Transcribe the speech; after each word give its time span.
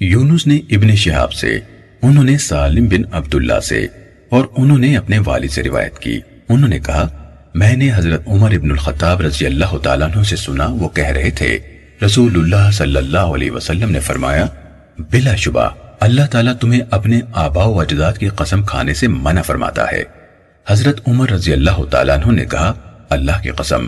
یونس 0.00 0.46
نے 0.46 0.56
ابن 0.56 0.94
شہاب 0.94 1.32
سے، 1.32 1.58
انہوں 2.02 2.24
نے 2.24 2.38
سالم 2.38 2.86
بن 2.88 3.02
عبداللہ 3.12 3.60
سے، 3.60 3.86
اور 4.28 4.44
انہوں 4.56 4.78
نے 4.78 4.96
اپنے 4.96 5.18
والد 5.18 5.50
سے 5.50 5.62
روایت 5.62 5.98
کی۔ 5.98 6.20
انہوں 6.48 6.68
نے 6.68 6.78
کہا، 6.78 7.08
میں 7.54 7.76
نے 7.76 7.90
حضرت 7.94 8.28
عمر 8.28 8.52
ابن 8.52 8.70
الخطاب 8.70 9.20
رضی 9.20 9.46
اللہ 9.46 9.76
تعالیٰ 9.82 10.08
عنہ 10.10 10.22
سے 10.22 10.36
سنا، 10.36 10.66
وہ 10.66 10.88
کہہ 10.88 11.06
رہے 11.06 11.30
تھے 11.30 11.58
رسول 12.06 12.36
اللہ 12.36 12.70
صلی 12.70 12.96
اللہ 12.96 13.18
علیہ 13.18 13.50
وسلم 13.50 13.90
نے 13.90 14.00
فرمایا، 14.00 14.46
بلا 14.98 15.36
شبہ، 15.36 15.68
اللہ 16.00 16.26
تعالیٰ 16.30 16.54
تمہیں 16.54 16.80
اپنے 16.90 17.20
آبا 17.32 17.64
و 17.64 17.80
اجداد 17.80 18.12
کی 18.12 18.28
قسم 18.28 18.62
کھانے 18.62 18.94
سے 18.94 19.08
منع 19.08 19.42
فرماتا 19.42 19.84
ہے۔ 19.92 20.02
حضرت 20.68 21.08
عمر 21.08 21.30
رضی 21.30 21.52
اللہ 21.52 21.84
تعالیٰ 21.90 22.18
عنہ 22.18 22.32
نے 22.32 22.44
کہا، 22.44 22.72
اللہ 23.10 23.42
کی 23.42 23.50
قسم، 23.50 23.86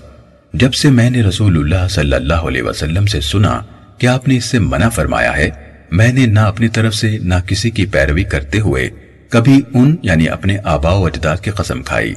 جب 0.52 0.74
سے 0.74 0.90
میں 0.90 1.10
نے 1.10 1.22
رسول 1.22 1.58
اللہ 1.58 1.88
صلی 1.88 2.12
اللہ 2.12 2.48
علیہ 2.48 2.62
وسلم 2.62 3.06
سے 3.06 3.20
سنا 3.20 3.60
کہ 3.98 4.06
آپ 4.06 4.28
نے 4.28 4.36
اس 4.36 4.44
سے 4.44 4.58
منع 4.58 4.88
فرمایا 4.88 5.36
ہے؟ 5.36 5.71
میں 5.92 6.12
نے 6.12 6.26
نہ 6.26 6.40
اپنی 6.40 6.68
طرف 6.68 6.94
سے 6.94 7.18
نہ 7.18 7.34
کسی 7.46 7.70
کی 7.70 7.86
پیروی 7.86 8.24
کرتے 8.24 8.60
ہوئے 8.60 8.90
کبھی 9.28 9.60
ان 9.74 9.96
یعنی 10.02 10.28
اپنے 10.28 10.56
آبا 10.64 10.92
و 10.92 11.06
اجداد 11.06 11.36
کی 11.36 11.50
قسم 11.50 11.82
کھائی۔ 11.82 12.14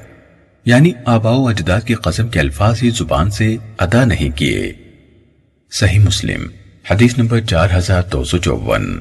یعنی 0.65 0.91
آبا 1.05 1.31
و 1.31 1.47
اجداد 1.47 1.81
کی 1.81 1.93
قسم 1.93 2.27
کے 2.27 2.39
الفاظ 2.39 2.83
ہی 2.83 2.89
زبان 2.89 3.31
سے 3.31 3.57
ادا 3.77 4.05
نہیں 4.05 4.37
کیے۔ 4.37 4.73
صحیح 5.71 5.99
مسلم، 5.99 6.47
حدیث 6.91 7.17
نمبر 7.17 7.39
چار 7.39 7.67
ہزار 7.77 8.01
دو 8.11 8.23
سو 8.23 8.37
چوون 8.37 8.99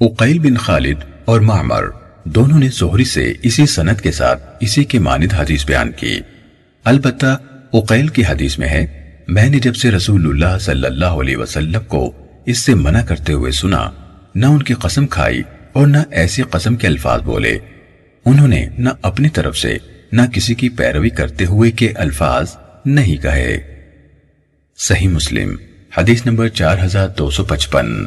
اقیل 0.00 0.38
بن 0.38 0.56
خالد 0.56 0.98
اور 1.24 1.40
معمر 1.40 1.84
دونوں 2.24 2.58
نے 2.58 2.68
زہری 2.68 3.04
سے 3.04 3.32
اسی 3.42 3.66
سنت 3.66 4.00
کے 4.00 4.12
ساتھ 4.12 4.42
اسی 4.60 4.84
کے 4.84 4.98
مانند 4.98 5.32
حدیث 5.32 5.66
بیان 5.66 5.92
کی۔ 5.92 6.20
البتہ 6.84 7.38
اقیل 7.72 8.08
کی 8.08 8.22
حدیث 8.28 8.58
میں 8.58 8.68
ہے، 8.68 9.14
میں 9.28 9.50
نے 9.50 9.58
جب 9.58 9.76
سے 9.76 9.90
رسول 9.90 10.26
اللہ 10.26 10.58
صلی 10.58 10.86
اللہ 10.86 11.04
علیہ 11.04 11.36
وسلم 11.36 11.80
کو 11.88 12.27
اس 12.48 12.58
سے 12.58 12.74
منع 12.74 13.00
کرتے 13.00 13.32
ہوئے 13.32 13.52
سنا، 13.52 13.90
نہ 14.34 14.46
ان 14.46 14.62
کی 14.62 14.74
قسم 14.74 15.06
کھائی 15.06 15.42
اور 15.72 15.86
نہ 15.86 15.98
ایسی 16.10 16.42
قسم 16.42 16.76
کے 16.76 16.86
الفاظ 16.86 17.22
بولے۔ 17.22 17.58
انہوں 18.24 18.48
نے 18.48 18.68
نہ 18.78 18.88
اپنی 19.02 19.28
طرف 19.28 19.58
سے، 19.58 19.78
نہ 20.12 20.22
کسی 20.32 20.54
کی 20.54 20.68
پیروی 20.68 21.10
کرتے 21.10 21.44
ہوئے 21.44 21.70
کے 21.70 21.92
الفاظ 21.96 22.56
نہیں 22.86 23.22
کہے۔ 23.22 23.58
صحیح 24.78 25.08
مسلم، 25.08 25.56
حدیث 25.98 26.26
نمبر 26.26 26.48
چار 26.48 26.76
ہزار 26.84 27.08
دو 27.08 27.30
سو 27.30 27.44
پچپن۔ 27.44 28.06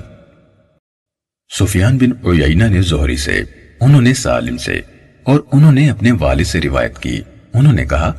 سفیان 1.59 1.97
بن 1.97 2.09
اوینا 2.21 2.67
نے 2.67 2.81
زہری 2.81 3.17
سے، 3.17 3.43
انہوں 3.81 4.01
نے 4.01 4.13
سالم 4.13 4.57
سے، 4.57 4.81
اور 5.23 5.39
انہوں 5.51 5.71
نے 5.71 5.89
اپنے 5.89 6.11
والد 6.11 6.45
سے 6.45 6.61
روایت 6.61 6.99
کی۔ 6.99 7.21
انہوں 7.53 7.73
نے 7.73 7.85
کہا، 7.85 8.13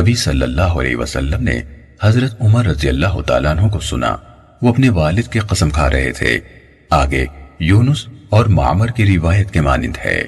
نبی 0.00 0.14
صلی 0.14 0.42
اللہ 0.42 0.72
علیہ 0.80 0.96
وسلم 0.96 1.42
نے 1.42 1.60
حضرت 2.02 2.36
عمر 2.40 2.66
رضی 2.66 2.88
اللہ 2.88 3.20
تعالیٰ 3.26 3.56
عنہ 3.56 3.68
کو 3.68 3.80
سنا۔ 3.80 4.16
وہ 4.62 4.68
اپنے 4.68 4.88
والد 4.88 5.22
کی 5.22 5.38
قسم 5.38 5.70
کھا 5.70 5.90
رہے 5.90 6.12
تھے۔ 6.12 6.38
آگے 6.90 7.26
یونس 7.58 8.08
اور 8.28 8.46
معمر 8.46 8.86
کی 8.86 9.16
روایت 9.16 9.50
کے 9.50 9.60
مانند 9.60 9.96
ہے۔ 10.04 10.22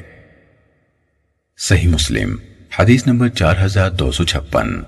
صحیح 1.58 1.88
مسلم، 1.88 2.36
حدیث 2.78 3.06
نمبر 3.06 3.28
چار 3.28 3.54
ہزار 3.64 3.90
دو 3.90 4.12
سو 4.12 4.24
چھپن۔ 4.24 4.82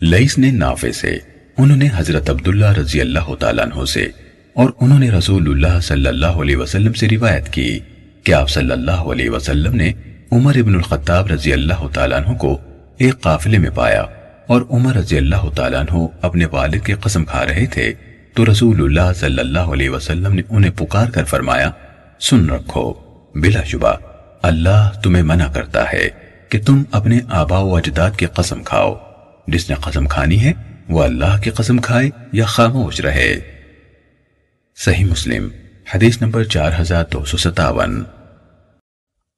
لئیس 0.00 0.38
نے 0.38 0.50
نافے 0.50 0.92
سے 0.92 1.18
انہوں 1.58 1.76
نے 1.76 1.88
حضرت 1.96 2.30
عبداللہ 2.30 2.72
رضی 2.72 3.00
اللہ 3.00 3.34
تعالیٰ 3.34 3.64
عنہ 3.64 3.84
سے 3.84 4.08
اور 4.54 4.70
انہوں 4.80 4.98
نے 4.98 5.10
رسول 5.10 5.50
اللہ 5.50 5.80
صلی 5.80 6.06
اللہ 6.06 6.26
علیہ 6.26 6.56
وسلم 6.56 6.92
سے 6.92 7.08
روایت 7.08 7.52
کی 7.52 7.78
کہ 8.24 8.32
آپ 8.32 8.50
صلی 8.50 8.70
اللہ 8.70 8.90
علیہ 8.90 9.30
وسلم 9.30 9.76
نے 9.76 9.92
عمر 10.32 10.56
ابن 10.56 10.74
الخطاب 10.74 11.26
رضی 11.26 11.52
اللہ 11.52 11.86
تعالیٰ 11.92 12.24
عنہ 12.24 12.36
کو 12.36 12.58
ایک 12.98 13.20
قافلے 13.20 13.58
میں 13.58 13.70
پایا۔ 13.70 14.04
اور 14.50 14.62
عمر 14.70 14.94
رضی 14.94 15.16
اللہ 15.16 15.50
تعالیٰ 15.56 15.80
عنہ 15.80 16.06
اپنے 16.22 16.44
والد 16.44 16.84
کی 16.84 16.92
قسم 16.92 17.24
کھا 17.24 17.44
رہے 17.46 17.66
تھے، 17.66 17.94
تو 18.34 18.52
رسول 18.52 18.80
اللہ 18.80 19.12
صلی 19.12 19.38
اللہ 19.38 19.58
علیہ 19.58 19.90
وسلم 19.90 20.32
نے 20.32 20.42
انہیں 20.50 20.70
پکار 20.70 21.06
کر 21.06 21.24
فرمایا، 21.24 21.70
سن 22.20 22.50
رکھو، 22.50 22.94
بلا 23.34 23.64
شبہ، 23.64 23.92
اللہ 24.42 24.90
تمہیں 25.02 25.22
منع 25.22 25.52
کرتا 25.52 25.92
ہے 25.92 26.08
کہ 26.48 26.62
تم 26.62 26.82
اپنے 26.90 27.18
آبا 27.28 27.58
و 27.58 27.76
اجداد 27.76 28.10
کی 28.16 28.26
قسم 28.26 28.62
کھاؤ۔ 28.62 28.94
جس 29.46 29.70
نے 29.70 29.76
قسم 29.80 30.06
کھانی 30.06 30.44
ہے، 30.44 30.52
وہ 30.88 31.02
اللہ 31.02 31.40
کی 31.42 31.50
قسم 31.50 31.78
کھائے 31.78 32.10
یا 32.32 32.44
خاموش 32.44 33.00
رہے۔ 33.00 33.40
صحیح 34.76 35.04
مسلم، 35.04 35.48
حدیث 35.94 36.22
نمبر 36.22 36.44
چار 36.44 36.70
ہزار 36.80 37.04
دو 37.12 37.24
سو 37.24 37.36
ستاون۔ 37.36 38.02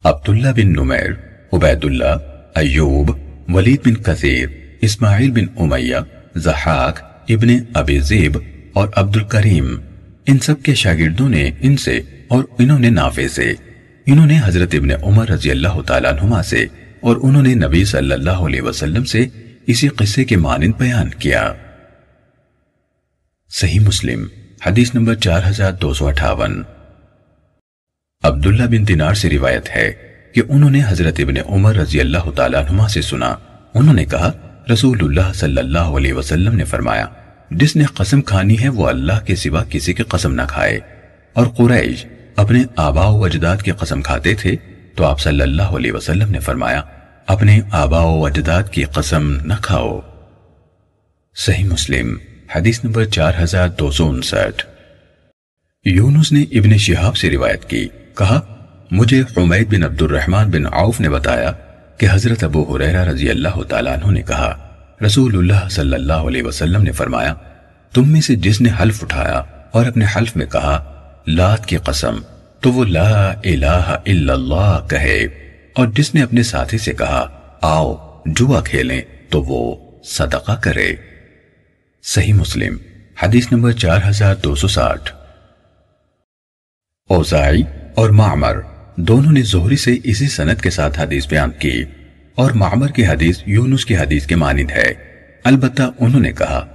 عبداللہ 0.05 0.49
بن 0.57 0.73
نمیر 0.73 1.11
عبید 1.53 1.85
اللہ 1.85 2.15
ایوب، 2.55 3.17
ولید 3.49 3.87
بن 3.87 3.95
کثیر 3.95 4.62
اسماعیل 4.83 5.31
بن 5.31 5.45
امیہ 5.59 5.97
زحاق 6.35 7.01
ابن 7.29 7.49
ابی 7.75 7.99
زیب 7.99 8.39
اور 8.73 8.89
عبد 8.97 9.17
الکریم 9.17 9.77
ان 10.27 10.39
سب 10.39 10.63
کے 10.63 10.75
شاگردوں 10.75 11.29
نے 11.29 11.51
ان 11.61 11.77
سے 11.77 12.01
اور 12.29 12.45
انہوں 12.59 12.79
نے 12.79 12.91
نافع 12.91 13.27
سے۔ 13.35 13.53
انہوں 14.07 14.27
نے 14.27 14.41
حضرت 14.45 14.75
ابن 14.75 14.91
عمر 15.03 15.29
رضی 15.29 15.51
اللہ 15.51 15.81
تعالیٰ 15.87 16.13
عنہما 16.13 16.43
سے 16.43 16.67
اور 17.01 17.17
انہوں 17.23 17.43
نے 17.43 17.55
نبی 17.55 17.85
صلی 17.85 18.13
اللہ 18.13 18.31
علیہ 18.31 18.63
وسلم 18.63 19.05
سے 19.05 19.27
اسی 19.67 19.89
قصے 19.89 20.25
کے 20.25 20.37
مانند 20.37 20.73
بیان 20.79 21.11
کیا۔ 21.11 21.53
صحیح 23.51 23.81
مسلم، 23.81 24.27
حدیث 24.67 24.95
نمبر 24.95 25.15
چار 25.15 25.41
ہزار 25.49 25.73
دو 25.73 25.95
سو 25.95 26.09
اٹھاون۔ 26.09 26.63
عبداللہ 28.23 28.63
بن 28.63 28.89
دینار 28.89 29.15
سے 29.15 29.31
روایت 29.31 29.71
ہے 29.77 29.93
کہ 30.35 30.43
انہوں 30.49 30.71
نے 30.71 30.83
حضرت 30.87 31.15
ابن 31.19 31.35
عمر 31.47 31.75
رضی 31.77 32.01
اللہ 32.01 32.31
تعالیٰ 32.37 32.61
عنہما 32.61 32.89
سے 32.89 33.03
سنا۔ 33.03 33.35
انہوں 33.75 33.95
نے 33.95 34.05
کہا 34.05 34.33
رسول 34.73 34.99
اللہ 35.01 35.33
صلی 35.35 35.59
اللہ 35.59 35.79
علیہ 35.79 36.13
وسلم 36.13 36.57
نے 36.57 36.65
فرمایا، 36.65 37.07
جس 37.51 37.77
نے 37.77 37.85
قسم 37.85 38.23
کھانی 38.23 38.63
ہے 38.63 38.69
وہ 38.69 38.89
اللہ 38.89 39.27
کے 39.27 39.37
سوا 39.37 39.65
کسی 39.71 39.93
کی 39.93 40.03
قسم 40.03 40.35
نہ 40.35 40.43
کھائے۔ 40.49 40.81
اور 41.33 41.47
قریش 41.47 42.07
اپنے 42.37 42.65
آبا 42.77 43.07
و 43.07 43.25
اجداد 43.25 43.57
کی 43.57 43.71
قسم 43.71 44.03
کھاتے 44.03 44.35
تھے 44.35 44.57
تو 44.97 45.05
آپ 45.05 45.21
صلی 45.21 45.41
اللہ 45.41 45.63
علیہ 45.63 45.93
وسلم 45.93 46.31
نے 46.31 46.41
فرمایا، 46.41 46.83
اپنے 47.27 47.61
آبا 47.71 48.01
و 48.01 48.27
اجداد 48.27 48.63
کی 48.71 48.85
قسم 48.85 49.37
نہ 49.45 49.55
کھاؤ۔ 49.63 50.01
صحیح 51.37 51.65
مسلم، 51.65 52.17
حدیث 52.57 52.85
نمبر 52.85 53.05
چار 53.05 53.33
ہزار 53.43 53.69
دو 53.69 53.91
سو 53.91 54.11
انسٹھ۔ 54.11 54.67
یونس 55.85 56.33
نے 56.33 56.43
ابن 56.43 56.77
شہاب 56.77 57.17
سے 57.17 57.31
روایت 57.31 57.65
کی، 57.65 57.89
کہا، 58.19 58.41
مجھے 58.91 59.23
حمید 59.37 59.75
بن 59.75 59.83
عبد 59.83 60.03
الرحمن 60.03 60.51
بن 60.51 60.67
عوف 60.67 61.01
نے 61.01 61.09
بتایا 61.09 61.53
کہ 61.99 62.07
حضرت 62.11 62.45
ابو 62.45 62.77
حریرہ 62.77 63.05
رضی 63.05 63.31
اللہ 63.31 63.63
تعالیٰ 63.69 63.97
عنہ 63.97 64.11
نے 64.11 64.23
کہا، 64.23 64.69
رسول 65.07 65.39
اللہ 65.39 65.69
صلی 65.69 65.95
اللہ 65.95 66.13
علیہ 66.13 66.43
وسلم 66.43 66.83
نے 66.83 66.93
فرمایا، 66.93 67.35
تم 67.95 68.13
میں 68.13 68.21
سے 68.21 68.35
جس 68.35 68.61
نے 68.61 68.71
حلف 68.83 69.03
اٹھایا 69.03 69.43
اور 69.71 69.87
اپنے 69.87 70.05
حلف 70.17 70.37
میں 70.37 70.47
کہا، 70.47 71.03
لات 71.27 71.67
کی 71.67 71.77
قسم، 71.77 72.17
تو 72.61 72.73
وہ 72.73 72.85
لا 72.85 73.31
الہ 73.31 73.97
الا 74.07 74.33
اللہ 74.33 74.87
کہے۔ 74.91 75.19
اور 75.75 75.89
جس 75.89 76.15
نے 76.15 76.23
اپنے 76.23 76.43
ساتھی 76.43 76.79
سے 76.79 76.93
کہا، 76.93 77.41
آؤ، 77.61 77.95
جوا 78.27 78.61
کھیلیں، 78.61 79.03
تو 79.29 79.43
وہ 79.43 79.77
صدقہ 80.05 80.53
کرے۔ 80.53 80.93
صحیح 82.03 82.33
مسلم، 82.33 82.77
حدیث 83.23 83.53
نمبر 83.53 83.73
چار 83.73 83.99
ہزار 84.09 84.35
دو 84.35 84.55
سو 84.55 84.69
ساٹھ۔ 84.69 85.13
اوزائی 87.09 87.63
اور 87.95 88.11
معمر۔ 88.11 88.55
دونوں 88.97 89.33
نے 89.33 89.43
زہری 89.43 89.77
سے 89.77 89.97
اسی 90.05 90.29
سنت 90.29 90.63
کے 90.63 90.71
ساتھ 90.71 91.01
حدیث 91.01 91.29
بیان 91.29 91.51
کی 91.59 91.85
اور 92.35 92.51
معمر 92.51 92.89
کی 92.89 93.07
حدیث 93.07 93.39
یونس 93.47 93.87
کی 93.87 93.97
حدیث 93.97 94.27
کے 94.27 94.37
مانند 94.37 94.71
ہے۔ 94.71 94.93
البتہ 95.45 95.83
انہوں 96.01 96.21
نے 96.21 96.33
کہا، 96.33 96.67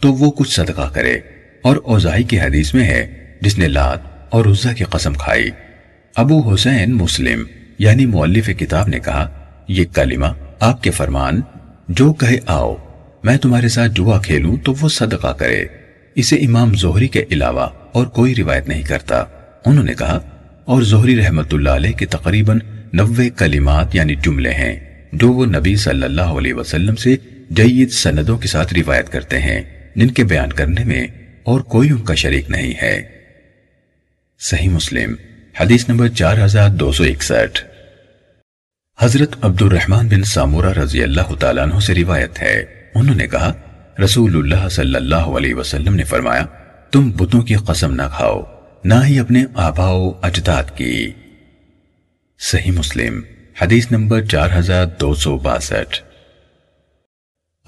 تو 0.00 0.12
وہ 0.12 0.30
کچھ 0.30 0.52
صدقہ 0.52 0.90
کرے 0.92 1.14
اور 1.62 1.76
اوزائی 1.84 2.22
کی 2.22 2.40
حدیث 2.40 2.74
میں 2.74 2.84
ہے 2.84 3.24
جس 3.40 3.58
نے 3.58 3.68
لات 3.68 3.98
اور 4.30 4.44
عزہ 4.44 4.68
کی 4.76 4.84
قسم 4.84 5.14
کھائی۔ 5.14 5.50
ابو 6.16 6.54
حسین 6.54 6.92
مسلم 6.92 7.44
یعنی 7.78 8.06
مولف 8.06 8.50
کتاب 8.58 8.88
نے 8.88 8.98
کہا، 8.98 9.44
یہ 9.68 9.84
کلمہ 9.94 10.26
آپ 10.60 10.82
کے 10.82 10.90
فرمان، 10.90 11.40
جو 11.88 12.12
کہے 12.12 12.38
آؤ، 12.46 12.76
میں 13.22 13.36
تمہارے 13.36 13.68
ساتھ 13.68 13.92
جوا 13.92 14.20
کھیلوں 14.20 14.56
تو 14.56 14.74
وہ 14.80 14.88
صدقہ 14.88 15.32
کرے۔ 15.32 15.64
اسے 16.14 16.36
امام 16.36 16.74
زہری 16.74 17.08
کے 17.08 17.24
علاوہ 17.30 17.68
اور 17.92 18.06
کوئی 18.06 18.34
روایت 18.34 18.68
نہیں 18.68 18.82
کرتا۔ 18.82 19.24
انہوں 19.66 19.84
نے 19.84 19.94
کہا 19.94 20.20
اور 20.64 20.82
زہری 20.82 21.16
رحمت 21.16 21.54
اللہ 21.54 21.70
علیہ 21.70 21.92
کے 21.92 22.06
تقریباً 22.06 22.58
نوے 22.92 23.30
کلمات 23.30 23.94
یعنی 23.94 24.14
جملے 24.14 24.50
ہیں 24.50 25.04
جو 25.12 25.32
وہ 25.32 25.46
نبی 25.46 25.76
صلی 25.76 26.02
اللہ 26.02 26.22
علیہ 26.22 26.54
وسلم 26.54 26.96
سے 26.96 27.16
جید 27.50 27.90
سندوں 27.90 28.38
کے 28.38 28.48
ساتھ 28.48 28.74
روایت 28.74 29.12
کرتے 29.12 29.38
ہیں، 29.38 29.62
جن 29.96 30.10
کے 30.10 30.24
بیان 30.24 30.52
کرنے 30.52 30.84
میں 30.84 31.06
اور 31.42 31.60
کوئی 31.60 31.90
ان 31.90 31.98
کا 31.98 32.14
شریک 32.14 32.50
نہیں 32.50 32.72
ہے۔ 32.82 33.02
صحیح 34.40 34.68
مسلم، 34.68 35.14
حدیث 35.60 35.88
نمبر 35.88 36.08
چار 36.08 36.44
ہزار 36.44 36.70
دو 36.70 36.92
سو 36.92 37.04
اکسٹھ۔ 37.04 37.64
حضرت 39.00 39.36
عبد 39.42 39.62
الرحمن 39.62 40.08
بن 40.08 40.22
سامورہ 40.22 40.72
رضی 40.72 41.02
اللہ 41.02 41.34
تعالیٰ 41.34 41.62
عنہ 41.62 41.78
سے 41.78 41.94
روایت 41.94 42.42
ہے۔ 42.42 42.64
انہوں 42.94 43.16
نے 43.16 43.26
کہا، 43.26 43.52
رسول 44.04 44.36
اللہ 44.36 44.68
صلی 44.68 44.94
اللہ 44.94 45.14
علیہ 45.14 45.54
وسلم 45.54 45.94
نے 45.94 46.04
فرمایا، 46.04 46.46
تم 46.90 47.10
بتوں 47.10 47.42
کی 47.42 47.54
قسم 47.54 47.94
نہ 47.94 48.02
کھاؤ۔ 48.16 48.53
نہ 48.84 48.94
ہی 49.04 49.18
اپنے 49.18 49.44
آبا 49.54 49.90
و 49.90 50.12
اجداد 50.22 50.76
کی۔ 50.76 51.10
صحیح 52.38 52.72
مسلم، 52.72 53.20
حدیث 53.62 53.90
نمبر 53.90 54.24
چار 54.24 54.48
ہزار 54.58 54.86
دو 55.00 55.14
سو 55.14 55.38
باسٹھ۔ 55.38 56.02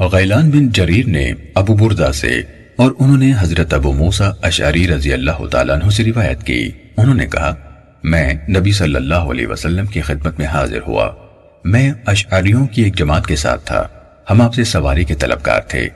غیلان 0.01 0.51
بن 0.51 0.69
جریر 0.69 1.07
نے 1.07 1.33
ابو 1.55 1.75
بردہ 1.75 2.11
سے 2.15 2.41
اور 2.77 2.93
انہوں 2.99 3.17
نے 3.17 3.33
حضرت 3.39 3.75
ابو 3.75 3.93
موسا 3.93 4.31
اشعری 4.43 4.89
رضی 4.89 5.13
اللہ 5.13 5.47
تعالیٰ 5.51 5.83
عنہ 5.83 5.91
سے 5.91 6.05
روایت 6.05 6.43
کی۔ 6.43 6.71
انہوں 6.97 7.15
نے 7.15 7.27
کہا، 7.27 7.55
میں 8.03 8.35
نبی 8.35 8.73
صلی 8.73 8.97
اللہ 8.97 9.15
علیہ 9.15 9.47
وسلم 9.47 9.87
کی 9.87 10.01
خدمت 10.01 10.39
میں 10.39 10.47
حاضر 10.47 10.81
ہوا۔ 10.87 11.15
میں 11.65 11.93
اشعریوں 12.07 12.67
کی 12.67 12.83
ایک 12.83 12.97
جماعت 12.97 13.27
کے 13.27 13.37
ساتھ 13.37 13.67
تھا۔ 13.67 13.89
ہم 14.31 14.41
آپ 14.41 14.55
سے 14.55 14.65
سواری 14.65 15.05
کے 15.05 15.15
طلبکار 15.15 15.61
تھے۔ 15.61 15.89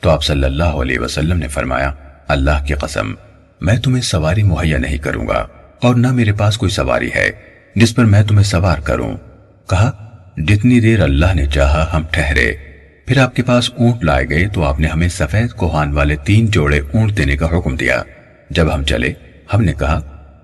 تو 0.00 0.10
آپ 0.10 0.24
صلی 0.24 0.44
اللہ 0.44 0.64
علیہ 0.64 0.98
وسلم 0.98 1.38
نے 1.38 1.48
فرمایا، 1.48 1.92
اللہ 2.28 2.64
کی 2.66 2.74
قسم 2.74 3.14
میں 3.64 3.76
تمہیں 3.76 4.02
سواری 4.02 4.42
مہیا 4.42 4.78
نہیں 4.78 4.98
کروں 4.98 5.28
گا 5.28 5.46
اور 5.82 5.94
نہ 5.94 6.12
میرے 6.12 6.32
پاس 6.32 6.58
کوئی 6.58 6.70
سواری 6.70 7.10
ہے 7.14 7.30
جس 7.74 7.94
پر 7.94 8.04
میں 8.04 8.22
تمہیں 8.22 8.44
سوار 8.44 8.78
کروں۔ 8.78 9.16
کہا، 9.70 9.90
جتنی 10.36 10.80
دیر 10.80 11.00
اللہ 11.00 11.34
نے 11.34 11.46
چاہا 11.46 11.86
ہم 11.92 12.02
ٹھہرے، 12.10 12.54
پھر 13.06 13.18
آپ 13.18 13.36
کے 13.36 13.42
پاس 13.42 13.70
اونٹ 13.78 14.04
لائے 14.04 14.28
گئے 14.30 14.48
تو 14.48 14.64
آپ 14.64 14.80
نے 14.80 14.88
ہمیں 14.88 15.08
سفید 15.08 15.50
کوہان 15.50 15.92
والے 15.92 16.16
تین 16.16 16.46
جوڑے 16.46 16.80
اونٹ 16.92 17.16
دینے 17.16 17.36
کا 17.36 17.46
حکم 17.46 17.76
دیا۔ 17.76 18.02
جب 18.50 18.74
ہم 18.74 18.84
چلے، 18.84 19.12
ہم 19.54 19.62
نے 19.62 19.72
کہا، 19.78 20.00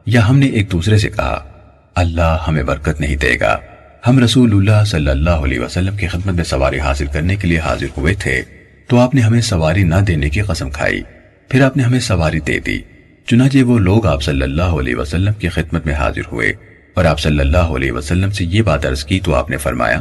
یا 0.06 0.28
ہم 0.28 0.38
نے 0.38 0.46
ایک 0.46 0.72
دوسرے 0.72 0.98
سے 0.98 1.08
کہا، 1.08 1.44
اللہ 1.94 2.36
ہمیں 2.48 2.62
برکت 2.62 3.00
نہیں 3.00 3.16
دے 3.16 3.40
گا۔ 3.40 3.56
ہم 4.06 4.24
رسول 4.24 4.52
اللہ 4.52 4.84
صلی 4.84 5.10
اللہ 5.10 5.30
علیہ 5.30 5.60
وسلم 5.60 5.96
کی 5.96 6.06
خدمت 6.06 6.34
میں 6.34 6.44
سواری 6.44 6.78
حاصل 6.78 7.06
کرنے 7.06 7.36
کے 7.36 7.48
لیے 7.48 7.58
حاضر 7.58 7.86
ہوئے 7.96 8.14
تھے، 8.14 8.42
تو 8.86 8.98
آپ 8.98 9.14
نے 9.14 9.20
ہمیں 9.20 9.40
سواری 9.40 9.84
نہ 9.84 9.94
دینے 9.94 10.28
کی 10.28 10.40
قسم 10.40 10.70
کھائی۔ 10.70 11.02
پھر 11.48 11.62
آپ 11.62 11.76
نے 11.76 11.82
ہمیں 11.82 12.00
سواری 12.00 12.40
دے 12.40 12.58
دی۔ 12.58 12.78
چنانچہ 13.26 13.58
وہ 13.58 13.78
لوگ 13.78 14.06
آپ 14.06 14.22
صلی 14.22 14.42
اللہ 14.42 14.62
علیہ 14.62 14.96
وسلم 14.96 15.32
کی 15.32 15.48
خدمت 15.48 15.86
میں 15.86 15.94
حاضر 15.94 16.20
ہوئے 16.32 16.52
اور 16.94 17.04
آپ 17.04 17.20
صلی 17.20 17.40
اللہ 17.40 17.74
علیہ 17.76 17.92
وسلم 17.92 18.30
سے 18.30 18.44
یہ 18.44 18.62
بات 18.62 18.86
عرض 18.86 19.04
کی 19.04 19.20
تو 19.20 19.34
آپ 19.34 19.50
نے 19.50 19.56
فرمایا، 19.56 20.00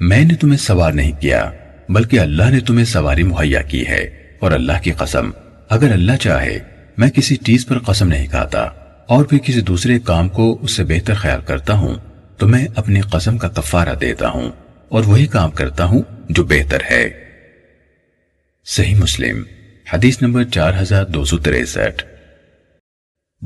میں 0.00 0.24
نے 0.24 0.34
تمہیں 0.34 0.58
سوار 0.58 0.92
نہیں 0.92 1.12
کیا، 1.20 1.50
بلکہ 1.88 2.20
اللہ 2.20 2.50
نے 2.50 2.60
تمہیں 2.60 2.84
سواری 2.84 3.22
مہیا 3.22 3.62
کی 3.62 3.86
ہے 3.86 4.04
اور 4.40 4.52
اللہ 4.52 4.82
کی 4.82 4.90
قسم، 4.90 5.30
اگر 5.68 5.92
اللہ 5.92 6.16
چاہے، 6.16 6.58
میں 6.96 7.10
کسی 7.10 7.36
چیز 7.36 7.66
پر 7.66 7.78
قسم 7.78 8.08
نہیں 8.08 8.26
کھاتا 8.26 8.62
اور 9.06 9.24
پھر 9.24 9.38
کسی 9.38 9.60
دوسرے 9.60 9.98
کام 9.98 10.28
کو 10.28 10.58
اس 10.62 10.70
سے 10.70 10.84
بہتر 10.84 11.14
خیال 11.14 11.40
کرتا 11.46 11.72
ہوں، 11.72 11.94
تو 12.36 12.48
میں 12.48 12.66
اپنی 12.76 13.00
قسم 13.00 13.38
کا 13.38 13.48
کفارہ 13.48 13.94
دیتا 13.94 14.28
ہوں 14.28 14.50
اور 14.88 15.04
وہی 15.04 15.26
کام 15.26 15.50
کرتا 15.50 15.84
ہوں 15.84 16.02
جو 16.28 16.44
بہتر 16.44 16.78
ہے۔ 16.90 17.08
صحیح 18.66 18.94
مسلم، 18.94 19.42
حدیث 19.92 20.22
نمبر 20.22 20.44
چار 20.44 20.72
ہزار 20.82 21.04
دو 21.04 21.24
سو 21.24 21.38
تریسٹھ۔ 21.38 22.15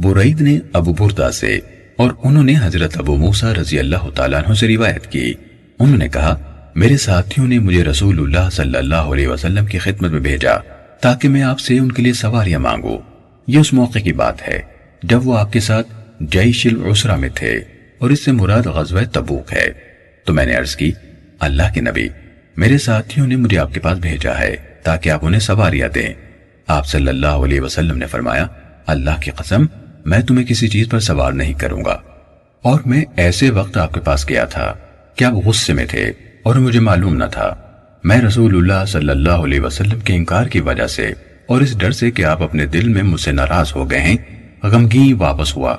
برعید 0.02 0.40
نے 0.40 0.58
ابو 0.72 0.92
بردا 0.92 1.32
سے 1.32 1.58
اور 1.96 2.10
انہوں 2.24 2.44
نے 2.44 2.54
حضرت 2.62 2.98
ابو 2.98 3.16
موسا 3.16 3.54
رضی 3.54 3.78
اللہ 3.78 4.10
تعالیٰ 4.14 4.44
عنہ 4.44 4.54
سے 4.54 4.68
روایت 4.68 5.06
کی۔ 5.06 5.34
انہوں 5.78 5.96
نے 5.96 6.08
کہا، 6.08 6.36
میرے 6.74 6.96
ساتھیوں 6.96 7.48
نے 7.48 7.58
مجھے 7.58 7.84
رسول 7.84 8.18
اللہ 8.18 8.50
صلی 8.50 8.78
اللہ 8.78 8.94
علیہ 8.94 9.28
وسلم 9.28 9.66
کی 9.66 9.78
خدمت 9.78 10.10
میں 10.10 10.20
بھیجا 10.20 10.56
تاکہ 11.00 11.28
میں 11.28 11.42
آپ 11.42 11.60
سے 11.60 11.78
ان 11.78 11.92
کے 11.92 12.02
لیے 12.02 12.12
سواریاں 12.12 12.58
مانگوں۔ 12.58 12.98
یہ 13.46 13.58
اس 13.58 13.72
موقع 13.72 13.98
کی 13.98 14.12
بات 14.12 14.48
ہے 14.48 14.60
جب 15.02 15.26
وہ 15.26 15.38
آپ 15.38 15.52
کے 15.52 15.60
ساتھ 15.60 15.86
جیش 16.20 16.66
العسرہ 16.66 17.16
میں 17.16 17.28
تھے 17.34 17.60
اور 17.98 18.10
اس 18.10 18.24
سے 18.24 18.32
مراد 18.32 18.66
غزوہ 18.66 19.00
تبوک 19.12 19.52
ہے۔ 19.52 19.72
تو 20.24 20.32
میں 20.32 20.46
نے 20.46 20.54
عرض 20.54 20.76
کی، 20.76 20.92
اللہ 21.40 21.62
کے 21.74 21.80
نبی، 21.80 22.08
میرے 22.56 22.78
ساتھیوں 22.78 23.26
نے 23.26 23.36
مجھے 23.36 23.58
آپ 23.58 23.74
کے 23.74 23.80
پاس 23.80 23.98
بھیجا 23.98 24.38
ہے 24.38 24.56
تاکہ 24.82 25.10
آپ 25.10 25.24
انہیں 25.26 25.40
سواریاں 25.40 25.88
دیں۔ 25.88 26.14
آپ 26.66 26.86
صلی 26.86 27.08
اللہ 27.08 27.26
علیہ 27.26 27.60
وسلم 27.60 27.98
نے 27.98 28.06
فرمایا، 28.06 28.46
اللہ 28.86 29.20
کی 29.20 29.30
قسم 29.30 29.66
میں 30.04 30.18
تمہیں 30.18 30.46
کسی 30.46 30.68
چیز 30.68 30.88
پر 30.88 31.00
سوار 31.00 31.32
نہیں 31.32 31.52
کروں 31.52 31.84
گا۔ 31.84 31.98
اور 32.62 32.80
میں 32.86 33.04
ایسے 33.16 33.50
وقت 33.50 33.76
آپ 33.76 33.94
کے 33.94 34.00
پاس 34.00 34.28
گیا 34.28 34.44
تھا 34.44 34.74
کہ 35.16 35.24
آپ 35.24 35.32
غصے 35.32 35.72
میں 35.72 35.86
تھے 35.86 36.12
اور 36.42 36.54
مجھے 36.54 36.80
معلوم 36.80 37.16
نہ 37.16 37.24
تھا۔ 37.32 37.54
میں 38.04 38.20
رسول 38.20 38.56
اللہ 38.56 38.84
صلی 38.86 39.10
اللہ 39.10 39.30
علیہ 39.30 39.60
وسلم 39.60 40.00
کے 40.00 40.14
انکار 40.14 40.46
کی 40.46 40.60
وجہ 40.60 40.86
سے 40.86 41.10
اور 41.46 41.60
اس 41.60 41.78
ڈر 41.78 41.90
سے 41.90 42.10
کہ 42.10 42.24
آپ 42.24 42.42
اپنے 42.42 42.66
دل 42.66 42.88
میں 42.88 43.02
مجھ 43.02 43.20
سے 43.20 43.32
ناراض 43.32 43.72
ہو 43.76 43.90
گئے 43.90 44.00
ہیں، 44.00 44.16
غمگین 44.62 45.16
واپس 45.18 45.56
ہوا۔ 45.56 45.76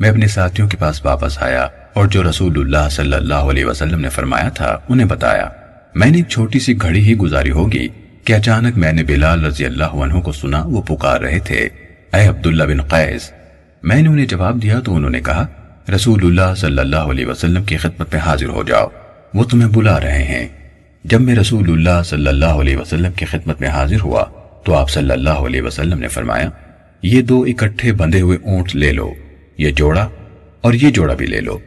میں 0.00 0.10
اپنے 0.10 0.26
ساتھیوں 0.26 0.68
کے 0.68 0.76
پاس 0.76 1.04
واپس 1.04 1.42
آیا 1.42 1.68
اور 1.94 2.06
جو 2.06 2.30
رسول 2.30 2.52
اللہ 2.56 2.88
صلی 2.90 3.12
اللہ 3.12 3.34
علیہ 3.34 3.64
وسلم 3.64 4.00
نے 4.00 4.08
فرمایا 4.08 4.48
تھا 4.48 4.78
انہیں 4.88 5.06
بتایا۔ 5.06 5.48
میں 5.94 6.10
نے 6.10 6.16
ایک 6.16 6.28
چھوٹی 6.28 6.58
سی 6.58 6.82
گھڑی 6.82 7.00
ہی 7.00 7.16
گزاری 7.16 7.50
ہوگی 7.50 7.88
کہ 8.24 8.32
اچانک 8.32 8.78
میں 8.78 8.92
نے 8.92 9.02
بلال 9.02 9.44
رضی 9.44 9.64
اللہ 9.64 9.84
عنہ 9.84 10.20
کو 10.20 10.32
سنا 10.32 10.62
وہ 10.64 10.82
پکار 10.82 11.20
رہے 11.20 11.38
تھے۔ 11.38 11.68
اے 12.12 12.26
عبداللہ 12.26 12.64
بن 12.64 12.82
قیس 12.82 13.32
میں 13.86 14.02
نے 14.02 14.08
انہیں 14.08 14.26
جواب 14.26 14.62
دیا 14.62 14.80
تو 14.80 14.94
انہوں 14.94 15.10
نے 15.10 15.20
کہا 15.20 15.46
رسول 15.94 16.20
اللہ 16.24 16.54
صلی 16.54 16.78
اللہ 16.78 16.96
علیہ 16.96 17.26
وسلم 17.26 17.64
کی 17.64 17.76
خدمت 17.76 18.14
میں 18.14 18.22
حاضر 18.22 18.46
ہو 18.46 18.62
جاؤ، 18.62 18.88
وہ 19.34 19.44
تمہیں 19.44 19.68
بلا 19.68 20.00
رہے 20.00 20.22
ہیں۔ 20.22 20.48
جب 21.04 21.20
میں 21.20 21.34
رسول 21.34 21.72
اللہ 21.72 22.02
صلی 22.04 22.26
اللہ 22.26 22.44
علیہ 22.44 22.76
وسلم 22.76 23.12
کی 23.12 23.24
خدمت 23.24 23.60
میں 23.60 23.68
حاضر 23.68 24.00
ہوا، 24.00 24.24
تو 24.64 24.74
آپ 24.74 24.90
صلی 24.90 25.10
اللہ 25.10 25.30
علیہ 25.30 25.62
وسلم 25.62 25.98
نے 25.98 26.08
فرمایا، 26.08 26.50
یہ 27.02 27.22
دو 27.22 27.42
اکٹھے 27.42 27.92
بندے 27.92 28.20
ہوئے 28.20 28.38
اونٹ 28.42 28.76
لے 28.76 28.92
لو، 28.92 29.12
یہ 29.58 29.70
جوڑا 29.70 30.08
اور 30.60 30.72
یہ 30.72 30.90
جوڑا 30.90 31.14
بھی 31.14 31.26
لے 31.26 31.40
لو۔ 31.40 31.58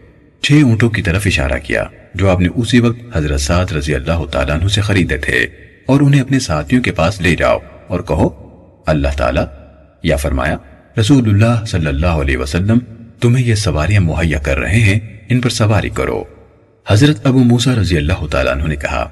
چھ 0.42 0.52
اونٹوں 0.64 0.90
کی 0.90 1.02
طرف 1.02 1.24
اشارہ 1.26 1.60
کیا، 1.64 1.84
جو 2.16 2.30
آپ 2.30 2.40
نے 2.40 2.48
اسی 2.56 2.80
وقت 2.80 3.18
حضرت 3.18 3.42
سعد 3.42 3.72
رضی 3.72 3.96
اللہ 3.96 4.26
تعالیٰ 4.32 4.60
عنہ 4.60 4.68
سے 4.68 4.82
خریدے 4.82 5.18
تھے۔ 5.18 5.48
اور 5.86 6.02
انہیں 6.02 6.22
اپنے 6.22 6.40
ساتھیوں 6.40 6.84
کے 6.84 6.92
پاس 6.92 7.22
لے 7.22 7.36
جاؤ 7.36 7.58
اور 7.88 8.00
کہو، 8.00 8.30
اللہ 8.86 9.18
تعالیٰ 9.18 9.46
یا 10.04 10.16
فرمایا 10.16 10.58
رسول 10.98 11.30
اللہ 11.30 11.64
صلی 11.66 11.88
اللہ 11.88 12.22
علیہ 12.22 12.38
وسلم 12.38 12.80
تمہیں 13.22 13.46
یہ 13.46 13.56
سواریاں 13.56 14.02
مہیا 14.02 14.38
کر 14.40 14.58
رہے 14.58 14.80
ہیں 14.82 15.00
ان 15.30 15.42
پر 15.42 15.50
سواری 15.52 15.90
کرو 15.90 16.24
حضرت 16.88 17.26
ابو 17.28 17.44
موسا 17.44 17.76
رضی 17.76 17.98
اللہ 17.98 18.26
تعالیٰ 18.32 18.52
عنہ 18.52 18.68
نے 18.68 18.76
کہا 18.76 19.08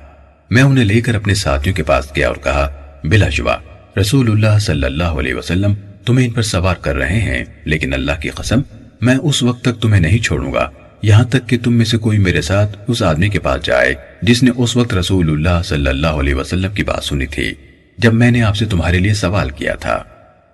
میں 0.52 0.62
انہیں 0.62 0.86
لے 0.86 1.00
کر 1.02 1.16
اپنے 1.16 1.34
ساتھیوں 1.36 1.76
کے 1.76 1.84
پاس 1.84 2.12
گیا 2.16 2.28
اور 2.28 2.36
کہا 2.44 2.68
بلا 3.04 3.30
شبہ 3.30 3.56
رسول 3.98 4.32
اللہ 4.32 4.58
صلی 4.60 4.86
اللہ 4.86 5.20
علیہ 5.20 5.36
وسلم 5.36 5.74
تمہیں 6.06 6.26
ان 6.28 6.34
پر 6.34 6.42
سوار 6.44 6.76
کر 6.82 6.96
رہے 6.96 7.20
ہیں 7.22 7.44
لیکن 7.66 7.94
اللہ 7.94 8.20
کی 8.22 8.30
قسم 8.36 8.62
میں 9.02 9.16
اس 9.24 9.44
وقت 9.44 9.64
تک 9.64 9.82
تمہیں 9.82 10.02
نہیں 10.02 10.24
چھوڑوں 10.24 10.54
گا 10.54 10.68
یہاں 11.02 11.24
تک 11.30 11.48
کہ 11.50 11.58
تم 11.64 11.74
میں 11.74 11.86
سے 11.86 11.98
کوئی 11.98 12.18
میرے 12.20 12.42
ساتھ 12.42 12.78
اس 12.88 13.02
آدمی 13.04 13.30
کے 13.30 13.40
پاس 13.40 13.64
جائے 13.64 13.94
جس 14.22 14.44
نے 14.44 14.52
اس 14.56 14.76
وقت 14.78 14.94
رسول 14.94 15.30
اللہ 15.30 15.62
صلی 15.66 15.88
اللہ 15.88 16.20
علیہ 16.20 16.36
وسلم 16.36 16.74
کی 16.74 16.84
بات 16.84 17.04
سنی 17.04 17.26
تھی 17.28 17.54
جب 17.98 18.14
میں 18.14 18.32
نے 18.32 18.42
آپ 18.44 18.56
سے 18.56 18.66
تمہارے 18.66 19.00
لیے 19.00 19.14
سوال 19.16 19.50
کیا 19.52 19.76
تھا 19.80 20.02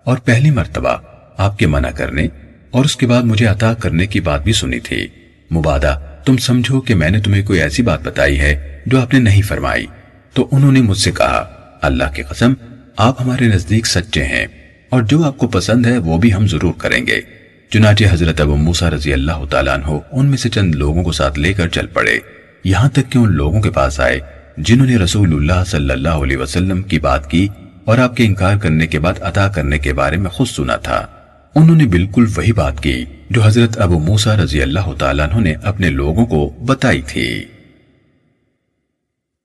اور 0.06 0.18
پہلی 0.25 0.51
مرتبہ 0.51 0.95
آپ 1.41 1.59
کے 1.59 1.67
منع 1.67 1.89
کرنے 1.89 2.27
اور 2.71 2.85
اس 2.85 2.95
کے 2.95 3.07
بعد 3.07 3.23
مجھے 3.23 3.45
عطا 3.45 3.73
کرنے 3.73 4.07
کی 4.07 4.19
بات 4.19 4.43
بھی 4.43 4.53
سنی 4.53 4.79
تھی۔ 4.79 5.07
مبادہ، 5.51 5.99
تم 6.25 6.38
سمجھو 6.38 6.81
کہ 6.81 6.95
میں 6.95 7.09
نے 7.09 7.19
تمہیں 7.19 7.45
کوئی 7.45 7.61
ایسی 7.61 7.83
بات 7.83 7.99
بتائی 8.03 8.39
ہے 8.39 8.79
جو 8.85 9.01
آپ 9.01 9.13
نے 9.13 9.19
نہیں 9.19 9.41
فرمائی۔ 9.41 9.85
تو 10.33 10.47
انہوں 10.51 10.71
نے 10.71 10.81
مجھ 10.81 10.97
سے 10.97 11.11
کہا، 11.11 11.69
اللہ 11.81 12.03
کی 12.15 12.23
قسم، 12.23 12.53
آپ 12.98 13.21
ہمارے 13.21 13.48
نزدیک 13.48 13.88
سچے 13.88 14.24
ہیں 14.24 14.48
اور 14.89 15.01
جو 15.01 15.24
آپ 15.24 15.38
کو 15.38 15.48
پسند 15.48 15.86
ہے 15.86 15.98
وہ 15.98 16.17
بھی 16.17 16.33
ہم 16.33 16.48
ضرور 16.48 16.74
کریں 16.77 17.07
گے۔ 17.07 17.21
چنانچہ 17.69 18.03
حضرت 18.12 18.41
ابو 18.41 18.55
موسیٰ 18.55 18.89
رضی 18.89 19.13
اللہ 19.13 19.45
تعالیٰ 19.50 19.74
عنہ 19.74 20.00
ان 20.12 20.25
میں 20.25 20.38
سے 20.38 20.50
چند 20.50 20.75
لوگوں 20.75 21.03
کو 21.03 21.12
ساتھ 21.12 21.39
لے 21.39 21.53
کر 21.53 21.67
چل 21.67 21.88
پڑے۔ 21.88 22.19
یہاں 22.63 22.89
تک 22.89 23.12
کہ 23.12 23.17
ان 23.17 23.31
لوگوں 23.31 23.62
کے 23.62 23.69
پاس 23.69 24.00
آئے 24.00 24.19
جنہوں 24.57 24.88
نے 24.88 24.98
رسول 24.98 25.33
اللہ 25.33 25.63
صلی 25.67 25.89
اللہ 25.89 26.10
علیہ 26.10 26.38
وسلم 26.38 26.81
کی 26.81 27.00
بات 27.00 27.29
کی 27.29 27.48
اور 27.86 27.98
آپ 27.98 28.15
کے 28.15 28.25
انکار 28.25 28.55
کرنے 28.55 28.88
کے 28.88 29.00
بعد 29.00 29.13
عطا 29.21 29.48
کرنے 29.48 29.77
کے 29.77 29.93
بارے 29.93 30.17
میں 30.17 30.29
خود 30.29 30.48
سنا 30.48 30.75
تھا۔ 30.75 31.07
انہوں 31.55 31.75
نے 31.75 31.86
بالکل 31.86 32.25
وہی 32.36 32.51
بات 32.51 32.84
کی 32.84 33.05
جو 33.29 33.43
حضرت 33.43 33.77
ابو 33.77 34.00
موسا 34.00 34.36
رضی 34.36 34.62
اللہ 34.62 34.93
تعالیٰ 35.00 35.29
عنہ 35.29 35.39
نے 35.39 35.53
اپنے 35.53 35.89
لوگوں 35.89 36.25
کو 36.25 36.50
بتائی 36.65 37.01
تھی۔ 37.01 37.46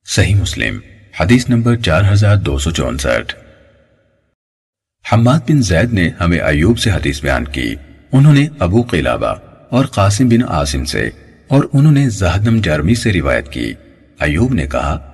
صحیح 0.06 0.34
مسلم، 0.34 0.78
حدیث 1.20 1.48
نمبر 1.48 1.76
چار 1.76 2.12
ہزار 2.12 2.36
دو 2.36 2.58
سو 2.58 2.70
چونسٹھ۔ 2.70 3.34
حماد 5.12 5.38
بن 5.38 5.62
زید 5.62 5.92
نے 5.92 6.10
ہمیں 6.20 6.38
ایوب 6.38 6.78
سے 6.78 6.90
حدیث 6.90 7.22
بیان 7.22 7.44
کی۔ 7.44 7.75
انہوں 8.12 8.34
نے 8.34 8.48
ابو 8.58 8.82
قلابہ 8.82 9.34
اور 9.70 9.84
قاسم 9.84 10.28
بن 10.28 10.42
عاصم 10.48 10.84
سے 10.84 11.10
اور 11.48 11.64
انہوں 11.72 11.92
نے 11.92 12.08
زہدم 12.08 12.60
جرمی 12.60 12.94
سے 12.94 13.12
روایت 13.12 13.48
کی۔ 13.48 13.75
ایوب 14.20 14.52
نے 14.52 14.66
کہا، 14.66 15.12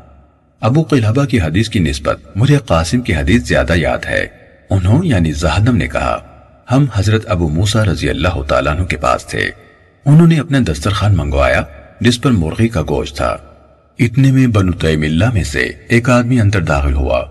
ابو 0.61 0.82
قلابہ 0.82 1.25
کی 1.25 1.40
حدیث 1.40 1.68
کی 1.68 1.78
نسبت 1.78 2.37
مجھے 2.37 2.56
قاسم 2.56 3.00
کی 3.00 3.14
حدیث 3.14 3.42
زیادہ 3.42 3.72
یاد 3.76 4.04
ہے۔ 4.06 4.26
انہوں 4.70 5.04
یعنی 5.04 5.32
زہدم 5.32 5.76
نے 5.76 5.88
کہا 5.88 6.31
ہم 6.71 6.87
حضرت 6.95 7.31
ابو 7.31 7.49
موسا 7.49 7.85
رضی 7.85 8.11
اللہ 8.11 8.42
تعالیٰ 8.49 8.76
عنہ 8.76 8.85
کے 8.85 8.97
پاس 8.97 9.26
تھے۔ 9.26 9.50
انہوں 10.07 10.26
نے 10.26 10.40
اپنا 10.40 10.59
دسترخوان 10.69 11.16
منگوایا، 11.16 11.62
جس 12.00 12.21
پر 12.21 12.31
مرغی 12.31 12.69
کا 12.69 12.83
گوشت 12.83 13.16
تھا۔ 13.16 13.37
اتنے 13.99 14.33
میں 14.33 14.47
بنو 14.47 14.73
تیم 14.73 15.02
اللہ 15.02 15.31
میں 15.31 15.45
سے 15.45 15.71
ایک 15.88 16.11
آدمی 16.11 16.40
اندر 16.40 16.61
داخل 16.61 16.95
ہوا۔ 16.95 17.25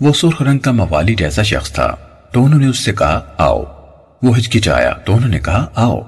وہ 0.00 0.12
سرخ 0.12 0.42
رنگ 0.42 0.58
کا 0.58 0.72
موالی 0.72 1.14
جیسا 1.14 1.42
شخص 1.42 1.72
تھا۔ 1.72 1.96
تو 2.32 2.44
انہوں 2.44 2.60
نے 2.60 2.66
اس 2.66 2.84
سے 2.84 2.92
کہا، 2.92 3.20
آؤ۔ 3.38 3.64
وہ 4.22 4.38
ہچکچایا۔ 4.38 4.92
تو 4.92 5.16
انہوں 5.16 5.30
نے 5.30 5.38
کہا، 5.38 5.66
آؤ۔ 5.74 6.00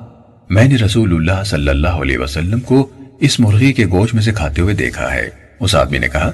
میں 0.50 0.64
نے 0.64 0.74
رسول 0.74 1.14
اللہ 1.14 1.44
صلی 1.44 1.68
اللہ 1.68 1.88
علیہ 1.88 2.18
وسلم 2.18 2.60
کو 2.60 2.90
اس 3.20 3.40
مرغی 3.40 3.72
کے 3.72 3.86
گوشت 3.86 4.14
میں 4.14 4.22
سے 4.22 4.32
کھاتے 4.32 4.62
ہوئے 4.62 4.74
دیکھا 4.74 5.14
ہے۔ 5.14 5.28
اس 5.60 5.74
آدمی 5.74 5.98
نے 5.98 6.08
کہا، 6.08 6.30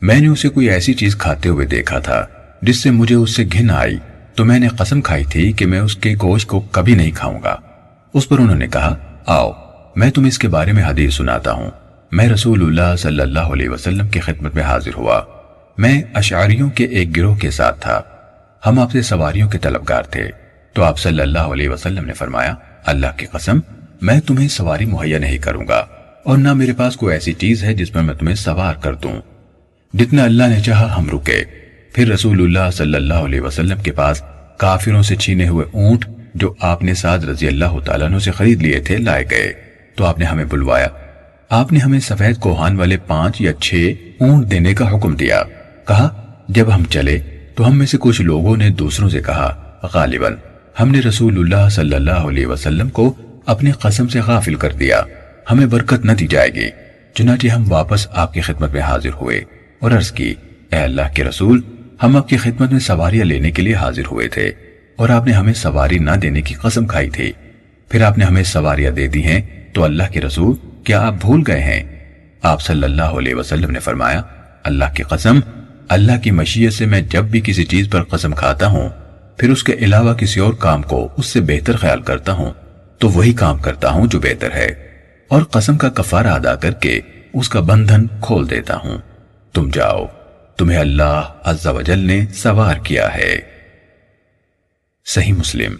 میں 0.00 0.20
نے 0.20 0.28
اسے 0.28 0.48
کوئی 0.48 0.70
ایسی 0.70 0.94
چیز 0.94 1.16
کھاتے 1.16 1.48
ہوئے 1.48 1.66
دیکھا 1.66 1.98
تھا، 1.98 2.26
جس 2.62 2.82
سے 2.82 2.90
مجھے 2.90 3.14
اس 3.14 3.36
سے 3.36 3.44
گھن 3.52 3.70
آئی۔ 3.70 3.96
تو 4.36 4.44
میں 4.44 4.58
نے 4.58 4.68
قسم 4.68 5.00
کھائی 5.00 5.24
تھی 5.24 5.52
کہ 5.52 5.66
میں 5.66 5.80
اس 5.80 5.96
کے 5.96 6.14
گوشت 6.22 6.48
کو 6.48 6.60
کبھی 6.60 6.94
نہیں 6.94 7.10
کھاؤں 7.10 7.38
گا۔ 7.44 7.56
اس 8.14 8.28
پر 8.28 8.38
انہوں 8.38 8.56
نے 8.56 8.68
کہا، 8.68 8.96
آؤ، 9.26 9.52
میں 9.96 10.10
تم 10.10 10.24
اس 10.24 10.38
کے 10.38 10.48
بارے 10.48 10.72
میں 10.72 10.84
حدیث 10.84 11.14
سناتا 11.14 11.52
ہوں۔ 11.52 11.70
میں 12.12 12.28
رسول 12.28 12.62
اللہ 12.62 12.96
صلی 12.96 13.20
اللہ 13.20 13.38
علیہ 13.38 13.68
وسلم 13.68 14.08
کی 14.08 14.20
خدمت 14.20 14.54
میں 14.54 14.62
حاضر 14.62 14.90
ہوا۔ 14.96 15.22
میں 15.78 16.02
اشعریوں 16.14 16.70
کے 16.70 16.84
ایک 16.84 17.16
گروہ 17.16 17.34
کے 17.34 17.50
ساتھ 17.50 17.80
تھا۔ 17.80 18.02
ہم 18.66 18.78
آپ 18.78 18.92
سے 18.92 19.02
سواریوں 19.02 19.48
کے 19.48 19.58
طلبگار 19.58 20.02
تھے۔ 20.02 20.30
تو 20.72 20.82
آپ 20.82 20.98
صلی 20.98 21.22
اللہ 21.22 21.38
علیہ 21.38 21.68
وسلم 21.68 22.04
نے 22.04 22.12
فرمایا، 22.12 22.54
اللہ 22.86 23.06
کی 23.16 23.26
قسم، 23.26 23.60
میں 24.02 24.20
تمہیں 24.20 24.48
سواری 24.48 24.84
مہیا 24.84 25.18
نہیں 25.18 25.38
کروں 25.38 25.68
گا۔ 25.68 25.86
اور 26.24 26.38
نہ 26.38 26.52
میرے 26.52 26.72
پاس 26.72 26.96
کوئی 26.96 27.14
ایسی 27.14 27.32
چیز 27.32 27.64
ہے 27.64 27.74
جس 27.74 27.94
میں 27.94 28.02
میں 28.02 28.14
تمہیں 28.14 28.34
سوار 28.34 28.74
کر 28.74 28.94
دوں۔ 28.94 29.20
جتنا 29.94 30.24
اللہ 30.24 30.44
نے 30.44 30.60
چاہا 30.60 30.98
ہم 30.98 31.10
رکے۔ 31.10 31.65
پھر 31.96 32.08
رسول 32.08 32.40
اللہ 32.40 32.70
صلی 32.70 32.94
اللہ 32.94 33.14
علیہ 33.14 33.40
وسلم 33.40 33.78
کے 33.78 33.92
پاس 33.92 34.22
کافروں 34.56 35.02
سے 35.02 35.16
چھینے 35.16 35.48
ہوئے 35.48 35.66
اونٹ 35.72 36.04
جو 36.34 36.54
آپ 36.60 36.82
نے 36.82 36.94
سعد 36.94 37.18
رضی 37.18 37.46
اللہ 37.46 37.78
تعالیٰ 37.84 38.06
عنہ 38.06 38.18
سے 38.18 38.30
خرید 38.30 38.62
لیے 38.62 38.80
تھے 38.80 38.98
لائے 38.98 39.24
گئے۔ 39.30 39.52
تو 39.94 40.04
آپ 40.04 40.18
نے 40.18 40.24
ہمیں 40.24 40.44
بلوایا۔ 40.44 40.86
آپ 41.50 41.72
نے 41.72 41.78
ہمیں 41.78 42.00
سفید 42.00 42.36
کوہان 42.36 42.78
والے 42.78 42.96
پانچ 42.96 43.40
یا 43.40 43.52
چھ 43.52 43.92
اونٹ 44.20 44.50
دینے 44.50 44.74
کا 44.74 44.96
حکم 44.96 45.16
دیا۔ 45.16 45.42
کہا، 45.88 46.34
جب 46.48 46.74
ہم 46.74 46.84
چلے، 46.84 47.18
تو 47.54 47.66
ہم 47.66 47.78
میں 47.78 47.86
سے 47.86 47.96
کچھ 48.00 48.22
لوگوں 48.22 48.56
نے 48.56 48.68
دوسروں 48.68 49.08
سے 49.08 49.20
کہا، 49.20 49.78
غالباً 49.94 50.34
ہم 50.80 50.90
نے 50.90 51.00
رسول 51.00 51.38
اللہ 51.38 51.68
صلی 51.68 51.94
اللہ 51.94 52.10
علیہ 52.10 52.46
وسلم 52.46 52.88
کو 52.88 53.14
اپنی 53.46 53.70
قسم 53.70 54.08
سے 54.08 54.20
غافل 54.20 54.54
کر 54.54 54.72
دیا۔ 54.72 55.02
ہمیں 55.50 55.66
برکت 55.66 56.04
نہ 56.04 56.12
دی 56.12 56.26
جائے 56.26 56.48
گی۔ 56.48 56.68
چنانچہ 57.14 57.46
ہم 57.46 57.72
واپس 57.72 58.06
آپ 58.12 58.32
کی 58.32 58.40
خدمت 58.40 58.72
میں 58.72 58.80
حاضر 58.80 59.10
ہوئے 59.20 59.40
اور 59.80 59.90
عرض 59.90 60.12
کی، 60.12 60.34
اے 60.72 60.78
اللہ 60.78 61.02
کے 61.14 61.24
رسول 61.24 61.60
ہم 62.02 62.16
آپ 62.16 62.28
کی 62.28 62.36
خدمت 62.36 62.72
میں 62.72 62.80
سواریاں 62.80 63.24
لینے 63.24 63.50
کے 63.50 63.62
لیے 63.62 63.74
حاضر 63.74 64.02
ہوئے 64.10 64.28
تھے 64.28 64.52
اور 64.96 65.08
آپ 65.08 65.26
نے 65.26 65.32
ہمیں 65.32 65.52
سواری 65.52 65.98
نہ 65.98 66.10
دینے 66.10 66.42
کی 66.42 66.54
قسم 66.54 66.86
کھائی 66.86 67.10
تھی۔ 67.10 67.32
پھر 67.88 68.02
آپ 68.02 68.18
نے 68.18 68.24
ہمیں 68.24 68.42
سواریاں 68.42 68.90
دے 68.90 69.06
دی 69.06 69.24
ہیں 69.24 69.70
تو 69.72 69.84
اللہ 69.84 70.02
کے 70.12 70.20
رسول 70.20 70.56
کیا 70.84 71.06
آپ 71.06 71.14
بھول 71.20 71.42
گئے 71.46 71.60
ہیں؟ 71.60 71.82
آپ 72.42 72.62
صلی 72.62 72.82
اللہ 72.82 73.02
علیہ 73.02 73.34
وسلم 73.34 73.70
نے 73.70 73.78
فرمایا، 73.78 74.22
اللہ 74.64 74.84
کی 74.96 75.02
قسم، 75.02 75.40
اللہ 75.88 76.12
کی 76.22 76.30
مشیت 76.30 76.72
سے 76.72 76.86
میں 76.86 77.00
جب 77.00 77.24
بھی 77.24 77.40
کسی 77.44 77.64
چیز 77.64 77.90
پر 77.90 78.02
قسم 78.02 78.32
کھاتا 78.32 78.66
ہوں، 78.66 78.88
پھر 79.36 79.50
اس 79.50 79.64
کے 79.64 79.72
علاوہ 79.72 80.14
کسی 80.14 80.40
اور 80.40 80.54
کام 80.54 80.82
کو 80.82 81.08
اس 81.16 81.26
سے 81.26 81.40
بہتر 81.40 81.76
خیال 81.76 82.02
کرتا 82.02 82.32
ہوں، 82.32 82.50
تو 82.98 83.08
وہی 83.08 83.32
کام 83.32 83.58
کرتا 83.58 83.90
ہوں 83.90 84.06
جو 84.06 84.20
بہتر 84.20 84.48
ہے۔ 84.54 84.74
اور 85.28 85.42
قسم 85.42 85.76
کا 85.76 85.88
کفارہ 85.88 86.26
ادا 86.26 86.54
کر 86.54 86.70
کے 86.70 87.00
اس 87.32 87.48
کا 87.48 87.60
بندھن 87.60 88.06
کھول 88.20 88.50
دیتا 88.50 88.76
ہوں۔ 88.76 88.98
تم 89.52 89.70
جاؤ۔ 89.72 90.06
تمہیں 90.58 90.78
اللہ 90.78 91.32
عز 91.44 91.66
و 91.66 91.80
جل 91.80 91.98
نے 91.98 92.26
سوار 92.34 92.76
کیا 92.76 93.14
ہے۔ 93.14 93.40
صحیح 95.06 95.32
مسلم، 95.32 95.74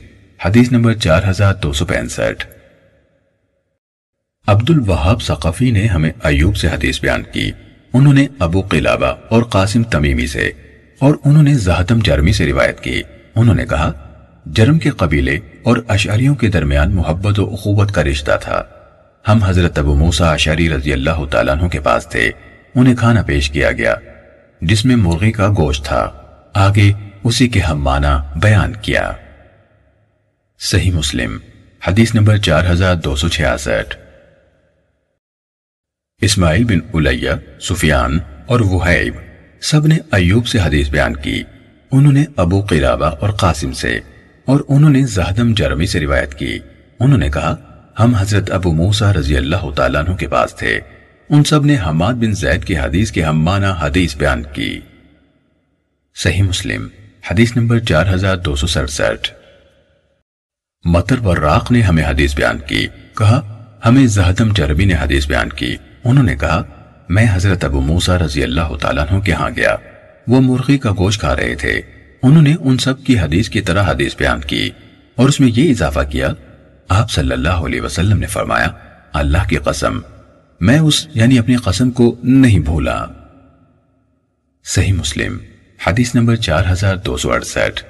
حدیث 0.45 0.73
نمبر 0.73 0.95
چار 0.95 1.23
ہزار 1.30 1.54
دو 1.54 1.73
سو 1.73 1.87
پینسٹھ۔ 1.87 2.47
عبد 4.47 4.71
الوہاب 4.71 5.23
ثقفی 5.23 5.71
نے 5.71 5.87
ہمیں 5.87 6.12
ایوب 6.23 6.56
سے 6.56 6.68
حدیث 6.68 7.00
بیان 7.00 7.23
کی۔ 7.33 7.52
انہوں 7.92 8.12
نے 8.12 8.26
ابو 8.38 8.61
قلابہ 8.61 9.14
اور 9.28 9.42
قاسم 9.42 9.83
تمیمی 9.83 10.26
سے 10.26 10.50
اور 10.99 11.14
انہوں 11.25 11.42
نے 11.42 11.54
زہتم 11.54 11.99
جرمی 11.99 12.33
سے 12.33 12.47
روایت 12.47 12.80
کی۔ 12.80 13.02
انہوں 13.35 13.54
نے 13.54 13.66
کہا، 13.66 13.92
جرم 14.47 14.78
کے 14.78 14.90
قبیلے 14.90 15.38
اور 15.62 15.76
اشعریوں 15.88 16.35
کے 16.35 16.49
درمیان 16.49 16.95
محبت 16.95 17.38
و 17.38 17.50
اخوت 17.52 17.92
کا 17.92 18.04
رشتہ 18.04 18.33
تھا۔ 18.42 18.62
ہم 19.28 19.42
حضرت 19.42 19.78
ابو 19.78 19.95
موسیٰ 19.95 20.33
اشعری 20.33 20.71
رضی 20.71 20.92
اللہ 20.92 21.25
تعالیٰ 21.30 21.59
عنہ 21.59 21.68
کے 21.68 21.80
پاس 21.80 22.06
تھے۔ 22.06 22.30
انہیں 22.75 22.97
کھانا 22.97 23.23
پیش 23.23 23.50
کیا 23.50 23.73
گیا۔ 23.73 23.95
جس 24.60 24.84
میں 24.84 24.96
مرغی 24.96 25.32
کا 25.32 25.48
گوشت 25.48 25.84
تھا۔ 25.84 26.10
آگے 26.54 26.92
اسی 27.25 27.48
کے 27.48 27.60
ہم 27.60 27.82
مانا 27.82 28.25
بیان 28.42 28.72
کیا۔ 28.82 29.12
صحیح 30.58 30.92
مسلم، 30.92 31.38
حدیث 31.86 32.14
نمبر 32.14 32.36
چار 32.36 32.70
ہزار 32.70 32.94
دو 32.94 33.16
سو 33.16 33.28
چھیاسٹھ۔ 33.28 33.96
اسماعیل 36.20 36.64
بن 36.64 37.06
علیہ 37.06 37.30
سفیان 37.60 38.18
اور 38.46 38.60
وحیب 38.60 39.14
سب 39.60 39.86
نے 39.86 39.98
ایوب 40.12 40.46
سے 40.46 40.58
حدیث 40.60 40.90
بیان 40.90 41.16
کی۔ 41.16 41.42
انہوں 41.92 42.12
نے 42.12 42.25
ابو 42.36 42.60
قرابہ 42.60 43.06
اور 43.06 43.30
قاسم 43.30 43.72
سے 43.72 44.00
اور 44.44 44.60
انہوں 44.68 44.90
نے 44.90 45.06
زہدم 45.06 45.54
جرمی 45.54 45.86
سے 45.86 46.00
روایت 46.00 46.34
کی۔ 46.34 46.58
انہوں 47.00 47.18
نے 47.18 47.30
کہا، 47.30 47.56
ہم 47.98 48.14
حضرت 48.14 48.50
ابو 48.50 48.72
موسیٰ 48.72 49.12
رضی 49.12 49.36
اللہ 49.36 49.70
تعالیٰ 49.76 50.04
عنہ 50.04 50.16
کے 50.16 50.28
پاس 50.28 50.54
تھے۔ 50.54 50.80
ان 51.30 51.45
سب 51.45 51.64
نے 51.64 51.76
حماد 51.87 52.14
بن 52.14 52.33
زید 52.33 52.64
کی 52.64 52.78
حدیث 52.78 53.11
کے 53.11 53.25
ہم 53.25 53.42
مانا 53.42 53.76
حدیث 53.80 54.16
بیان 54.16 54.42
کی۔ 54.52 54.80
صحیح 56.14 56.42
مسلم، 56.42 56.88
حدیث 57.30 57.56
نمبر 57.56 57.78
چار 57.78 58.14
ہزار 58.14 58.37
دو 58.37 58.56
سو 58.56 58.66
سڑسٹھ۔ 58.66 59.30
مطر 60.85 61.18
وراق 61.18 61.73
نے 61.73 61.83
ہمیں 61.83 62.04
حدیث 62.04 62.35
بیان 62.35 62.59
کی، 62.59 62.87
کہا، 63.18 63.64
ہمیں 63.85 64.06
زہدم 64.06 64.52
جربی 64.52 64.85
نے 64.85 64.95
حدیث 64.95 65.26
بیان 65.26 65.49
کی۔ 65.49 65.76
انہوں 66.04 66.25
نے 66.25 66.37
کہا، 66.37 66.62
میں 67.09 67.26
حضرت 67.33 67.64
ابو 67.64 67.80
موسیٰ 67.80 68.16
رضی 68.16 68.42
اللہ 68.42 68.76
تعالیٰ 68.80 69.06
عنہ 69.11 69.21
کے 69.21 69.33
ہاں 69.33 69.50
گیا۔ 69.56 69.76
وہ 70.28 70.40
مرغی 70.40 70.78
کا 70.78 70.92
گوشت 70.99 71.21
کھا 71.21 71.37
رہے 71.37 71.54
تھے۔ 71.54 71.80
انہوں 72.23 72.42
نے 72.42 72.54
ان 72.61 72.78
سب 72.78 73.04
کی 73.04 73.18
حدیث 73.18 73.49
کی 73.49 73.61
طرح 73.61 73.83
حدیث 73.83 74.16
بیان 74.16 74.40
کی۔ 74.40 74.71
اور 75.16 75.28
اس 75.28 75.40
میں 75.40 75.49
یہ 75.54 75.71
اضافہ 75.71 76.00
کیا، 76.11 76.28
آپ 76.88 77.11
صلی 77.11 77.33
اللہ 77.33 77.49
علیہ 77.49 77.80
وسلم 77.80 78.18
نے 78.18 78.26
فرمایا، 78.26 78.68
اللہ 79.12 79.49
کی 79.49 79.56
قسم 79.56 80.00
میں 80.60 80.78
اس 80.78 81.06
یعنی 81.14 81.38
اپنی 81.38 81.56
قسم 81.56 81.90
کو 81.90 82.16
نہیں 82.22 82.58
بھولا۔ 82.58 83.04
صحیح 84.64 84.92
مسلم، 84.92 85.38
حدیث 85.86 86.14
نمبر 86.14 86.36
چار 86.36 86.64
ہزار 86.70 86.96
دو 86.96 87.16
سو 87.16 87.32
اڑسٹھ۔ 87.32 87.84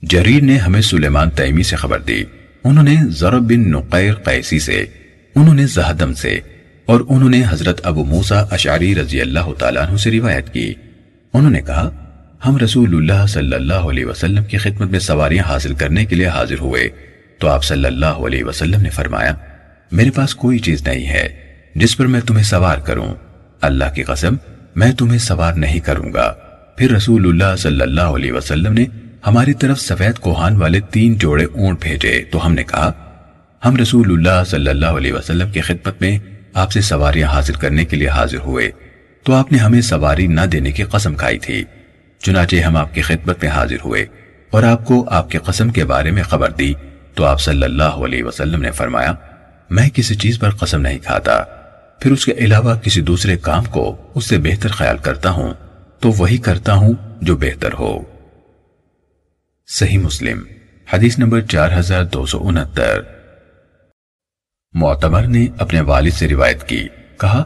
جریر 0.00 0.42
نے 0.42 0.56
ہمیں 0.56 0.80
سلیمان 0.80 1.30
تیمی 1.30 1.62
سے 1.62 1.76
خبر 1.76 1.98
دی۔ 1.98 2.24
انہوں 2.64 2.84
نے 2.84 2.94
ضرب 3.08 3.42
بن 3.42 3.70
نقیر 3.70 4.14
قیسی 4.14 4.58
سے، 4.58 4.86
انہوں 5.34 5.54
نے 5.54 5.66
زہدم 5.66 6.12
سے، 6.12 6.40
اور 6.86 7.00
انہوں 7.08 7.30
نے 7.30 7.42
حضرت 7.48 7.80
ابو 7.86 8.04
موسیٰ 8.04 8.44
اشعری 8.50 8.94
رضی 8.94 9.20
اللہ 9.20 9.52
تعالیٰ 9.58 9.88
عنہ 9.88 9.96
سے 9.96 10.10
روایت 10.10 10.52
کی۔ 10.52 10.74
انہوں 11.34 11.50
نے 11.50 11.60
کہا، 11.60 11.90
ہم 12.46 12.56
رسول 12.56 12.96
اللہ 12.96 13.26
صلی 13.26 13.54
اللہ 13.54 13.74
علیہ 13.74 14.04
وسلم 14.04 14.44
کی 14.44 14.58
خدمت 14.58 14.90
میں 14.90 14.98
سواریاں 14.98 15.44
حاصل 15.44 15.74
کرنے 15.74 16.04
کے 16.04 16.16
لیے 16.16 16.26
حاضر 16.26 16.58
ہوئے۔ 16.60 16.88
تو 17.38 17.48
آپ 17.48 17.64
صلی 17.64 17.84
اللہ 17.84 18.06
علیہ 18.06 18.44
وسلم 18.44 18.80
نے 18.80 18.90
فرمایا 18.90 19.34
میرے 19.92 20.10
پاس 20.10 20.34
کوئی 20.34 20.58
چیز 20.58 20.88
نہیں 20.88 21.06
ہے 21.06 21.28
جس 21.74 21.96
پر 21.96 22.06
میں 22.06 22.20
تمہیں 22.20 22.44
سوار 22.44 22.78
کروں۔ 22.78 23.14
اللہ 23.60 23.84
کی 23.94 24.02
قسم، 24.02 24.36
میں 24.76 24.92
تمہیں 24.92 25.18
سوار 25.18 25.52
نہیں 25.52 25.80
کروں 25.80 26.12
گا۔ 26.12 26.34
پھر 26.76 26.90
رسول 26.90 27.26
اللہ 27.26 27.56
صلی 27.56 27.80
اللہ 27.80 28.00
علیہ 28.00 28.32
وسلم 28.32 28.72
نے 28.72 28.84
ہماری 29.26 29.54
طرف 29.54 29.80
سفید 29.80 30.18
کوہان 30.18 30.56
والے 30.56 30.80
تین 30.80 31.14
جوڑے 31.14 31.44
اونٹ 31.44 31.82
بھیجے۔ 31.82 32.24
تو 32.30 32.46
ہم 32.46 32.54
نے 32.54 32.64
کہا، 32.64 32.92
ہم 33.64 33.76
رسول 33.76 34.12
اللہ 34.12 34.44
صلی 34.44 34.70
اللہ 34.70 34.86
علیہ 34.86 35.12
وسلم 35.12 35.50
کی 35.50 35.60
خدمت 35.60 36.02
میں 36.02 36.18
آپ 36.54 36.72
سے 36.72 36.80
سواریاں 36.80 37.28
حاصل 37.28 37.52
کرنے 37.52 37.84
کے 37.84 37.96
لیے 37.96 38.08
حاضر 38.08 38.38
ہوئے۔ 38.38 38.70
تو 39.22 39.34
آپ 39.34 39.52
نے 39.52 39.58
ہمیں 39.58 39.80
سواری 39.80 40.26
نہ 40.26 40.40
دینے 40.40 40.72
کی 40.72 40.82
قسم 40.82 41.14
کھائی 41.14 41.38
تھی۔ 41.38 41.64
چنانچہ 42.18 42.56
ہم 42.56 42.76
آپ 42.76 42.94
کی 42.94 43.02
خدمت 43.02 43.42
میں 43.42 43.50
حاضر 43.50 43.76
ہوئے 43.84 44.06
اور 44.50 44.62
آپ 44.62 44.84
کو 44.84 45.08
آپ 45.08 45.30
کے 45.30 45.38
قسم 45.38 45.70
کے 45.70 45.84
بارے 45.84 46.10
میں 46.10 46.22
خبر 46.22 46.50
دی۔ 46.50 46.72
تو 47.14 47.24
آپ 47.24 47.40
صلی 47.40 47.62
اللہ 47.62 47.82
علیہ 47.82 48.24
وسلم 48.24 48.62
نے 48.62 48.70
فرمایا 48.70 49.12
میں 49.70 49.88
کسی 49.88 50.14
چیز 50.14 50.38
پر 50.38 50.50
قسم 50.50 50.80
نہیں 50.80 50.98
کھاتا۔ 50.98 51.42
پھر 52.00 52.12
اس 52.12 52.24
کے 52.24 52.32
علاوہ 52.32 52.74
کسی 52.74 53.00
دوسرے 53.00 53.36
کام 53.36 53.64
کو 53.64 54.12
اس 54.14 54.24
سے 54.24 54.38
بہتر 54.38 54.68
خیال 54.68 54.98
کرتا 54.98 55.30
ہوں، 55.30 55.54
تو 56.00 56.10
وہی 56.12 56.38
کرتا 56.38 56.74
ہوں 56.74 56.92
جو 57.20 57.36
بہتر 57.36 57.72
ہو۔ 57.72 58.02
صحیح 59.66 59.98
مسلم، 59.98 60.42
حدیث 60.92 61.18
نمبر 61.18 61.40
چار 61.40 61.78
ہزار 61.78 62.04
دو 62.04 62.26
سو 62.26 62.48
انہتر۔ 62.48 63.00
معتمر 64.72 65.22
نے 65.22 65.46
اپنے 65.58 65.80
والد 65.80 66.10
سے 66.10 66.28
روایت 66.28 66.68
کی، 66.68 66.88
کہا، 67.20 67.44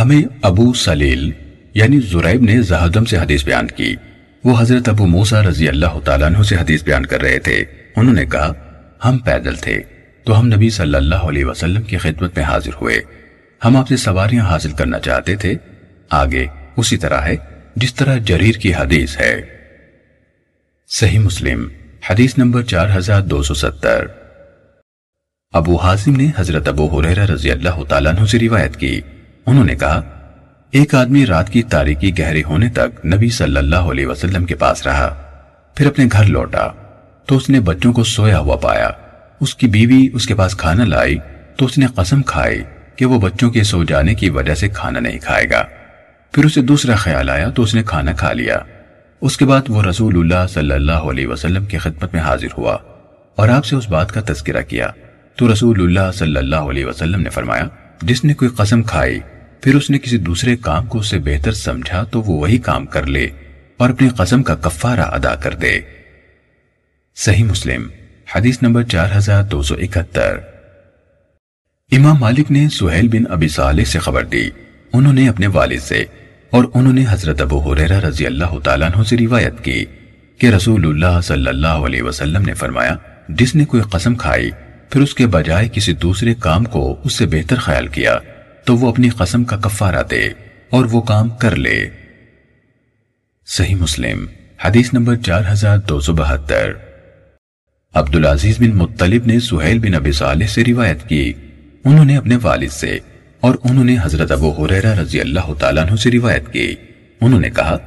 ہمیں 0.00 0.22
ابو 0.42 0.72
سلیل 0.72 1.30
یعنی 1.74 2.00
زریب 2.00 2.42
نے 2.42 2.62
زہدم 2.62 3.04
سے 3.04 3.18
حدیث 3.18 3.44
بیان 3.44 3.66
کی۔ 3.66 3.96
وہ 4.44 4.60
حضرت 4.60 4.88
ابو 4.88 5.06
موسیٰ 5.06 5.42
رضی 5.42 5.68
اللہ 5.68 6.00
تعالیٰ 6.04 6.26
عنہ 6.26 6.42
سے 6.42 6.56
حدیث 6.56 6.84
بیان 6.84 7.06
کر 7.06 7.20
رہے 7.20 7.38
تھے۔ 7.38 7.64
انہوں 7.96 8.14
نے 8.14 8.26
کہا، 8.26 8.52
ہم 9.04 9.18
پیدل 9.18 9.56
تھے۔ 9.56 9.82
تو 10.26 10.40
ہم 10.40 10.46
نبی 10.46 10.70
صلی 10.70 10.94
اللہ 10.94 11.14
علیہ 11.14 11.44
وسلم 11.44 11.82
کی 11.82 11.96
خدمت 11.96 12.36
میں 12.36 12.44
حاضر 12.44 12.70
ہوئے۔ 12.80 13.00
ہم 13.64 13.76
آپ 13.76 13.88
سے 13.88 13.96
سواریاں 13.96 14.44
حاصل 14.44 14.72
کرنا 14.72 14.98
چاہتے 14.98 15.36
تھے۔ 15.36 15.54
آگے 16.10 16.46
اسی 16.76 16.96
طرح 16.96 17.20
ہے 17.20 17.36
جس 17.76 17.94
طرح 17.94 18.16
جریر 18.16 18.54
کی 18.54 18.74
حدیث 18.74 19.20
ہے۔ 19.20 19.40
صحیح 20.88 21.18
مسلم، 21.18 21.68
حدیث 22.10 22.38
نمبر 22.38 22.62
چار 22.62 22.96
ہزار 22.96 23.20
دو 23.20 23.42
سو 23.42 23.54
ستر۔ 23.54 24.06
ابو 25.52 25.76
حازم 25.76 26.16
نے 26.16 26.30
حضرت 26.36 26.68
ابو 26.68 27.00
حریرہ 27.00 27.26
رضی 27.26 27.50
اللہ 27.50 27.84
تعالیٰ 27.88 28.14
عنہ 28.14 28.26
سے 28.26 28.38
روایت 28.38 28.76
کی۔ 28.76 29.00
انہوں 29.46 29.64
نے 29.64 29.74
کہا، 29.74 30.02
ایک 30.70 30.94
آدمی 30.94 31.26
رات 31.26 31.50
کی 31.50 31.62
تاریکی 31.62 32.18
گہرے 32.18 32.42
ہونے 32.42 32.68
تک 32.68 33.06
نبی 33.06 33.28
صلی 33.28 33.56
اللہ 33.56 33.76
علیہ 33.76 34.06
وسلم 34.06 34.44
کے 34.44 34.54
پاس 34.54 34.86
رہا، 34.86 35.22
پھر 35.74 35.86
اپنے 35.86 36.06
گھر 36.12 36.24
لوٹا 36.24 36.68
تو 37.26 37.36
اس 37.36 37.50
نے 37.50 37.60
بچوں 37.60 37.92
کو 37.92 38.04
سویا 38.04 38.38
ہوا 38.38 38.56
پایا۔ 38.56 38.90
اس 39.40 39.54
کی 39.54 39.66
بیوی 39.66 40.08
اس 40.12 40.26
کے 40.26 40.34
پاس 40.34 40.56
کھانا 40.56 40.84
لائی 40.84 41.18
تو 41.56 41.64
اس 41.64 41.78
نے 41.78 41.86
قسم 41.86 42.22
کھائی 42.22 42.62
کہ 42.96 43.06
وہ 43.06 43.20
بچوں 43.20 43.50
کے 43.50 43.62
سو 43.62 43.84
جانے 43.84 44.14
کی 44.14 44.30
وجہ 44.30 44.54
سے 44.54 44.68
کھانا 44.68 45.00
نہیں 45.00 45.18
کھائے 45.18 45.50
گا۔ 45.50 45.66
پھر 46.32 46.44
اسے 46.44 46.62
دوسرا 46.62 46.94
خیال 46.94 47.30
آیا 47.30 47.50
تو 47.50 47.62
اس 47.62 47.74
نے 47.74 47.82
کھانا 47.86 48.12
کھا 48.12 48.32
لیا۔ 48.32 48.58
اس 49.20 49.36
کے 49.36 49.44
بعد 49.44 49.62
وہ 49.68 49.82
رسول 49.82 50.18
اللہ 50.18 50.46
صلی 50.46 50.72
اللہ 50.72 50.92
علیہ 50.92 51.26
وسلم 51.26 51.64
کی 51.64 51.78
خدمت 51.78 52.14
میں 52.14 52.22
حاضر 52.22 52.46
ہوا 52.58 52.74
اور 53.36 53.48
آپ 53.48 53.64
سے 53.64 53.76
اس 53.76 53.88
بات 53.88 54.12
کا 54.12 54.20
تذکرہ 54.26 54.62
کیا۔ 54.62 54.88
تو 55.36 55.52
رسول 55.52 55.82
اللہ 55.82 56.12
صلی 56.14 56.36
اللہ 56.36 56.56
علیہ 56.56 56.84
وسلم 56.84 57.20
نے 57.20 57.30
فرمایا، 57.30 57.68
جس 58.02 58.24
نے 58.24 58.34
کوئی 58.34 58.50
قسم 58.56 58.82
کھائی، 58.82 59.18
پھر 59.60 59.74
اس 59.74 59.90
نے 59.90 59.98
کسی 59.98 60.18
دوسرے 60.18 60.56
کام 60.56 60.86
کو 60.86 60.98
اس 60.98 61.06
سے 61.06 61.18
بہتر 61.18 61.52
سمجھا 61.52 62.04
تو 62.04 62.22
وہ 62.22 62.40
وہی 62.40 62.58
کام 62.58 62.86
کر 62.86 63.06
لے 63.06 63.28
اور 63.76 63.90
اپنی 63.90 64.08
قسم 64.08 64.42
کا 64.42 64.54
کفارہ 64.54 65.00
ادا 65.00 65.34
کر 65.34 65.54
دے۔ 65.54 65.80
صحیح 67.16 67.44
مسلم۔ 67.44 67.88
حدیث 68.34 68.62
نمبر 68.62 68.82
چار 68.82 69.08
ہزار 69.16 69.42
دو 69.42 69.62
سو 69.62 69.74
اکہتر۔ 69.74 70.38
امام 71.92 72.16
مالک 72.16 72.50
نے 72.50 72.68
سہیل 72.68 73.08
بن 73.08 73.32
ابی 73.32 73.48
صالح 73.48 73.84
سے 73.84 73.98
خبر 73.98 74.24
دی۔ 74.24 74.50
انہوں 74.92 75.12
نے 75.12 75.28
اپنے 75.28 75.46
والد 75.46 75.82
سے 75.82 76.04
اور 76.50 76.64
انہوں 76.74 76.92
نے 76.92 77.04
حضرت 77.10 77.40
ابو 77.40 77.72
حریرہ 77.72 78.00
رضی 78.00 78.26
اللہ 78.26 78.58
تعالیٰ 78.64 78.88
عنہ 78.88 79.02
سے 79.02 79.16
روایت 79.16 79.64
کی 79.64 79.84
کہ 80.38 80.46
رسول 80.46 80.86
اللہ 80.86 81.20
صلی 81.20 81.48
اللہ 81.48 81.66
علیہ 81.66 82.02
وسلم 82.02 82.42
نے 82.42 82.54
فرمایا، 82.54 82.96
جس 83.28 83.54
نے 83.54 83.64
کوئی 83.64 83.82
قسم 83.90 84.14
کھائی، 84.14 84.50
پھر 84.90 85.00
اس 85.00 85.14
کے 85.14 85.26
بجائے 85.26 85.68
کسی 85.72 85.92
دوسرے 85.92 86.34
کام 86.34 86.64
کو 86.64 87.00
اس 87.04 87.12
سے 87.12 87.26
بہتر 87.26 87.56
خیال 87.56 87.86
کیا، 87.86 88.18
تو 88.64 88.76
وہ 88.76 88.88
اپنی 88.88 89.08
قسم 89.08 89.44
کا 89.44 89.56
کفارہ 89.56 90.02
دے 90.10 90.28
اور 90.70 90.84
وہ 90.84 91.00
کام 91.00 91.28
کر 91.28 91.56
لے۔ 91.56 91.88
صحیح 93.46 93.74
مسلم، 93.74 94.26
حدیث 94.64 94.92
نمبر 94.92 95.16
چار 95.16 95.42
ہزار 95.52 95.78
دو 95.78 96.00
سو 96.00 96.12
بہتر۔ 96.12 96.85
عبدالعزیز 97.96 98.60
بن 98.60 98.70
مطلب 98.76 99.26
نے 99.26 99.40
سہیل 99.40 99.78
بن 99.78 99.94
ابی 99.94 100.12
صالح 100.12 100.46
سے 100.46 100.64
روایت 100.64 101.08
کی۔ 101.08 101.32
انہوں 101.84 102.04
نے 102.04 102.16
اپنے 102.16 102.38
والد 102.42 102.68
سے 102.68 102.98
اور 103.40 103.54
انہوں 103.64 103.84
نے 103.84 103.96
حضرت 104.02 104.30
ابو 104.30 104.64
حریرہ 104.64 104.94
رضی 104.94 105.20
اللہ 105.20 105.54
تعالیٰ 105.58 105.86
عنہ 105.86 105.96
سے 105.96 106.10
روایت 106.10 106.52
کی۔ 106.52 106.74
انہوں 107.20 107.40
نے 107.40 107.50
کہا 107.50 107.78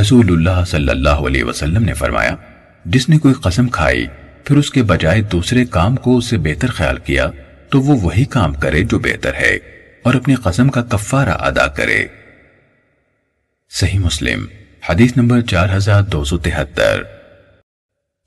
رسول 0.00 0.26
اللہ 0.28 0.64
صلی 0.64 0.88
اللہ 0.88 1.08
علیہ 1.08 1.44
وسلم 1.44 1.82
نے 1.82 1.94
فرمایا، 1.94 2.36
جس 2.84 3.08
نے 3.08 3.18
کوئی 3.18 3.34
قسم 3.34 3.68
کھائی، 3.68 4.06
پھر 4.44 4.56
اس 4.56 4.70
کے 4.70 4.82
بجائے 4.82 5.20
دوسرے 5.20 5.64
کام 5.64 5.96
کو 5.96 6.16
اس 6.16 6.24
سے 6.24 6.38
بہتر 6.38 6.66
خیال 6.66 6.96
کیا، 7.04 7.30
تو 7.70 7.80
وہ 7.80 8.00
وہی 8.00 8.24
کام 8.24 8.54
کرے 8.54 8.82
جو 8.82 8.98
بہتر 8.98 9.34
ہے 9.34 9.58
اور 10.02 10.14
اپنی 10.14 10.34
قسم 10.34 10.68
کا 10.68 10.82
کفارہ 10.82 11.36
ادا 11.38 11.66
کرے۔ 11.66 12.06
صحیح 13.70 13.98
مسلم، 13.98 14.46
حدیث 14.88 15.16
نمبر 15.16 15.40
چار 15.40 15.68
ہزار 15.76 16.02
دو 16.02 16.24
سو 16.24 16.38
تہتر۔ 16.38 17.17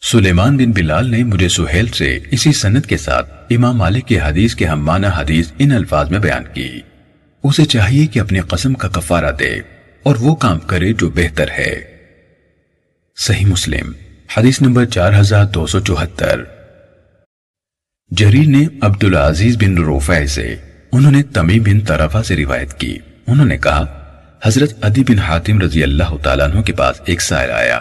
سلیمان 0.01 0.58
بن 0.58 0.72
بلال 0.72 1.12
نے 1.12 1.24
مجھے 1.24 1.48
سہیل 1.48 1.88
سے 1.88 2.20
اسی 2.31 2.51
سنت 2.51 2.88
کے 2.88 2.98
ساتھ 2.98 3.34
امام 3.50 3.77
مالک 3.77 4.08
کی 4.08 4.20
حدیث 4.20 4.55
کے 4.55 4.65
ہم 4.65 4.86
معنی 4.86 5.08
حدیث 5.15 5.51
ان 5.60 5.72
الفاظ 5.72 6.12
میں 6.12 6.20
بیان 6.20 6.43
کی۔ 6.53 6.81
اسے 7.43 7.65
چاہیے 7.65 8.08
کہ 8.08 8.20
اپنی 8.20 8.39
قسم 8.39 8.74
کا 8.74 8.88
کفارہ 8.88 9.31
دے 9.31 9.60
اور 10.03 10.15
وہ 10.20 10.36
کام 10.36 10.60
کرے 10.60 10.93
جو 10.93 11.10
بہتر 11.10 11.50
ہے۔ 11.50 11.81
صحیح 13.17 13.46
مسلم، 13.46 13.91
حدیث 14.38 14.62
نمبر 14.62 14.86
چار 14.86 15.20
ہزار 15.20 15.46
دو 15.46 15.67
سو 15.67 15.79
چوہتر۔ 15.79 16.43
جریر 18.10 18.48
نے 18.48 18.65
عبدالعزیز 18.81 19.58
بن 19.58 19.77
روفع 19.77 20.25
سے، 20.25 20.55
انہوں 20.91 21.12
نے 21.12 21.24
تمی 21.24 21.60
بن 21.60 21.79
طرفہ 21.79 22.24
سے 22.24 22.36
روایت 22.36 22.74
کی۔ 22.74 22.98
انہوں 23.27 23.46
نے 23.46 23.58
کہا، 23.58 23.86
حضرت 24.43 24.74
عدی 24.81 25.03
بن 25.03 25.20
حاتم 25.20 25.62
رضی 25.62 25.84
اللہ 25.84 26.17
تعالیٰ 26.24 26.51
عنہ 26.51 26.62
کے 26.62 26.74
پاس 26.74 27.01
ایک 27.05 27.22
سائل 27.22 27.51
آیا 27.51 27.79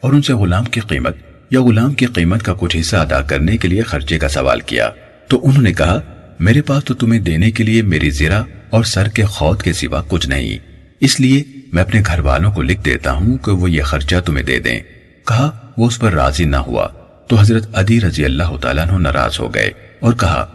اور 0.00 0.12
ان 0.12 0.22
سے 0.22 0.32
غلام 0.32 0.64
کی 0.64 0.80
قیمت 0.80 1.16
یا 1.50 1.62
غلام 1.62 1.94
کی 1.94 2.06
قیمت 2.06 2.42
کا 2.42 2.54
کچھ 2.58 2.76
حصہ 2.80 2.96
ادا 2.96 3.22
کرنے 3.22 3.56
کے 3.56 3.68
لیے 3.68 3.82
خرچے 3.82 4.18
کا 4.18 4.28
سوال 4.28 4.60
کیا 4.60 4.90
تو 5.28 5.46
انہوں 5.46 5.62
نے 5.62 5.72
کہا، 5.72 6.00
میرے 6.40 6.62
پاس 6.62 6.84
تو 6.84 6.94
تمہیں 6.94 7.20
دینے 7.20 7.50
کے 7.50 7.64
لیے 7.64 7.82
میری 7.82 8.10
زرہ 8.10 8.42
اور 8.70 8.84
سر 8.84 9.08
کے 9.08 9.24
خود 9.24 9.62
کے 9.62 9.72
سوا 9.72 10.02
کچھ 10.08 10.28
نہیں۔ 10.28 10.58
اس 11.00 11.20
لیے 11.20 11.42
میں 11.72 11.82
اپنے 11.82 12.02
گھر 12.06 12.18
والوں 12.18 12.52
کو 12.52 12.62
لکھ 12.62 12.84
دیتا 12.84 13.12
ہوں 13.12 13.38
کہ 13.38 13.50
وہ 13.50 13.70
یہ 13.70 13.82
خرچہ 13.82 14.16
تمہیں 14.24 14.44
دے 14.44 14.58
دیں۔ 14.58 14.80
کہا، 15.26 15.72
وہ 15.78 15.86
اس 15.86 15.98
پر 15.98 16.12
راضی 16.12 16.44
نہ 16.44 16.56
ہوا۔ 16.56 16.88
تو 17.28 17.36
حضرت 17.36 17.66
عدی 17.74 18.00
رضی 18.00 18.24
اللہ 18.24 18.56
تعالیٰ 18.60 18.88
عنہ 18.88 18.98
ناراض 18.98 19.40
ہو 19.40 19.54
گئے 19.54 19.70
اور 20.00 20.12
کہا، 20.12 20.46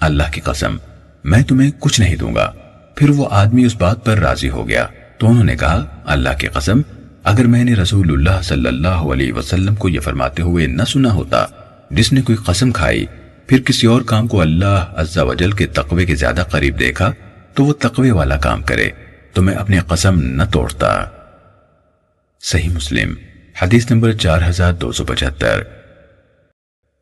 اللہ 0.00 0.22
کی 0.32 0.40
قسم، 0.40 0.76
میں 1.24 1.42
تمہیں 1.42 1.70
کچھ 1.78 2.00
نہیں 2.00 2.16
دوں 2.16 2.34
گا۔ 2.34 2.52
پھر 2.96 3.10
وہ 3.10 3.26
آدمی 3.30 3.64
اس 3.64 3.76
بات 3.76 4.04
پر 4.04 4.18
راضی 4.18 4.48
ہو 4.48 4.68
گیا۔ 4.68 4.86
تو 5.18 5.30
انہوں 5.30 5.44
نے 5.44 5.56
کہا، 5.56 6.02
اللہ 6.06 6.28
کی 6.38 6.46
قسم 6.46 6.80
اگر 7.24 7.44
میں 7.44 7.64
نے 7.64 7.74
رسول 7.74 8.12
اللہ 8.12 8.42
صلی 8.42 8.68
اللہ 8.68 8.88
علیہ 8.88 9.32
وسلم 9.32 9.74
کو 9.74 9.88
یہ 9.88 10.00
فرماتے 10.00 10.42
ہوئے 10.42 10.66
نہ 10.66 10.82
سنا 10.82 11.12
ہوتا، 11.12 11.46
جس 11.90 12.12
نے 12.12 12.22
کوئی 12.22 12.36
قسم 12.36 12.70
کھائی، 12.72 13.06
پھر 13.46 13.60
کسی 13.60 13.86
اور 13.86 14.02
کام 14.02 14.26
کو 14.26 14.40
اللہ 14.40 14.92
عز 14.96 15.18
و 15.18 15.34
جل 15.34 15.52
کے 15.52 15.66
تقوی 15.66 16.06
کے 16.06 16.14
زیادہ 16.14 16.44
قریب 16.50 16.78
دیکھا، 16.78 17.12
تو 17.54 17.64
وہ 17.64 17.72
تقوی 17.78 18.10
والا 18.10 18.36
کام 18.36 18.62
کرے، 18.62 18.90
تو 19.32 19.42
میں 19.42 19.54
اپنی 19.54 19.78
قسم 19.78 20.20
نہ 20.20 20.42
توڑتا۔ 20.52 21.04
صحیح 22.40 22.68
مسلم، 22.68 23.14
حدیث 23.62 23.90
نمبر 23.90 24.12
چار 24.12 24.38
ہزار 24.48 24.72
دو 24.72 24.92
سو 24.92 25.04
پچہتر۔ 25.04 25.62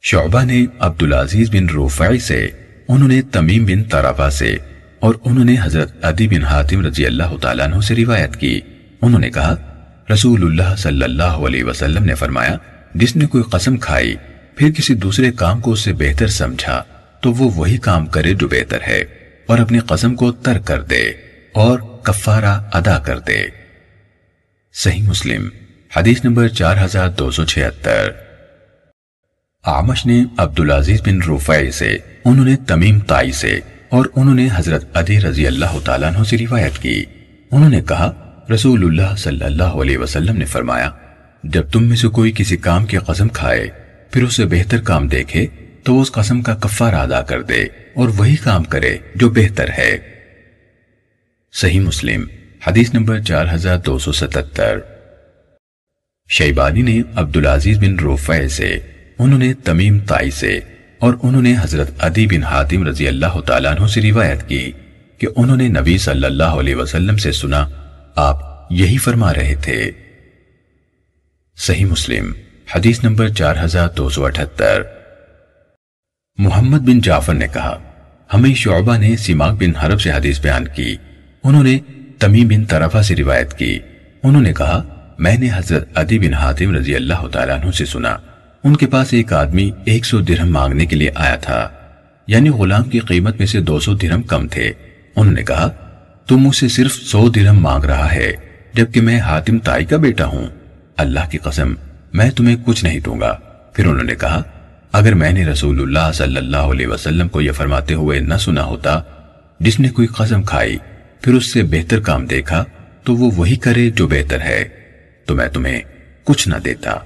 شعبہ 0.02 0.44
نے 0.44 0.66
عبدالعزیز 0.78 1.50
بن 1.50 1.68
روفعی 1.68 2.18
سے، 2.18 2.48
انہوں 2.88 3.08
نے 3.08 3.22
تمیم 3.22 3.64
بن 3.64 3.84
طرفہ 3.84 4.30
سے، 4.30 4.56
اور 4.98 5.14
انہوں 5.24 5.44
نے 5.44 5.56
حضرت 5.62 6.04
عدی 6.04 6.28
بن 6.28 6.44
حاتم 6.44 6.86
رضی 6.86 7.06
اللہ 7.06 7.36
تعالیٰ 7.40 7.66
عنہ 7.66 7.80
سے 7.80 7.96
روایت 7.96 8.36
کی۔ 8.36 8.60
انہوں 9.02 9.20
نے 9.20 9.30
کہا 9.30 9.54
رسول 10.12 10.44
اللہ 10.44 10.74
صلی 10.76 11.02
اللہ 11.02 11.38
علیہ 11.46 11.64
وسلم 11.64 12.04
نے 12.04 12.14
فرمایا، 12.14 12.56
جس 12.94 13.16
نے 13.16 13.26
کوئی 13.26 13.44
قسم 13.50 13.76
کھائی، 13.76 14.14
پھر 14.56 14.70
کسی 14.70 14.94
دوسرے 14.94 15.30
کام 15.32 15.60
کو 15.60 15.72
اس 15.72 15.80
سے 15.80 15.92
بہتر 15.92 16.26
سمجھا، 16.26 16.82
تو 17.20 17.32
وہ 17.32 17.50
وہی 17.54 17.76
کام 17.78 18.06
کرے 18.06 18.34
جو 18.34 18.48
بہتر 18.48 18.80
ہے، 18.86 19.04
اور 19.46 19.58
اپنی 19.58 19.78
قسم 19.78 20.14
کو 20.14 20.32
ترک 20.32 20.66
کر 20.66 20.82
دے 20.82 21.02
اور 21.54 21.78
کفارہ 22.02 22.58
ادا 22.72 22.98
کر 22.98 23.18
دے۔ 23.18 23.42
صحیح 24.74 25.02
مسلم، 25.02 25.48
حدیث 25.96 26.24
نمبر 26.24 26.48
چار 26.48 26.84
ہزار 26.84 27.08
دو 27.08 27.30
سو 27.30 27.44
چھہتر۔ 27.44 28.10
آمش 29.64 30.06
نے 30.06 30.22
عبدالعزیز 30.36 31.00
بن 31.06 31.22
روفائی 31.22 31.70
سے، 31.70 31.96
انہوں 32.24 32.44
نے 32.44 32.56
تمیم 32.66 32.98
تائی 33.00 33.32
سے، 33.32 33.60
اور 33.88 34.06
انہوں 34.16 34.34
نے 34.34 34.48
حضرت 34.54 34.96
عدی 34.96 35.20
رضی 35.20 35.46
اللہ 35.46 35.78
تعالیٰ 35.84 36.14
عنہ 36.14 36.24
سے 36.24 36.38
روایت 36.38 36.78
کی۔ 36.78 37.04
انہوں 37.50 37.70
نے 37.70 37.80
کہا 37.80 38.10
رسول 38.52 38.84
اللہ 38.84 39.16
صلی 39.16 39.44
اللہ 39.44 39.62
علیہ 39.62 39.98
وسلم 39.98 40.36
نے 40.36 40.44
فرمایا، 40.44 40.90
جب 41.42 41.62
تم 41.72 41.84
میں 41.84 41.96
سے 41.96 42.08
کوئی 42.08 42.32
کسی 42.36 42.56
کام 42.56 42.86
کی 42.86 42.96
قسم 42.96 43.28
کھائے، 43.28 43.70
پھر 44.10 44.22
اسے 44.22 44.46
بہتر 44.46 44.80
کام 44.80 45.08
دیکھے، 45.08 45.46
تو 45.82 45.94
وہ 45.94 46.02
اس 46.02 46.12
قسم 46.12 46.42
کا 46.42 46.54
کفارہ 46.54 46.94
ادا 46.94 47.22
کر 47.22 47.42
دے 47.42 47.62
اور 47.94 48.08
وہی 48.16 48.36
کام 48.36 48.62
کرے 48.62 48.96
جو 49.14 49.30
بہتر 49.30 49.68
ہے۔ 49.78 49.98
صحیح 51.52 51.80
مسلم، 51.80 52.24
حدیث 52.66 52.94
نمبر 52.94 53.20
چار 53.20 53.46
ہزار 53.54 53.78
دو 53.78 53.98
سو 53.98 54.12
ستتر۔ 54.12 54.78
شیبانی 56.28 56.82
نے 56.82 57.02
عبدالعزیز 57.14 57.78
بن 57.78 57.98
روفع 57.98 58.48
سے، 58.50 58.78
انہوں 59.18 59.38
نے 59.38 59.54
تمیم 59.54 59.98
تائی 59.98 60.30
سے 60.30 60.60
اور 60.98 61.14
انہوں 61.22 61.42
نے 61.42 61.54
حضرت 61.60 61.90
عدی 61.98 62.26
بن 62.26 62.42
حاتم 62.42 62.86
رضی 62.88 63.08
اللہ 63.08 63.40
تعالیٰ 63.40 63.74
عنہ 63.74 63.86
سے 63.86 64.00
روایت 64.00 64.48
کی 64.48 64.72
کہ 65.18 65.26
انہوں 65.36 65.56
نے 65.56 65.68
نبی 65.68 65.98
صلی 65.98 66.24
اللہ 66.24 66.58
علیہ 66.60 66.74
وسلم 66.74 67.16
سے 67.16 67.32
سنا 67.32 67.66
آپ 68.16 68.66
یہی 68.70 68.98
فرما 68.98 69.34
رہے 69.34 69.54
تھے۔ 69.54 69.90
صحیح 71.56 71.84
مسلم، 71.84 72.32
حدیث 72.74 73.04
نمبر 73.04 73.28
چار 73.28 73.54
ہزار 73.64 73.88
دو 73.88 74.08
سو 74.08 74.24
اٹھتر۔ 74.24 74.82
محمد 76.38 76.78
بن 76.78 77.00
جعفر 77.00 77.34
نے 77.34 77.46
کہا، 77.52 77.78
ہمیں 78.34 78.54
شعبہ 78.54 78.96
نے 78.96 79.16
سیماک 79.16 79.52
بن 79.52 79.76
حرب 79.76 80.00
سے 80.00 80.10
حدیث 80.10 80.40
بیان 80.40 80.64
کی۔ 80.68 80.96
انہوں 81.44 81.62
نے 81.62 81.78
تمیم 82.18 82.48
بن 82.48 82.64
طرفہ 82.64 83.02
سے 83.02 83.16
روایت 83.16 83.54
کی۔ 83.54 83.78
انہوں 84.22 84.42
نے 84.42 84.52
کہا، 84.52 84.82
میں 85.18 85.36
نے 85.36 85.48
حضرت 85.54 85.88
عدی 85.94 86.18
بن 86.18 86.34
حاتم 86.34 86.76
رضی 86.76 86.94
اللہ 86.94 87.28
تعالیٰ 87.32 87.60
عنہ 87.60 87.70
سے 87.70 87.84
سنا، 87.84 88.16
ان 88.64 88.76
کے 88.76 88.86
پاس 88.86 89.08
ایک 89.10 89.32
آدمی 89.32 89.70
ایک 89.84 90.04
سو 90.04 90.20
درہم 90.20 90.50
مانگنے 90.50 90.86
کے 90.86 90.96
لیے 90.96 91.10
آیا 91.14 91.36
تھا۔ 91.36 91.68
یعنی 92.26 92.48
غلام 92.48 92.84
کی 92.84 92.98
قیمت 92.98 93.36
میں 93.38 93.46
سے 93.46 93.60
دو 93.60 93.80
سو 93.80 93.94
درہم 93.94 94.22
کم 94.22 94.48
تھے۔ 94.48 94.72
انہوں 95.16 95.34
نے 95.34 95.42
کہا 95.42 95.89
تم 96.30 96.36
مجھ 96.36 96.56
سے 96.56 96.68
صرف 96.68 96.92
سو 96.92 97.28
درہم 97.28 97.60
مانگ 97.60 97.84
رہا 97.84 98.12
ہے، 98.12 98.32
جبکہ 98.72 99.00
میں 99.00 99.20
حاتم 99.20 99.58
تائی 99.58 99.84
کا 99.84 99.96
بیٹا 99.96 100.26
ہوں۔ 100.26 100.46
اللہ 100.96 101.20
کی 101.30 101.38
قسم، 101.38 101.74
میں 102.12 102.30
تمہیں 102.30 102.56
کچھ 102.66 102.84
نہیں 102.84 103.00
دوں 103.00 103.20
گا۔ 103.20 103.38
پھر 103.74 103.86
انہوں 103.86 104.04
نے 104.04 104.14
کہا، 104.14 104.42
اگر 104.92 105.14
میں 105.14 105.30
نے 105.30 105.44
رسول 105.44 105.80
اللہ 105.80 106.12
صلی 106.12 106.36
اللہ 106.36 106.56
علیہ 106.56 106.86
وسلم 106.86 107.28
کو 107.28 107.40
یہ 107.40 107.52
فرماتے 107.52 107.94
ہوئے 107.94 108.20
نہ 108.20 108.34
سنا 108.34 108.64
ہوتا، 108.64 109.02
جس 109.60 109.80
نے 109.80 109.88
کوئی 109.88 110.08
قسم 110.08 110.42
کھائی، 110.42 110.76
پھر 111.20 111.34
اس 111.34 111.46
سے 111.46 111.62
بہتر 111.62 112.00
کام 112.00 112.26
دیکھا، 112.26 112.64
تو 113.04 113.16
وہ 113.16 113.30
وہی 113.36 113.56
کرے 113.56 113.90
جو 113.90 114.08
بہتر 114.08 114.40
ہے۔ 114.40 114.68
تو 115.26 115.34
میں 115.34 115.48
تمہیں 115.48 115.80
کچھ 116.24 116.48
نہ 116.48 116.56
دیتا۔ 116.56 116.96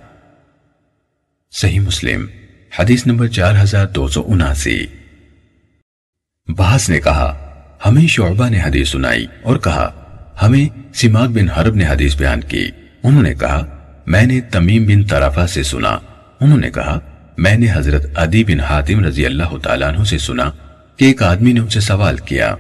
صحیح 1.53 1.81
مسلم، 1.81 2.27
حدیث 2.79 3.07
نمبر 3.07 3.27
چار 3.27 3.63
ہزار 3.63 3.87
دو 3.87 4.09
سو 4.09 4.25
اناسی۔ 4.27 4.87
بحث 6.49 6.91
نے 6.91 7.01
کہا 7.01 7.44
ہمیں 7.87 8.07
شعبہ 8.07 8.49
نے 8.49 8.61
حدیث 8.61 8.89
سنائی 8.89 9.27
اور 9.43 9.57
کہا، 9.57 9.91
ہمیں 10.43 10.95
سماغ 10.95 11.29
بن 11.29 11.49
حرب 11.49 11.75
نے 11.75 11.87
حدیث 11.87 12.17
بیان 12.17 12.41
کی۔ 12.41 12.71
انہوں 13.03 13.23
نے 13.23 13.35
کہا، 13.35 13.67
میں 14.07 14.27
نے 14.27 14.41
تمیم 14.41 14.87
بن 14.87 15.05
طرفہ 15.05 15.47
سے 15.47 15.63
سنا۔ 15.63 15.99
انہوں 16.41 16.59
نے 16.59 16.71
کہا، 16.71 16.99
میں 17.39 17.57
نے 17.57 17.67
حضرت 17.73 18.07
عدی 18.15 18.45
بن 18.45 18.61
حاتم 18.61 19.05
رضی 19.05 19.27
اللہ 19.27 19.57
تعالیٰ 19.63 19.95
عنہ 19.95 20.05
سے 20.05 20.19
سنا 20.19 20.51
کہ 20.97 21.05
ایک 21.05 21.23
آدمی 21.23 21.53
نے 21.53 21.61
ان 21.61 21.69
سے 21.69 21.81
سوال 21.81 22.17
کیا۔ 22.17 22.55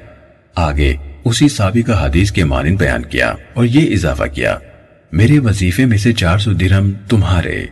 آگے 0.54 0.96
اسی 1.24 1.48
سابقہ 1.48 2.06
حدیث 2.06 2.32
کے 2.32 2.44
مانند 2.44 2.76
بیان 2.76 3.02
کیا 3.02 3.34
اور 3.54 3.64
یہ 3.64 3.92
اضافہ 3.92 4.24
کیا، 4.24 4.58
میرے 5.12 5.38
وظیفے 5.38 5.86
میں 5.86 5.98
سے 5.98 6.12
چار 6.12 6.38
سو 6.38 6.52
درہم 6.52 6.92
تمہارے۔ 7.08 7.66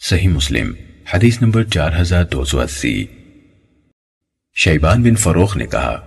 صحیح 0.00 0.28
مسلم، 0.28 0.72
حدیث 1.14 1.42
نمبر 1.42 1.62
چار 1.62 1.90
ہزار 2.00 2.24
دو 2.24 2.44
سو 2.44 2.60
اسی۔ 2.60 3.04
شیبان 4.56 5.02
بن 5.02 5.14
فروخ 5.14 5.56
نے 5.56 5.66
کہا، 5.66 6.00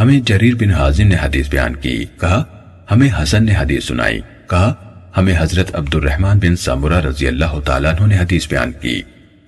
ہمیں 0.00 0.20
جریر 0.20 0.54
بن 0.54 0.70
حازم 0.70 1.06
نے 1.06 1.14
حدیث 1.22 1.48
بیان 1.48 1.76
کی۔ 1.76 2.04
کہا، 2.20 2.44
ہمیں 2.90 3.08
حسن 3.22 3.44
نے 3.44 3.54
حدیث 3.56 3.84
سنائی۔ 3.84 4.20
کہا، 4.50 4.74
ہمیں 5.16 5.34
حضرت 5.38 5.74
عبد 5.74 5.94
الرحمن 5.94 6.38
بن 6.38 6.56
سامورہ 6.56 7.00
رضی 7.00 7.26
اللہ 7.26 7.60
تعالیٰ 7.64 7.94
عنہ 7.94 8.06
نے 8.06 8.18
حدیث 8.18 8.48
بیان 8.48 8.72
کی۔ 8.72 9.02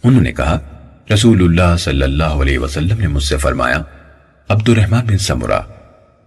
انہوں 0.04 0.22
نے 0.22 0.32
کہا، 0.32 0.58
رسول 1.14 1.42
اللہ 1.42 1.76
صلی 1.76 2.02
اللہ 2.02 2.24
علیہ 2.24 2.58
وسلم 2.58 3.00
نے 3.00 3.06
مجھ 3.06 3.22
سے 3.22 3.36
فرمایا 3.36 3.82
عبد 4.48 4.68
الرحمن 4.68 5.04
بن 5.06 5.18
سامورہ، 5.18 5.60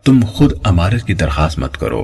تم 0.03 0.19
خود 0.27 0.53
امارت 0.63 1.03
کی 1.03 1.13
درخواست 1.13 1.59
مت 1.59 1.77
کرو، 1.77 2.03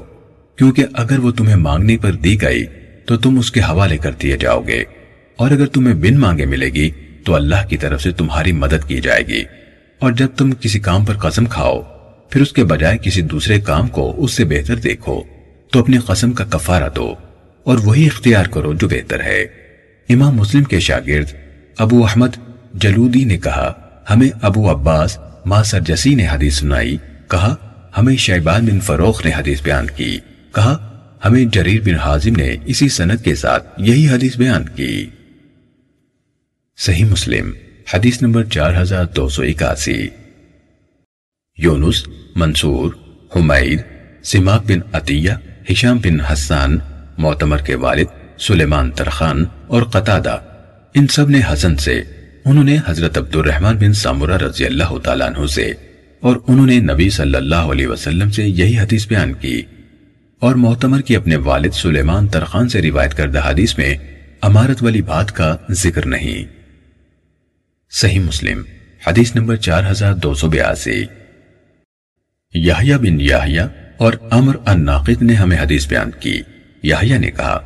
کیونکہ 0.56 0.86
اگر 0.94 1.20
وہ 1.20 1.32
تمہیں 1.32 1.56
مانگنے 1.56 1.98
پر 1.98 2.12
دی 2.12 2.42
گئی، 2.42 2.66
تو 3.06 3.18
تم 3.18 3.40
اس 3.40 3.52
کے 3.52 3.60
حوالے 3.60 3.98
کر 3.98 4.12
دیے 4.12 4.38
جاؤ 4.38 4.62
گے۔ 4.62 4.84
اور 5.36 5.52
اگر 5.52 5.66
تمہیں 5.66 5.96
بن 5.96 6.20
مانگے 6.20 6.46
ملے 6.46 6.70
گی، 6.70 6.90
تو 7.26 7.36
اللہ 7.36 7.68
کی 7.70 7.78
طرف 7.78 8.02
سے 8.02 8.12
تمہاری 8.12 8.52
مدد 8.52 8.88
کی 8.88 9.02
جائے 9.02 9.28
گی۔ 9.28 9.44
اور 10.06 10.14
جب 10.14 10.28
تم 10.38 10.52
کسی 10.52 10.80
کام 10.80 11.06
پر 11.06 11.18
قسم 11.18 11.46
کھاؤ، 11.46 11.82
پھر 12.30 12.42
اس 12.42 12.52
کے 12.52 12.64
بجائے 12.64 12.98
کسی 12.98 13.22
دوسرے 13.22 13.62
کام 13.62 13.88
کو 13.88 14.24
اس 14.24 14.32
سے 14.32 14.46
بہتر 14.46 14.76
دیکھو، 14.76 15.22
تو 15.72 15.80
اپنی 15.80 15.98
قسم 15.98 16.32
کا 16.32 16.46
کفارہ 16.46 16.90
دو 16.96 17.16
اور 17.64 17.78
وہی 17.84 18.06
اختیار 18.06 18.46
کرو 18.46 18.74
جو 18.74 18.88
بہتر 18.88 19.20
ہے۔ 19.20 19.44
امام 20.10 20.36
مسلم 20.36 20.64
کے 20.64 20.80
شاگرد 20.80 21.34
ابو 21.78 22.06
احمد 22.06 22.28
جلودی 22.74 23.24
نے 23.24 23.38
کہا، 23.38 23.74
ہمیں 24.10 24.30
ابو 24.42 24.72
عباس 24.72 25.18
ما 25.46 25.64
سرجسی 25.64 26.16
نے 26.16 26.28
حدیث 26.28 26.60
سنائی، 26.60 26.98
کہا، 27.28 27.56
ہمیں 27.98 28.16
شیبان 28.16 28.66
بن 28.66 28.80
فروخ 28.80 29.26
نے 29.26 29.32
حدیث 29.38 29.62
بیان 29.62 29.88
کی، 29.96 30.20
کہا، 30.56 31.02
ہمیں 31.26 31.46
جریر 31.46 31.82
بن 31.82 31.96
حازم 31.96 32.36
نے 32.38 32.56
اسی 32.66 32.90
سند 32.90 33.24
کے 33.24 33.36
ساتھ 33.36 33.68
یہی 33.78 34.10
حدیث 34.10 34.38
بیان 34.38 34.70
کی۔ 34.70 35.10
صحیح 36.78 37.06
مسلم۔ 37.06 37.52
حدیث 37.94 38.22
نمبر 38.22 38.44
چار 38.44 38.82
ہزار 38.82 39.06
دو 39.06 39.30
سو 39.30 39.42
اکاسی۔ 39.44 40.08
یونس، 41.58 42.08
منصور، 42.36 42.94
حمید 43.36 43.82
سماق 44.24 44.64
بن 44.68 44.80
عطیہ، 44.94 45.32
ہشام 45.72 45.98
بن 45.98 46.22
حسان، 46.22 46.78
معتمر 47.18 47.58
کے 47.58 47.76
والد، 47.76 48.40
سلیمان 48.40 48.92
ترخان 48.92 49.46
اور 49.68 49.84
قطادہ۔ 49.84 50.38
ان 50.94 51.08
سب 51.08 51.30
نے 51.30 51.40
حسن 51.54 51.78
سے، 51.78 52.02
انہوں 52.46 52.64
نے 52.64 52.78
حضرت 52.88 53.18
عبد 53.18 53.36
الرحمن 53.36 53.78
بن 53.78 53.94
سامورہ 53.94 54.38
رضی 54.38 54.66
اللہ 54.66 54.98
تعالیٰ 55.04 55.28
عنہ 55.28 55.48
سے، 55.48 55.74
اور 56.20 56.36
انہوں 56.48 56.66
نے 56.66 56.80
نبی 56.80 57.10
صلی 57.10 57.36
اللہ 57.36 57.70
علیہ 57.70 57.88
وسلم 57.88 58.30
سے 58.30 58.44
یہی 58.44 58.78
حدیث 58.80 59.08
بیان 59.08 59.34
کی۔ 59.34 59.62
اور 60.40 60.56
معتمر 60.56 61.02
کی 61.02 61.16
اپنے 61.16 61.36
والد 61.36 61.72
سلیمان 61.74 62.28
ترخان 62.28 62.70
سے 62.70 62.82
روایت 62.82 63.14
کردہ 63.14 63.50
حدیث 63.50 63.78
میں 63.78 63.96
امارت 64.42 64.84
والی 64.84 65.02
بات 65.02 65.32
کا 65.32 65.58
ذکر 65.72 66.06
نہیں۔ 66.06 66.65
صحیح 67.92 68.20
مسلم، 68.20 68.62
حدیث 69.08 69.36
نمبر 69.36 69.56
چار 69.56 69.92
ہزار 69.92 70.14
دو 70.14 70.34
سو 70.34 70.48
بیاسی۔ 70.48 71.06
یحییٰ 72.54 72.98
بن 72.98 73.22
یحییٰ 73.22 73.68
اور 73.98 74.14
عمر 74.32 74.56
الناقد 74.66 75.22
نے 75.22 75.34
ہمیں 75.34 75.58
حدیث 75.58 75.88
بیان 75.88 76.12
کی۔ 76.20 76.42
یحییٰ 76.84 77.20
نے 77.20 77.32
کہا، 77.32 77.60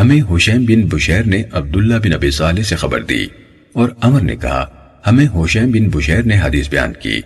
ہمیں 0.00 0.36
حسین 0.36 0.64
بن 0.64 0.86
بشیر 0.86 1.22
نے 1.22 1.42
عبداللہ 1.52 1.94
بن 1.94 2.12
ابی 2.12 2.30
صالح 2.30 2.62
سے 2.62 2.76
خبر 2.76 3.02
دی 3.02 3.26
اور 3.72 3.88
عمر 4.00 4.20
نے 4.20 4.36
کہا، 4.36 4.66
ہمیں 5.06 5.26
حسین 5.36 5.70
بن 5.70 5.88
بشیر 5.88 6.22
نے 6.22 6.40
حدیث 6.40 6.68
بیان 6.68 6.92
کی، 6.92 7.20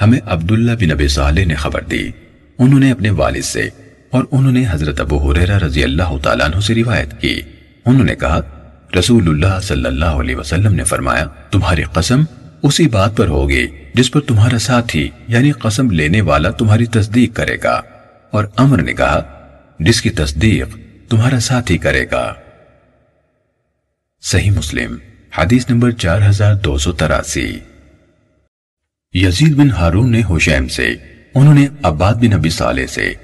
ہمیں 0.00 0.20
عبداللہ 0.26 0.72
بن 0.72 0.90
ابی 0.90 1.08
صالح 1.08 1.44
نے 1.44 1.54
خبر 1.54 1.82
دی۔ 1.82 2.10
انہوں 2.58 2.80
نے 2.80 2.90
اپنے 2.90 3.10
والد 3.10 3.42
سے 3.42 3.68
اور 4.10 4.24
انہوں 4.32 4.52
نے 4.52 4.64
حضرت 4.70 5.00
ابو 5.00 5.32
حریرہ 5.32 5.58
رضی 5.58 5.84
اللہ 5.84 6.16
تعالیٰ 6.22 6.46
عنہ 6.46 6.60
سے 6.60 6.74
روایت 6.74 7.20
کی۔ 7.20 7.40
انہوں 7.86 8.04
نے 8.04 8.14
کہا 8.14 8.53
رسول 8.98 9.28
اللہ 9.28 9.60
صلی 9.60 9.84
اللہ 9.84 10.04
علیہ 10.04 10.36
وسلم 10.36 10.74
نے 10.74 10.84
فرمایا، 10.84 11.24
تمہاری 11.50 11.82
قسم 11.82 12.22
اسی 12.62 12.88
بات 12.88 13.16
پر 13.16 13.26
ہوگی 13.26 13.66
جس 13.94 14.10
پر 14.10 14.20
تمہارا 14.20 14.58
ساتھی 14.58 15.10
یعنی 15.28 15.50
قسم 15.50 15.90
لینے 15.90 16.20
والا 16.20 16.50
تمہاری 16.50 16.86
تصدیق 16.86 17.36
کرے 17.36 17.56
گا۔ 17.64 17.82
اور 18.30 18.44
امر 18.56 18.82
نے 18.82 18.92
کہا، 18.92 19.48
جس 19.80 20.02
کی 20.02 20.10
تصدیق 20.10 20.76
تمہارا 21.10 21.40
ساتھی 21.40 21.78
کرے 21.78 22.06
گا۔ 22.12 22.34
صحیح 24.22 24.50
مسلم، 24.50 24.96
حدیث 25.38 25.70
نمبر 25.70 25.90
چار 25.90 26.20
ہزار 26.28 26.54
دو 26.54 26.78
سو 26.78 26.92
تراسی۔ 26.92 27.58
یزید 29.12 29.54
بن 29.54 29.70
ہارون 29.70 30.12
نے 30.12 30.22
حشیم 30.30 30.68
سے، 30.68 30.88
انہوں 31.34 31.54
نے 31.54 31.66
عباد 31.82 32.14
بن 32.14 32.32
ابی 32.32 32.50
صالح 32.50 32.86
سے، 32.86 33.14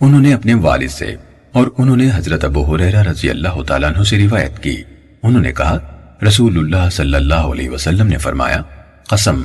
انہوں 0.00 0.20
نے 0.20 0.34
اپنے 0.34 0.54
والد 0.54 0.88
سے، 0.88 1.16
اور 1.52 1.66
انہوں 1.78 1.96
نے 1.96 2.10
حضرت 2.14 2.44
ابو 2.44 2.74
حریرہ 2.74 3.02
رضی 3.02 3.30
اللہ 3.30 3.62
تعالیٰ 3.62 3.94
عنہ 3.94 4.04
سے 4.04 4.18
روایت 4.18 4.62
کی۔ 4.62 4.82
انہوں 5.22 5.42
نے 5.42 5.52
کہا 5.52 5.78
رسول 6.28 6.58
اللہ 6.58 6.90
صلی 6.90 7.14
اللہ 7.14 7.34
علیہ 7.34 7.70
وسلم 7.70 8.06
نے 8.06 8.18
فرمایا، 8.18 8.62
قسم، 9.08 9.42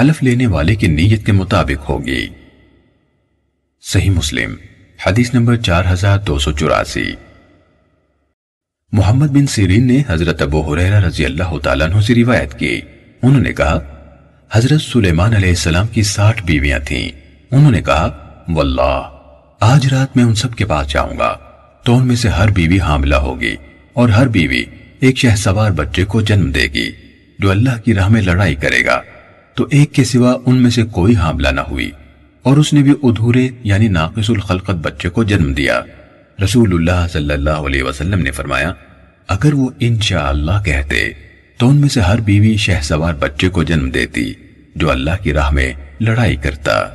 حلف 0.00 0.22
لینے 0.22 0.46
والے 0.46 0.74
کی 0.74 0.86
نیت 0.86 1.26
کے 1.26 1.32
مطابق 1.32 1.88
ہوگی۔ 1.88 2.26
صحیح 3.82 4.10
مسلم، 4.10 4.54
حدیث 5.06 5.34
نمبر 5.34 5.56
چار 5.56 5.84
ہزار 5.92 6.18
دو 6.18 6.38
سو 6.38 6.52
چوراسی۔ 6.52 7.12
محمد 8.92 9.26
بن 9.26 9.46
سیرین 9.46 9.86
نے 9.86 10.02
حضرت 10.08 10.42
ابو 10.42 10.74
حریرہ 10.74 11.00
رضی 11.00 11.24
اللہ 11.24 11.58
تعالیٰ 11.58 11.90
عنہ 11.90 12.00
سے 12.00 12.14
روایت 12.14 12.58
کی۔ 12.58 12.80
انہوں 13.22 13.40
نے 13.40 13.52
کہا، 13.52 13.78
حضرت 14.52 14.80
سلیمان 14.80 15.34
علیہ 15.34 15.48
السلام 15.48 15.86
کی 15.86 16.02
ساٹھ 16.02 16.42
بیویاں 16.42 16.78
تھیں۔ 16.78 17.08
انہوں 17.50 17.70
نے 17.70 17.82
کہا، 17.82 18.34
واللہ، 18.48 19.10
آج 19.60 19.86
رات 19.86 20.16
میں 20.16 20.24
ان 20.24 20.34
سب 20.34 20.54
کے 20.54 20.64
پاس 20.64 20.88
جاؤں 20.88 21.18
گا، 21.18 21.38
تو 21.82 21.96
ان 21.96 22.06
میں 22.06 22.16
سے 22.16 22.28
ہر 22.28 22.50
بیوی 22.50 22.80
حاملہ 22.80 23.14
ہوگی 23.14 23.56
اور 23.92 24.08
ہر 24.08 24.28
بیوی 24.28 24.64
ایک 25.04 25.18
شہ 25.18 25.36
سوار 25.36 25.70
بچے 25.70 26.04
کو 26.04 26.20
جنم 26.20 26.50
دے 26.50 26.62
گی، 26.62 26.92
جو 27.38 27.50
اللہ 27.50 27.80
کی 27.84 27.94
راہ 27.94 28.08
میں 28.08 28.22
لڑائی 28.22 28.54
کرے 28.54 28.86
گا۔ 28.86 29.02
تو 29.54 29.66
ایک 29.70 29.92
کے 29.92 30.04
سوا 30.04 30.36
ان 30.46 30.62
میں 30.62 30.70
سے 30.70 30.82
کوئی 30.82 31.16
حاملہ 31.16 31.48
نہ 31.48 31.60
ہوئی۔ 31.60 31.90
اور 32.42 32.56
اس 32.56 32.72
نے 32.72 32.82
بھی 32.82 32.92
ادھورے 33.02 33.48
یعنی 33.64 33.88
ناقص 33.88 34.30
الخلقت 34.30 34.70
بچے 34.70 35.08
کو 35.08 35.24
جنم 35.24 35.52
دیا۔ 35.52 35.80
رسول 36.44 36.74
اللہ 36.74 37.06
صلی 37.12 37.34
اللہ 37.34 37.50
علیہ 37.50 37.82
وسلم 37.82 38.18
نے 38.18 38.30
فرمایا، 38.30 38.72
اگر 39.28 39.54
وہ 39.54 39.70
انشاءاللہ 39.80 40.62
کہتے، 40.64 41.10
تو 41.56 41.68
ان 41.68 41.76
میں 41.76 41.88
سے 41.88 42.00
ہر 42.00 42.20
بیوی 42.20 42.56
شہ 42.56 42.82
سوار 42.82 43.14
بچے 43.14 43.48
کو 43.48 43.62
جنم 43.62 43.90
دیتی، 43.90 44.34
جو 44.74 44.90
اللہ 44.90 45.22
کی 45.22 45.32
راہ 45.32 45.50
میں 45.50 45.72
لڑائی 46.00 46.36
کرتا۔ 46.36 46.88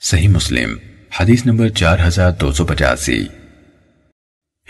صحیح 0.00 0.28
مسلم، 0.28 0.76
حدیث 1.20 1.46
نمبر 1.46 1.68
چار 1.68 1.98
ہزار 2.06 2.30
دو 2.40 2.52
سو 2.52 2.66
پچاسی۔ 2.66 3.24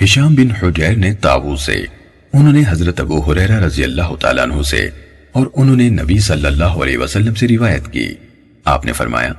ہشام 0.05 0.35
بن 0.35 0.51
حجیر 0.51 0.97
نے 0.97 1.15
تاؤ 1.15 1.57
سے، 1.57 1.85
انہوں 2.33 2.53
نے 2.53 2.63
حضرت 2.69 3.01
ابو 3.01 3.21
حریرہ 3.21 3.61
رضی 3.61 3.85
اللہ 3.85 4.15
تعالیٰ 4.21 4.45
عنہ 4.45 4.63
سے، 4.63 4.89
اور 5.33 5.47
انہوں 5.55 5.77
نے 5.77 5.89
نبی 5.89 6.19
صلی 6.19 6.47
اللہ 6.47 6.65
علیہ 6.65 6.99
وسلم 6.99 7.35
سے 7.35 7.49
روایت 7.49 7.93
کی۔ 7.93 8.15
آپ 8.65 8.87
نے 8.87 8.93
فرمایا، 8.93 9.33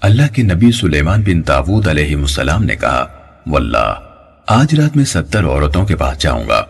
اللہ 0.00 0.22
کے 0.32 0.42
نبی 0.42 0.72
سلیمان 0.72 1.22
بن 1.22 1.42
تاود 1.42 1.88
علیہ 1.88 2.16
السلام 2.16 2.64
نے 2.64 2.76
کہا، 2.76 3.06
واللہ، 3.46 3.94
آج 4.46 4.74
رات 4.74 4.96
میں 4.96 5.04
ستر 5.04 5.44
عورتوں 5.44 5.86
کے 5.86 5.96
پاس 5.96 6.18
جاؤں 6.18 6.48
گا۔ 6.48 6.64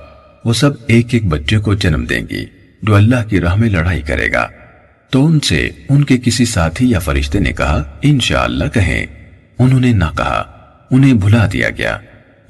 وہ 0.44 0.52
سب 0.52 0.70
ایک 0.86 1.06
ایک 1.10 1.26
بچے 1.26 1.58
کو 1.58 1.74
جنم 1.74 2.04
دیں 2.04 2.22
گی، 2.30 2.44
جو 2.82 2.94
اللہ 2.94 3.28
کی 3.28 3.40
راہ 3.40 3.54
میں 3.54 3.70
لڑائی 3.70 4.02
کرے 4.02 4.32
گا۔ 4.32 4.48
تو 5.10 5.26
ان 5.26 5.40
سے 5.40 5.68
ان 5.88 6.04
کے 6.04 6.18
کسی 6.18 6.44
ساتھی 6.44 6.90
یا 6.90 6.98
فرشتے 6.98 7.38
نے 7.38 7.52
کہا، 7.52 7.82
انشاءاللہ 8.02 8.68
کہیں۔ 8.74 9.06
انہوں 9.58 9.80
نے 9.80 9.92
نہ 9.92 10.16
کہا، 10.16 10.44
انہیں 10.90 11.14
بھلا 11.14 11.46
دیا 11.52 11.68
گیا۔ 11.70 11.98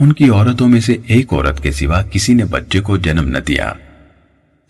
ان 0.02 0.12
کی 0.12 0.28
عورتوں 0.28 0.68
میں 0.68 0.80
سے 0.80 0.96
ایک 1.06 1.32
عورت 1.32 1.62
کے 1.62 1.72
سوا 1.72 2.02
کسی 2.02 2.34
نے 2.34 2.44
بچے 2.44 2.80
کو 2.80 2.96
جنم 2.96 3.28
نہ 3.28 3.38
دیا۔ 3.38 3.72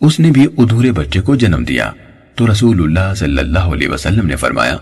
اس 0.01 0.19
نے 0.19 0.31
بھی 0.31 0.47
ادھورے 0.57 0.91
بچے 0.91 1.21
کو 1.21 1.35
جنم 1.35 1.63
دیا۔ 1.63 1.91
تو 2.35 2.51
رسول 2.51 2.81
اللہ 2.81 3.13
صلی 3.13 3.37
اللہ 3.37 3.59
علیہ 3.59 3.87
وسلم 3.87 4.27
نے 4.27 4.35
فرمایا، 4.35 4.77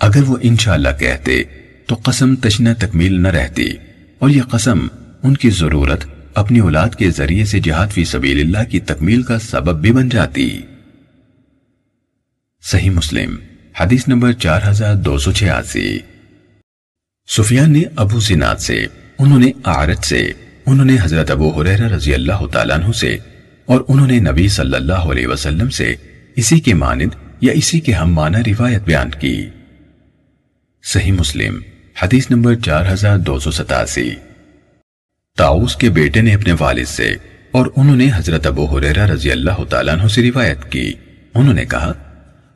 اگر 0.00 0.22
وہ 0.22 0.36
انشاءاللہ 0.42 0.88
کہتے 0.98 1.42
تو 1.86 1.96
قسم 2.02 2.34
تشنہ 2.34 2.68
تکمیل 2.78 3.20
نہ 3.20 3.28
رہتی۔ 3.28 3.70
اور 4.18 4.30
یہ 4.30 4.42
قسم 4.42 4.86
ان 5.22 5.36
کی 5.36 5.50
ضرورت 5.50 6.04
اپنی 6.34 6.58
اولاد 6.58 6.88
کے 6.88 7.10
ذریعے 7.10 7.44
سے 7.44 7.60
جہاد 7.60 7.88
فی 7.88 8.04
سبیل 8.04 8.40
اللہ 8.40 8.70
کی 8.70 8.80
تکمیل 8.80 9.22
کا 9.22 9.38
سبب 9.38 9.80
بھی 9.80 9.92
بن 9.92 10.08
جاتی۔ 10.08 10.60
صحیح 12.62 12.90
مسلم، 12.90 13.36
حدیث 13.80 14.08
نمبر 14.08 14.32
چار 14.32 14.60
ہزار 14.68 14.94
دو 14.94 15.18
سو 15.18 15.32
چھیاسی۔ 15.32 15.98
سفیان 17.28 17.72
نے 17.72 17.82
ابو 17.96 18.20
سناد 18.20 18.56
سے 18.56 18.86
انہوں 19.22 19.38
نے 19.38 19.52
آرت 19.64 20.04
سے، 20.04 20.32
انہوں 20.66 20.84
نے 20.84 20.96
حضرت 21.02 21.30
ابو 21.30 21.60
حریرہ 21.60 21.88
رضی 21.88 22.14
اللہ 22.14 22.46
تعالیٰ 22.52 22.76
عنہ 22.76 22.92
سے 22.92 23.16
اور 23.66 23.80
انہوں 23.88 24.06
نے 24.06 24.20
نبی 24.20 24.48
صلی 24.48 24.76
اللہ 24.76 24.92
علیہ 24.92 25.26
وسلم 25.26 25.70
سے 25.70 25.94
اسی 26.36 26.60
کے 26.60 26.74
مانند 26.74 27.14
یا 27.40 27.52
اسی 27.52 27.80
کے 27.80 27.92
ہم 27.92 28.14
معنی 28.14 28.52
روایت 28.52 28.82
بیان 28.82 29.10
کی۔ 29.10 29.48
صحیح 30.82 31.12
مسلم، 31.12 31.60
حدیث 32.02 32.30
نمبر 32.30 32.54
چار 32.54 32.92
ہزار 32.92 33.18
دو 33.18 33.38
سو 33.38 33.50
ستاسی۔ 33.50 34.10
تاؤس 35.38 35.76
کے 35.76 35.90
بیٹے 35.90 36.20
نے 36.20 36.34
اپنے 36.34 36.54
والد 36.60 36.88
سے 36.88 37.14
اور 37.50 37.66
انہوں 37.76 37.96
نے 37.96 38.10
حضرت 38.14 38.46
ابو 38.46 38.64
حریرہ 38.64 39.06
رضی 39.06 39.30
اللہ 39.32 39.64
تعالیٰ 39.68 39.94
عنہ 39.94 40.08
سے 40.08 40.22
روایت 40.22 40.72
کی۔ 40.72 40.92
انہوں 41.34 41.54
نے 41.54 41.64
کہا، 41.64 41.92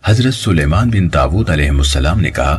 حضرت 0.04 0.34
سلیمان 0.34 0.88
بن 0.88 1.12
داود 1.12 1.50
علیہ 1.50 1.70
السلام 1.70 2.20
نے 2.20 2.30
کہا، 2.30 2.58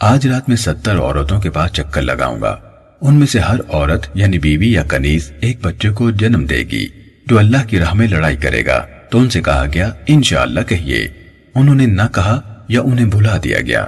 آج 0.00 0.26
رات 0.26 0.48
میں 0.48 0.56
ستر 0.56 0.98
عورتوں 0.98 1.40
کے 1.40 1.50
پاس 1.50 1.70
چکر 1.72 2.02
لگاؤں 2.02 2.40
گا۔ 2.40 2.56
ان 3.00 3.14
میں 3.14 3.26
سے 3.26 3.38
ہر 3.38 3.58
عورت 3.68 4.06
یعنی 4.14 4.38
بیوی 4.38 4.72
یا 4.72 4.82
کنیز 4.82 5.32
ایک 5.40 5.58
بچے 5.62 5.90
کو 5.90 6.10
جنم 6.10 6.44
دے 6.44 6.58
گی۔ 6.58 6.86
جو 7.26 7.38
اللہ 7.38 7.64
کی 7.66 7.78
راہ 7.78 7.94
میں 7.94 8.08
لڑائی 8.08 8.36
کرے 8.36 8.66
گا، 8.66 8.86
تو 9.10 9.18
ان 9.18 9.30
سے 9.30 9.42
کہا 9.42 9.64
گیا، 9.74 9.92
انشاءاللہ 10.06 10.60
کہیے۔ 10.60 11.08
انہوں 11.54 11.74
نے 11.74 11.86
نہ 11.86 12.02
کہا 12.14 12.64
یا 12.68 12.80
انہیں 12.80 13.06
بھلا 13.06 13.36
دیا 13.44 13.60
گیا۔ 13.60 13.86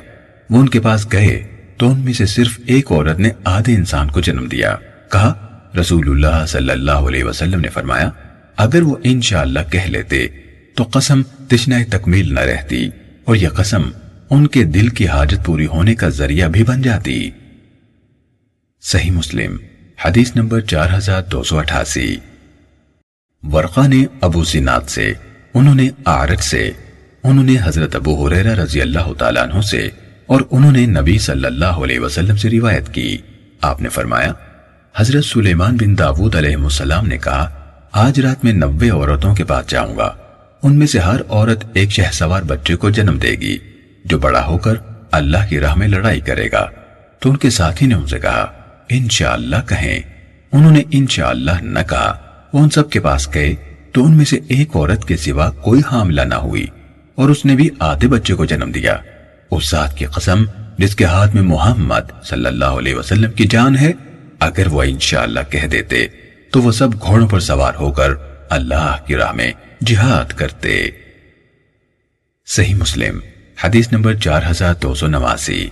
وہ 0.50 0.60
ان 0.60 0.68
کے 0.68 0.80
پاس 0.80 1.12
گئے، 1.12 1.44
تو 1.76 1.90
ان 1.90 2.00
میں 2.00 2.12
سے 2.12 2.26
صرف 2.26 2.60
ایک 2.66 2.92
عورت 2.92 3.18
نے 3.18 3.28
آدھے 3.44 3.74
انسان 3.74 4.10
کو 4.10 4.20
جنم 4.20 4.46
دیا۔ 4.46 4.76
کہا 5.12 5.58
رسول 5.80 6.08
اللہ 6.08 6.46
صلی 6.46 6.70
اللہ 6.70 6.90
علیہ 6.90 7.24
وسلم 7.24 7.60
نے 7.60 7.68
فرمایا، 7.68 8.10
اگر 8.56 8.82
وہ 8.82 8.96
انشاءاللہ 9.04 9.60
کہہ 9.70 9.86
لیتے، 9.86 10.26
تو 10.74 10.84
قسم 10.84 11.22
تشنہ 11.48 11.74
تکمیل 11.90 12.34
نہ 12.34 12.40
رہتی، 12.40 12.88
اور 13.24 13.36
یہ 13.36 13.48
قسم 13.48 13.82
ان 14.30 14.46
کے 14.46 14.64
دل 14.64 14.88
کی 14.88 15.08
حاجت 15.08 15.44
پوری 15.44 15.66
ہونے 15.66 15.94
کا 15.94 16.08
ذریعہ 16.08 16.48
بھی 16.48 16.62
بن 16.62 16.82
جاتی۔ 16.82 17.30
صحیح 18.82 19.10
مسلم، 19.10 19.56
حدیث 20.04 20.36
نمبر 20.36 20.60
چار 20.60 20.86
ہزار 20.98 21.22
دو 21.22 21.42
سو 21.42 21.58
اٹھاسی۔ 21.58 22.16
ورقا 23.52 23.86
نے 23.86 24.04
ابو 24.20 24.44
سینات 24.44 24.90
سے، 24.90 25.12
انہوں 25.54 25.74
نے 25.74 25.88
آرت 26.04 26.42
سے، 26.42 26.70
انہوں 27.24 27.44
نے 27.44 27.54
حضرت 27.62 27.96
ابو 27.96 28.26
حریرہ 28.26 28.54
رضی 28.54 28.80
اللہ 28.80 29.12
تعالیٰ 29.18 29.42
عنہ 29.42 29.60
سے، 29.60 29.88
اور 30.26 30.40
انہوں 30.50 30.72
نے 30.72 30.86
نبی 30.86 31.18
صلی 31.18 31.46
اللہ 31.46 31.80
علیہ 31.84 32.00
وسلم 32.00 32.36
سے 32.36 32.50
روایت 32.50 32.94
کی۔ 32.94 33.18
آپ 33.60 33.82
نے 33.82 33.88
فرمایا، 33.88 34.32
حضرت 34.96 35.24
سلیمان 35.24 35.76
بن 35.76 35.98
داود 35.98 36.34
علیہ 36.34 36.56
السلام 36.56 37.06
نے 37.06 37.18
کہا، 37.18 37.48
آج 37.92 38.20
رات 38.20 38.44
میں 38.44 38.52
نوے 38.52 38.90
عورتوں 38.90 39.34
کے 39.34 39.44
پاس 39.44 39.66
جاؤں 39.66 39.96
گا۔ 39.96 40.14
ان 40.62 40.78
میں 40.78 40.86
سے 40.86 40.98
ہر 40.98 41.20
عورت 41.28 41.64
ایک 41.74 41.90
شہ 41.90 42.12
سوار 42.12 42.42
بچے 42.42 42.76
کو 42.76 42.90
جنم 42.90 43.18
دے 43.18 43.30
گی، 43.30 43.58
جو 44.04 44.18
بڑا 44.18 44.46
ہو 44.46 44.58
کر 44.58 44.74
اللہ 45.10 45.48
کی 45.48 45.60
راہ 45.60 45.74
میں 45.74 45.88
لڑائی 45.88 46.20
کرے 46.20 46.48
گا۔ 46.52 46.66
تو 47.18 47.30
ان 47.30 47.36
کے 47.36 47.50
ساتھی 47.50 47.86
نے 47.86 47.94
ان 47.94 48.06
سے 48.06 48.18
کہا 48.18 48.59
انشاءاللہ 48.90 49.56
کہیں۔ 49.68 50.00
انہوں 50.52 50.70
نے 50.70 50.82
انشاءاللہ 50.90 51.50
نہ 51.62 51.78
کہا۔ 51.88 52.18
وہ 52.52 52.58
ان 52.58 52.70
سب 52.70 52.90
کے 52.90 53.00
پاس 53.00 53.34
گئے 53.34 53.54
تو 53.92 54.04
ان 54.04 54.16
میں 54.16 54.24
سے 54.24 54.38
ایک 54.48 54.76
عورت 54.76 55.04
کے 55.04 55.16
سوا 55.16 55.50
کوئی 55.50 55.80
حاملہ 55.92 56.20
نہ 56.20 56.34
ہوئی 56.34 56.66
اور 57.14 57.28
اس 57.28 57.44
نے 57.44 57.54
بھی 57.54 57.68
آدھے 57.78 58.08
بچے 58.08 58.34
کو 58.34 58.44
جنم 58.44 58.70
دیا۔ 58.70 58.96
اس 59.50 59.70
ذات 59.70 59.96
کی 59.96 60.04
قسم 60.04 60.44
جس 60.78 60.96
کے 60.96 61.04
ہاتھ 61.04 61.34
میں 61.34 61.42
محمد 61.42 62.24
صلی 62.24 62.46
اللہ 62.46 62.64
علیہ 62.64 62.94
وسلم 62.94 63.30
کی 63.30 63.44
جان 63.44 63.78
ہے، 63.78 63.92
اگر 64.40 64.66
وہ 64.66 64.82
انشاءاللہ 64.82 65.40
کہہ 65.50 65.66
دیتے 65.66 66.06
تو 66.52 66.62
وہ 66.62 66.72
سب 66.72 67.02
گھوڑوں 67.02 67.28
پر 67.28 67.40
سوار 67.40 67.74
ہو 67.74 67.92
کر 67.92 68.10
اللہ 68.50 68.96
کی 69.06 69.16
راہ 69.16 69.32
میں 69.32 69.52
جہاد 69.86 70.32
کرتے۔ 70.32 70.86
صحیح 72.46 72.74
مسلم، 72.74 73.18
حدیث 73.64 73.92
نمبر 73.92 74.14
چار 74.14 74.42
ہزار 74.50 74.74
دو 74.82 74.94
سو 74.94 75.06
نواسی۔ 75.06 75.68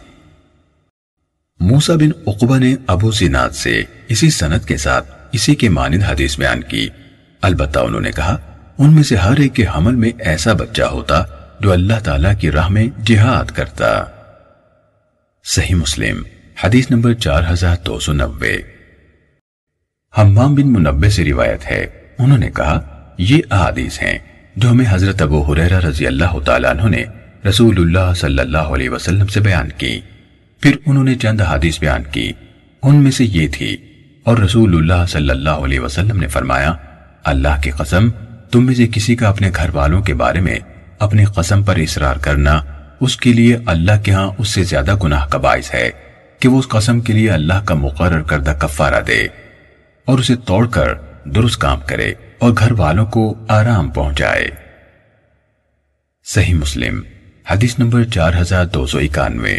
موسا 1.61 1.95
بن 1.95 2.11
اقبا 2.27 2.59
نے 2.59 2.75
ابو 2.87 3.11
زینات 3.11 3.55
سے 3.55 3.83
اسی 4.09 4.31
سنت 4.31 4.69
کے 4.69 4.77
ساتھ 4.77 5.11
اسی 5.33 5.55
کے 5.55 5.69
مانند 5.69 6.03
حدیث 6.03 6.39
بیان 6.39 6.63
کی۔ 6.63 6.89
البتہ 7.43 7.79
انہوں 7.79 8.01
نے 8.01 8.11
کہا، 8.11 8.37
ان 8.79 8.95
میں 8.95 9.03
سے 9.03 9.17
ہر 9.17 9.37
ایک 9.37 9.55
کے 9.55 9.65
حمل 9.77 9.95
میں 9.95 10.11
ایسا 10.19 10.53
بچہ 10.53 10.83
ہوتا 10.83 11.25
جو 11.61 11.73
اللہ 11.73 11.99
تعالیٰ 12.05 12.33
کی 12.41 12.51
راہ 12.51 12.69
میں 12.69 12.87
جہاد 13.07 13.45
کرتا۔ 13.45 14.05
صحیح 15.45 15.75
مسلم، 15.75 16.23
حدیث 16.65 16.91
نمبر 16.91 17.15
چار 17.15 17.43
ہزار 17.51 17.77
دو 17.87 18.01
سو 18.01 18.13
نبے 18.13 18.57
حمام 20.19 20.55
بن 20.55 20.73
منبے 20.73 21.11
سے 21.11 21.25
روایت 21.25 21.67
ہے۔ 21.71 21.87
انہوں 22.19 22.39
نے 22.39 22.51
کہا، 22.51 22.81
یہ 23.19 23.43
احادیث 23.51 24.03
ہیں 24.03 24.19
جو 24.57 24.71
ہمیں 24.71 24.87
حضرت 24.89 25.23
ابو 25.23 25.43
حریرہ 25.43 25.81
رضی 25.81 26.07
اللہ 26.07 26.39
تعالیٰ 26.45 26.71
عنہ 26.71 26.97
نے 26.97 27.05
رسول 27.49 27.77
اللہ 27.79 28.15
صلی 28.15 28.39
اللہ 28.39 28.71
علیہ 28.75 28.91
وسلم 28.91 29.27
سے 29.27 29.41
بیان 29.41 29.69
کی۔ 29.79 30.01
پھر 30.63 30.77
انہوں 30.87 31.05
نے 31.05 31.15
چند 31.15 31.41
حدیث 31.41 31.79
بیان 31.81 32.03
کی۔ 32.03 32.33
ان 32.83 32.97
میں 32.97 33.11
سے 33.11 33.25
یہ 33.25 33.49
تھی، 33.49 33.77
اور 34.25 34.39
رسول 34.39 34.77
اللہ 34.77 35.07
صلی 35.09 35.31
اللہ 35.31 35.65
علیہ 35.65 35.81
وسلم 35.81 36.21
نے 36.21 36.27
فرمایا، 36.27 36.73
اللہ 37.25 37.61
کی 37.63 37.71
قسم، 37.71 38.09
تم 38.53 38.67
میں 38.67 38.75
سے 38.75 38.87
کسی 38.87 39.17
کا 39.17 39.29
اپنے 39.29 39.51
گھر 39.57 39.71
والوں 39.75 40.03
کے 40.03 40.15
بارے 40.15 40.41
میں 40.41 40.59
اپنی 40.99 41.25
قسم 41.25 41.63
پر 41.63 41.77
اصرار 41.77 42.17
کرنا 42.17 42.61
اس 43.01 43.17
کے 43.17 43.33
لیے 43.33 43.57
اللہ 43.67 44.03
کے 44.05 44.13
ہاں 44.13 44.31
اس 44.39 44.49
سے 44.49 44.63
زیادہ 44.63 44.97
گناہ 45.05 45.27
کا 45.27 45.39
باعث 45.39 45.75
ہے 45.75 45.91
کہ 46.39 46.49
وہ 46.49 46.59
اس 46.59 46.69
قسم 46.69 47.01
کے 47.01 47.13
لیے 47.13 47.31
اللہ 47.31 47.65
کا 47.65 47.75
مقرر 47.75 48.23
کردہ 48.23 48.55
کفارہ 48.59 49.01
دے 49.01 49.27
اور 50.05 50.19
اسے 50.19 50.37
توڑ 50.37 50.67
کر 50.67 50.95
درست 51.25 51.59
کام 51.61 51.81
کرے 51.87 52.13
اور 52.39 52.53
گھر 52.59 52.73
والوں 52.73 53.07
کو 53.07 53.35
آرام 53.49 53.91
پہنچائے۔ 53.91 54.49
صحیح 56.27 56.55
مسلم، 56.55 57.01
حدیث 57.51 57.79
نمبر 57.79 58.05
چار 58.05 58.41
ہزار 58.41 58.65
دو 58.65 58.87
سو 58.87 58.99
اکانوے۔ 58.99 59.59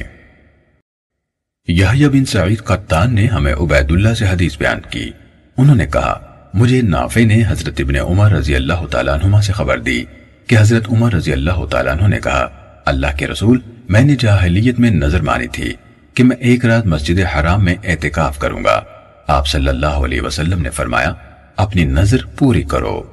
یحییٰ 1.71 2.09
بن 2.09 2.25
سعید 2.25 2.63
قطان 2.63 3.15
نے 3.15 3.25
ہمیں 3.27 3.53
عبید 3.53 3.91
اللہ 3.91 4.13
سے 4.13 4.25
حدیث 4.25 4.57
بیان 4.57 4.79
کی۔ 4.89 5.11
انہوں 5.57 5.75
نے 5.75 5.85
کہا، 5.85 6.19
مجھے 6.53 6.81
نافع 6.81 7.25
نے 7.25 7.43
حضرت 7.47 7.73
ابن 7.79 7.95
عمر 7.95 8.31
رضی 8.31 8.55
اللہ 8.55 8.85
تعالیٰ 8.91 9.19
عنہ 9.23 9.41
سے 9.41 9.53
خبر 9.53 9.79
دی 9.79 10.05
کہ 10.47 10.57
حضرت 10.59 10.83
عمر 10.91 11.13
رضی 11.13 11.31
اللہ 11.31 11.65
تعالیٰ 11.65 11.93
عنہ 11.93 12.07
نے 12.07 12.19
کہا، 12.19 12.47
اللہ 12.85 13.07
کے 13.17 13.27
رسول، 13.27 13.59
میں 13.89 14.01
نے 14.01 14.15
جاہلیت 14.19 14.79
میں 14.79 14.91
نظر 14.91 15.21
مانی 15.21 15.47
تھی 15.47 15.73
کہ 16.13 16.23
میں 16.23 16.37
ایک 16.37 16.65
رات 16.65 16.85
مسجد 16.85 17.19
حرام 17.19 17.65
میں 17.65 17.75
اعتکاف 17.83 18.39
کروں 18.39 18.63
گا۔ 18.63 18.83
آپ 19.27 19.47
صلی 19.47 19.67
اللہ 19.67 19.99
علیہ 20.05 20.21
وسلم 20.21 20.61
نے 20.61 20.69
فرمایا، 20.69 21.13
اپنی 21.55 21.85
نظر 21.85 22.17
پوری 22.25 22.63
کرو۔ 22.63 23.03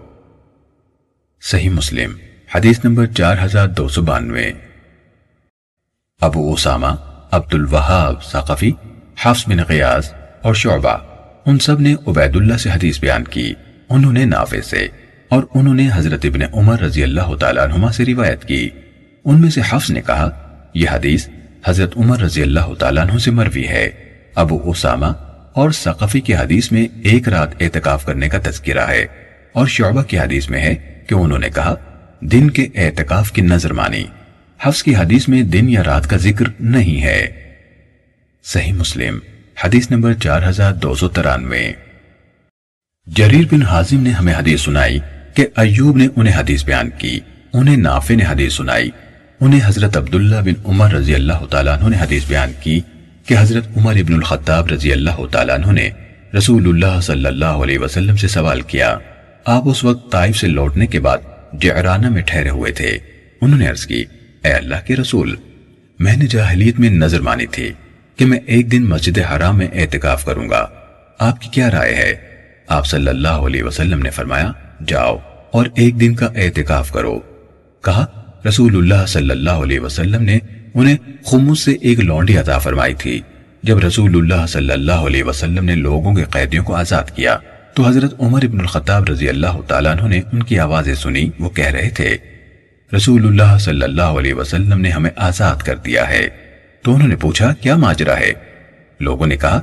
صحیح 1.43 1.71
مسلم، 1.71 2.13
حدیث 2.55 2.85
نمبر 2.85 3.07
چار 3.07 3.37
ہزار 3.45 3.69
دو 3.69 3.89
سو 3.89 4.03
بانوے۔ 4.03 4.53
ابو 6.21 6.53
اسامہ 6.53 6.87
عبد 7.33 7.55
الوہاب 7.55 8.23
ثقفی، 8.23 8.71
حفظ 9.23 9.45
بن 9.49 9.59
غیاز 9.69 10.13
اور 10.43 10.55
شعبہ، 10.55 10.97
ان 11.47 11.59
سب 11.59 11.81
نے 11.81 11.95
عبید 12.07 12.37
اللہ 12.37 12.57
سے 12.57 12.71
حدیث 12.71 13.01
بیان 13.01 13.25
کی، 13.25 13.53
انہوں 13.89 14.13
نے 14.13 14.25
نافع 14.25 14.61
سے، 14.65 14.87
اور 15.31 15.43
انہوں 15.55 15.75
نے 15.75 15.89
حضرت 15.95 16.25
ابن 16.25 16.43
عمر 16.53 16.81
رضی 16.81 17.03
اللہ 17.03 17.35
تعالیٰ 17.35 17.65
عنہما 17.65 17.93
سے 17.93 18.05
روایت 18.05 18.45
کی۔ 18.45 18.69
ان 19.25 19.41
میں 19.41 19.51
سے 19.51 19.61
حفظ 19.69 19.91
نے 19.91 20.01
کہا، 20.07 20.31
یہ 20.75 20.89
حدیث 20.91 21.29
حضرت 21.67 21.97
عمر 21.97 22.21
رضی 22.21 22.43
اللہ 22.43 22.75
تعالیٰ 22.79 23.07
عنہ 23.07 23.19
سے 23.19 23.31
مروی 23.31 23.67
ہے۔ 23.69 23.89
ابو 24.35 24.59
اسامہ 24.71 25.13
اور 25.53 25.71
ثقفی 25.71 26.21
کی 26.21 26.35
حدیث 26.35 26.73
میں 26.73 26.87
ایک 27.03 27.29
رات 27.29 27.55
اعتکاف 27.61 28.05
کرنے 28.05 28.29
کا 28.29 28.39
تذکرہ 28.45 28.87
ہے، 28.89 29.07
اور 29.53 29.67
شعبہ 29.67 30.03
کی 30.03 30.19
حدیث 30.19 30.49
میں 30.51 30.61
ہے 30.61 30.75
کہ 31.09 31.15
انہوں 31.15 31.39
نے 31.39 31.51
کہا، 31.51 31.75
دن 32.33 32.51
کے 32.51 32.67
اعتکاف 32.75 33.33
کی 33.33 33.43
نظر 33.43 33.73
مانی۔ 33.73 34.05
حفظ 34.61 34.83
کی 34.83 34.97
حدیث 34.97 35.29
میں 35.29 35.43
دن 35.43 35.69
یا 35.69 35.85
رات 35.85 36.11
کا 36.11 36.17
ذکر 36.17 36.45
نہیں 36.61 37.03
ہے۔ 37.03 37.27
صحیح 38.45 38.73
مسلم، 38.73 39.19
حدیث 39.65 39.91
نمبر 39.91 40.13
چار 40.13 40.49
ہزار 40.49 40.73
دو 40.73 40.95
سو 40.95 41.09
ترانوے۔ 41.09 41.73
جریر 43.07 43.45
بن 43.53 43.63
حازم 43.63 44.03
نے 44.03 44.11
ہمیں 44.11 44.35
حدیث 44.35 44.61
سنائی 44.61 44.99
کہ 45.35 45.47
ایوب 45.57 45.97
نے 45.97 46.09
انہیں 46.17 46.39
حدیث 46.39 46.65
بیان 46.65 46.91
کی، 46.99 47.21
انہیں 47.53 47.77
نافع 47.77 48.15
نے 48.15 48.25
حدیث 48.25 48.53
سنائی۔ 48.53 48.91
انہیں 49.41 49.61
حضرت 49.65 49.97
عبداللہ 49.97 50.37
بن 50.37 50.53
عمر 50.65 50.93
رضی 50.93 51.15
اللہ 51.15 51.47
تعالیٰ 51.51 51.79
عنہ 51.79 51.89
نے 51.89 51.97
حدیث 52.01 52.25
بیان 52.29 52.53
کی 52.61 52.81
کہ 53.27 53.35
حضرت 53.39 53.67
عمر 53.77 53.95
ابن 53.95 54.15
الخطاب 54.15 54.67
رضی 54.67 54.93
اللہ 54.93 55.27
تعالیٰ 55.33 55.55
عنہ 55.55 55.73
نے 55.73 55.91
رسول 56.37 56.69
اللہ 56.69 57.01
صلی 57.01 57.27
اللہ 57.27 57.45
علیہ 57.45 57.79
وسلم 57.79 58.17
سے 58.17 58.29
سوال 58.29 58.61
کیا۔ 58.61 58.99
آپ 59.45 59.69
اس 59.69 59.85
وقت 59.85 60.13
طائف 60.13 60.37
سے 60.37 60.47
لوٹنے 60.47 60.87
کے 60.87 61.01
بعد 61.01 61.19
جعرانہ 61.61 62.09
میں 62.09 62.23
ٹھہرے 62.23 62.49
ہوئے 62.49 62.73
تھے۔ 62.73 62.99
انہوں 63.41 63.59
نے 63.59 63.67
عرض 63.69 63.87
کی 63.87 64.05
اے 64.47 64.53
اللہ 64.53 64.75
کے 64.87 64.97
رسول، 64.97 65.37
میں 65.99 66.17
نے 66.17 66.27
جاہلیت 66.27 66.81
میں 66.81 66.91
نظر 66.91 67.21
مانی 67.21 67.47
تھی 67.47 67.73
کہ 68.17 68.27
میں 68.27 68.39
ایک 68.47 68.73
دن 68.73 68.89
مسجد 68.89 69.19
حرام 69.19 69.59
میں 69.59 69.67
اعتکاف 69.73 70.25
کروں 70.25 70.51
گا۔ 70.51 70.69
آپ 71.19 71.41
کی 71.41 71.49
کیا 71.53 71.71
رائے 71.71 71.95
ہے؟ 71.95 72.15
آپ 72.69 72.87
صلی 72.87 73.09
اللہ 73.09 73.29
علیہ 73.29 73.63
وسلم 73.63 74.03
نے 74.03 74.11
فرمایا، 74.11 74.53
جاؤ 74.87 75.17
اور 75.51 75.67
ایک 75.75 76.01
دن 76.01 76.15
کا 76.15 76.27
اعتکاف 76.27 76.93
کرو۔ 76.93 77.21
کہا، 77.85 78.07
رسول 78.49 78.77
اللہ 78.77 79.07
صلی 79.07 79.31
اللہ 79.31 79.51
علیہ 79.51 79.81
وسلم 79.81 80.23
نے 80.23 80.39
انہیں 80.75 80.97
خمس 81.25 81.61
سے 81.61 81.73
ایک 81.73 82.01
لونڈی 82.01 82.37
عطا 82.37 82.59
فرمائی 82.59 82.95
تھی۔ 82.95 83.21
جب 83.63 83.79
رسول 83.79 84.17
اللہ 84.17 84.47
صلی 84.47 84.73
اللہ 84.73 84.93
علیہ 84.93 85.25
وسلم 85.25 85.65
نے 85.65 85.75
لوگوں 85.75 86.15
کے 86.15 86.25
قیدیوں 86.31 86.65
کو 86.65 86.75
آزاد 86.75 87.17
کیا، 87.17 87.37
تو 87.75 87.83
حضرت 87.83 88.15
عمر 88.21 88.45
ابن 88.45 88.61
الخطاب 88.61 89.05
رضی 89.05 89.29
اللہ 89.29 89.61
تعالیٰ 89.67 89.97
عنہ 89.97 90.09
نے 90.09 90.21
ان 90.33 90.43
کی 90.43 90.59
آوازیں 90.59 90.95
سنی۔ 90.95 91.31
وہ 91.39 91.51
کہہ 91.51 91.67
رہے 91.67 91.91
تھے 91.91 92.17
رسول 92.95 93.27
اللہ 93.27 93.59
صلی 93.59 93.83
اللہ 93.83 94.03
علیہ 94.03 94.35
وسلم 94.35 94.81
نے 94.81 94.91
ہمیں 94.91 95.11
آزاد 95.17 95.57
کر 95.57 95.77
دیا 95.77 96.09
ہے۔ 96.09 96.29
تو 96.83 96.95
انہوں 96.95 97.09
نے 97.09 97.17
پوچھا، 97.17 97.53
کیا 97.53 97.77
ماجرا 97.77 98.17
ہے؟ 98.17 98.33
لوگوں 99.01 99.27
نے 99.27 99.37
کہا 99.37 99.61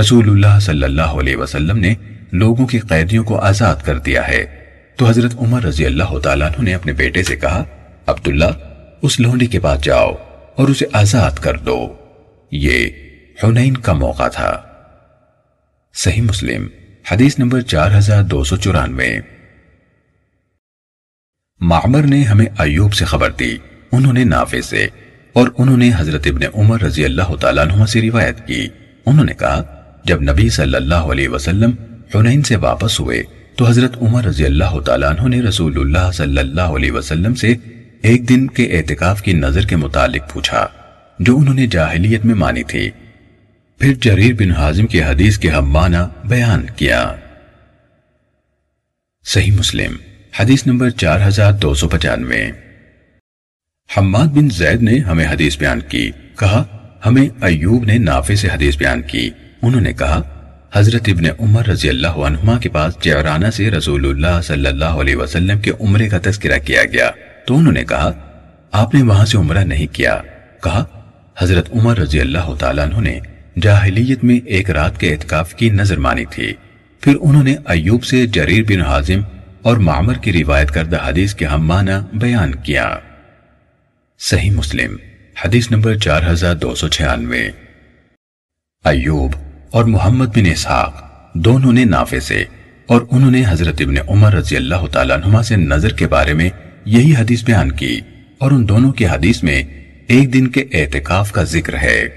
رسول 0.00 0.30
اللہ 0.30 0.58
صلی 0.60 0.84
اللہ 0.84 1.02
علیہ 1.02 1.36
وسلم 1.36 1.78
نے 1.78 1.94
لوگوں 2.32 2.66
کی 2.66 2.78
قیدیوں 2.78 3.24
کو 3.24 3.38
آزاد 3.38 3.76
کر 3.84 3.98
دیا 3.98 4.28
ہے۔ 4.28 4.46
تو 4.96 5.06
حضرت 5.06 5.34
عمر 5.38 5.62
رضی 5.62 5.86
اللہ 5.86 6.18
تعالیٰ 6.18 6.46
عنہ 6.46 6.62
نے 6.62 6.74
اپنے 6.74 6.92
بیٹے 6.92 7.22
سے 7.22 7.36
کہا، 7.36 7.64
عبداللہ، 8.06 8.44
اس 9.02 9.20
لونڈی 9.20 9.46
کے 9.46 9.60
پاس 9.60 9.82
جاؤ 9.82 10.14
اور 10.56 10.68
اسے 10.68 10.86
آزاد 10.92 11.30
کر 11.30 11.56
دو۔ 11.56 11.94
یہ 12.50 12.90
حنین 13.44 13.76
کا 13.76 13.92
موقع 13.92 14.28
تھا۔ 14.28 14.62
صحیح 15.94 16.22
مسلم، 16.22 16.66
حدیث 17.12 17.38
نمبر 17.38 17.60
چار 17.60 17.98
ہزار 17.98 18.22
دو 18.22 18.44
سو 18.44 18.56
چورانوے۔ 18.56 19.39
معمر 21.60 22.02
نے 22.02 22.22
ہمیں 22.22 22.46
ایوب 22.58 22.92
سے 22.92 23.04
خبر 23.04 23.30
دی۔ 23.30 23.56
انہوں 23.92 24.12
نے 24.12 24.24
نافع 24.24 24.60
سے۔ 24.60 24.86
اور 25.32 25.48
انہوں 25.58 25.76
نے 25.76 25.90
حضرت 25.96 26.26
ابن 26.26 26.40
عمر 26.54 26.82
رضی 26.82 27.04
اللہ 27.04 27.36
تعالیٰ 27.40 27.66
عنہ 27.66 27.84
سے 27.84 28.02
روایت 28.02 28.46
کی۔ 28.46 28.68
انہوں 29.06 29.24
نے 29.24 29.34
کہا، 29.34 29.62
جب 30.04 30.22
نبی 30.22 30.48
صلی 30.48 30.74
اللہ 30.74 30.94
علیہ 30.94 31.28
وسلم 31.28 31.70
حنین 32.14 32.42
سے 32.42 32.56
واپس 32.56 33.00
ہوئے، 33.00 33.22
تو 33.56 33.68
حضرت 33.68 34.02
عمر 34.02 34.24
رضی 34.24 34.44
اللہ 34.44 34.80
تعالیٰ 34.80 35.10
عنہ 35.10 35.28
نے 35.28 35.42
رسول 35.42 35.80
اللہ 35.80 36.12
صلی 36.12 36.38
اللہ 36.38 36.60
علیہ 36.60 36.92
وسلم 36.92 37.34
سے 37.34 37.54
ایک 38.02 38.28
دن 38.28 38.46
کے 38.46 38.64
اعتکاف 38.64 39.22
کی 39.22 39.32
نظر 39.32 39.66
کے 39.66 39.76
متعلق 39.76 40.32
پوچھا، 40.32 40.66
جو 41.18 41.38
انہوں 41.38 41.54
نے 41.54 41.66
جاہلیت 41.66 42.24
میں 42.24 42.34
مانی 42.34 42.62
تھی۔ 42.62 42.90
پھر 43.78 43.94
جریر 44.00 44.34
بن 44.34 44.50
حازم 44.50 44.86
کی 44.86 45.02
حدیث 45.02 45.38
کے 45.38 45.48
ہم 45.48 45.70
معنی 45.70 46.28
بیان 46.28 46.66
کیا۔ 46.76 47.14
صحیح 49.24 49.52
مسلم۔ 49.52 50.09
حدیث 50.38 50.66
نمبر 50.66 50.90
چار 50.90 51.20
ہزار 51.28 51.52
دو 51.52 51.74
سو 51.74 51.88
پچانوے۔ 51.88 52.50
حماد 53.96 54.26
بن 54.26 54.48
زید 54.48 54.82
نے 54.82 54.98
ہمیں 54.98 55.26
حدیث 55.26 55.58
بیان 55.58 55.80
کی، 55.88 56.10
کہا، 56.38 56.64
ہمیں 57.06 57.28
ایوب 57.40 57.84
نے 57.84 57.98
نافع 57.98 58.34
سے 58.34 58.48
حدیث 58.54 58.76
بیان 58.76 59.02
کی۔ 59.02 59.30
انہوں 59.62 59.80
نے 59.80 59.92
کہا، 59.92 60.22
حضرت 60.72 61.02
ابن 61.06 61.24
عمر 61.40 61.66
رضی 61.66 61.88
اللہ 61.88 62.06
عنہما 62.06 62.58
کے 62.58 62.68
پاس 62.68 62.94
جعرانہ 63.02 63.50
سے 63.50 63.70
رسول 63.70 64.06
اللہ 64.06 64.40
صلی 64.42 64.66
اللہ 64.66 64.84
علیہ 64.84 65.16
وسلم 65.16 65.58
کے 65.58 65.70
عمرے 65.80 66.08
کا 66.08 66.18
تذکرہ 66.22 66.58
کیا 66.58 66.84
گیا۔ 66.84 67.10
تو 67.46 67.58
انہوں 67.58 67.72
نے 67.72 67.84
کہا، 67.84 68.12
آپ 68.72 68.94
نے 68.94 69.02
وہاں 69.02 69.26
سے 69.26 69.38
عمرہ 69.38 69.64
نہیں 69.64 69.86
کیا۔ 69.86 70.20
کہا، 70.62 70.84
حضرت 71.38 71.70
عمر 71.72 71.98
رضی 71.98 72.20
اللہ 72.20 72.54
تعالیٰ 72.58 72.84
عنہ 72.84 73.00
نے 73.00 73.20
جاہلیت 73.62 74.24
میں 74.24 74.40
ایک 74.46 74.70
رات 74.70 75.00
کے 75.00 75.12
اعتکاف 75.12 75.54
کی 75.54 75.70
نظر 75.70 75.96
مانی 75.96 76.24
تھی۔ 76.30 76.52
پھر 77.00 77.14
انہوں 77.20 77.42
نے 77.42 77.56
ایوب 77.66 78.04
سے 78.04 78.26
جریر 78.26 78.62
بن 78.68 78.80
حازم 78.80 79.20
اور 79.62 79.76
معمر 79.76 80.14
کی 80.14 80.32
روایت 80.32 80.70
کردہ 80.70 80.98
حدیث 81.08 81.34
کے 81.34 81.44
ہم 81.44 81.66
معنی 81.66 82.16
بیان 82.16 82.54
کیا۔ 82.54 82.96
صحیح 84.18 84.50
مسلم، 84.50 84.96
حدیث 85.44 85.70
نمبر 85.70 85.96
چار 85.96 86.22
ہزار 86.26 86.54
دو 86.54 86.74
سو 86.74 86.88
چھیانوے۔ 86.88 87.50
ایوب 88.84 89.32
اور 89.70 89.84
محمد 89.84 90.26
بن 90.26 90.46
اسحاق 90.46 91.04
دونوں 91.34 91.72
نے 91.72 91.84
نافع 91.84 92.18
سے 92.18 92.44
اور 92.86 93.00
انہوں 93.10 93.30
نے 93.30 93.42
حضرت 93.48 93.76
ابن 93.80 93.94
عمر 94.08 94.34
رضی 94.34 94.56
اللہ 94.56 94.86
تعالیٰ 94.92 95.16
عنہما 95.16 95.42
سے 95.42 95.56
نظر 95.56 95.92
کے 95.92 96.06
بارے 96.06 96.32
میں 96.32 96.50
یہی 96.84 97.14
حدیث 97.16 97.44
بیان 97.44 97.72
کی 97.72 98.00
اور 98.38 98.50
ان 98.50 98.68
دونوں 98.68 98.92
کی 98.92 99.06
حدیث 99.06 99.42
میں 99.42 99.62
ایک 100.06 100.32
دن 100.32 100.48
کے 100.48 100.64
اعتکاف 100.72 101.32
کا 101.32 101.42
ذکر 101.44 101.74
ہے۔ 101.74 102.08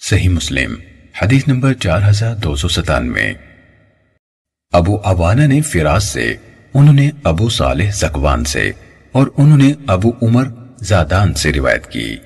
صحیح 0.00 0.28
مسلم، 0.28 0.74
حدیث 1.22 1.48
نمبر 1.48 1.72
چار 1.72 2.00
ہزار 2.08 2.36
دو 2.36 2.56
سو 2.56 2.68
ستانوے۔ 2.68 3.47
ابو 4.72 4.96
عوانہ 5.04 5.46
نے 5.46 5.60
فراز 5.60 6.04
سے، 6.04 6.34
انہوں 6.74 6.94
نے 6.94 7.10
ابو 7.24 7.48
صالح 7.48 7.90
زکوان 7.90 8.44
سے 8.44 8.72
اور 9.12 9.26
انہوں 9.36 9.58
نے 9.58 9.72
ابو 9.86 10.10
عمر 10.22 10.44
زادان 10.80 11.34
سے 11.34 11.52
روایت 11.52 11.86
کی 11.86 12.16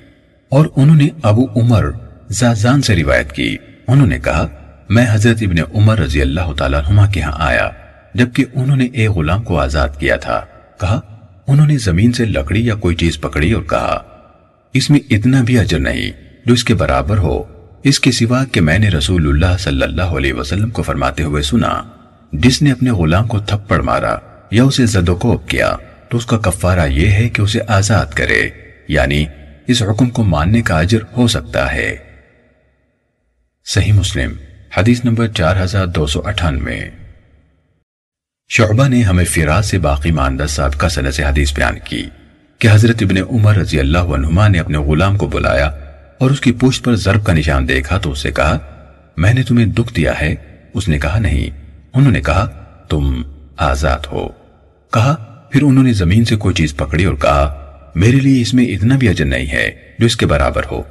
اور 0.49 0.65
انہوں 0.75 0.95
نے 0.95 1.07
ابو 1.23 1.45
عمر 1.55 1.85
زازان 2.29 2.81
سے 2.81 2.95
روایت 2.95 3.31
کی۔ 3.31 3.57
انہوں 3.87 4.07
نے 4.07 4.19
کہا، 4.19 4.47
میں 4.89 5.05
حضرت 5.09 5.37
ابن 5.41 5.55
عمر 5.75 5.99
رضی 5.99 6.21
اللہ 6.21 6.53
تعالیٰ 6.57 6.81
عنہ 6.89 7.01
کے 7.11 7.21
ہاں 7.21 7.31
آیا، 7.35 7.69
جبکہ 8.13 8.45
انہوں 8.53 8.77
نے 8.77 8.85
ایک 8.85 9.09
غلام 9.09 9.43
کو 9.43 9.59
آزاد 9.59 9.89
کیا 9.99 10.15
تھا۔ 10.15 10.41
کہا، 10.79 10.99
انہوں 11.47 11.67
نے 11.67 11.77
زمین 11.77 12.11
سے 12.11 12.25
لکڑی 12.25 12.65
یا 12.65 12.75
کوئی 12.75 12.95
چیز 12.95 13.21
پکڑی 13.21 13.51
اور 13.51 13.63
کہا، 13.63 14.03
اس 14.73 14.89
میں 14.89 14.99
اتنا 15.09 15.41
بھی 15.41 15.59
اجر 15.59 15.79
نہیں 15.79 16.11
جو 16.45 16.53
اس 16.53 16.63
کے 16.63 16.73
برابر 16.73 17.17
ہو۔ 17.17 17.43
اس 17.83 17.99
کے 17.99 18.11
سوا 18.11 18.43
کہ 18.51 18.61
میں 18.61 18.79
نے 18.79 18.89
رسول 18.89 19.27
اللہ 19.27 19.57
صلی 19.59 19.81
اللہ 19.81 20.15
علیہ 20.17 20.33
وسلم 20.33 20.69
کو 20.69 20.81
فرماتے 20.81 21.23
ہوئے 21.23 21.43
سنا۔ 21.43 21.81
جس 22.33 22.61
نے 22.61 22.71
اپنے 22.71 22.91
غلام 22.91 23.27
کو 23.27 23.39
تھپڑ 23.39 23.81
مارا 23.81 24.15
یا 24.51 24.63
اسے 24.63 24.85
زد 24.85 25.09
و 25.09 25.15
کوب 25.15 25.47
کیا، 25.47 25.75
تو 26.09 26.17
اس 26.17 26.25
کا 26.25 26.37
کفارہ 26.37 26.87
یہ 26.87 27.09
ہے 27.09 27.29
کہ 27.29 27.41
اسے 27.41 27.59
آزاد 27.67 28.05
کرے 28.05 28.49
یعنی 28.87 29.25
اس 29.67 29.83
حکم 29.83 30.09
کو 30.09 30.23
ماننے 30.23 30.61
کا 30.61 30.79
اجر 30.79 30.97
ہو 31.17 31.27
سکتا 31.27 31.73
ہے۔ 31.73 31.95
صحیح 33.65 33.93
مسلم، 33.93 34.33
حدیث 34.77 35.05
نمبر 35.05 35.27
چار 35.27 35.63
ہزار 35.63 35.85
دو 35.85 36.07
سو 36.07 36.21
اٹھانوے۔ 36.25 36.79
شعبہ 38.49 38.87
نے 38.87 39.01
ہمیں 39.01 39.25
فراز 39.25 39.65
سے 39.65 39.79
باقی 39.79 40.11
ماندہ 40.11 40.45
صاحب 40.49 40.73
کا 40.73 40.89
سنہ 40.89 41.09
سے 41.09 41.23
حدیث 41.23 41.53
بیان 41.53 41.79
کی 41.83 42.09
کہ 42.59 42.67
حضرت 42.71 42.95
ابن 43.01 43.17
عمر 43.29 43.55
رضی 43.55 43.79
اللہ 43.79 43.97
عنہما 43.97 44.47
نے 44.47 44.59
اپنے 44.59 44.77
غلام 44.77 45.17
کو 45.17 45.27
بلایا 45.27 45.67
اور 46.17 46.31
اس 46.31 46.41
کی 46.41 46.51
پوشت 46.51 46.83
پر 46.83 46.95
ضرب 46.95 47.25
کا 47.25 47.33
نشان 47.33 47.67
دیکھا 47.69 47.97
تو 47.97 48.11
اسے 48.11 48.31
کہا، 48.31 48.57
میں 49.17 49.33
نے 49.33 49.43
تمہیں 49.43 49.65
دکھ 49.65 49.93
دیا 49.93 50.21
ہے، 50.21 50.35
اس 50.73 50.87
نے 50.87 50.99
کہا 50.99 51.19
نہیں 51.19 51.62
انہوں 51.93 52.11
نے 52.11 52.21
کہا، 52.21 52.45
تم 52.89 53.21
آزاد 53.57 53.99
ہو۔ 54.11 54.27
کہا، 54.93 55.45
پھر 55.51 55.61
انہوں 55.61 55.83
نے 55.83 55.93
زمین 55.93 56.25
سے 56.25 56.35
کوئی 56.35 56.55
چیز 56.55 56.75
پکڑی 56.75 57.03
اور 57.03 57.15
کہا، 57.15 57.59
میرے 57.95 58.17
لیے 58.17 58.41
اس 58.41 58.53
میں 58.53 58.65
اتنا 58.65 58.97
بھی 58.97 59.09
اجر 59.09 59.25
نہیں 59.25 59.45
ہے 59.45 59.71
جو 59.99 60.05
اس 60.05 60.17
کے 60.17 60.25
برابر 60.25 60.61
ہو۔ 60.71 60.83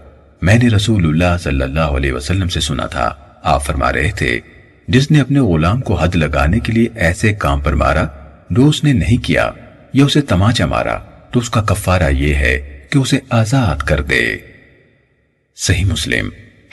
میں 0.42 0.58
نے 0.62 0.68
رسول 0.68 1.06
اللہ 1.06 1.38
صلی 1.40 1.62
اللہ 1.62 1.80
علیہ 1.80 2.12
وسلم 2.12 2.48
سے 2.48 2.60
سنا 2.60 2.86
تھا، 2.86 3.14
آپ 3.42 3.64
فرما 3.64 3.92
رہے 3.92 4.10
تھے، 4.16 4.40
جس 4.88 5.10
نے 5.10 5.20
اپنے 5.20 5.40
غلام 5.40 5.80
کو 5.80 5.94
حد 5.94 6.14
لگانے 6.14 6.60
کے 6.60 6.72
لیے 6.72 6.86
ایسے 6.94 7.32
کام 7.34 7.60
پر 7.60 7.72
مارا 7.72 8.04
جو 8.50 8.68
اس 8.68 8.84
نے 8.84 8.92
نہیں 8.92 9.24
کیا 9.24 9.50
یا 9.92 10.04
اسے 10.04 10.20
تماچا 10.20 10.66
مارا، 10.66 10.98
تو 11.30 11.40
اس 11.40 11.50
کا 11.50 11.62
کفارہ 11.62 12.10
یہ 12.10 12.34
ہے 12.34 12.80
کہ 12.90 12.98
اسے 12.98 13.18
آزاد 13.30 13.76
کر 13.76 14.02
دے۔ 14.02 14.36
صحیح 15.56 15.84
مسلم، 15.84 16.28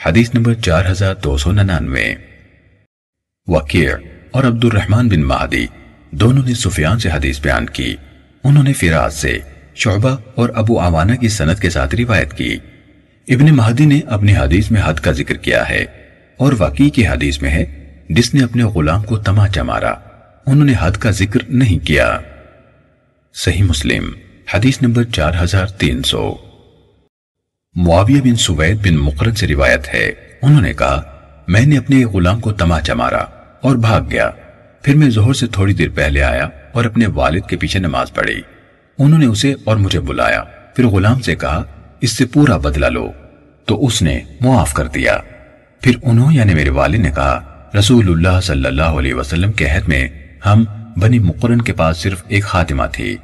حدیث 0.06 0.34
نمبر 0.34 0.54
چار 0.54 0.90
ہزار 0.90 1.14
دو 1.14 1.36
سو 1.36 1.52
ننانوے۔ 1.52 2.14
وکیع 3.46 3.90
اور 4.30 4.44
عبد 4.44 4.64
الرحمن 4.64 5.08
بن 5.08 5.22
مہدی 5.22 5.66
دونوں 6.10 6.42
نے 6.46 6.54
سفیان 6.54 6.98
سے 6.98 7.10
حدیث 7.10 7.40
بیان 7.40 7.66
کی۔ 7.66 7.96
انہوں 8.44 8.62
نے 8.62 8.72
فراز 8.72 9.14
سے 9.14 9.38
شعبہ 9.74 10.16
اور 10.34 10.48
ابو 10.54 10.78
آوانہ 10.78 11.14
کی 11.14 11.28
سنت 11.28 11.60
کے 11.60 11.70
ساتھ 11.70 11.94
روایت 11.94 12.32
کی۔ 12.32 12.56
ابن 13.28 13.56
مہدی 13.56 13.86
نے 13.86 14.00
اپنی 14.06 14.36
حدیث 14.36 14.70
میں 14.70 14.82
حد 14.84 14.94
کا 14.94 15.12
ذکر 15.12 15.34
کیا 15.34 15.68
ہے 15.68 15.84
اور 16.36 16.52
واقعی 16.58 16.90
کی 16.90 17.06
حدیث 17.06 17.42
میں 17.42 17.50
ہے، 17.50 17.94
جس 18.08 18.34
نے 18.34 18.44
اپنے 18.44 18.64
غلام 18.64 19.02
کو 19.02 19.16
تماچا 19.16 19.62
مارا۔ 19.62 19.92
انہوں 20.46 20.64
نے 20.64 20.74
حد 20.80 20.92
کا 20.92 21.10
ذکر 21.10 21.40
نہیں 21.48 21.86
کیا۔ 21.86 22.18
صحیح 23.34 23.62
مسلم، 23.62 24.12
حدیث 24.54 24.82
نمبر 24.82 25.04
چار 25.04 25.32
ہزار 25.42 25.66
تین 25.66 26.02
سو۔ 26.02 26.34
معاویہ 27.74 28.20
بن 28.20 28.36
سوید 28.36 28.86
بن 28.86 28.94
مقرد 28.94 29.36
سے 29.36 29.46
روایت 29.46 29.94
ہے۔ 29.94 30.12
انہوں 30.42 30.60
نے 30.60 30.72
کہا، 30.72 31.02
میں 31.48 31.66
نے 31.66 31.78
اپنے 31.78 32.04
غلام 32.04 32.40
کو 32.40 32.52
تماچا 32.52 32.94
مارا۔ 32.94 33.39
اور 33.62 33.76
بھاگ 33.76 34.00
گیا۔ 34.10 34.30
پھر 34.82 34.94
میں 34.94 35.10
زہر 35.10 35.32
سے 35.32 35.46
تھوڑی 35.46 35.74
دیر 35.74 35.88
پہلے 35.94 36.22
آیا 36.22 36.48
اور 36.72 36.84
اپنے 36.84 37.06
والد 37.06 37.40
کے 37.48 37.56
پیچھے 37.56 37.80
نماز 37.80 38.14
پڑھی۔ 38.14 38.42
انہوں 38.98 39.18
نے 39.18 39.26
اسے 39.26 39.54
اور 39.64 39.76
مجھے 39.76 40.00
بلایا۔ 40.00 40.42
پھر 40.76 40.86
غلام 40.86 41.20
سے 41.20 41.36
کہا، 41.36 41.64
اس 42.00 42.16
سے 42.16 42.26
پورا 42.26 42.56
بدلہ 42.56 42.86
لو۔ 42.86 43.12
تو 43.64 43.86
اس 43.86 44.02
نے 44.02 44.20
معاف 44.40 44.74
کر 44.74 44.86
دیا۔ 44.86 45.18
پھر 45.80 45.92
انہوں 46.02 46.32
یعنی 46.32 46.54
میرے 46.54 46.70
والد 46.70 46.94
نے 46.94 47.10
کہا، 47.10 47.68
رسول 47.78 48.08
اللہ 48.08 48.40
صلی 48.40 48.64
اللہ 48.64 48.82
علیہ 48.82 49.14
وسلم 49.14 49.52
کے 49.52 49.66
عہد 49.66 49.88
میں 49.88 50.08
ہم 50.46 50.64
بنی 50.96 51.18
مقرن 51.18 51.62
کے 51.62 51.72
پاس 51.72 51.96
صرف 51.96 52.22
ایک 52.28 52.44
خاتمہ 52.44 52.82
تھی۔ 52.92 53.16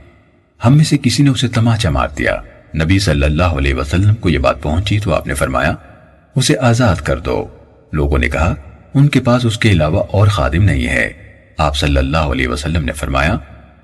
ہم 0.64 0.76
میں 0.76 0.84
سے 0.84 0.96
کسی 1.02 1.22
نے 1.22 1.30
اسے 1.30 1.48
تماچا 1.48 1.90
مار 1.90 2.08
دیا۔ 2.18 2.36
نبی 2.82 2.98
صلی 2.98 3.22
اللہ 3.22 3.42
علیہ 3.42 3.74
وسلم 3.74 4.14
کو 4.14 4.28
یہ 4.28 4.38
بات 4.38 4.62
پہنچی 4.62 4.98
تو 4.98 5.14
آپ 5.14 5.26
نے 5.26 5.34
فرمایا، 5.34 5.72
اسے 6.36 6.58
آزاد 6.58 6.96
کر 6.96 7.18
دو۔ 7.18 7.46
لوگوں 7.92 8.18
نے 8.18 8.28
کہا 8.28 8.54
ان 8.96 9.08
کے 9.08 9.20
پاس 9.20 9.44
اس 9.44 9.58
کے 9.58 9.70
علاوہ 9.70 10.02
اور 10.10 10.26
خادم 10.26 10.62
نہیں 10.62 10.86
ہے۔ 10.86 11.12
آپ 11.58 11.76
صلی 11.76 11.96
اللہ 11.96 12.16
علیہ 12.16 12.48
وسلم 12.48 12.84
نے 12.84 12.92
فرمایا، 12.92 13.38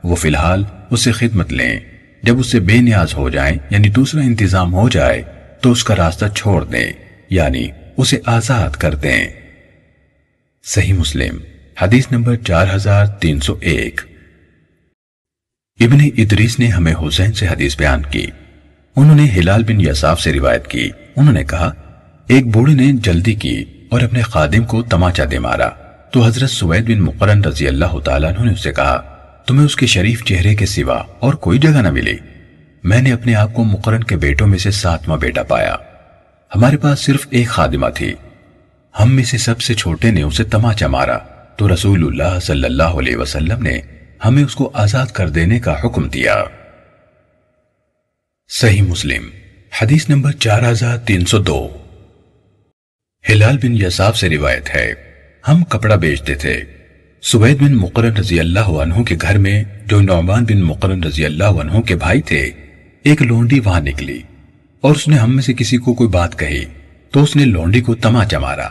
وہ 0.05 0.16
فی 0.16 0.29
الحال 0.29 0.64
اسے 0.90 1.12
خدمت 1.12 1.53
لیں۔ 1.53 1.81
جب 2.22 2.38
اس 2.38 2.51
سے 2.51 2.61
بے 2.61 2.77
نیاز 2.77 3.14
ہو 3.14 3.31
جائیں 3.31 3.59
یعنی 3.70 3.88
دوسرا 3.88 4.20
انتظام 4.20 4.75
ہو 4.75 4.88
جائے، 4.88 5.22
تو 5.61 5.72
اس 5.72 5.85
کا 5.85 5.96
راستہ 5.96 6.25
چھوڑ 6.37 6.64
دیں 6.64 6.92
یعنی 7.31 7.68
اسے 7.96 8.18
آزاد 8.27 8.70
کر 8.70 8.94
دیں۔ 8.94 9.27
صحیح 10.64 10.92
مسلم، 10.92 11.38
حدیث 11.83 12.05
نمبر 12.11 12.37
چار 12.37 12.66
ہزار 12.75 13.07
تین 13.07 13.40
سو 13.40 13.57
ایک۔ 13.61 14.01
ابن 15.81 15.98
ادریس 16.16 16.59
نے 16.59 16.66
ہمیں 16.66 16.94
حسین 16.94 17.33
سے 17.33 17.46
حدیث 17.46 17.79
بیان 17.79 18.03
کی۔ 18.03 18.27
انہوں 18.96 19.16
نے 19.16 19.25
ہلال 19.25 19.64
بن 19.64 19.81
یساف 19.81 20.20
سے 20.20 20.33
روایت 20.33 20.66
کی۔ 20.66 20.90
انہوں 21.16 21.35
نے 21.35 21.44
کہا، 21.44 21.72
ایک 22.29 22.46
بوڑھے 22.46 22.75
نے 22.75 22.92
جلدی 22.92 23.35
کی۔ 23.35 23.64
اور 23.92 24.00
اپنے 24.00 24.22
خادم 24.22 24.64
کو 24.64 24.83
تماچا 24.83 25.24
دے 25.31 25.38
مارا۔ 25.38 25.68
تو 26.11 26.24
حضرت 26.24 26.50
سوید 26.50 26.87
بن 26.87 27.00
مقرن 27.00 27.44
رضی 27.44 27.68
اللہ 27.68 27.98
تعالیٰ 28.05 28.33
عنہ 28.33 28.46
نے 28.46 28.52
اسے 28.52 28.72
کہا، 28.72 29.00
تمہیں 29.46 29.66
اس 29.66 29.76
کے 29.76 29.87
شریف 29.87 30.24
چہرے 30.24 30.55
کے 30.55 30.66
سوا 30.66 31.02
اور 31.18 31.35
کوئی 31.35 31.59
جگہ 31.59 31.70
نہ 31.70 31.90
ملی۔ 31.90 32.16
میں 32.84 33.03
نے 33.03 33.12
اپنے 33.12 33.34
آپ 33.34 33.55
کو 33.55 33.64
مقرن 33.64 34.05
کے 34.05 34.16
بیٹوں 34.16 34.47
میں 34.47 34.59
سے 34.59 34.70
ساتواں 34.70 35.18
بیٹا 35.18 35.43
پایا۔ 35.43 35.76
ہمارے 36.55 36.76
پاس 36.76 37.01
صرف 37.01 37.26
ایک 37.30 37.49
خادمہ 37.49 37.86
تھی۔ 37.95 38.14
ہم 39.01 39.11
میں 39.11 39.24
سے 39.24 39.38
سب 39.38 39.61
سے 39.61 39.74
چھوٹے 39.74 40.11
نے 40.11 40.22
اسے 40.22 40.45
تماچا 40.45 40.86
مارا۔ 40.86 41.18
تو 41.57 41.74
رسول 41.74 42.07
اللہ 42.07 42.38
صلی 42.40 42.64
اللہ 42.64 42.82
علیہ 42.82 43.16
وسلم 43.16 43.62
نے 43.62 43.80
ہمیں 44.24 44.45
اس 44.45 44.55
کو 44.55 44.70
آزاد 44.74 45.07
کر 45.07 45.28
دینے 45.28 45.59
کا 45.59 45.76
حکم 45.84 46.09
دیا۔ 46.09 46.45
صحیح 48.49 48.82
مسلم، 48.82 49.22
حدیث 49.82 50.09
نمبر 50.09 50.32
چار 50.32 50.70
ہزار 50.70 50.99
تین 50.99 51.24
سو 51.24 51.38
دو۔ 51.38 51.82
ہلال 53.29 53.57
بن 53.57 53.83
یساف 53.83 54.16
سے 54.18 54.29
روایت 54.29 54.75
ہے۔ 54.75 54.95
ہم 55.49 55.64
کپڑا 55.64 55.97
بیچتے 55.97 56.35
تھے۔ 56.35 56.64
سوید 57.23 57.62
بن 57.62 57.75
مقرن 57.75 58.16
رضی 58.16 58.41
اللہ 58.41 58.61
عنہ 58.61 59.03
کے 59.03 59.16
گھر 59.23 59.39
میں 59.39 59.64
جو 59.87 60.01
نعمان 60.01 60.45
بن 60.45 60.62
مقرن 60.62 61.05
رضی 61.05 61.25
اللہ 61.25 61.45
عنہ 61.45 61.81
کے 61.81 61.97
بھائی 61.97 62.23
تھے، 62.23 62.51
ایک 63.03 63.23
لونڈی 63.23 63.61
وہاں 63.61 63.81
نکلی۔ 63.81 64.23
اور 64.81 64.95
اس 64.95 65.09
نے 65.09 65.16
ہم 65.16 65.35
میں 65.35 65.43
سے 65.43 65.55
کسی 65.55 65.77
کو 65.77 65.95
کوئی 65.95 66.09
بات 66.09 66.39
کہی، 66.39 66.64
تو 67.11 67.23
اس 67.23 67.37
نے 67.37 67.45
لونڈی 67.45 67.81
کو 67.81 67.95
تماچا 67.95 68.39
مارا۔ 68.39 68.68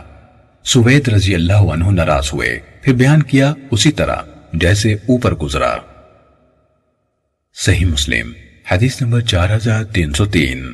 سوید 0.64 1.08
رضی 1.08 1.34
اللہ 1.34 1.52
عنہ 1.52 1.90
ناراض 1.90 2.30
ہوئے۔ 2.32 2.60
پھر 2.82 2.92
بیان 2.92 3.22
کیا 3.22 3.54
اسی 3.70 3.92
طرح 3.92 4.16
جیسے 4.52 4.92
اوپر 4.92 5.34
گزرا۔ 5.34 5.76
صحیح 7.54 7.86
مسلم، 7.86 8.32
حدیث 8.72 9.02
نمبر 9.02 9.20
چار 9.20 9.56
ہزار 9.56 9.84
تین 9.84 10.12
سو 10.12 10.26
تین۔ 10.26 10.72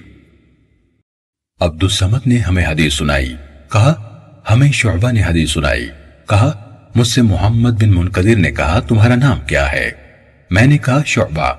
عبد 1.60 1.82
السمد 1.82 2.26
نے 2.26 2.38
ہمیں 2.38 2.66
حدیث 2.66 2.94
سنائی۔ 2.94 3.34
کہا، 3.72 3.94
ہمیں 4.50 4.72
شعبہ 4.72 5.12
نے 5.12 5.22
حدیث 5.22 5.50
سنائی۔ 5.50 5.88
کہا، 6.28 6.52
مجھ 6.94 7.08
سے 7.08 7.22
محمد 7.22 7.70
بن 7.70 7.94
منقدر 7.94 8.36
نے 8.36 8.50
کہا، 8.50 8.80
تمہارا 8.80 9.14
نام 9.14 9.40
کیا 9.46 9.72
ہے؟ 9.72 9.90
میں 10.50 10.66
نے 10.66 10.78
کہا، 10.78 11.02
شعبہ۔ 11.06 11.52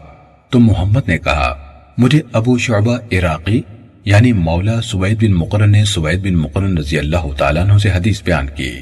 تو 0.50 0.60
محمد 0.60 1.02
نے 1.08 1.18
کہا، 1.18 1.72
مجھے 1.98 2.22
ابو 2.32 2.58
شعبہ 2.58 2.98
عراقی 3.12 3.62
یعنی 4.06 4.34
مولا 4.34 4.82
سوید 4.82 5.24
بن 5.24 5.34
مقرن 5.34 5.72
نے 5.72 5.86
سوید 5.86 6.20
بن 6.20 6.34
مقرن 6.34 6.78
رضی 6.78 7.00
اللہ 7.00 7.34
تعالیٰ 7.38 7.64
عنہ 7.64 7.78
سے 7.78 7.92
حدیث 7.92 8.24
بیان 8.24 8.48
کی 8.56 8.82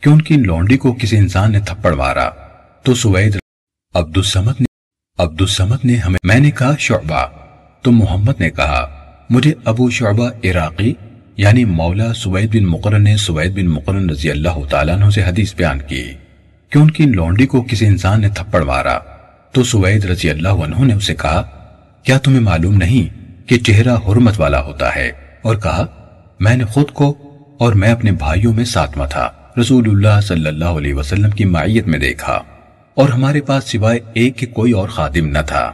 کہ 0.00 0.08
ان 0.08 0.22
کی 0.22 0.36
لونڈی 0.36 0.76
کو 0.76 0.92
کسی 0.92 1.16
انسان 1.16 1.52
نے 1.52 1.60
تھپڑ 1.60 1.94
مارا۔ 1.94 2.30
تو 2.82 2.94
سوید 2.94 3.36
عبد 3.94 4.16
السمت 4.16 4.60
نے 4.60 4.66
عبد 5.18 5.40
السمت 5.40 5.84
نے 5.84 5.96
ہمیں، 5.96 6.18
میں 6.22 6.40
نے 6.40 6.50
کہا، 6.50 6.74
شعبہ۔ 6.78 7.26
تو 7.82 7.92
محمد 7.92 8.40
نے 8.40 8.50
کہا، 8.50 9.04
مجھے 9.30 9.54
ابو 9.64 9.90
شعبہ 9.90 10.30
عراقی 10.44 10.94
یعنی 11.36 11.64
مولا 11.64 12.14
سوید 12.14 12.56
بن 12.56 12.64
مقرن 12.64 13.04
نے 13.04 13.16
سوید 13.16 13.52
بن 13.54 13.66
مقرن 13.66 14.10
رضی 14.10 14.30
اللہ 14.30 14.64
تعالیٰ 14.70 14.94
عنہ 14.94 15.10
سے 15.10 15.22
حدیث 15.22 15.54
بیان 15.54 15.78
کی 15.78 16.04
کہ 16.70 16.78
ان 16.78 16.90
کی 16.90 17.04
لونڈی 17.04 17.46
کو 17.46 17.62
کسی 17.62 17.86
انسان 17.86 18.20
نے 18.20 18.28
تھپڑ 18.28 18.62
مارا۔ 18.62 18.98
تو 19.52 19.64
سوید 19.64 20.04
رضی 20.04 20.30
اللہ 20.30 20.48
عنہ 20.48 20.84
نے 20.84 20.94
اسے 20.94 21.14
کہا، 21.14 21.42
کیا 22.02 22.18
تمہیں 22.18 22.40
معلوم 22.40 22.74
نہیں 22.74 23.22
کہ 23.48 23.58
چہرہ 23.58 23.96
حرمت 24.08 24.40
والا 24.40 24.62
ہوتا 24.62 24.96
ہے؟ 24.96 25.10
اور 25.42 25.56
کہا، 25.56 25.86
میں 26.40 26.56
نے 26.56 26.64
خود 26.64 26.90
کو 26.90 27.18
اور 27.58 27.72
میں 27.72 27.92
اپنے 27.92 28.12
بھائیوں 28.12 28.52
میں 28.52 28.64
ساتواں 28.64 29.06
تھا۔ 29.06 29.30
رسول 29.60 29.88
اللہ 29.88 30.20
صلی 30.20 30.46
اللہ 30.46 30.64
علیہ 30.64 30.94
وسلم 30.94 31.30
کی 31.30 31.44
معیت 31.44 31.88
میں 31.88 31.98
دیکھا۔ 31.98 32.42
اور 32.94 33.08
ہمارے 33.08 33.40
پاس 33.40 33.64
سوائے 33.64 33.98
ایک 34.14 34.36
کے 34.36 34.46
کوئی 34.46 34.72
اور 34.72 34.88
خادم 34.88 35.26
نہ 35.26 35.38
تھا۔ 35.46 35.72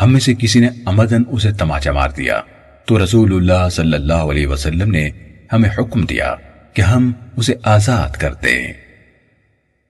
ہم 0.00 0.12
میں 0.12 0.20
سے 0.20 0.34
کسی 0.34 0.60
نے 0.60 0.68
امدن 0.86 1.22
اسے 1.28 1.52
تماچا 1.52 1.92
مار 1.92 2.08
دیا۔ 2.16 2.40
تو 2.88 3.04
رسول 3.04 3.36
اللہ 3.36 3.68
صلی 3.68 3.94
اللہ 3.94 4.12
علیہ 4.12 4.46
وسلم 4.46 4.90
نے 4.90 5.10
ہمیں 5.52 5.70
حکم 5.78 6.06
دیا 6.06 6.34
کہ 6.72 6.82
ہم 6.82 7.12
اسے 7.36 7.54
آزاد 7.62 8.10
کرتے 8.10 8.72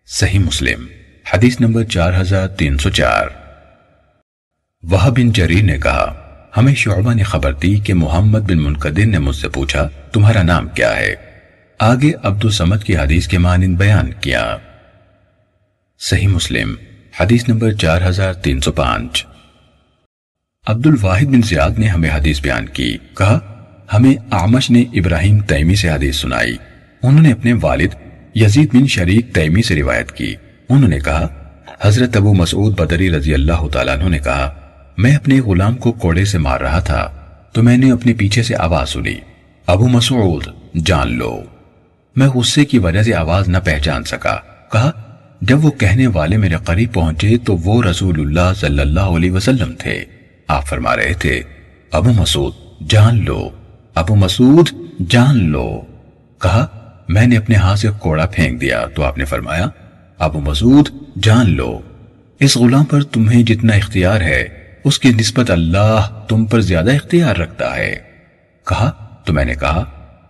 صحیح 0.06 0.38
مسلم، 0.38 0.86
حدیث 1.34 1.60
نمبر 1.60 1.84
چار 1.84 2.20
ہزار 2.20 2.48
تین 2.48 2.78
سو 2.78 2.90
چار۔ 2.90 3.26
وہ 4.82 5.10
بن 5.10 5.32
جریر 5.32 5.64
نے 5.64 5.78
کہا، 5.78 6.22
ہمیں 6.56 6.74
شعبہ 6.74 7.14
نے 7.14 7.22
خبر 7.22 7.52
دی 7.52 7.78
کہ 7.78 7.94
محمد 7.94 8.38
بن 8.38 8.58
منقدر 8.58 9.06
نے 9.06 9.18
مجھ 9.18 9.36
سے 9.36 9.48
پوچھا، 9.48 9.88
تمہارا 10.12 10.42
نام 10.42 10.68
کیا 10.68 10.96
ہے؟ 10.96 11.14
آگے 11.78 12.12
عبد 12.22 12.44
السمد 12.44 12.82
کی 12.82 12.96
حدیث 12.96 13.28
کے 13.28 13.38
مانند 13.38 13.76
بیان 13.76 14.12
کیا۔ 14.20 14.56
صحیح 15.98 16.28
مسلم، 16.28 16.74
حدیث 17.20 17.48
نمبر 17.48 17.72
چار 17.72 18.02
ہزار 18.02 18.32
تین 18.32 18.60
سو 18.60 18.72
پانچ۔ 18.72 19.26
عبد 20.68 20.86
الواحد 20.86 21.24
بن 21.24 21.42
زیاد 21.42 21.78
نے 21.78 21.86
ہمیں 21.86 22.10
حدیث 22.10 22.40
بیان 22.40 22.66
کی۔ 22.66 22.96
کہا، 23.18 23.38
ہمیں 23.92 24.14
آمش 24.30 24.70
نے 24.70 24.84
ابراہیم 24.92 25.40
تیمی 25.40 25.74
سے 25.74 25.90
حدیث 25.90 26.16
سنائی۔ 26.16 26.56
انہوں 27.02 27.22
نے 27.22 27.32
اپنے 27.32 27.52
والد 27.62 27.88
یزید 28.34 28.74
بن 28.74 28.86
شریک 28.86 29.34
تیمی 29.34 29.62
سے 29.62 29.76
روایت 29.76 30.12
کی۔ 30.12 30.34
انہوں 30.68 30.88
نے 30.88 30.98
کہا، 30.98 31.28
حضرت 31.82 32.16
ابو 32.16 32.34
مسعود 32.34 32.80
بدری 32.80 33.10
رضی 33.10 33.34
اللہ 33.34 33.68
تعالیٰ 33.72 33.98
عنہ 33.98 34.08
نے 34.08 34.18
کہا، 34.18 34.54
میں 34.98 35.16
اپنے 35.16 35.40
غلام 35.40 35.76
کو 35.76 35.92
کوڑے 35.92 36.24
سے 36.24 36.38
مار 36.38 36.60
رہا 36.60 36.78
تھا، 36.78 37.10
تو 37.52 37.62
میں 37.62 37.76
نے 37.76 37.92
اپنے 37.92 38.14
پیچھے 38.14 38.42
سے 38.42 38.56
آواز 38.56 38.88
سنی۔ 38.88 39.14
ابو 39.66 39.88
مسعود، 39.88 40.44
جان 40.86 41.12
لو۔ 41.12 41.42
میں 42.16 42.28
غصے 42.28 42.64
کی 42.64 42.78
وجہ 42.78 43.02
سے 43.02 43.14
آواز 43.14 43.48
نہ 43.48 43.58
پہچان 43.64 44.04
سکا۔ 44.04 44.36
کہا، 44.72 44.90
جب 45.40 45.64
وہ 45.64 45.70
کہنے 45.70 46.06
والے 46.06 46.36
میرے 46.36 46.54
قریب 46.64 46.92
پہنچے 46.92 47.38
تو 47.38 47.56
وہ 47.56 47.82
رسول 47.82 48.20
اللہ 48.20 48.54
صلی 48.56 48.80
اللہ 48.80 49.00
علیہ 49.00 49.30
وسلم 49.30 49.72
تھے۔ 49.78 50.04
آپ 50.48 50.66
فرما 50.66 50.96
رہے 50.96 51.14
تھے، 51.14 51.42
ابو 51.92 52.12
مسعود، 52.12 52.52
جان 52.88 53.24
لو۔ 53.24 53.50
ابو 53.94 54.14
مسعود، 54.14 54.68
جان 55.08 55.44
لو۔ 55.44 55.82
کہا، 56.42 56.66
میں 57.08 57.26
نے 57.26 57.36
اپنے 57.36 57.56
ہاتھ 57.56 57.78
سے 57.78 57.88
کوڑا 57.98 58.26
پھینک 58.26 58.60
دیا۔ 58.60 58.84
تو 58.94 59.04
آپ 59.04 59.18
نے 59.18 59.24
فرمایا، 59.24 59.66
ابو 60.18 60.40
مسعود، 60.40 60.88
جان 61.22 61.50
لو۔ 61.50 61.80
اس 62.40 62.56
غلام 62.56 62.84
پر 62.84 63.02
تمہیں 63.02 63.42
جتنا 63.42 63.74
اختیار 63.74 64.20
ہے، 64.20 64.48
اس 64.84 64.98
کی 64.98 65.08
نسبت 65.08 65.50
اللہ 65.50 66.24
تم 66.28 66.44
پر 66.44 66.60
زیادہ 66.60 66.94
اختیار 66.94 67.36
رکھتا 67.36 67.76
ہے۔ 67.76 67.96
کہا، 68.68 69.20
تو 69.24 69.32
میں 69.32 69.44
نے 69.44 69.54
کہا، 69.54 69.84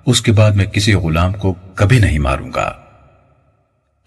اس 0.07 0.23
کے 0.23 0.33
بعد 0.33 0.51
میں 0.51 0.65
کسی 0.65 0.95
غلام 0.95 1.33
کو 1.33 1.55
کبھی 1.75 1.99
نہیں 1.99 2.19
ماروں 2.19 2.51
گا۔ 2.55 2.73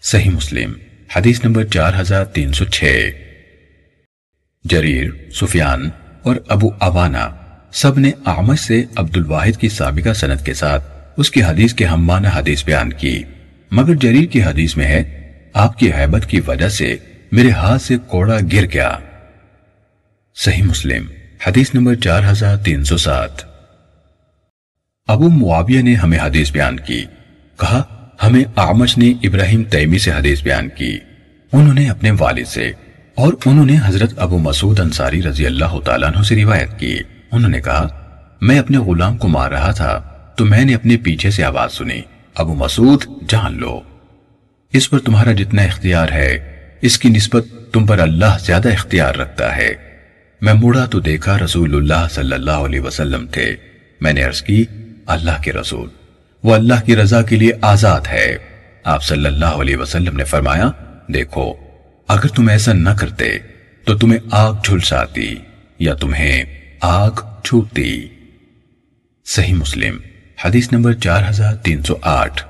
صحیح 0.02 0.30
مسلم، 0.30 0.72
حدیث 1.16 1.44
نمبر 1.44 1.64
چار 1.64 1.92
ہزار 2.00 2.24
تین 2.24 2.52
سو 2.52 2.64
چھ۔ 2.64 3.10
جریر، 4.64 5.10
سفیان 5.32 5.90
اور 6.22 6.36
ابو 6.48 6.70
اوانا 6.78 7.30
سب 7.72 7.98
نے 7.98 8.10
آمش 8.24 8.60
سے 8.60 8.84
عبد 8.96 9.16
الواحد 9.16 9.60
کی 9.60 9.68
سابقہ 9.68 10.12
سنت 10.12 10.46
کے 10.46 10.54
ساتھ 10.54 10.84
اس 11.16 11.30
کی 11.30 11.42
حدیث 11.42 11.74
کے 11.74 11.84
ہمانہ 11.84 12.28
حدیث 12.34 12.64
بیان 12.64 12.92
کی۔ 12.92 13.22
مگر 13.70 13.94
جریر 13.94 14.24
کی 14.24 14.42
حدیث 14.42 14.76
میں 14.76 14.86
ہے، 14.86 15.32
آپ 15.54 15.78
کی 15.78 15.92
حیبت 15.92 16.26
کی 16.26 16.40
وجہ 16.46 16.68
سے 16.68 16.96
میرے 17.32 17.50
ہاتھ 17.50 17.82
سے 17.82 17.96
کوڑا 18.06 18.36
گر 18.52 18.64
گیا۔ 18.74 18.98
صحیح 20.34 20.62
مسلم، 20.62 21.04
حدیث 21.46 21.74
نمبر 21.74 21.94
چار 21.94 22.22
ہزار 22.30 22.56
تین 22.56 22.84
سو 22.84 22.96
سات۔ 22.96 23.30
ابو 25.06 25.28
معاویہ 25.28 25.82
نے 25.82 25.94
ہمیں 25.94 26.18
حدیث 26.18 26.52
بیان 26.52 26.80
کی۔ 26.80 27.04
کہا، 27.60 28.08
ہمیں 28.22 28.44
آمش 28.56 28.98
نے 28.98 29.12
ابراہیم 29.22 29.62
تیمی 29.62 29.98
سے 29.98 30.12
حدیث 30.12 30.42
بیان 30.42 30.68
کی۔ 30.68 30.98
انہوں 31.52 31.74
نے 31.74 31.90
اپنے 31.90 32.10
والد 32.18 32.44
سے 32.44 32.72
اور 33.14 33.32
انہوں 33.46 33.66
نے 33.66 33.76
حضرت 33.84 34.12
ابو 34.16 34.38
مسعود 34.38 34.80
انصاری 34.80 35.22
رضی 35.22 35.46
اللہ 35.46 35.80
تعالیٰ 35.84 36.08
عنہ 36.08 36.22
سے 36.22 36.36
روایت 36.36 36.78
کی۔ 36.78 36.98
انہوں 37.32 37.50
نے 37.50 37.60
کہا، 37.60 37.88
میں 38.40 38.58
اپنے 38.58 38.78
غلام 38.78 39.16
کو 39.16 39.28
مار 39.28 39.50
رہا 39.50 39.70
تھا، 39.70 39.98
تو 40.36 40.44
میں 40.44 40.64
نے 40.64 40.74
اپنے 40.74 40.96
پیچھے 40.96 41.30
سے 41.30 41.44
آواز 41.44 41.72
سنی، 41.72 42.00
ابو 42.34 42.54
مسعود، 42.54 43.04
جان 43.28 43.58
لو۔ 43.58 43.80
اس 44.72 44.90
پر 44.90 44.98
تمہارا 44.98 45.32
جتنا 45.32 45.62
اختیار 45.62 46.08
ہے، 46.12 46.56
اس 46.82 46.98
کی 46.98 47.08
نسبت 47.08 47.46
تم 47.72 47.86
پر 47.86 47.98
اللہ 47.98 48.38
زیادہ 48.40 48.68
اختیار 48.72 49.14
رکھتا 49.14 49.56
ہے۔ 49.56 49.74
میں 50.40 50.52
مڑا 50.52 50.86
تو 50.86 51.00
دیکھا 51.00 51.38
رسول 51.38 51.76
اللہ 51.76 52.06
صلی 52.10 52.32
اللہ 52.32 52.50
علیہ 52.50 52.80
وسلم 52.80 53.26
تھے۔ 53.26 53.56
میں 54.00 54.12
نے 54.12 54.22
عرض 54.22 54.42
کی، 54.42 54.64
اللہ 55.06 55.42
کے 55.42 55.52
رسول، 55.52 55.88
وہ 56.44 56.54
اللہ 56.54 56.74
کی 56.84 56.96
رضا 56.96 57.22
کے 57.22 57.36
لیے 57.36 57.52
آزاد 57.60 58.00
ہے۔ 58.10 58.36
آپ 58.84 59.02
صلی 59.02 59.26
اللہ 59.26 59.44
علیہ 59.44 59.76
وسلم 59.76 60.16
نے 60.16 60.24
فرمایا، 60.24 60.70
دیکھو 61.14 61.54
اگر 62.12 62.28
تم 62.28 62.48
ایسا 62.48 62.72
نہ 62.72 62.90
کرتے، 62.98 63.26
تو 63.84 63.98
تمہیں 63.98 64.18
آگ 64.30 64.54
جھلساتی 64.64 65.34
یا 65.78 65.94
تمہیں 65.94 66.44
آگ 66.80 67.10
چھوٹتی 67.44 68.08
صحیح 69.26 69.54
مسلم، 69.54 69.96
حدیث 70.44 70.72
نمبر 70.72 70.92
چار 70.92 71.22
ہزار 71.30 71.54
تین 71.54 71.82
سو 71.82 71.96
آٹھ۔ 72.02 72.42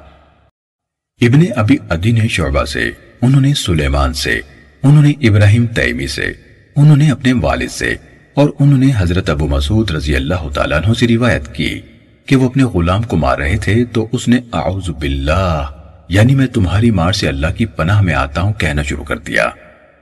ابن 1.21 1.45
ابی 1.57 1.77
ادی 1.89 2.13
نے 2.13 2.29
شعبہ 2.29 2.65
سے، 2.65 2.91
انہوں 3.23 3.41
نے 3.41 3.55
سلیمان 3.55 4.13
سے، 4.13 4.41
انہوں 4.83 5.03
نے 5.03 5.13
ابراہیم 5.29 5.67
تیمی 5.67 6.07
سے، 6.07 6.33
انہوں 6.77 6.97
نے 6.97 7.11
اپنے 7.11 7.33
والد 7.33 7.71
سے، 7.71 7.95
اور 8.35 8.51
انہوں 8.59 8.79
نے 8.79 8.91
حضرت 8.97 9.31
ابو 9.31 9.49
مسعود 9.49 9.91
رضی 9.91 10.17
اللہ 10.17 10.49
تعالیٰ 10.55 10.79
عنہ 10.79 10.95
سے 10.95 11.09
روایت 11.09 11.55
کی 11.55 11.81
کہ 12.27 12.37
وہ 12.37 12.49
اپنے 12.49 12.65
غلام 12.65 13.03
کو 13.03 13.17
مار 13.17 13.39
رہے 13.39 13.57
تھے 13.57 13.85
تو 13.85 14.09
اس 14.13 14.29
نے 14.29 14.41
اعوذ 14.53 14.91
باللہ 14.91 15.71
یعنی 16.09 16.35
میں 16.35 16.47
تمہاری 16.47 16.91
مار 16.91 17.13
سے 17.13 17.29
اللہ 17.29 17.47
کی 17.57 17.67
پناہ 17.67 18.01
میں 18.01 18.15
آتا 18.15 18.41
ہوں 18.41 18.53
کہنا 18.53 18.83
شروع 18.83 19.05
کر 19.05 19.19
دیا۔ 19.19 19.51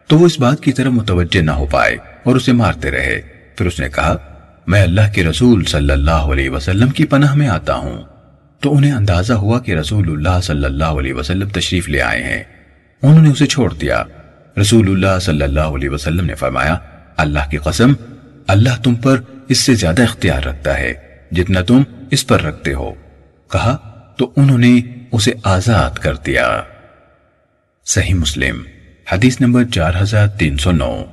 تو 0.06 0.18
وہ 0.18 0.26
اس 0.26 0.40
بات 0.40 0.60
کی 0.60 0.72
طرف 0.72 0.92
متوجہ 0.92 1.40
نہ 1.40 1.50
ہو 1.50 1.66
پائے 1.66 1.96
اور 2.22 2.36
اسے 2.36 2.52
مارتے 2.52 2.90
رہے۔ 2.90 3.22
پھر 3.56 3.66
اس 3.66 3.80
نے 3.80 3.88
کہا، 3.88 4.16
میں 4.66 4.82
اللہ 4.82 5.00
کے 5.14 5.24
رسول 5.24 5.64
صلی 5.64 5.92
اللہ 5.92 6.10
علیہ 6.10 6.50
وسلم 6.50 6.88
کی 6.88 7.04
پناہ 7.04 7.34
میں 7.34 7.48
آتا 7.48 7.74
ہوں۔ 7.74 8.02
تو 8.60 8.76
انہیں 8.76 8.92
اندازہ 8.92 9.32
ہوا 9.32 9.60
کہ 9.60 9.72
رسول 9.72 10.10
اللہ 10.10 10.40
صلی 10.40 10.64
اللہ 10.64 10.84
علیہ 10.84 11.14
وسلم 11.14 11.48
تشریف 11.48 11.88
لے 11.88 12.02
آئے 12.02 12.24
ہیں۔ 12.24 12.42
انہوں 13.02 13.22
نے 13.22 13.30
اسے 13.30 13.46
چھوڑ 13.46 13.74
دیا۔ 13.74 14.04
رسول 14.60 14.88
اللہ 14.88 15.18
صلی 15.20 15.42
اللہ 15.42 15.60
علیہ 15.60 15.88
وسلم 15.88 16.24
نے 16.24 16.34
فرمایا، 16.34 16.76
اللہ 17.16 17.50
کی 17.50 17.56
قسم، 17.56 17.92
اللہ 18.46 18.82
تم 18.82 18.94
پر 18.94 19.20
اس 19.48 19.58
سے 19.58 19.74
زیادہ 19.74 20.02
اختیار 20.02 20.42
رکھتا 20.42 20.78
ہے، 20.78 20.94
جتنا 21.32 21.60
تم 21.60 21.82
اس 22.10 22.26
پر 22.26 22.42
رکھتے 22.42 22.72
ہو۔ 22.72 22.94
کہا، 23.52 23.76
تو 24.18 24.32
انہوں 24.36 24.58
نے 24.58 24.80
اسے 25.12 25.32
آزاد 25.44 25.90
کر 25.90 26.14
دیا۔ 26.14 26.62
صحیح 27.86 28.14
مسلم، 28.14 28.62
حدیث 29.12 29.40
نمبر 29.40 29.64
چار 29.64 29.92
ہزار 30.02 30.26
تین 30.26 30.56
سو 30.56 30.72
نو۔ 30.72 31.04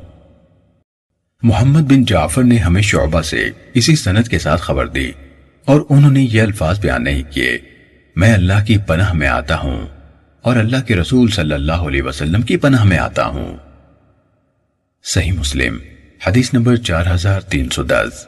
محمد 1.42 1.82
بن 1.82 2.06
جعفر 2.06 2.44
نے 2.44 2.58
ہمیں 2.58 2.82
شعبہ 2.82 3.22
سے 3.22 3.50
اسی 3.74 3.96
سنت 3.96 4.30
کے 4.30 4.40
ساتھ 4.40 4.62
خبر 4.62 4.88
دی 4.88 5.12
اور 5.66 5.82
انہوں 5.90 6.12
نے 6.12 6.22
یہ 6.22 6.42
الفاظ 6.42 6.80
بیان 6.80 7.04
نہیں 7.04 7.24
کیے۔ 7.32 7.58
میں 8.16 8.34
اللہ 8.34 8.66
کی 8.68 8.78
پناہ 8.78 9.14
میں 9.14 9.28
آتا 9.28 9.58
ہوں 9.58 9.88
اور 10.42 10.56
اللہ 10.56 10.82
کے 10.88 10.96
رسول 10.96 11.30
صلی 11.30 11.54
اللہ 11.54 11.72
علیہ 11.72 12.02
وسلم 12.02 12.42
کی 12.42 12.58
پناہ 12.58 12.84
میں 12.84 12.98
آتا 12.98 13.26
ہوں۔ 13.26 13.58
صحیح 15.04 15.32
مسلم، 15.32 15.78
حدیث 16.28 16.54
نمبر 16.54 16.76
چار 16.76 17.04
ہزار 17.16 17.42
تین 17.42 17.70
سو 17.70 17.84
دس۔ 17.84 18.28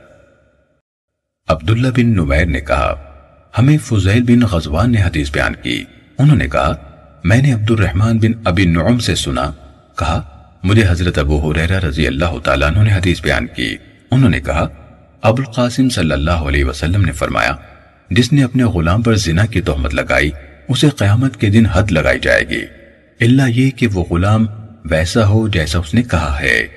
عبداللہ 1.47 1.87
بن 1.87 2.05
نمیر 2.05 2.45
نے 2.45 2.61
کہا 2.61 3.08
ہمیں 3.57 3.77
فضیل 3.77 4.23
بن 4.23 4.39
غزوان 4.39 4.91
نے 4.91 5.01
حدیث 5.01 5.31
بیان 5.31 5.55
کی۔ 5.55 5.83
انہوں 6.17 6.37
نے 6.37 6.47
کہا، 6.47 6.75
میں 7.23 7.41
نے 7.41 7.53
عبد 7.53 7.71
الرحمن 7.71 8.17
بن 8.17 8.31
ابی 8.45 8.65
نعم 8.65 8.99
سے 8.99 9.15
سنا۔ 9.15 9.51
کہا، 9.97 10.45
مجھے 10.63 10.83
حضرت 10.89 11.17
ابو 11.17 11.51
حریرہ 11.51 11.79
رضی 11.79 12.07
اللہ 12.07 12.39
تعالیٰ 12.43 12.67
عنہ 12.67 12.83
نے 12.83 12.93
حدیث 12.93 13.21
بیان 13.21 13.47
کی۔ 13.47 13.77
انہوں 14.11 14.29
نے 14.29 14.41
کہا، 14.41 14.67
ابو 15.21 15.43
القاسم 15.47 15.89
صلی 15.89 16.11
اللہ 16.11 16.31
علیہ 16.31 16.65
وسلم 16.65 17.01
نے 17.01 17.11
فرمایا، 17.11 17.55
جس 18.09 18.33
نے 18.33 18.43
اپنے 18.43 18.63
غلام 18.63 19.01
پر 19.01 19.15
زنا 19.15 19.45
کی 19.45 19.61
تہمت 19.61 19.93
لگائی، 19.93 20.31
اسے 20.67 20.89
قیامت 20.89 21.37
کے 21.37 21.49
دن 21.49 21.65
حد 21.65 21.91
لگائی 21.91 22.19
جائے 22.19 22.49
گی۔ 22.49 22.61
اللہ 23.21 23.49
یہ 23.49 23.71
کہ 23.71 23.87
وہ 23.87 24.03
غلام 24.03 24.45
ویسا 24.85 25.27
ہو 25.27 25.47
جیسا 25.47 25.79
اس 25.79 25.93
نے 25.93 26.03
کہا 26.03 26.39
ہے۔ 26.39 26.67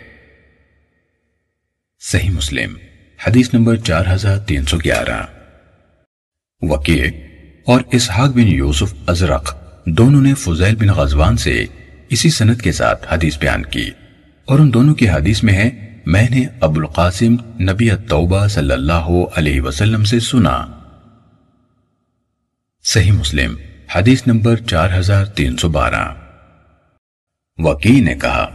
صحیح 2.00 2.30
مسلم، 2.30 2.74
حدیث 3.26 3.54
نمبر 3.54 3.76
چار 3.76 4.04
ہزار 4.14 4.38
تین 4.38 4.64
سو 4.64 4.76
گیارہ۔ 4.84 5.41
وکیع 6.62 7.04
اور 7.66 7.80
اسحاق 7.92 8.30
بن 8.30 8.48
یوسف 8.48 8.94
ازرق 9.06 9.56
دونوں 9.86 10.22
نے 10.22 10.34
فضیل 10.34 10.76
بن 10.76 10.88
غزوان 10.88 11.36
سے 11.36 11.66
اسی 12.08 12.30
سنت 12.30 12.62
کے 12.62 12.72
ساتھ 12.72 13.12
حدیث 13.12 13.38
بیان 13.38 13.62
کی 13.62 13.90
اور 14.44 14.58
ان 14.58 14.74
دونوں 14.74 14.94
کی 14.94 15.08
حدیث 15.08 15.42
میں 15.42 15.54
ہے، 15.54 15.98
میں 16.06 16.28
نے 16.30 16.46
ابو 16.60 16.80
القاسم 16.80 17.32
نبی 17.60 17.90
التوبہ 17.90 18.46
صلی 18.46 18.72
اللہ 18.72 19.14
علیہ 19.36 19.60
وسلم 19.60 20.04
سے 20.04 20.20
سنا۔ 20.20 20.66
صحیح 22.84 23.12
مسلم، 23.12 23.54
حدیث 23.94 24.22
نمبر 24.26 24.56
چار 24.56 24.88
ہزار 24.98 25.24
تین 25.24 25.56
سو 25.56 25.68
بارہ۔ 25.68 26.14
وکی 27.58 28.00
نے 28.00 28.14
کہا، 28.14 28.48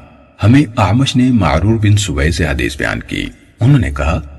ہمیں 0.43 0.63
آمش 0.75 1.15
نے 1.15 1.31
معرور 1.31 1.79
بن 1.79 1.97
سوئے 1.97 2.31
سے 2.31 2.47
حدیث 2.47 2.77
بیان 2.77 2.99
کی۔ 2.99 3.25
انہوں 3.59 3.79
نے 3.79 3.91
کہا 3.91 4.36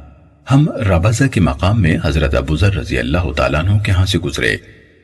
ہم 0.51 0.71
ربضہ 0.71 1.25
کے 1.25 1.41
مقام 1.41 1.83
میں 1.83 1.97
حضرت 2.05 2.35
ابو 2.35 2.57
ذر 2.57 2.75
رضی 2.75 2.99
اللہ 2.99 3.33
تعالیٰ 3.37 3.65
عنہ 3.65 3.79
کے 3.79 3.93
ہاں 3.93 4.07
سے 4.07 4.19
گزرے۔ 4.19 4.57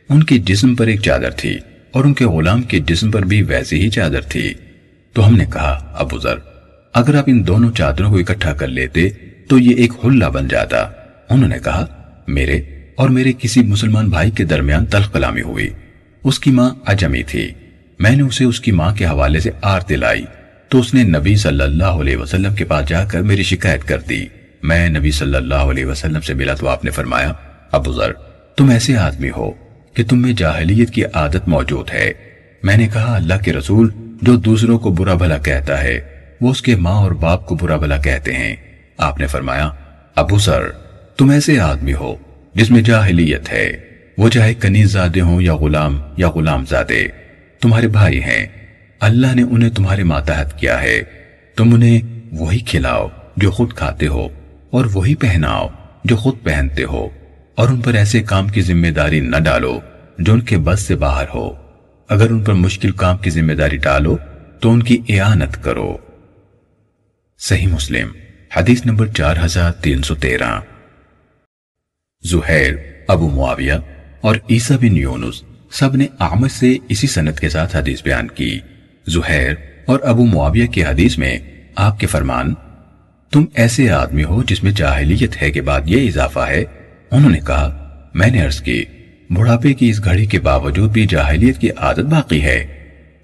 ان 0.09 0.23
کی 0.23 0.39
جسم 0.39 0.75
پر 0.75 0.87
ایک 0.87 1.01
چادر 1.01 1.31
تھی 1.31 1.59
اور 1.93 2.05
ان 2.05 2.15
کے 2.15 2.25
غلام 2.25 2.63
کے 2.63 2.79
جسم 2.79 3.11
پر 3.11 3.23
بھی 3.23 3.43
ویسی 3.43 3.81
ہی 3.81 3.91
چادر 3.91 4.21
تھی۔ 4.21 4.55
تو 5.13 5.29
ہم 5.29 5.37
نے 5.37 5.45
کہا، 5.53 5.97
ابو 5.99 6.19
ذر، 6.19 6.35
اگر 6.95 7.15
آپ 7.15 7.25
ان 7.27 7.47
دونوں 7.47 7.73
چادروں 7.73 8.11
کو 8.11 8.19
اکٹھا 8.19 8.53
کر 8.53 8.69
لیتے 8.69 9.09
تو 9.49 9.59
یہ 9.59 9.77
ایک 9.77 9.93
حلہ 10.05 10.25
بن 10.25 10.49
جاتا۔ 10.49 10.79
انہوں 11.31 11.49
نے 11.49 11.57
کہا، 11.65 11.87
میرے 12.29 12.61
اور 12.95 13.09
میرے 13.09 13.33
کسی 13.39 13.63
مسلمان 13.63 14.09
بھائی 14.09 14.31
کے 14.31 14.45
درمیان 14.45 14.87
تلخ 14.87 15.13
کلامی 15.13 15.43
ہوئی۔ 15.43 15.69
اس 16.25 16.41
کی 16.41 16.51
ماں 16.51 16.71
عجمی 16.87 17.23
تھی۔ 17.23 17.51
میں 17.99 18.17
نے 18.17 18.23
اسے 18.23 18.45
اس 18.45 18.61
کی 18.61 18.73
ماں 18.73 18.95
کے 18.95 19.07
حوالے 19.07 19.41
سے 19.41 19.51
آر 19.63 19.81
دلائی 19.89 20.25
تو 20.69 20.81
اس 20.81 20.95
نے 20.95 21.03
نبی 21.03 21.37
صلی 21.37 21.61
اللہ 21.61 21.85
علیہ 21.85 22.17
وسلم 22.17 22.55
کے 22.55 22.65
پاس 22.65 22.89
جا 22.89 23.05
کر 23.05 23.23
میری 23.23 23.43
شکایت 23.43 23.85
کر 23.85 23.99
دی۔ 23.99 24.27
میں 24.65 24.89
نبی 24.89 25.11
صلی 25.11 25.35
اللہ 25.35 25.55
علیہ 25.55 25.87
وسلم 25.87 26.21
سے 26.21 26.35
ملا 26.35 26.55
تو 26.55 26.69
آپ 26.69 26.85
نے 26.85 26.91
فرمایا، 26.91 27.33
ابو 27.73 27.93
ذر، 27.93 28.13
تم 28.57 28.69
ایسے 28.69 28.97
آدمی 28.97 29.31
ہو 29.37 29.51
کہ 29.95 30.05
تم 30.05 30.23
میں 30.23 30.33
جاہلیت 30.33 30.91
کی 30.91 31.05
عادت 31.05 31.49
موجود 31.49 31.91
ہے۔ 31.95 32.13
میں 32.63 32.77
نے 32.77 32.89
کہا، 32.93 33.17
اللہ 33.17 33.35
کے 33.45 33.53
رسول 33.53 33.91
جو 34.23 34.37
دوسروں 34.37 34.79
کو 34.79 34.91
برا 34.91 35.15
بھلا 35.15 35.39
کہتا 35.39 35.83
ہے، 35.83 36.01
وہ 36.41 36.51
اس 36.51 36.63
کے 36.63 36.77
ماں 36.77 36.95
اور 36.95 37.13
باپ 37.13 37.47
کو 37.47 37.55
برا 37.55 37.77
بھلا 37.77 37.97
کہتے 37.97 38.33
ہیں۔ 38.33 38.57
آپ 38.99 39.21
نے 39.21 39.27
فرمایا، 39.27 39.71
ابو 40.15 40.39
سر 40.39 40.69
تم 41.17 41.31
ایسے 41.31 41.61
آدمی 41.61 41.95
ہو 41.95 42.17
جس 42.55 42.71
میں 42.71 42.83
جاہلیت 42.83 43.53
ہے۔ 43.53 43.77
وہ 44.19 44.29
چاہے 44.29 44.55
کنیز 44.55 44.93
زادے 44.93 45.21
ہوں 45.21 45.43
یا 45.43 45.55
غلام 45.55 46.01
یا 46.17 46.31
غلام 46.31 46.65
زادے، 46.69 47.09
تمہارے 47.61 47.89
بھائی 47.89 48.23
ہیں۔ 48.23 48.47
اللہ 49.01 49.35
نے 49.35 49.43
انہیں 49.43 49.71
تمہارے 49.71 50.03
ماتحت 50.03 50.59
کیا 50.59 50.83
ہے۔ 50.83 51.03
تم 51.57 51.75
انہیں 51.75 52.01
وہی 52.33 52.59
کھلاؤ 52.59 53.09
جو 53.37 53.51
خود 53.51 53.73
کھاتے 53.73 54.07
ہو۔ 54.07 54.29
اور 54.75 54.85
وہی 54.93 55.15
پہناؤ 55.15 55.69
جو 56.05 56.17
خود 56.17 56.43
پہنتے 56.43 56.85
ہو، 56.85 57.09
اور 57.55 57.69
ان 57.69 57.81
پر 57.81 57.95
ایسے 57.95 58.23
کام 58.23 58.49
کی 58.49 58.61
ذمہ 58.61 58.91
داری 58.91 59.21
نہ 59.21 59.39
ڈالو 59.39 59.79
جو 60.19 60.33
ان 60.33 60.41
کے 60.41 60.57
بس 60.59 60.81
سے 60.81 60.97
باہر 60.97 61.29
ہو۔ 61.35 61.51
اگر 62.11 62.31
ان 62.31 62.43
پر 62.45 62.53
مشکل 62.55 62.91
کام 62.93 63.19
کی 63.19 63.31
ذمہ 63.31 63.53
داری 63.53 63.77
ڈالو 63.77 64.17
تو 64.61 64.71
ان 64.71 64.83
کی 64.83 64.97
اعانت 65.09 65.63
کرو۔ 65.65 65.97
صحیح 67.41 67.67
مسلم، 67.67 68.09
حدیث 68.57 68.85
نمبر 68.87 69.07
چار 69.07 69.37
ہزار 69.45 69.73
تین 69.73 70.03
سو 70.03 70.15
تیرہ۔ 70.15 70.59
زہیر، 72.25 72.75
ابو 73.09 73.29
معاویہ 73.29 73.73
اور 74.21 74.37
عیسیٰ 74.51 74.77
بن 74.77 74.97
یونس 74.97 75.43
سب 75.71 75.97
نے 75.97 76.07
احمد 76.21 76.53
سے 76.53 76.77
اسی 76.89 77.07
سنت 77.07 77.41
کے 77.41 77.49
ساتھ 77.49 77.77
حدیث 77.77 78.03
بیان 78.03 78.29
کی۔ 78.29 78.59
زہیر 79.07 79.55
اور 79.87 79.99
ابو 80.03 80.27
معاویہ 80.27 80.67
کی 80.67 80.85
حدیث 80.85 81.19
میں 81.19 81.39
آپ 81.77 81.99
کے 82.01 82.07
فرمان 82.07 82.55
تم 83.35 83.45
ایسے 83.55 83.91
آدمی 83.91 84.25
ہو 84.25 84.43
جس 84.43 84.65
میں 84.65 84.73
جاہلیت 84.73 85.43
ہے 85.43 85.51
کے 85.51 85.63
بعد 85.63 85.81
یہ 85.87 86.09
اضافہ 86.09 86.41
ہے۔ 86.41 86.65
انہوں 87.11 87.31
نے 87.31 87.41
کہا، 87.47 87.89
میں 88.15 88.31
نے 88.31 88.41
عرض 88.41 88.61
کی، 88.61 88.85
بڑھاپے 89.31 89.75
کی 89.75 89.91
اس 89.91 90.05
گھڑی 90.05 90.27
کے 90.27 90.41
باوجود 90.41 90.91
بھی 90.91 91.07
جاہلیت 91.07 91.59
کی 91.59 91.71
عادت 91.71 91.99
باقی 91.99 92.43
ہے۔ 92.43 92.67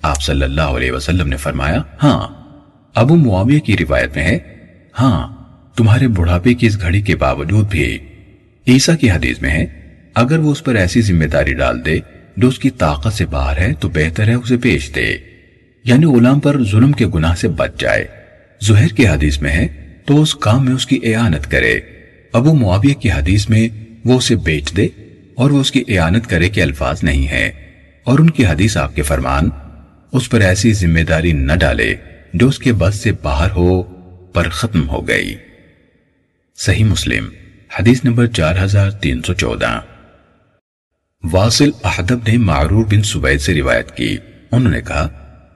آپ 0.03 0.23
صلی 0.23 0.43
اللہ 0.43 0.61
علیہ 0.61 0.93
وسلم 0.93 1.29
نے 1.29 1.37
فرمایا 1.37 1.83
ہاں 2.03 2.29
ابو 2.95 3.17
معاویہ 3.17 3.61
کی 3.61 3.77
روایت 3.77 4.17
میں 4.17 4.25
ہے۔ 4.25 4.39
ہاں 5.01 5.29
تمہارے 5.77 6.09
بڑھاپے 6.09 6.55
کی 6.55 6.67
اس 6.67 6.81
گھڑی 6.81 7.03
کے 7.03 7.17
باوجود 7.17 7.69
بھی۔ 7.71 7.99
عیسیٰ 8.69 8.97
کی 8.97 9.11
حدیث 9.11 9.43
میں 9.43 9.51
ہے، 9.51 9.67
اگر 10.15 10.39
وہ 10.39 10.53
اس 10.53 10.65
پر 10.65 10.75
ایسی 10.75 11.03
ذمہ 11.03 11.25
داری 11.25 11.55
ڈال 11.55 11.85
دے 11.85 11.99
جو 12.37 12.49
اس 12.49 12.59
کی 12.59 12.71
طاقت 12.71 13.13
سے 13.13 13.27
باہر 13.27 13.59
ہے، 13.59 13.75
تو 13.81 13.89
بہتر 13.89 14.29
ہے 14.29 14.35
اسے 14.35 14.57
پیش 14.57 14.95
دے۔ 14.95 15.17
یعنی 15.85 16.07
غلام 16.07 16.41
پر 16.41 16.65
ظلم 16.65 16.93
کے 16.93 17.07
گناہ 17.07 17.35
سے 17.35 17.49
بچ 17.49 17.81
جائے۔ 17.81 18.07
زہر 18.61 18.89
کی 18.89 19.09
حدیث 19.09 19.43
میں 19.43 19.51
ہے 19.51 19.80
تو 20.05 20.23
اس 20.23 20.35
کام 20.35 20.65
میں 20.65 20.73
اس 20.73 20.87
کی 20.87 20.99
اعانت 21.05 21.51
کرے۔ 21.51 21.81
ابو 22.33 22.55
معاویہ 22.55 22.95
کی 22.95 23.11
حدیث 23.11 23.49
میں 23.49 23.69
وہ 24.05 24.19
اسے 24.19 24.37
بیچ 24.37 24.77
دے 24.77 24.87
اور 25.35 25.51
وہ 25.51 25.61
اس 25.61 25.73
کی 25.73 25.85
اعانت 25.89 26.27
کرے 26.27 26.49
کہ 26.49 26.61
الفاظ 26.61 27.05
نہیں 27.05 27.29
ہے 27.29 27.51
اور 28.05 28.19
ان 28.19 28.31
کی 28.31 28.47
حدیث 28.47 28.77
آپ 28.77 28.97
کے 28.97 29.03
فرمان، 29.03 29.49
اس 30.13 30.31
پر 30.31 30.41
ایسی 30.41 30.73
ذمہ 30.73 31.01
داری 31.01 31.33
نہ 31.33 31.53
ڈالے 31.53 31.95
جو 32.35 32.49
اس 32.49 32.59
کے 32.59 32.73
بس 32.73 32.95
سے 32.95 33.13
باہر 33.13 33.51
ہو، 33.51 33.83
پر 34.33 34.49
ختم 34.49 34.89
ہو 34.89 35.09
گئی۔ 35.09 35.35
صحیح 36.57 36.85
مسلم، 36.85 37.29
حدیث 37.79 38.05
نمبر 38.05 38.27
چار 38.27 38.55
ہزار 38.65 38.91
تین 38.91 39.23
سو 39.23 39.35
چودہ۔ 39.35 39.81
واصل 41.33 41.71
احدب 41.85 42.19
نے 42.29 42.37
معرور 42.37 42.85
بن 42.85 43.03
سبید 43.03 43.41
سے 43.41 43.55
روایت 43.55 43.97
کی۔ 43.97 44.17
انہوں 44.53 44.73
نے 44.73 44.81
کہا، 44.81 45.09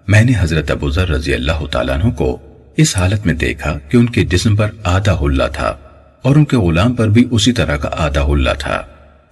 میں 0.08 0.22
نے 0.22 0.32
حضرت 0.38 0.70
ابو 0.70 0.90
ذر 0.90 1.08
رضی 1.08 1.34
اللہ 1.34 1.66
تعالیٰ 1.66 1.94
عنہ 1.94 2.10
کو 2.10 2.40
اس 2.76 2.96
حالت 2.96 3.26
میں 3.26 3.34
دیکھا 3.34 3.78
کہ 3.88 3.96
ان 3.96 4.06
کے 4.06 4.24
جسم 4.24 4.56
پر 4.56 4.68
آدھا 4.84 5.18
حلہ 5.22 5.42
تھا 5.52 5.76
اور 6.22 6.36
ان 6.36 6.44
کے 6.44 6.56
غلام 6.56 6.94
پر 6.94 7.08
بھی 7.08 7.28
اسی 7.30 7.52
طرح 7.52 7.76
کا 7.76 7.88
آدھا 7.92 8.22
حلہ 8.22 8.50
تھا۔ 8.58 8.82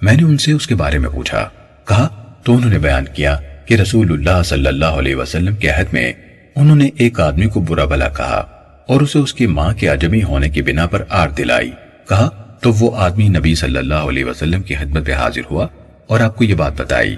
میں 0.03 0.12
نے 0.12 0.22
ان 0.22 0.38
سے 0.38 0.53
اس 0.53 0.66
کے 0.66 0.74
بارے 0.74 0.99
میں 0.99 1.09
پوچھا۔ 1.09 1.49
کہا، 1.88 2.34
تو 2.45 2.57
انہوں 2.57 2.70
نے 2.70 2.78
بیان 2.78 3.05
کیا 3.14 3.36
کہ 3.66 3.74
رسول 3.74 4.12
اللہ 4.12 4.43
صلی 4.43 4.66
اللہ 4.66 4.84
علیہ 4.84 5.14
وسلم 5.14 5.57
کے 5.57 5.68
عہد 5.68 5.86
میں 5.93 6.12
انہوں 6.57 6.76
نے 6.76 6.88
ایک 6.97 7.20
آدمی 7.20 7.47
کو 7.47 7.61
برا 7.61 7.84
بلا 7.84 8.09
کہا 8.09 8.47
اور 8.88 9.01
اسے 9.01 9.18
اس 9.18 9.34
کی 9.34 9.47
ماں 9.47 9.74
کے 9.74 9.86
عجمی 9.86 10.22
ہونے 10.22 10.49
کی 10.49 10.62
بنا 10.62 10.86
پر 10.86 11.03
آر 11.09 11.28
دلائی۔ 11.28 11.70
کہا، 12.09 12.28
تو 12.61 12.72
وہ 12.72 12.97
آدمی 12.97 13.28
نبی 13.28 13.55
صلی 13.55 13.76
اللہ 13.76 13.95
علیہ 13.95 14.24
وسلم 14.24 14.62
کی 14.62 14.74
خدمت 14.74 15.07
پہ 15.07 15.12
حاضر 15.12 15.43
ہوا 15.51 15.66
اور 16.07 16.20
آپ 16.20 16.36
کو 16.36 16.45
یہ 16.45 16.55
بات 16.55 16.80
بتائی۔ 16.80 17.16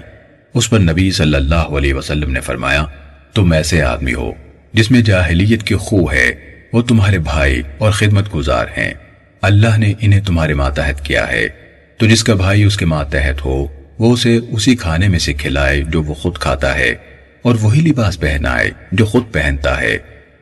اس 0.53 0.69
پر 0.69 0.79
نبی 0.79 1.11
صلی 1.11 1.35
اللہ 1.35 1.55
علیہ 1.55 1.93
وسلم 1.93 2.31
نے 2.31 2.39
فرمایا، 2.39 2.85
تم 3.33 3.51
ایسے 3.51 3.81
آدمی 3.81 4.13
ہو 4.13 4.31
جس 4.75 4.91
میں 4.91 5.01
جاہلیت 5.01 5.63
کی 5.63 5.75
خو 5.75 6.11
ہے، 6.11 6.31
وہ 6.73 6.81
تمہارے 6.81 7.17
بھائی 7.17 7.61
اور 7.77 7.91
خدمت 7.91 8.35
گزار 8.35 8.65
ہیں۔ 8.77 8.93
اللہ 9.41 9.77
نے 9.77 9.93
انہیں 9.99 10.21
تمہارے 10.21 10.53
ماتحت 10.53 11.05
کیا 11.05 11.31
ہے۔ 11.31 11.47
تو 11.97 12.05
جس 12.05 12.23
کا 12.23 12.33
بھائی 12.33 12.63
اس 12.63 12.77
کے 12.77 12.85
ماتحت 12.85 13.45
ہو، 13.45 13.67
وہ 13.99 14.13
اسے 14.13 14.39
اسی 14.51 14.75
کھانے 14.75 15.07
میں 15.07 15.19
سے 15.19 15.33
کھلائے 15.33 15.81
جو 15.81 16.03
وہ 16.03 16.13
خود 16.13 16.37
کھاتا 16.37 16.75
ہے، 16.75 16.95
اور 17.41 17.55
وہی 17.61 17.81
لباس 17.81 18.19
پہنائے 18.19 18.71
جو 18.91 19.05
خود 19.05 19.23
پہنتا 19.31 19.81
ہے۔ 19.81 19.97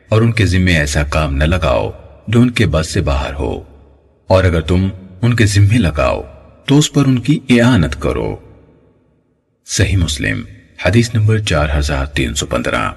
اور 0.08 0.22
ان 0.22 0.32
کے 0.32 0.46
ذمے 0.46 0.72
ایسا 0.72 1.02
کام 1.02 1.36
نہ 1.36 1.44
لگاؤ 1.44 1.90
جو 2.28 2.40
ان 2.40 2.50
کے 2.50 2.66
بس 2.66 2.92
سے 2.92 3.00
باہر 3.00 3.34
ہو۔ 3.34 3.62
اور 4.26 4.44
اگر 4.44 4.60
تم 4.60 4.88
ان 5.22 5.34
کے 5.34 5.46
ذمے 5.46 5.78
لگاؤ، 5.78 6.22
تو 6.66 6.78
اس 6.78 6.92
پر 6.92 7.04
ان 7.06 7.18
کی 7.18 7.38
اعانت 7.50 8.00
کرو۔ 8.00 8.36
صحیح 9.66 9.96
مسلم، 9.96 10.42
حدیث 10.86 11.14
نمبر 11.14 11.38
چار 11.38 11.68
ہزار 11.78 12.06
تین 12.06 12.34
سو 12.34 12.46
پندرہ۔ 12.46 12.90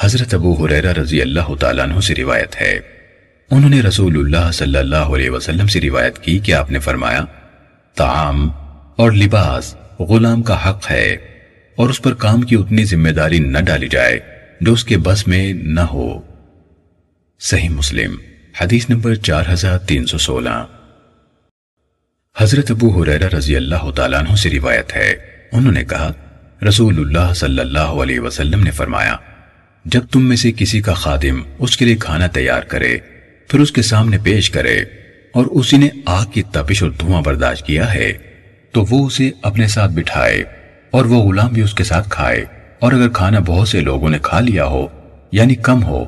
حضرت 0.00 0.34
ابو 0.34 0.52
حریرہ 0.54 0.92
رضی 0.92 1.22
اللہ 1.22 1.54
تعالیٰ 1.60 1.84
عنہ 1.84 2.00
سے 2.00 2.14
روایت 2.14 2.60
ہے۔ 2.60 2.80
انہوں 3.50 3.70
نے 3.70 3.80
رسول 3.80 4.16
اللہ 4.16 4.50
صلی 4.52 4.78
اللہ 4.78 5.10
علیہ 5.14 5.30
وسلم 5.30 5.66
سے 5.66 5.80
روایت 5.80 6.18
کی 6.18 6.38
کہ 6.38 6.54
آپ 6.54 6.70
نے 6.70 6.78
فرمایا 6.78 7.24
تعام 7.94 8.50
اور 8.96 9.12
لباس 9.12 9.74
غلام 9.98 10.42
کا 10.42 10.70
حق 10.70 10.90
ہے 10.90 11.16
اور 11.76 11.90
اس 11.90 12.02
پر 12.02 12.14
کام 12.14 12.42
کی 12.42 12.56
اتنی 12.56 12.84
ذمہ 12.84 13.08
داری 13.08 13.38
نہ 13.38 13.58
ڈالی 13.58 13.88
جائے 13.88 14.18
جو 14.60 14.72
اس 14.72 14.84
کے 14.84 14.98
بس 14.98 15.26
میں 15.28 15.52
نہ 15.52 15.80
ہو۔ 15.80 16.20
صحیح 17.40 17.68
مسلم، 17.68 18.16
حدیث 18.60 18.90
نمبر 18.90 19.14
چار 19.14 19.44
ہزار 19.52 19.78
تین 19.78 20.06
سو 20.06 20.18
سولہ۔ 20.18 20.66
حضرت 22.38 22.70
ابو 22.70 23.02
حریرہ 23.02 23.28
رضی 23.28 23.56
اللہ 23.56 23.90
تعالیٰ 23.90 24.20
عنہ 24.20 24.36
سے 24.36 24.50
روایت 24.50 24.96
ہے۔ 24.96 25.14
انہوں 25.52 25.72
نے 25.72 25.84
کہا، 25.84 26.12
رسول 26.68 26.98
اللہ 26.98 27.32
صلی 27.34 27.58
اللہ 27.58 27.92
علیہ 28.02 28.20
وسلم 28.20 28.62
نے 28.62 28.70
فرمایا 28.70 29.16
جب 29.84 30.06
تم 30.06 30.28
میں 30.28 30.36
سے 30.36 30.52
کسی 30.52 30.80
کا 30.80 30.94
خادم 30.94 31.42
اس 31.58 31.76
کے 31.76 31.84
لیے 31.84 31.96
کھانا 31.96 32.26
تیار 32.26 32.62
کرے، 32.62 32.98
پھر 33.48 33.60
اس 33.60 33.72
کے 33.72 33.82
سامنے 33.82 34.18
پیش 34.22 34.50
کرے 34.50 34.80
اور 35.32 35.46
اسی 35.46 35.76
نے 35.76 35.88
آگ 36.06 36.26
کی 36.26 36.42
تپش 36.42 36.82
اور 36.82 36.90
دھواں 36.90 37.22
برداشت 37.22 37.66
کیا 37.66 37.94
ہے، 37.94 38.12
تو 38.72 38.84
وہ 38.90 39.06
اسے 39.06 39.30
اپنے 39.42 39.66
ساتھ 39.66 39.92
بٹھائے 39.92 40.44
اور 40.90 41.04
وہ 41.04 41.22
غلام 41.22 41.52
بھی 41.52 41.62
اس 41.62 41.74
کے 41.74 41.84
ساتھ 41.84 42.08
کھائے۔ 42.10 42.44
اور 42.78 42.92
اگر 42.92 43.08
کھانا 43.08 43.38
بہت 43.38 43.68
سے 43.68 43.80
لوگوں 43.80 44.08
نے 44.08 44.18
کھا 44.22 44.40
لیا 44.40 44.64
ہو 44.64 44.86
یعنی 45.32 45.54
کم 45.54 45.84
ہو، 45.84 46.04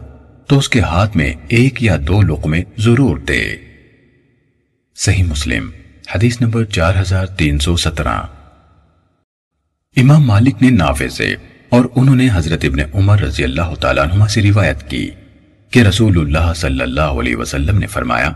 تو 0.48 0.58
اس 0.58 0.68
کے 0.68 0.80
ہاتھ 0.80 1.16
میں 1.16 1.32
ایک 1.48 1.82
یا 1.82 1.96
دو 2.06 2.22
لقمے 2.22 2.62
ضرور 2.78 3.16
دے۔ 3.18 3.56
صحیح 4.96 5.24
مسلم، 5.24 5.70
حدیث 6.14 6.40
نمبر 6.40 6.64
چار 6.64 6.94
ہزار 7.00 7.26
تین 7.26 7.58
سو 7.58 7.76
سترہ۔ 7.76 8.22
امام 9.96 10.24
مالک 10.24 10.62
نے 10.62 10.70
نافع 10.70 11.08
سے 11.08 11.34
اور 11.74 11.84
انہوں 11.94 12.16
نے 12.16 12.28
حضرت 12.32 12.64
ابن 12.64 12.80
عمر 12.94 13.20
رضی 13.20 13.44
اللہ 13.44 13.74
تعالیٰ 13.80 14.04
عنہ 14.12 14.26
سے 14.26 14.42
روایت 14.42 14.90
کی 14.90 15.10
کہ 15.70 15.80
رسول 15.80 16.18
اللہ 16.18 16.52
صلی 16.56 16.80
اللہ 16.80 17.16
علیہ 17.20 17.36
وسلم 17.36 17.78
نے 17.78 17.86
فرمایا، 17.86 18.32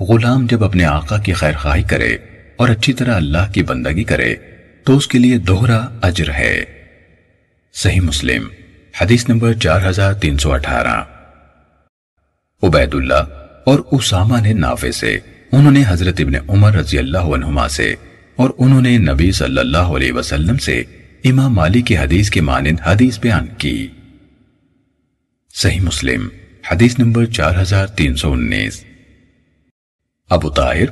غلام 0.00 0.46
جب 0.46 0.64
اپنے 0.64 0.84
آقا 0.84 1.18
کی 1.18 1.32
خیر 1.32 1.52
خواہی 1.56 1.82
کرے 1.82 2.16
اور 2.56 2.68
اچھی 2.68 2.92
طرح 2.92 3.14
اللہ 3.14 3.52
کی 3.52 3.62
بندگی 3.62 4.04
کرے، 4.04 4.34
تو 4.84 4.96
اس 4.96 5.06
کے 5.06 5.18
لیے 5.18 5.38
دوہرا 5.38 5.88
اجر 6.02 6.30
ہے۔ 6.30 6.64
صحیح 7.74 8.00
مسلم، 8.00 8.48
حدیث 9.00 9.28
نمبر 9.28 9.52
چار 9.52 9.80
ہزار 9.90 10.12
تین 10.12 10.38
سو 10.38 10.52
اٹھارہ۔ 10.52 11.02
عبید 12.62 12.94
اللہ 12.94 13.22
اور 13.66 13.78
اسامہ 13.92 14.40
نے 14.40 14.52
نافع 14.52 14.90
سے 14.90 15.18
انہوں 15.52 15.72
نے 15.72 15.82
حضرت 15.88 16.20
ابن 16.20 16.34
عمر 16.48 16.74
رضی 16.74 16.98
اللہ 16.98 17.18
عنہما 17.18 17.68
سے 17.68 17.94
اور 18.36 18.50
انہوں 18.58 18.82
نے 18.82 18.98
نبی 18.98 19.32
صلی 19.32 19.58
اللہ 19.58 19.94
علیہ 19.96 20.12
وسلم 20.12 20.56
سے 20.56 20.82
امام 21.24 21.54
مالی 21.54 21.82
کی 21.82 21.98
حدیث 21.98 22.30
کے 22.30 22.40
مانند 22.40 22.80
حدیث 22.86 23.18
بیان 23.18 23.46
کی۔ 23.58 23.88
صحیح 25.54 25.80
مسلم، 25.80 26.28
حدیث 26.72 26.98
نمبر 26.98 27.24
چار 27.24 27.62
ہزار 27.62 27.86
تین 27.86 28.16
سو 28.16 28.32
انیس۔ 28.32 28.84
ابو 30.30 30.50
طاہر 30.50 30.84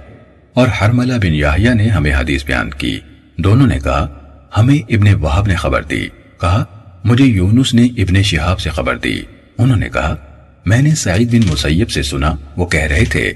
اور 0.54 0.68
حرملہ 0.68 1.12
بن 1.12 1.34
یاہیا 1.34 1.74
نے 1.74 1.88
ہمیں 1.88 2.14
حدیث 2.14 2.44
بیان 2.44 2.70
کی۔ 2.70 3.00
دونوں 3.36 3.66
نے 3.66 3.78
کہا، 3.78 4.08
ہمیں 4.56 4.92
ابن 4.92 5.14
وحب 5.14 5.46
نے 5.46 5.56
خبر 5.56 5.82
دی۔ 5.82 6.08
کہا، 6.40 6.64
مجھے 7.04 7.24
یونس 7.24 7.74
نے 7.74 7.84
ابن 7.84 8.22
شہاب 8.22 8.60
سے 8.60 8.70
خبر 8.70 8.98
دی۔ 8.98 9.22
انہوں 9.58 9.76
نے 9.76 9.88
کہا، 9.88 10.16
میں 10.66 10.82
نے 10.82 10.94
سعید 10.94 11.32
بن 11.32 11.48
مسیب 11.52 11.90
سے 11.90 12.02
سنا، 12.02 12.34
وہ 12.56 12.66
کہہ 12.66 12.80
رہے 12.80 13.04
تھے۔ 13.04 13.32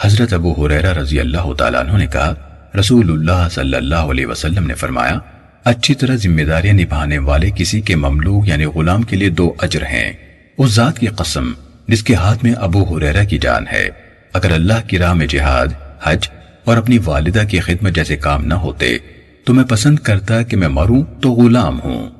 حضرت 0.00 0.32
ابو 0.32 0.66
حریرہ 0.66 0.92
رضی 0.92 1.20
اللہ 1.20 1.52
تعالیٰ 1.52 1.80
عنہ 1.80 1.98
نے 1.98 2.06
کہا، 2.06 2.34
رسول 2.78 3.10
اللہ 3.10 3.48
صلی 3.50 3.74
اللہ 3.74 3.94
علیہ 3.94 4.26
وسلم 4.26 4.66
نے 4.66 4.74
فرمایا 4.74 5.18
اچھی 5.66 5.94
طرح 5.94 6.14
ذمہ 6.14 6.42
داریاں 6.42 6.74
نبھانے 6.74 7.18
والے 7.18 7.50
کسی 7.56 7.80
کے 7.80 7.96
مملوک 7.96 8.48
یعنی 8.48 8.64
غلام 8.64 9.02
کے 9.02 9.16
لیے 9.16 9.28
دو 9.28 9.54
اجر 9.58 9.82
ہیں۔ 9.82 10.12
اس 10.58 10.70
ذات 10.70 10.98
کی 10.98 11.06
قسم 11.06 11.52
جس 11.88 12.02
کے 12.02 12.14
ہاتھ 12.14 12.44
میں 12.44 12.52
ابو 12.52 12.82
حریرہ 12.82 13.24
کی 13.24 13.38
جان 13.38 13.64
ہے۔ 13.72 13.88
اگر 14.32 14.52
اللہ 14.52 14.88
کی 14.88 14.98
راہ 14.98 15.12
میں 15.12 15.26
جہاد، 15.26 15.66
حج 16.02 16.28
اور 16.64 16.76
اپنی 16.76 16.98
والدہ 17.04 17.42
کی 17.50 17.60
خدمت 17.60 17.94
جیسے 17.94 18.16
کام 18.16 18.44
نہ 18.44 18.54
ہوتے، 18.54 18.98
تو 19.44 19.54
میں 19.54 19.64
پسند 19.64 19.98
کرتا 19.98 20.42
کہ 20.42 20.56
میں 20.56 20.68
مروں 20.68 21.02
تو 21.22 21.30
غلام 21.30 21.80
ہوں۔ 21.84 22.10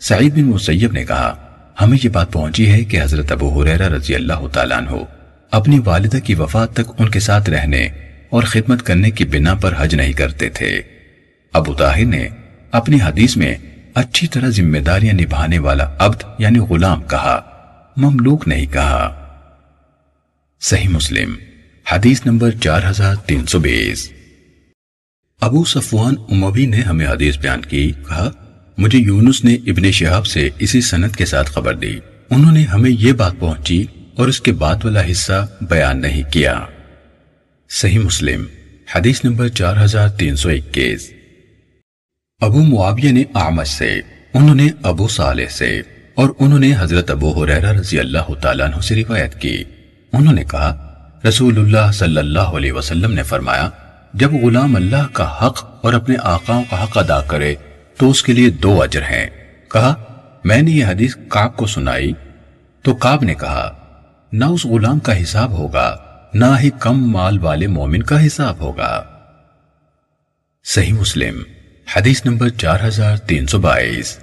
سعید 0.00 0.34
بن 0.34 0.44
مسیب 0.44 0.92
نے 0.92 1.04
کہا، 1.04 1.34
ہمیں 1.80 1.98
یہ 2.04 2.08
بات 2.08 2.32
پہنچی 2.32 2.72
ہے 2.72 2.84
کہ 2.84 3.02
حضرت 3.02 3.32
ابو 3.32 3.62
حریرہ 3.62 3.88
رضی 3.88 4.14
اللہ 4.14 4.48
تعالیٰ 4.52 4.78
عنہ 4.78 4.90
اپنی 5.50 5.78
والدہ 5.84 6.18
کی 6.24 6.34
وفات 6.34 6.72
تک 6.72 6.90
ان 6.98 7.08
کے 7.08 7.20
ساتھ 7.20 7.50
رہنے 7.50 7.88
اور 8.30 8.42
خدمت 8.42 8.82
کرنے 8.82 9.10
کی 9.10 9.24
بنا 9.24 9.54
پر 9.54 9.74
حج 9.78 9.94
نہیں 9.94 10.12
کرتے 10.12 10.48
تھے۔ 10.48 10.82
ابو 11.52 11.74
طاہر 11.74 12.04
نے 12.04 12.28
اپنی 12.74 12.98
حدیث 13.04 13.36
میں 13.36 13.54
اچھی 13.94 14.26
طرح 14.26 14.48
ذمہ 14.48 14.78
داریاں 14.78 15.14
نبھانے 15.14 15.58
والا 15.58 15.96
عبد 15.98 16.22
یعنی 16.38 16.58
غلام 16.58 17.02
کہا، 17.02 17.40
مملوک 17.96 18.48
نہیں 18.48 18.66
کہا۔ 18.66 19.28
صحیح 20.60 20.88
مسلم، 20.88 21.34
حدیث 21.92 22.20
نمبر 22.26 22.50
چار 22.50 22.80
ہزار 22.90 23.14
تین 23.14 23.46
سو 23.46 23.58
بیس۔ 23.58 24.12
ابو 25.40 25.64
صفوان 25.64 26.14
اموی 26.30 26.66
نے 26.66 26.80
ہمیں 26.80 27.06
حدیث 27.06 27.38
بیان 27.38 27.60
کی، 27.60 27.92
کہا، 28.08 28.30
مجھے 28.78 28.98
یونس 28.98 29.44
نے 29.44 29.54
ابن 29.54 29.90
شہاب 29.90 30.26
سے 30.26 30.48
اسی 30.58 30.80
سنت 30.80 31.16
کے 31.16 31.26
ساتھ 31.26 31.50
خبر 31.50 31.74
دی۔ 31.74 31.98
انہوں 32.30 32.52
نے 32.52 32.62
ہمیں 32.62 32.90
یہ 32.90 33.12
بات 33.12 33.32
پہنچی 33.38 33.86
اور 34.16 34.28
اس 34.28 34.40
کے 34.40 34.52
بعد 34.52 34.84
والا 34.84 35.10
حصہ 35.10 35.46
بیان 35.60 36.00
نہیں 36.00 36.22
کیا۔ 36.32 36.60
صحیح 37.70 37.98
مسلم، 37.98 38.44
حدیث 38.94 39.24
نمبر 39.24 39.48
چار 39.48 39.84
ہزار 39.84 40.08
تین 40.08 40.36
سو 40.36 40.48
اکیس۔ 40.48 41.10
ابو 42.40 42.60
معاویہ 42.60 43.12
نے 43.12 43.24
آمش 43.34 43.68
سے، 43.68 44.00
انہوں 44.34 44.54
نے 44.54 44.68
ابو 44.82 45.08
صالح 45.08 45.46
سے، 45.46 45.82
اور 46.14 46.28
انہوں 46.38 46.58
نے 46.58 46.72
حضرت 46.78 47.10
ابو 47.10 47.44
حریرہ 47.44 47.72
رضی 47.72 47.98
اللہ 47.98 48.34
تعالیٰ 48.40 48.66
عنہ 48.66 48.80
سے 48.80 48.94
روایت 48.94 49.40
کی۔ 49.40 49.64
انہوں 50.12 50.34
نے 50.34 50.44
کہا، 50.44 50.94
رسول 51.28 51.58
اللہ 51.58 51.92
صلی 51.92 52.16
اللہ 52.16 52.40
علیہ 52.40 52.72
وسلم 52.72 53.12
نے 53.12 53.22
فرمایا، 53.22 53.70
جب 54.14 54.32
غلام 54.32 54.76
اللہ 54.76 55.06
کا 55.12 55.46
حق 55.46 55.84
اور 55.84 55.92
اپنے 55.92 56.16
آقاؤں 56.22 56.64
کا 56.70 56.82
حق 56.82 56.98
ادا 56.98 57.20
کرے، 57.20 57.54
تو 57.96 58.10
اس 58.10 58.22
کے 58.22 58.32
لیے 58.32 58.50
دو 58.50 58.82
اجر 58.82 59.02
ہیں۔ 59.02 59.26
کہا، 59.68 59.94
میں 60.44 60.62
نے 60.62 60.70
یہ 60.70 60.84
حدیث 60.84 61.16
کعب 61.28 61.56
کو 61.56 61.66
سنائی۔ 61.66 62.12
تو 62.82 62.94
کعب 62.94 63.24
نے 63.24 63.34
کہا، 63.34 63.78
نہ 64.32 64.44
اس 64.44 64.64
غلام 64.64 64.98
کا 64.98 65.22
حساب 65.22 65.50
ہوگا، 65.50 65.96
نہ 66.34 66.44
ہی 66.60 66.70
کم 66.78 67.10
مال 67.10 67.38
والے 67.38 67.66
مومن 67.66 68.02
کا 68.02 68.26
حساب 68.26 68.60
ہوگا۔ 68.60 69.04
صحیح 70.64 70.92
مسلم۔ 70.92 71.42
حدیث 71.92 72.24
نمبر 72.24 72.48
چار 72.48 72.78
ہزار 72.88 73.16
تین 73.16 73.46
سو 73.46 73.58
بائیس۔ 73.58 74.18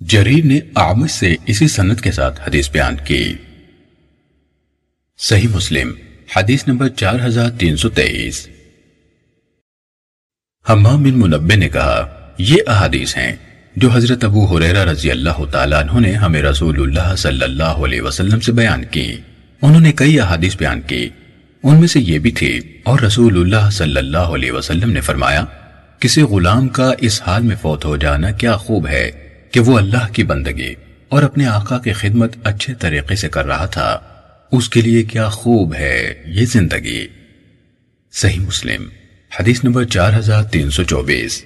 جریر 0.00 0.44
نے 0.44 0.60
آمد 0.74 1.10
سے 1.10 1.36
اسی 1.46 1.68
سنت 1.68 2.00
کے 2.00 2.12
ساتھ 2.12 2.48
حدیث 2.48 2.70
بیان 2.70 2.96
کی۔ 3.04 3.34
صحیح 5.18 5.48
مسلم، 5.48 5.92
حدیث 6.36 6.68
نمبر 6.68 6.88
چار 6.88 7.20
ہزار 7.24 7.50
تین 7.50 7.76
سو 7.76 7.88
تیئیس۔ 7.88 8.48
حمام 10.70 11.02
بن 11.02 11.18
منبع 11.18 11.56
نے 11.56 11.68
کہا، 11.68 12.32
یہ 12.38 12.56
احادیث 12.66 13.16
ہیں 13.16 13.36
جو 13.76 13.90
حضرت 13.90 14.24
ابو 14.24 14.44
حریرہ 14.44 14.84
رضی 14.84 15.10
اللہ 15.10 15.44
تعالیٰ 15.50 15.80
عنہ 15.80 16.00
نے 16.00 16.12
ہمیں 16.12 16.42
رسول 16.42 16.82
اللہ 16.82 17.16
صلی 17.16 17.44
اللہ 17.44 17.84
علیہ 17.86 18.02
وسلم 18.02 18.40
سے 18.40 18.52
بیان 18.52 18.84
کی۔ 18.84 19.16
انہوں 19.62 19.80
نے 19.80 19.92
کئی 19.92 20.20
احادیث 20.20 20.56
بیان 20.56 20.80
کی۔ 20.80 21.08
ان 21.62 21.76
میں 21.76 21.88
سے 21.88 22.00
یہ 22.00 22.18
بھی 22.18 22.30
تھی، 22.30 22.60
اور 22.84 23.00
رسول 23.00 23.40
اللہ 23.40 23.70
صلی 23.70 23.96
اللہ 23.96 24.34
علیہ 24.36 24.52
وسلم 24.52 24.90
نے 24.90 25.00
فرمایا 25.00 25.44
کسی 26.00 26.22
غلام 26.22 26.68
کا 26.68 26.92
اس 26.98 27.22
حال 27.26 27.42
میں 27.42 27.56
فوت 27.62 27.84
ہو 27.84 27.96
جانا 27.96 28.30
کیا 28.30 28.56
خوب 28.56 28.88
ہے 28.88 29.10
کہ 29.52 29.60
وہ 29.60 29.78
اللہ 29.78 30.12
کی 30.12 30.24
بندگی 30.24 30.74
اور 31.08 31.22
اپنے 31.22 31.46
آقا 31.46 31.78
کی 31.78 31.92
خدمت 31.92 32.36
اچھے 32.44 32.74
طریقے 32.74 33.14
سے 33.14 33.28
کر 33.28 33.46
رہا 33.46 33.66
تھا۔ 33.66 34.00
اس 34.52 34.68
کے 34.68 34.80
لیے 34.80 35.02
کیا 35.02 35.28
خوب 35.28 35.74
ہے 35.74 36.22
یہ 36.26 36.44
زندگی۔ 36.44 37.06
صحیح 38.12 38.40
مسلم، 38.40 38.88
حدیث 39.40 39.64
نمبر 39.64 39.84
چار 39.84 40.18
ہزار 40.18 40.42
تین 40.42 40.70
سو 40.70 40.82
چوبیس۔ 40.82 41.44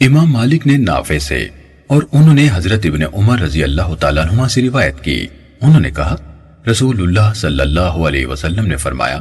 امام 0.00 0.32
مالک 0.32 0.66
نے 0.66 0.76
نافع 0.76 1.18
سے 1.18 1.48
اور 1.86 2.02
انہوں 2.12 2.34
نے 2.34 2.48
حضرت 2.52 2.80
ابن 2.84 3.02
عمر 3.14 3.40
رضی 3.40 3.64
اللہ 3.64 3.94
تعالیٰ 4.00 4.26
عنہ 4.30 4.48
سے 4.48 4.62
روایت 4.62 5.00
کی۔ 5.00 5.26
انہوں 5.60 5.80
نے 5.80 5.90
کہا، 5.90 6.16
رسول 6.70 7.02
اللہ 7.02 7.32
صلی 7.34 7.60
اللہ 7.60 7.80
علیہ 7.80 8.26
وسلم 8.26 8.66
نے 8.66 8.76
فرمایا 8.76 9.20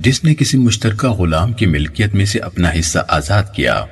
جس 0.00 0.24
نے 0.24 0.34
کسی 0.34 0.58
مشترکہ 0.58 1.08
غلام 1.08 1.52
کی 1.52 1.66
ملکیت 1.66 2.14
میں 2.14 2.24
سے 2.24 2.38
اپنا 2.38 2.70
حصہ 2.80 2.98
آزاد 3.08 3.42
کیا 3.54 3.84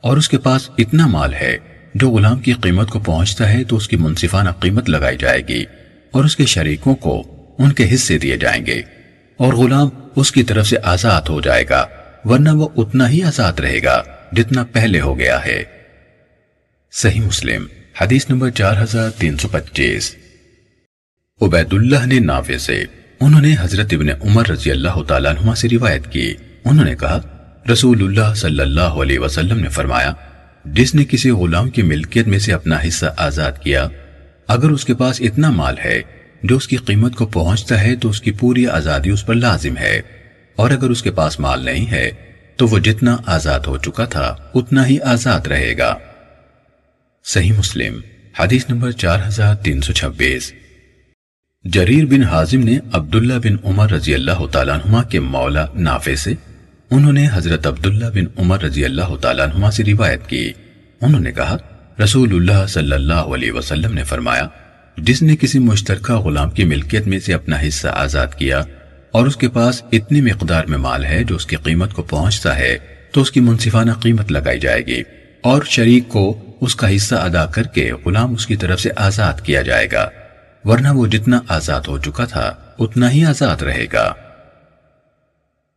اور 0.00 0.16
اس 0.16 0.28
کے 0.28 0.38
پاس 0.38 0.70
اتنا 0.78 1.06
مال 1.06 1.34
ہے، 1.34 1.56
جو 1.94 2.10
غلام 2.10 2.38
کی 2.38 2.52
قیمت 2.52 2.88
کو 2.88 2.98
پہنچتا 2.98 3.52
ہے 3.52 3.64
تو 3.64 3.76
اس 3.76 3.88
کی 3.88 3.96
منصفانہ 3.96 4.50
قیمت 4.50 4.88
لگائی 4.88 5.16
جائے 5.16 5.48
گی 5.48 5.64
اور 6.10 6.24
اس 6.24 6.36
کے 6.36 6.46
شریکوں 6.46 6.94
کو 6.94 7.22
ان 7.58 7.72
کے 7.72 7.94
حصے 7.94 8.18
دیے 8.18 8.36
جائیں 8.36 8.66
گے 8.66 8.82
اور 9.36 9.52
غلام 9.52 9.88
اس 10.16 10.32
کی 10.32 10.42
طرف 10.42 10.66
سے 10.66 10.76
آزاد 10.82 11.22
ہو 11.28 11.40
جائے 11.40 11.64
گا، 11.70 11.86
ورنہ 12.24 12.50
وہ 12.50 12.68
اتنا 12.76 13.10
ہی 13.10 13.22
آزاد 13.22 13.52
رہے 13.52 13.82
گا 13.82 14.02
جتنا 14.32 14.64
پہلے 14.64 15.00
ہو 15.00 15.18
گیا 15.18 15.44
ہے۔ 15.44 15.64
صحیح 16.92 17.20
مسلم، 17.20 17.66
حدیث 18.00 18.30
نمبر 18.30 18.50
چار 18.50 18.82
ہزار 18.82 19.10
تین 19.10 19.36
سو 19.36 19.48
پچیس۔ 19.48 20.14
عبید 21.40 21.72
اللہ 21.72 22.06
نے 22.06 22.18
نافع 22.18 22.56
سے۔ 22.56 22.84
انہوں 23.24 23.40
نے 23.40 23.56
حضرت 23.60 23.86
ابن 23.92 24.08
عمر 24.10 24.48
رضی 24.48 24.70
اللہ 24.70 25.02
تعالیٰ 25.08 25.32
عنہ 25.36 25.54
سے 25.54 25.68
روایت 25.68 26.12
کی۔ 26.12 26.34
انہوں 26.64 26.84
نے 26.84 26.94
کہا، 26.94 27.20
رسول 27.72 28.02
اللہ 28.02 28.34
صلی 28.34 28.60
اللہ 28.60 28.80
علیہ 28.80 29.18
وسلم 29.18 29.60
نے 29.60 29.68
فرمایا، 29.68 30.12
جس 30.64 30.94
نے 30.94 31.04
کسی 31.04 31.30
غلام 31.30 31.70
کی 31.70 31.82
ملکیت 31.82 32.28
میں 32.28 32.38
سے 32.38 32.52
اپنا 32.52 32.78
حصہ 32.88 33.06
آزاد 33.16 33.52
کیا، 33.62 33.88
اگر 34.48 34.70
اس 34.70 34.84
کے 34.84 34.94
پاس 34.94 35.20
اتنا 35.20 35.50
مال 35.50 35.74
ہے، 35.84 36.02
جو 36.42 36.56
اس 36.56 36.68
کی 36.68 36.76
قیمت 36.76 37.14
کو 37.14 37.26
پہنچتا 37.26 37.80
ہے، 37.80 37.96
تو 37.96 38.08
اس 38.08 38.20
کی 38.20 38.30
پوری 38.30 38.66
آزادی 38.66 39.10
اس 39.10 39.26
پر 39.26 39.34
لازم 39.34 39.76
ہے۔ 39.76 40.00
اور 40.56 40.70
اگر 40.70 40.90
اس 40.90 41.02
کے 41.02 41.10
پاس 41.10 41.40
مال 41.40 41.64
نہیں 41.64 41.90
ہے، 41.90 42.10
تو 42.56 42.66
وہ 42.66 42.78
جتنا 42.78 43.16
آزاد 43.26 43.60
ہو 43.60 43.78
چکا 43.78 44.04
تھا، 44.04 44.36
اتنا 44.54 44.86
ہی 44.86 45.00
آزاد 45.00 45.40
رہے 45.40 45.78
گا۔ 45.78 45.98
صحیح 47.24 47.52
مسلم، 47.52 48.00
حدیث 48.38 48.64
نمبر 48.68 48.90
چار 48.90 49.18
ہزار 49.28 49.54
تین 49.54 49.80
سو 49.80 49.92
چھبیس۔ 49.92 50.52
جریر 51.64 52.06
بن 52.06 52.22
حازم 52.22 52.60
نے 52.60 52.78
عبداللہ 52.92 53.34
بن 53.34 53.56
عمر 53.64 53.90
رضی 53.90 54.14
اللہ 54.14 54.46
تعالیٰ 54.52 54.74
عنہ 54.74 55.02
کے 55.02 55.20
مولا 55.20 55.64
نافع 55.74 56.14
سے 56.14 56.32
انہوں 56.90 57.12
نے 57.12 57.26
حضرت 57.32 57.66
عبداللہ 57.66 58.06
بن 58.14 58.24
عمر 58.38 58.62
رضی 58.62 58.84
اللہ 58.84 59.14
تعالیٰ 59.20 59.46
عنہ 59.46 59.70
سے 59.70 59.84
روایت 59.84 60.26
کی۔ 60.26 60.52
انہوں 61.00 61.20
نے 61.20 61.32
کہا 61.32 61.56
رسول 62.04 62.34
اللہ 62.34 62.66
صلی 62.68 62.92
اللہ 62.92 63.30
علیہ 63.34 63.52
وسلم 63.52 63.92
نے 63.94 64.04
فرمایا، 64.04 64.46
جس 64.96 65.22
نے 65.22 65.36
کسی 65.36 65.58
مشترکہ 65.58 66.14
غلام 66.14 66.50
کی 66.50 66.64
ملکیت 66.64 67.06
میں 67.06 67.18
سے 67.18 67.34
اپنا 67.34 67.56
حصہ 67.68 67.88
آزاد 67.88 68.34
کیا 68.38 68.60
اور 69.10 69.26
اس 69.26 69.36
کے 69.36 69.48
پاس 69.48 69.82
اتنی 69.92 70.20
مقدار 70.20 70.64
میں 70.64 70.78
مال 70.78 71.04
ہے 71.04 71.22
جو 71.24 71.36
اس 71.36 71.46
کی 71.46 71.56
قیمت 71.56 71.94
کو 71.94 72.02
پہنچتا 72.02 72.56
ہے، 72.58 72.76
تو 73.12 73.20
اس 73.20 73.30
کی 73.30 73.40
منصفانہ 73.40 73.92
قیمت 73.92 74.32
لگائی 74.32 74.60
جائے 74.60 74.86
گی 74.86 75.02
اور 75.42 75.62
شریک 75.64 76.08
کو 76.08 76.56
اس 76.60 76.76
کا 76.76 76.96
حصہ 76.96 77.14
ادا 77.14 77.46
کر 77.46 77.62
کے 77.62 77.90
غلام 78.06 78.34
اس 78.34 78.46
کی 78.46 78.56
طرف 78.56 78.80
سے 78.80 78.90
آزاد 78.96 79.40
کیا 79.40 79.62
جائے 79.62 79.88
گا۔ 79.92 80.08
ورنہ 80.64 80.88
وہ 80.88 81.06
جتنا 81.06 81.40
آزاد 81.48 81.80
ہو 81.88 81.98
چکا 81.98 82.24
تھا، 82.24 82.54
اتنا 82.78 83.10
ہی 83.10 83.24
آزاد 83.24 83.62
رہے 83.62 83.86
گا۔ 83.92 84.14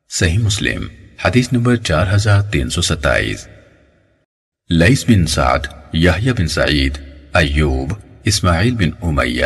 صحیح 0.10 0.38
مسلم، 0.38 0.88
حدیث 1.26 1.54
نمبر 1.54 1.76
چار 1.76 2.06
ہزار 2.16 2.42
تین 2.42 2.70
سو 2.70 2.82
ستائیس۔ 2.82 3.48
لئیس 4.70 5.06
بن 5.10 5.26
سعد 5.26 5.60
یحییٰ 5.94 6.34
بن 6.34 6.48
سعید، 6.48 6.98
ایوب، 7.34 7.94
اسماعیل 8.24 8.76
بن 8.76 8.90
امیہ، 9.02 9.46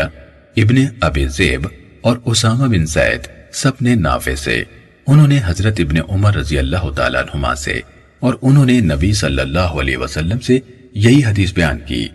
ابن 0.57 0.75
ابی 1.01 1.27
زیب 1.27 1.67
اور 2.01 2.17
اسامہ 2.25 2.67
بن 2.67 2.85
زید 2.85 3.27
سب 3.51 3.71
نے 3.81 3.95
نافع 3.95 4.35
سے، 4.35 4.63
انہوں 5.07 5.27
نے 5.27 5.39
حضرت 5.45 5.75
ابن 5.79 5.97
عمر 6.09 6.35
رضی 6.35 6.59
اللہ 6.59 6.91
تعالیٰ 6.95 7.21
عنہما 7.21 7.55
سے 7.55 7.79
اور 8.19 8.33
انہوں 8.41 8.65
نے 8.65 8.79
نبی 8.79 9.13
صلی 9.13 9.41
اللہ 9.41 9.59
علیہ 9.59 9.97
وسلم 9.97 10.39
سے 10.39 10.59
یہی 10.93 11.25
حدیث 11.25 11.53
بیان 11.53 11.79
کی۔ 11.79 12.07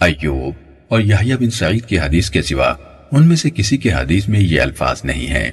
ایوب 0.00 0.54
اور 0.88 1.00
یحییٰ 1.00 1.36
بن 1.36 1.50
سعید 1.50 1.84
کی 1.84 1.98
حدیث 1.98 2.30
کے 2.30 2.42
سوا 2.42 2.74
ان 3.12 3.28
میں 3.28 3.36
سے 3.36 3.50
کسی 3.50 3.76
کے 3.76 3.92
حدیث 3.92 4.28
میں 4.28 4.40
یہ 4.40 4.60
الفاظ 4.60 5.00
نہیں 5.04 5.26
ہیں۔ 5.26 5.50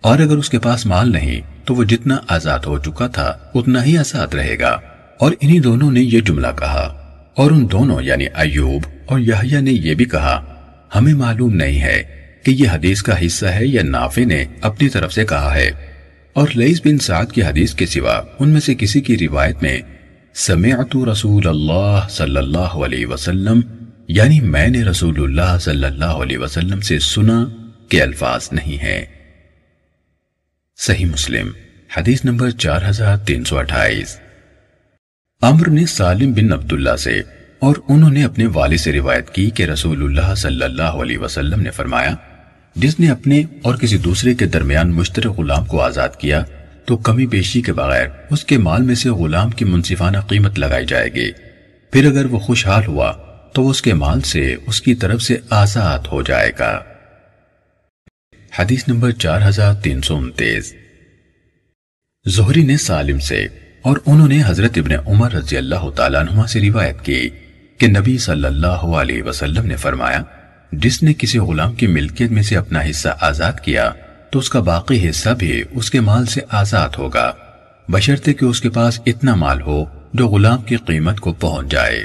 اور 0.00 0.18
اگر 0.18 0.36
اس 0.36 0.50
کے 0.50 0.58
پاس 0.58 0.86
مال 0.86 1.12
نہیں، 1.12 1.40
تو 1.64 1.74
وہ 1.74 1.84
جتنا 1.84 2.16
آزاد 2.28 2.58
ہو 2.58 2.78
چکا 2.78 3.06
تھا، 3.06 3.38
اتنا 3.54 3.84
ہی 3.84 3.98
آزاد 3.98 4.34
رہے 4.34 4.58
گا۔ 4.58 4.80
اور 5.18 5.32
انہی 5.40 5.60
دونوں 5.60 5.92
نے 5.92 6.00
یہ 6.00 6.20
جملہ 6.20 6.46
کہا۔ 6.58 7.00
اور 7.36 7.50
ان 7.50 7.66
دونوں 7.72 8.02
یعنی 8.02 8.24
ایوب 8.34 8.82
اور 9.06 9.20
یحییٰ 9.20 9.60
نے 9.60 9.72
یہ 9.72 9.94
بھی 9.94 10.04
کہا، 10.04 10.54
ہمیں 10.94 11.14
معلوم 11.14 11.54
نہیں 11.54 11.80
ہے 11.80 12.02
کہ 12.42 12.50
یہ 12.50 12.68
حدیث 12.68 13.02
کا 13.02 13.26
حصہ 13.26 13.46
ہے 13.46 13.66
یا 13.66 13.82
نافع 13.82 14.24
نے 14.24 14.44
اپنی 14.60 14.88
طرف 14.88 15.12
سے 15.12 15.24
کہا 15.24 15.54
ہے۔ 15.54 15.70
اور 16.32 16.48
لئیس 16.54 16.80
بن 16.84 16.98
سعد 16.98 17.32
کی 17.32 17.42
حدیث 17.42 17.74
کے 17.74 17.86
سوا 17.86 18.22
ان 18.38 18.48
میں 18.48 18.60
سے 18.60 18.74
کسی 18.74 19.00
کی 19.00 19.18
روایت 19.18 19.62
میں، 19.62 19.80
سمعت 20.34 20.96
رسول 21.12 21.48
اللہ 21.48 22.00
صلی 22.10 22.36
اللہ 22.36 22.58
علیہ 22.58 23.06
وسلم 23.06 23.60
یعنی 24.08 24.40
میں 24.40 24.68
نے 24.68 24.82
رسول 24.84 25.22
اللہ 25.22 25.58
صلی 25.58 25.84
اللہ 25.84 26.04
علیہ 26.04 26.38
وسلم 26.38 26.80
سے 26.80 26.98
سنا 26.98 27.44
کہ 27.88 28.02
الفاظ 28.02 28.48
نہیں 28.52 28.82
ہیں۔ 28.82 29.04
صحیح 30.76 31.06
مسلم، 31.06 31.50
حدیث 31.96 32.24
نمبر 32.24 32.50
چار 32.50 32.80
ہزار 32.88 33.16
تین 33.16 33.44
سو 33.44 33.58
اٹھائیس۔ 33.58 34.18
امر 35.42 35.68
نے 35.68 35.86
سالم 35.86 36.32
بن 36.32 36.52
عبداللہ 36.52 36.96
سے، 36.96 37.20
اور 37.58 37.74
انہوں 37.88 38.10
نے 38.10 38.24
اپنے 38.24 38.46
والد 38.46 38.78
سے 38.78 38.92
روایت 38.92 39.30
کی 39.30 39.50
کہ 39.50 39.62
رسول 39.62 40.02
اللہ 40.02 40.34
صلی 40.34 40.62
اللہ 40.62 41.02
علیہ 41.02 41.18
وسلم 41.18 41.60
نے 41.60 41.70
فرمایا، 41.70 42.14
جس 42.76 43.00
نے 43.00 43.10
اپنے 43.10 43.42
اور 43.62 43.74
کسی 43.74 43.98
دوسرے 43.98 44.34
کے 44.34 44.46
درمیان 44.46 44.90
مشترک 44.90 45.38
غلام 45.38 45.64
کو 45.64 45.80
آزاد 45.80 46.08
کیا، 46.18 46.44
تو 46.86 46.96
کمی 46.96 47.26
بیشی 47.26 47.62
کے 47.62 47.72
بغیر 47.72 48.06
اس 48.30 48.44
کے 48.44 48.58
مال 48.58 48.82
میں 48.82 48.94
سے 48.94 49.10
غلام 49.10 49.50
کی 49.50 49.64
منصفانہ 49.64 50.18
قیمت 50.18 50.58
لگائی 50.58 50.86
جائے 50.86 51.12
گی۔ 51.14 51.30
پھر 51.92 52.06
اگر 52.06 52.24
وہ 52.24 52.38
خوشحال 52.38 52.86
ہوا 52.86 53.12
تو 53.54 53.68
اس 53.68 53.82
کے 53.82 53.94
مال 53.94 54.20
سے 54.20 54.56
اس 54.66 54.80
کی 54.80 54.94
طرف 54.94 55.22
سے 55.22 55.36
آزاد 55.50 55.98
ہو 56.12 56.22
جائے 56.22 56.52
گا۔ 56.58 56.80
حدیث 58.58 58.88
نمبر 58.88 59.10
چار 59.10 59.48
ہزار 59.48 59.74
تین 59.74 60.02
سو 60.02 60.16
انتیس۔ 60.16 60.74
زہری 62.26 62.64
نے 62.64 62.76
سالم 62.76 63.18
سے 63.18 63.46
اور 63.82 63.96
انہوں 64.06 64.28
نے 64.28 64.42
حضرت 64.46 64.70
ابن 64.76 64.92
عمر 65.06 65.32
رضی 65.32 65.56
اللہ 65.56 65.90
تعالیٰ 65.96 66.20
عنہ 66.20 66.46
سے 66.46 66.60
روایت 66.60 67.04
کی 67.04 67.30
کہ 67.78 67.86
نبی 67.86 68.18
صلی 68.18 68.44
اللہ 68.44 68.66
علیہ 68.66 69.22
وسلم 69.22 69.66
نے 69.66 69.76
فرمایا، 69.76 70.22
جس 70.72 71.02
نے 71.02 71.14
کسی 71.14 71.38
غلام 71.38 71.74
کی 71.74 71.86
ملکیت 71.86 72.30
میں 72.30 72.42
سے 72.42 72.56
اپنا 72.56 72.80
حصہ 72.90 73.08
آزاد 73.20 73.52
کیا، 73.52 73.90
تو 74.30 74.38
اس 74.38 74.50
کا 74.50 74.60
باقی 74.60 75.10
حصہ 75.10 75.30
بھی 75.30 75.62
اس 75.70 75.90
کے 75.90 76.00
مال 76.00 76.26
سے 76.26 76.40
آزاد 76.50 76.88
ہوگا۔ 76.98 77.32
بشرتے 77.88 78.34
کہ 78.34 78.44
اس 78.44 78.60
کے 78.60 78.70
پاس 78.70 79.00
اتنا 79.06 79.34
مال 79.34 79.60
ہو 79.60 79.84
جو 80.14 80.28
غلام 80.28 80.62
کی 80.62 80.76
قیمت 80.76 81.20
کو 81.20 81.32
پہنچ 81.32 81.70
جائے۔ 81.70 82.04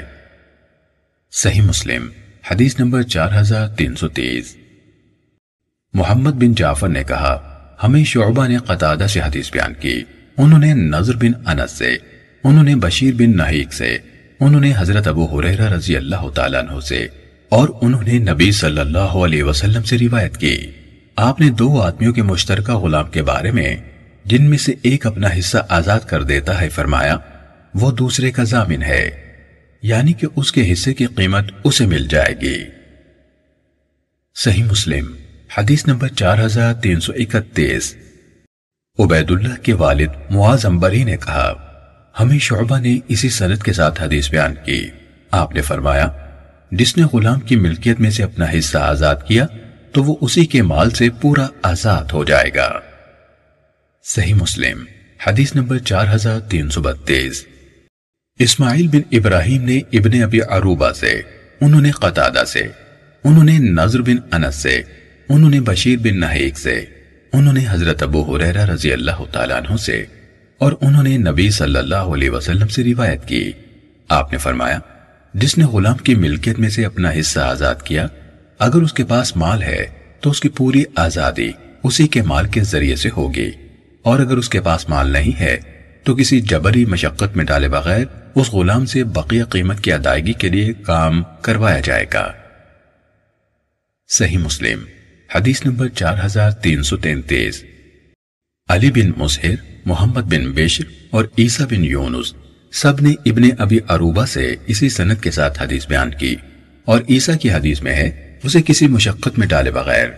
صحیح 1.32 1.62
مسلم، 1.62 2.08
حدیث 2.50 2.78
نمبر 2.78 3.02
چار 3.02 3.40
ہزار 3.40 3.68
تین 3.68 3.96
سو 3.96 4.08
تیس 4.08 4.56
محمد 5.94 6.30
بن 6.30 6.54
جعفر 6.54 6.88
نے 6.88 7.04
کہا، 7.04 7.36
ہمیں 7.82 8.04
شعبہ 8.04 8.46
نے 8.46 8.56
قطادہ 8.56 9.06
سے 9.08 9.20
حدیث 9.20 9.52
بیان 9.52 9.74
کی۔ 9.74 10.02
انہوں 10.36 10.58
نے 10.58 10.74
نظر 10.74 11.16
بن 11.16 11.48
انس 11.48 11.70
سے، 11.70 11.96
انہوں 12.44 12.64
نے 12.64 12.74
بشیر 12.76 13.14
بن 13.14 13.36
نحیق 13.36 13.72
سے، 13.72 13.98
انہوں 14.40 14.60
نے 14.60 14.72
حضرت 14.76 15.06
ابو 15.06 15.24
حریرہ 15.24 15.68
رضی 15.68 15.96
اللہ 15.96 16.28
تعالیٰ 16.34 16.62
عنہ 16.62 16.80
سے، 16.80 17.06
اور 17.48 17.68
انہوں 17.82 18.02
نے 18.02 18.18
نبی 18.18 18.52
صلی 18.52 18.80
اللہ 18.80 18.98
علیہ 18.98 19.42
وسلم 19.42 19.82
سے 19.82 19.98
روایت 19.98 20.36
کی۔ 20.36 20.70
آپ 21.16 21.40
نے 21.40 21.50
دو 21.50 21.80
آدمیوں 21.80 22.12
کے 22.12 22.22
مشترکہ 22.22 22.72
غلام 22.72 23.10
کے 23.10 23.22
بارے 23.22 23.50
میں، 23.50 23.76
جن 24.24 24.50
میں 24.50 24.58
سے 24.58 24.74
ایک 24.82 25.06
اپنا 25.06 25.28
حصہ 25.38 25.58
آزاد 25.68 26.00
کر 26.00 26.22
دیتا 26.22 26.60
ہے، 26.60 26.68
فرمایا، 26.68 27.16
وہ 27.74 27.92
دوسرے 27.92 28.30
کا 28.30 28.44
ضامن 28.44 28.82
ہے۔ 28.82 29.29
یعنی 29.82 30.12
کہ 30.12 30.26
اس 30.36 30.52
کے 30.52 30.72
حصے 30.72 30.94
کی 30.94 31.06
قیمت 31.06 31.52
اسے 31.64 31.86
مل 31.86 32.06
جائے 32.08 32.40
گی۔ 32.40 32.64
صحیح 34.34 34.64
مسلم، 34.64 35.16
حدیث 35.58 35.86
نمبر 35.86 36.08
چار 36.08 36.44
ہزار 36.44 36.74
تین 36.74 37.00
سو 37.00 37.12
اکتیس۔ 37.12 37.96
عبید 38.98 39.30
اللہ 39.30 39.54
کے 39.62 39.72
والد 39.72 40.08
معاذ 40.30 40.66
امبری 40.66 41.04
نے 41.04 41.16
کہا، 41.16 41.52
ہمیں 42.20 42.38
شعبہ 42.38 42.78
نے 42.78 42.98
اسی 43.08 43.28
سنت 43.28 43.62
کے 43.62 43.72
ساتھ 43.72 44.02
حدیث 44.02 44.30
بیان 44.30 44.54
کی۔ 44.64 44.90
آپ 45.30 45.54
نے 45.54 45.62
فرمایا، 45.62 46.08
جس 46.70 46.96
نے 46.96 47.04
غلام 47.04 47.40
کی 47.40 47.56
ملکیت 47.56 48.00
میں 48.00 48.10
سے 48.10 48.22
اپنا 48.22 48.46
حصہ 48.58 48.78
آزاد 48.78 49.16
کیا، 49.26 49.46
تو 49.92 50.04
وہ 50.04 50.16
اسی 50.20 50.46
کے 50.46 50.62
مال 50.62 50.90
سے 50.90 51.08
پورا 51.20 51.46
آزاد 51.62 52.04
ہو 52.04 52.24
جائے 52.24 52.50
گا۔ 52.54 52.80
صحیح 54.04 54.34
مسلم، 54.34 54.84
حدیث 55.26 55.54
نمبر 55.54 55.78
چار 55.78 56.06
ہزار 56.14 56.40
تین 56.40 56.70
سو 56.70 56.82
بتیس۔ 56.82 57.46
اسماعیل 58.40 58.86
بن 58.88 59.02
ابراہیم 59.12 59.64
نے 59.64 59.78
ابن 59.92 60.22
ابی 60.22 60.40
عروبہ 60.48 60.90
سے، 60.92 61.10
انہوں 61.60 61.80
نے 61.80 61.90
قطادہ 61.90 62.44
سے، 62.46 62.60
انہوں 63.24 63.44
نے 63.44 63.58
نظر 63.58 64.02
بن 64.02 64.16
انس 64.32 64.54
سے، 64.54 64.80
انہوں 65.28 65.50
نے 65.50 65.60
بشیر 65.60 65.98
بن 65.98 66.20
نحیق 66.20 66.58
سے، 66.58 66.80
انہوں 67.32 67.52
نے 67.52 67.64
حضرت 67.70 68.02
ابو 68.02 68.22
حریرہ 68.26 68.64
رضی 68.64 68.92
اللہ 68.92 69.22
تعالیٰ 69.32 69.56
عنہ 69.56 69.76
سے، 69.76 70.04
اور 70.60 70.72
انہوں 70.80 71.02
نے 71.02 71.16
نبی 71.18 71.48
صلی 71.50 71.78
اللہ 71.78 72.14
علیہ 72.14 72.30
وسلم 72.30 72.68
سے 72.68 72.84
روایت 72.84 73.26
کی۔ 73.28 73.50
آپ 74.10 74.32
نے 74.32 74.38
فرمایا، 74.38 74.78
جس 75.34 75.56
نے 75.58 75.64
غلام 75.64 75.96
کی 75.96 76.14
ملکیت 76.14 76.58
میں 76.58 76.68
سے 76.68 76.84
اپنا 76.84 77.10
حصہ 77.20 77.40
آزاد 77.40 77.82
کیا، 77.84 78.06
اگر 78.60 78.82
اس 78.82 78.92
کے 78.92 79.04
پاس 79.04 79.36
مال 79.36 79.62
ہے، 79.62 79.84
تو 80.20 80.30
اس 80.30 80.40
کی 80.40 80.48
پوری 80.48 80.82
آزادی 80.98 81.50
اسی 81.84 82.06
کے 82.06 82.22
مال 82.22 82.48
کے 82.48 82.62
ذریعے 82.62 82.96
سے 82.96 83.08
ہوگی، 83.16 83.50
اور 84.04 84.18
اگر 84.18 84.36
اس 84.36 84.48
کے 84.48 84.60
پاس 84.60 84.88
مال 84.88 85.10
نہیں 85.10 85.38
ہے 85.40 85.56
تو 86.02 86.16
کسی 86.16 86.40
جبری 86.40 86.84
مشقت 86.84 87.36
میں 87.36 87.44
ڈالے 87.44 87.68
بغیر 87.68 88.04
اس 88.34 88.52
غلام 88.52 88.86
سے 88.86 89.04
بقیہ 89.04 89.44
قیمت 89.44 89.80
کی 89.80 89.92
ادائیگی 89.92 90.32
کے 90.32 90.48
لیے 90.48 90.72
کام 90.72 91.22
کروایا 91.42 91.80
جائے 91.80 92.06
گا۔ 92.14 92.32
صحیح 94.08 94.38
مسلم، 94.38 94.84
حدیث 95.34 95.66
نمبر 95.66 95.88
چار 95.88 96.16
ہزار 96.24 96.50
تین 96.50 96.82
سو 96.82 96.96
تینتیس۔ 96.96 97.64
علی 98.68 98.90
بن 98.90 99.10
مسحر 99.16 99.54
محمد 99.84 100.20
بن 100.20 100.52
بشر 100.52 100.84
اور 101.10 101.24
عیسیٰ 101.38 101.66
بن 101.66 101.84
یونس 101.84 102.34
سب 102.72 103.00
نے 103.00 103.14
ابن 103.26 103.42
ابی 103.58 103.78
عروبہ 103.88 104.24
سے 104.24 104.54
اسی 104.66 104.88
سنت 104.88 105.22
کے 105.22 105.30
ساتھ 105.30 105.62
حدیث 105.62 105.88
بیان 105.88 106.10
کی 106.10 106.36
اور 106.84 107.00
عیسیٰ 107.08 107.36
کی 107.38 107.50
حدیث 107.50 107.82
میں 107.82 107.92
ہے، 107.92 108.38
اسے 108.42 108.62
کسی 108.62 108.86
مشقت 108.86 109.38
میں 109.38 109.46
ڈالے 109.46 109.70
بغیر 109.70 110.08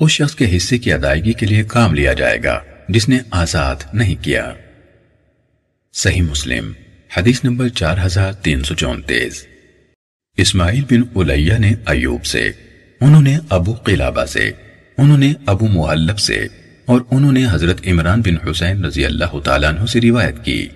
اس 0.00 0.10
شخص 0.10 0.34
کے 0.34 0.56
حصے 0.56 0.78
کی 0.78 0.92
ادائیگی 0.92 1.32
کے 1.32 1.46
لیے 1.46 1.62
کام 1.62 1.94
لیا 1.94 2.12
جائے 2.12 2.38
گا، 2.44 2.60
جس 2.88 3.08
نے 3.08 3.18
آزاد 3.30 3.76
نہیں 3.92 4.24
کیا۔ 4.24 4.52
صحیح 5.96 6.22
مسلم، 6.22 6.70
حدیث 7.16 7.42
نمبر 7.44 7.68
چار 7.68 7.98
ہزار 8.04 8.32
تین 8.32 8.62
سو 8.62 8.74
چونتیس۔ 8.74 9.46
اسماعیل 10.38 10.82
بن 10.90 11.02
علیہ 11.20 11.58
نے 11.58 11.72
ایوب 11.86 12.24
سے، 12.24 12.42
انہوں 13.00 13.22
نے 13.22 13.36
ابو 13.48 13.72
قلابہ 13.72 14.24
سے، 14.24 14.50
انہوں 14.98 15.18
نے 15.18 15.32
ابو 15.46 15.66
محلب 15.66 16.18
سے، 16.18 16.36
اور 16.86 17.00
انہوں 17.10 17.32
نے 17.32 17.44
حضرت 17.50 17.80
عمران 17.86 18.20
بن 18.20 18.36
حسین 18.48 18.84
رضی 18.84 19.04
اللہ 19.04 19.38
تعالیٰ 19.44 19.68
عنہ 19.68 19.86
سے 19.86 20.00
روایت 20.00 20.44
کی 20.44 20.66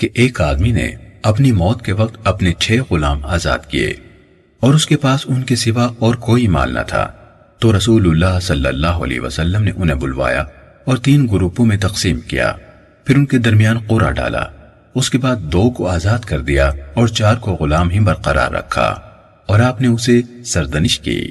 کہ 0.00 0.08
ایک 0.14 0.40
آدمی 0.40 0.70
نے 0.70 0.90
اپنی 1.22 1.52
موت 1.52 1.84
کے 1.84 1.92
وقت 1.92 2.16
اپنے 2.24 2.52
چھ 2.58 2.80
غلام 2.90 3.24
آزاد 3.26 3.66
کیے، 3.70 3.92
اور 4.62 4.74
اس 4.74 4.86
کے 4.86 4.96
پاس 4.96 5.26
ان 5.28 5.42
کے 5.42 5.56
سوا 5.56 5.88
اور 5.98 6.14
کوئی 6.14 6.46
مال 6.48 6.72
نہ 6.74 6.82
تھا۔ 6.86 7.06
تو 7.60 7.76
رسول 7.76 8.08
اللہ 8.08 8.40
صلی 8.42 8.66
اللہ 8.66 9.04
علیہ 9.04 9.20
وسلم 9.20 9.62
نے 9.62 9.72
انہیں 9.76 9.96
بلوایا 9.96 10.44
اور 10.84 10.96
تین 10.96 11.26
گروپوں 11.32 11.66
میں 11.66 11.76
تقسیم 11.76 12.20
کیا۔ 12.20 12.52
پھر 13.08 13.16
ان 13.16 13.26
کے 13.26 13.38
درمیان 13.38 13.78
قورا 13.78 14.10
ڈالا۔ 14.10 14.44
اس 14.94 15.10
کے 15.10 15.18
بعد 15.18 15.36
دو 15.36 15.70
کو 15.70 15.88
آزاد 15.88 16.18
کر 16.18 16.40
دیا 16.40 16.70
اور 16.94 17.08
چار 17.08 17.34
کو 17.34 17.54
غلام 17.54 17.90
ہی 17.90 18.00
برقرار 18.00 18.52
رکھا 18.52 18.86
اور 19.46 19.60
آپ 19.60 19.80
نے 19.80 19.88
اسے 19.88 20.20
سردنش 20.44 21.00
کی۔ 21.00 21.30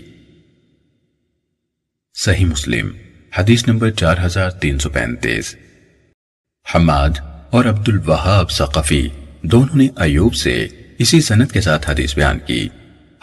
صحیح 2.14 2.46
مسلم، 2.46 2.90
حدیث 3.38 3.68
نمبر 3.68 3.92
چار 3.92 4.16
ہزار 4.26 4.50
تین 4.50 4.80
سو 4.80 4.90
پینتیس۔ 4.90 5.56
حماد 6.76 7.10
اور 7.50 7.66
عبد 7.66 7.90
الوہاب 7.90 8.52
ثقفی 8.52 9.08
دونوں 9.42 9.78
نے 9.78 9.88
ایوب 9.96 10.36
سے 10.36 10.68
اسی 11.00 11.22
سنت 11.22 11.52
کے 11.52 11.62
ساتھ 11.62 11.90
حدیث 11.90 12.16
بیان 12.16 12.40
کی۔ 12.46 12.68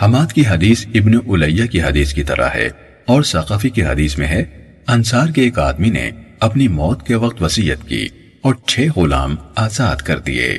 حماد 0.02 0.32
کی 0.32 0.46
حدیث 0.46 0.86
ابن 0.86 1.30
علیہ 1.30 1.66
کی 1.66 1.82
حدیث 1.82 2.14
کی 2.14 2.22
طرح 2.22 2.48
ہے 2.54 2.68
اور 3.06 3.22
ثقفی 3.22 3.68
کی 3.68 3.84
حدیث 3.84 4.18
میں 4.18 4.26
ہے، 4.26 4.44
انصار 4.86 5.28
کے 5.28 5.42
ایک 5.42 5.58
آدمی 5.58 5.90
نے 5.90 6.10
اپنی 6.40 6.68
موت 6.68 7.06
کے 7.06 7.14
وقت 7.14 7.42
وسیعت 7.42 7.88
کی۔ 7.88 8.08
اور 8.44 8.54
چھ 8.66 8.86
غلام 8.96 9.36
آزاد 9.54 9.96
کر 9.96 10.18
دیے۔ 10.18 10.58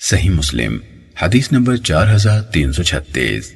صحیح 0.00 0.30
مسلم، 0.30 0.78
حدیث 1.22 1.52
نمبر 1.52 1.76
چار 1.76 2.14
ہزار 2.14 2.42
تین 2.42 2.72
سو 2.72 2.82
چھتیس۔ 2.82 3.52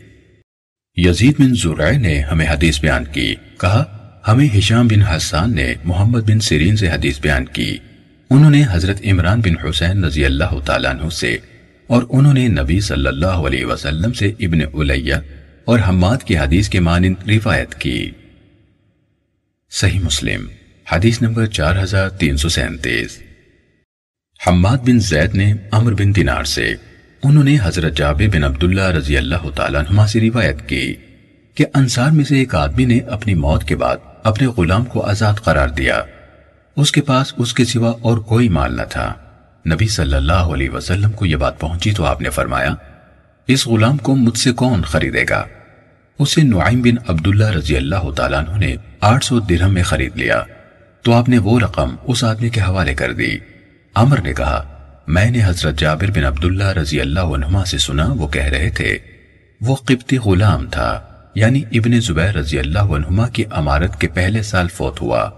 یزید 0.97 1.35
بن 1.39 1.55
زرع 1.55 1.91
نے 1.91 2.21
ہمیں 2.21 2.47
حدیث 2.47 2.81
بیان 2.81 3.05
کی، 3.05 3.35
کہا، 3.61 3.85
ہمیں 4.29 4.59
ہشام 4.59 4.89
بن 4.89 5.03
حسان 5.03 5.55
نے 5.55 5.75
محمد 5.85 6.21
بن 6.21 6.41
سیرین 6.41 6.77
سے 6.77 6.91
حدیث 6.91 7.21
بیان 7.21 7.45
کی۔ 7.45 7.79
انہوں 8.31 8.51
نے 8.51 8.65
حضرت 8.71 9.01
عمران 9.05 9.41
بن 9.41 9.67
حسین 9.67 10.05
رضی 10.05 10.25
اللہ 10.25 10.61
تعالیٰ 10.67 10.91
عنہ 10.91 11.09
سے 11.09 11.39
اور 11.87 12.03
انہوں 12.11 12.35
نے 12.35 12.49
نبی 12.49 12.81
صلی 12.81 13.07
اللہ 13.07 13.27
علیہ 13.27 13.65
وسلم 13.65 14.13
سے 14.13 14.33
ابن 14.39 14.81
علیہ 14.81 15.15
اور 15.65 15.79
حماد 15.89 16.19
کی 16.19 16.39
حدیث 16.39 16.69
کے 16.69 16.81
مانند 16.81 17.29
روایت 17.29 17.75
کی۔ 17.75 18.11
صحیح 19.71 20.01
مسلم 20.01 20.47
حدیث 20.93 21.23
نمبر 21.23 21.47
چار 21.47 21.83
ہزار 21.83 22.09
تین 22.09 22.37
سو 22.37 22.49
سینتیس۔ 22.49 23.19
حماد 24.47 24.77
بن 24.77 24.99
زید 24.99 25.35
نے 25.35 25.53
عمر 25.73 25.93
بن 25.93 26.17
دینار 26.17 26.45
سے 26.45 26.75
انہوں 27.23 27.45
نے 27.45 27.57
حضرت 27.63 27.97
جابر 27.97 28.37
بن 28.37 28.45
عبداللہ 28.45 28.91
رضی 28.91 29.17
اللہ 29.17 29.51
تعالیٰ 29.55 29.83
عنہ 29.91 30.07
سے 30.07 30.21
روایت 30.21 30.69
کی 30.69 30.95
کہ 31.55 31.67
انصار 31.75 32.11
میں 32.11 32.25
سے 32.25 32.39
ایک 32.39 32.55
آدمی 32.55 32.85
نے 32.85 32.99
اپنی 32.99 33.35
موت 33.35 33.65
کے 33.65 33.77
بعد 33.77 33.97
اپنے 34.23 34.47
غلام 34.47 34.85
کو 34.85 35.01
آزاد 35.01 35.35
قرار 35.35 35.69
دیا۔ 35.69 36.03
اس 36.77 36.93
کے 36.93 37.01
پاس 37.01 37.35
اس 37.37 37.55
کے 37.55 37.65
سوا 37.65 37.93
اور 38.03 38.19
کوئی 38.19 38.49
مال 38.49 38.77
نہ 38.77 38.83
تھا۔ 38.91 39.15
نبی 39.75 39.89
صلی 39.89 40.15
اللہ 40.15 40.33
علیہ 40.33 40.71
وسلم 40.71 41.11
کو 41.11 41.27
یہ 41.27 41.37
بات 41.37 41.61
پہنچی 41.61 41.93
تو 41.93 42.05
آپ 42.05 42.21
نے 42.21 42.31
فرمایا، 42.31 42.75
اس 43.47 43.67
غلام 43.67 43.97
کو 43.97 44.17
مجھ 44.17 44.39
سے 44.39 44.53
کون 44.53 44.83
خریدے 44.83 45.25
گا؟ 45.31 45.45
اسے 46.19 46.43
نعیم 46.43 46.83
بن 46.83 46.95
عبداللہ 47.09 47.51
رضی 47.51 47.77
اللہ 47.77 48.11
تعالیٰ 48.17 48.49
عنہ 48.49 48.57
نے 48.57 48.77
آٹھ 49.01 49.25
سو 49.25 49.41
درہم 49.41 49.75
میں 49.75 49.83
خرید 49.83 50.17
لیا۔ 50.17 50.45
تو 51.03 51.13
آپ 51.13 51.29
نے 51.29 51.39
وہ 51.39 51.61
رقم 51.61 51.97
اس 52.03 52.25
آدمی 52.25 52.49
کے 52.49 52.61
حوالے 52.61 52.95
کر 52.95 53.13
دی۔ 53.13 53.39
عمر 53.95 54.21
نے 54.21 54.33
کہا، 54.33 54.77
میں 55.07 55.31
نے 55.31 55.45
حضرت 55.45 55.79
جابر 55.79 56.11
بن 56.11 56.25
عبداللہ 56.25 56.65
رضی 56.65 57.01
اللہ 57.01 57.21
عنہما 57.21 57.65
سے 57.65 57.79
سنا، 57.79 58.07
وہ 58.07 58.29
کہہ 58.29 58.45
رہے 58.45 58.71
تھے، 58.71 58.99
وہ 59.61 59.75
قبطی 59.75 60.17
غلام 60.17 60.67
تھا 60.67 61.01
یعنی 61.35 61.63
ابن 61.73 62.01
زبیر 62.01 62.37
رضی 62.37 62.59
اللہ 62.59 62.79
عنہما 62.79 63.29
کی 63.29 63.45
امارت 63.51 64.01
کے 64.01 64.09
پہلے 64.09 64.43
سال 64.43 64.69
فوت 64.69 65.01
ہوا۔ 65.01 65.31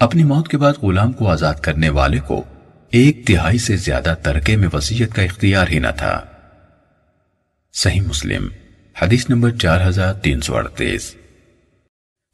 اپنی 0.00 0.24
موت 0.24 0.48
کے 0.48 0.58
بعد 0.58 0.72
غلام 0.82 1.12
کو 1.12 1.28
آزاد 1.28 1.54
کرنے 1.54 1.88
والے 1.88 2.18
کو 2.18 2.44
ایک 2.90 3.26
تہائی 3.26 3.58
سے 3.58 3.76
زیادہ 3.76 4.14
ترکے 4.22 4.56
میں 4.56 4.68
وسیعت 4.72 5.14
کا 5.14 5.22
اختیار 5.22 5.66
ہی 5.70 5.78
نہ 5.78 5.88
تھا۔ 5.96 6.20
صحیح 7.74 8.00
مسلم، 8.00 8.48
حدیث 9.02 9.30
نمبر 9.30 9.50
چار 9.50 9.88
ہزار 9.88 10.14
تین 10.14 10.40
سو 10.40 10.56
اڑتیس۔ 10.56 11.14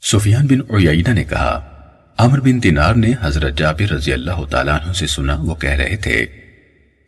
سفیان 0.02 0.46
بن 0.46 0.74
عیینہ 0.74 1.08
نے 1.08 1.24
کہا 1.24 1.71
عمر 2.18 2.40
بن 2.40 2.62
دینار 2.62 2.94
نے 2.94 3.12
حضرت 3.20 3.58
جابر 3.58 3.92
رضی 3.92 4.12
اللہ 4.12 4.44
تعالیٰ 4.50 4.78
عنہ 4.80 4.92
سے 4.92 5.06
سنا، 5.06 5.36
وہ 5.38 5.54
کہہ 5.54 5.70
رہے 5.70 5.96
تھے، 5.96 6.26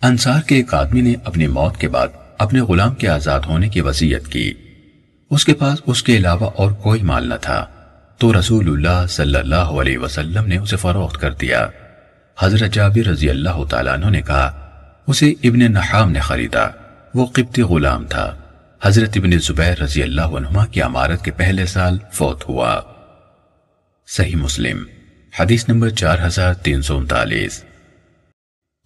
انصار 0.03 0.43
کے 0.43 0.57
ایک 0.57 0.75
آدمی 0.75 1.01
نے 1.01 1.15
اپنی 1.25 1.47
موت 1.47 1.77
کے 1.77 1.89
بعد 1.89 2.09
اپنے 2.39 2.61
غلام 2.61 2.95
کے 2.95 3.09
آزاد 3.09 3.41
ہونے 3.41 3.69
کی 3.69 3.81
وسیعت 3.81 4.33
کی۔ 4.33 4.53
اس 5.31 5.45
کے 5.45 5.55
پاس 5.55 5.79
اس 5.87 6.03
کے 6.03 6.17
علاوہ 6.17 6.51
اور 6.51 6.73
کوئی 6.73 7.03
مال 7.03 7.29
نہ 7.29 7.35
تھا۔ 7.41 7.67
تو 8.19 8.39
رسول 8.39 8.69
اللہ 8.69 9.07
صلی 9.07 9.39
اللہ 9.39 9.55
علیہ 9.55 9.99
وسلم 9.99 10.47
نے 10.47 10.57
اسے 10.57 10.77
فروخت 10.77 11.21
کر 11.21 11.33
دیا۔ 11.33 11.67
حضرت 12.39 12.73
جابر 12.73 13.07
رضی 13.07 13.31
اللہ 13.31 13.65
تعالیٰ 13.71 13.93
عنہ 13.93 14.07
نے 14.07 14.23
کہا، 14.23 14.71
اسے 15.07 15.31
ابن 15.31 15.73
نحام 15.73 16.13
نے 16.13 16.21
خریدا۔ 16.21 16.69
وہ 17.15 17.27
قبطی 17.27 17.63
غلام 17.63 18.05
تھا۔ 18.05 18.35
حضرت 18.83 19.11
ابن 19.17 19.31
زبیر 19.39 19.83
رضی 19.83 20.03
اللہ 20.03 20.23
عنہما 20.23 20.67
کی 20.67 20.81
عمارت 20.81 21.25
کے 21.25 21.31
پہلے 21.31 21.67
سال 21.67 21.99
فوت 22.13 22.49
ہوا۔ 22.49 22.81
صحیح 24.09 24.37
مسلم، 24.37 24.83
حدیث 25.41 25.69
نمبر 25.69 25.91
چار 25.91 26.19
ہزار 26.27 26.55
تین 26.55 26.83
سو 26.83 26.97
انتالیس۔ 26.97 27.63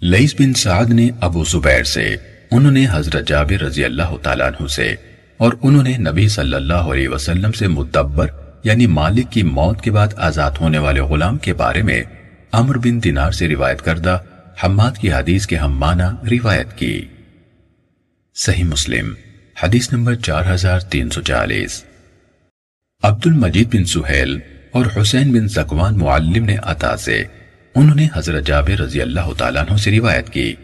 لئیس 0.03 0.35
بن 0.39 0.53
سعد 0.55 0.91
نے 0.91 1.09
ابو 1.21 1.45
زبیر 1.45 1.83
سے، 1.83 2.17
انہوں 2.51 2.73
نے 2.73 2.87
حضرت 2.91 3.29
جابر 3.29 3.63
رضی 3.63 3.85
اللہ 3.85 4.17
تعالیٰ 4.23 4.47
عنہ 4.47 4.67
سے، 4.67 4.95
اور 5.37 5.53
انہوں 5.63 5.83
نے 5.83 5.97
نبی 5.99 6.29
صلی 6.29 6.55
اللہ 6.55 6.91
علیہ 6.93 7.09
وسلم 7.09 7.53
سے 7.53 7.69
مدبر 7.69 8.27
یعنی 8.65 8.87
مالک 8.87 9.31
کی 9.33 9.43
موت 9.43 9.81
کے 9.81 9.91
بعد 9.91 10.15
آزاد 10.17 10.51
ہونے 10.61 10.79
والے 10.79 11.01
غلام 11.01 11.39
کے 11.39 11.55
بارے 11.55 11.83
میں 11.83 12.03
عمر 12.53 12.79
بن 12.79 13.03
دینار 13.05 13.33
سے 13.33 13.49
روایت 13.49 13.83
کردہ 13.83 14.19
حماد 14.65 14.99
کی 15.01 15.13
حدیث 15.13 15.47
کے 15.47 15.57
ہم 15.57 15.79
معنی 15.79 16.37
روایت 16.37 16.77
کی۔ 16.79 17.05
صحیح 18.37 18.65
مسلم، 18.65 19.13
حدیث 19.63 19.93
نمبر 19.93 20.15
چار 20.15 20.55
ہزار 20.55 20.81
تین 20.81 21.11
سو 21.11 21.23
چالیس۔ 21.23 21.85
عبد 23.03 23.27
المجید 23.27 23.75
بن 23.75 23.85
سہیل 23.85 24.39
اور 24.71 24.87
حسین 25.01 25.33
بن 25.33 25.49
زکوان 25.49 25.99
معلم 25.99 26.45
نے 26.45 26.57
عطا 26.63 26.97
سے، 26.97 27.25
انہوں 27.75 27.95
نے 27.95 28.09
حضرت 28.15 28.47
جابر 28.47 28.81
رضی 28.81 29.03
اللہ 29.03 29.33
تعالیٰ 29.39 29.63
عنہ 29.63 29.77
سے 29.77 29.91
روایت 29.91 30.31
کی۔ 30.31 30.55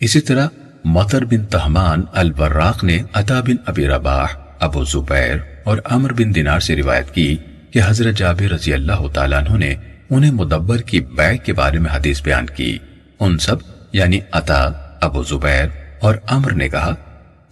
اسی 0.00 0.20
طرح 0.20 0.48
مطر 0.84 1.24
بن 1.24 1.44
تحمان 1.46 2.02
البراق 2.12 2.84
نے 2.84 2.98
عطا 3.12 3.40
بن 3.40 3.56
ابی 3.66 3.86
رباح، 3.86 4.26
ابو 4.60 4.84
زبیر 4.84 5.36
اور 5.64 5.78
عمر 5.84 6.12
بن 6.12 6.34
دینار 6.34 6.60
سے 6.60 6.76
روایت 6.76 7.14
کی 7.14 7.36
کہ 7.70 7.80
حضرت 7.86 8.14
جابر 8.14 8.50
رضی 8.50 8.72
اللہ 8.72 9.06
تعالیٰ 9.14 9.38
عنہ 9.38 9.58
نے 9.58 9.74
انہیں 10.10 10.30
مدبر 10.30 10.76
کی 10.76 11.00
بیع 11.00 11.36
کے 11.36 11.52
بارے 11.52 11.78
میں 11.78 11.90
حدیث 11.90 12.22
بیان 12.22 12.46
کی۔ 12.46 12.78
ان 13.20 13.38
سب 13.38 13.56
یعنی 13.92 14.20
عطا، 14.32 14.62
ابو 15.00 15.22
زبیر 15.22 15.66
اور 16.00 16.14
عمر 16.26 16.52
نے 16.52 16.68
کہا، 16.68 16.94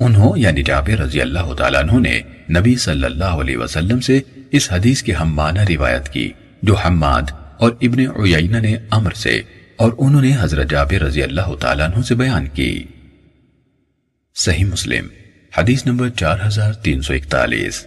انہوں 0.01 0.39
یعنی 0.39 0.63
جابر 0.63 0.99
رضی 0.99 1.21
اللہ 1.21 1.55
تعالیٰ 1.55 1.83
عنہ 1.83 2.09
نے 2.09 2.21
نبی 2.59 2.75
صلی 2.77 3.05
اللہ 3.05 3.25
علیہ 3.25 3.57
وسلم 3.57 4.01
سے 4.01 4.21
اس 4.53 4.73
حدیث 4.73 5.03
کی 5.03 5.15
ہم 5.15 5.35
معنی 5.35 5.77
روایت 5.77 6.09
کی، 6.09 6.33
جو 6.63 6.75
حماد 6.75 7.23
اور 7.59 7.73
ابن 7.81 8.01
عیینہ 8.01 8.57
نے 8.57 8.77
عمر 8.91 9.13
سے 9.13 9.43
اور 9.77 9.93
انہوں 9.99 10.21
نے 10.21 10.37
حضرت 10.41 10.71
جابر 10.71 11.03
رضی 11.03 11.23
اللہ 11.23 11.55
تعالیٰ 11.61 11.91
عنہ 11.91 12.03
سے 12.03 12.15
بیان 12.15 12.49
کی۔ 12.49 12.85
صحیح 14.35 14.65
مسلم، 14.65 15.09
حدیث 15.59 15.87
نمبر 15.87 16.09
چار 16.09 16.47
ہزار 16.47 16.73
تین 16.73 17.03
سو 17.03 17.13
اکتالیس۔ 17.13 17.87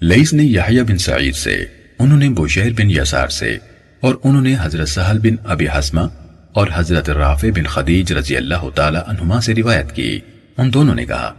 لئیس 0.00 0.32
نے 0.32 0.42
یحییٰ 0.42 0.82
بن 0.82 0.98
سعید 0.98 1.34
سے، 1.34 1.64
انہوں 1.98 2.18
نے 2.18 2.28
بوشیر 2.28 2.72
بن 2.72 2.90
یسار 2.90 3.28
سے 3.28 3.58
اور 4.00 4.14
انہوں 4.24 4.42
نے 4.42 4.54
حضرت 4.60 4.88
سہل 4.88 5.18
بن 5.18 5.34
ابی 5.44 5.68
حسمہ 5.68 6.00
اور 6.58 6.66
حضرت 6.74 7.10
رافع 7.10 7.48
بن 7.56 7.62
خدیج 7.62 8.12
رضی 8.12 8.36
اللہ 8.36 8.70
تعالی 8.74 8.98
عنہما 9.06 9.40
سے 9.40 9.54
روایت 9.54 9.92
کی۔ 9.92 10.20
ان 10.58 10.74
دونوں 10.74 10.94
نے 10.94 11.06
کہا، 11.06 11.34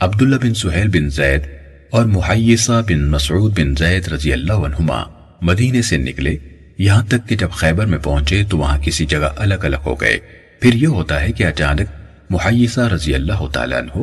عبداللہ 0.00 0.36
بن 0.36 0.54
سہیل 0.54 0.88
بن 0.88 1.10
زید 1.10 1.42
اور 1.90 2.04
محیصہ 2.04 2.82
بن 2.88 3.10
مسعود 3.10 3.58
بن 3.58 3.74
زید 3.78 4.08
رضی 4.08 4.32
اللہ 4.32 4.52
عنہما 4.52 5.02
مدینے 5.40 5.82
سے 5.82 5.96
نکلے۔ 5.96 6.36
یہاں 6.78 7.04
تک 7.04 7.28
کہ 7.28 7.36
جب 7.36 7.50
خیبر 7.50 7.86
میں 7.86 7.98
پہنچے 7.98 8.42
تو 8.50 8.58
وہاں 8.58 8.78
کسی 8.78 9.06
جگہ 9.06 9.28
الگ 9.36 9.54
الگ 9.54 9.76
ہو 9.86 9.94
گئے۔ 9.94 10.18
پھر 10.60 10.74
یہ 10.74 10.86
ہوتا 10.86 11.20
ہے 11.20 11.32
کہ 11.32 11.46
اچانک 11.46 11.88
محیصہ 12.30 12.80
رضی 12.80 13.14
اللہ 13.14 13.46
تعالیٰ 13.52 13.78
عنہ، 13.78 14.02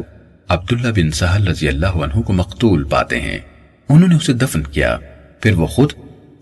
عبداللہ 0.50 0.92
بن 0.96 1.12
سہل 1.12 1.48
رضی 1.48 1.68
اللہ 1.68 1.88
عنہ 1.88 2.22
کو 2.22 2.34
مقتول 2.34 2.84
پاتے 2.84 3.22
ہیں۔ 3.22 3.38
انہوں 3.90 4.10
نے 4.10 4.16
اسے 4.16 4.34
دفن 4.34 4.64
کیا۔ 4.64 4.98
پھر 5.42 5.52
وہ 5.52 5.68
خود 5.68 5.92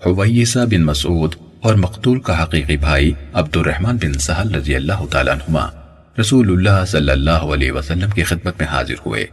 حویسہ 0.06 0.60
بن 0.60 0.84
مسعود 0.84 1.36
اور 1.66 1.76
مقتول 1.76 2.20
کا 2.20 2.44
حقیقی 2.44 2.78
بھائی 2.78 3.12
عبد 3.34 3.58
الرحمن 3.58 3.96
بن 3.96 4.14
سہل 4.14 4.56
رضی 4.56 4.76
اللہ 4.76 5.06
تعالیٰ 5.12 5.34
عنہما 5.34 5.68
رسول 6.20 6.52
اللہ 6.52 6.86
صلی 6.86 7.12
اللہ 7.12 7.32
علیہ 7.32 7.72
وسلم 7.72 8.10
کی 8.10 8.24
خدمت 8.24 8.54
میں 8.60 8.68
حاضر 8.68 8.94
ہوئے۔ 9.06 9.26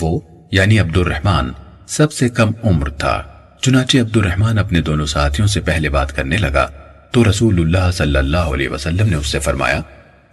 وہ 0.00 0.20
یعنی 0.52 0.78
عبد 0.78 0.96
الرحمن 0.96 1.50
سب 1.86 2.12
سے 2.12 2.28
کم 2.28 2.50
عمر 2.64 2.88
تھا۔ 2.88 3.22
چنانچہ 3.60 3.98
عبد 3.98 4.16
الرحمن 4.16 4.58
اپنے 4.58 4.80
دونوں 4.80 5.06
ساتھیوں 5.06 5.48
سے 5.48 5.60
پہلے 5.60 5.88
بات 5.88 6.16
کرنے 6.16 6.36
لگا، 6.36 6.68
تو 7.10 7.30
رسول 7.30 7.60
اللہ 7.60 7.90
صلی 7.92 8.18
اللہ 8.18 8.36
علیہ 8.36 8.68
وسلم 8.68 9.08
نے 9.08 9.16
اس 9.16 9.26
سے 9.26 9.38
فرمایا، 9.38 9.80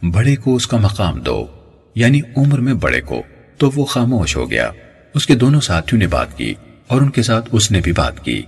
بڑے 0.02 0.36
کو 0.36 0.56
اس 0.56 0.68
کا 0.68 0.78
مقام 0.78 1.20
دو 1.20 1.48
یعنی 1.96 2.22
عمر 2.38 2.60
میں 2.60 2.74
بڑے 2.74 3.02
کو۔ 3.02 3.24
تو 3.58 3.72
وہ 3.76 3.86
خاموش 3.86 4.36
ہو 4.36 4.52
گیا۔ 4.52 4.72
اس 5.16 5.28
کے 5.28 5.36
دونوں 5.36 5.62
ساتھیوں 5.62 6.00
نے 6.00 6.08
بات 6.08 6.38
کی 6.38 6.54
اور 6.88 7.02
ان 7.02 7.10
کے 7.10 7.24
ساتھ 7.24 7.50
اس 7.52 7.72
نے 7.72 7.82
بھی 7.84 7.92
بات 7.92 8.24
کی۔ 8.24 8.42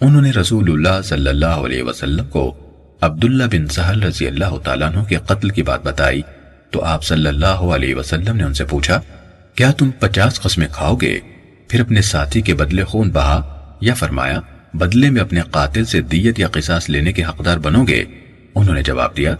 انہوں 0.00 0.22
نے 0.22 0.30
رسول 0.30 0.72
اللہ 0.72 1.02
صلی 1.02 1.28
اللہ 1.28 1.46
علیہ 1.46 1.82
وسلم 1.82 2.24
کو 2.24 2.54
عبداللہ 3.00 3.44
بن 3.44 3.66
سہل 3.66 4.02
رضی 4.02 4.26
اللہ 4.26 4.58
تعالیٰ 4.64 4.92
عنہ 4.92 5.04
کے 5.04 5.16
قتل 5.16 5.50
کی 5.50 5.62
بات 5.62 5.84
بتائی۔ 5.84 6.22
تو 6.70 6.84
آپ 6.84 7.04
صلی 7.04 7.26
اللہ 7.26 7.46
علیہ 7.46 7.94
وسلم 7.94 8.36
نے 8.36 8.42
ان 8.42 8.54
سے 8.54 8.64
پوچھا، 8.64 9.00
کیا 9.54 9.72
تم 9.72 9.90
پچاس 9.90 10.40
قسمیں 10.40 10.68
کھاؤ 10.72 10.96
گے؟ 10.96 11.18
پھر 11.68 11.80
اپنے 11.80 12.02
ساتھی 12.02 12.40
کے 12.40 12.54
بدلے 12.54 12.84
خون 12.84 13.10
بہا 13.10 13.64
یا 13.80 13.94
فرمایا، 13.94 14.40
بدلے 14.74 15.10
میں 15.10 15.20
اپنے 15.20 15.40
قاتل 15.50 15.84
سے 15.84 16.00
دیت 16.00 16.40
یا 16.40 16.48
قصاص 16.48 16.90
لینے 16.90 17.12
کے 17.12 17.24
حقدار 17.24 17.58
بنو 17.58 17.84
گے؟ 17.84 18.04
انہوں 18.54 18.74
نے 18.74 18.82
جواب 18.82 19.16
دیا، 19.16 19.36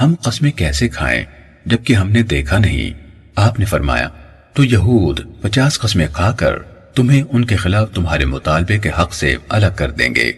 ہم 0.00 0.14
قسمیں 0.22 0.50
کیسے 0.50 0.88
کھائیں؟ 0.88 1.24
جبکہ 1.66 1.92
ہم 1.92 2.10
نے 2.10 2.22
دیکھا 2.22 2.58
نہیں۔ 2.58 2.90
آپ 3.36 3.58
نے 3.58 3.64
فرمایا، 3.64 4.08
تو 4.52 4.64
یہود 4.64 5.20
پچاس 5.40 5.78
قسمیں 5.78 6.06
کھا 6.12 6.32
کر 6.32 6.54
تمہیں 6.94 7.22
ان 7.30 7.44
کے 7.44 7.56
خلاف 7.56 7.92
تمہارے 7.94 8.24
مطالبے 8.24 8.78
کے 8.78 8.88
حق 8.88 9.14
سے 9.14 9.36
الگ 9.48 9.66
کر 9.76 9.90
دیں 9.90 10.14
گے۔ 10.14 10.32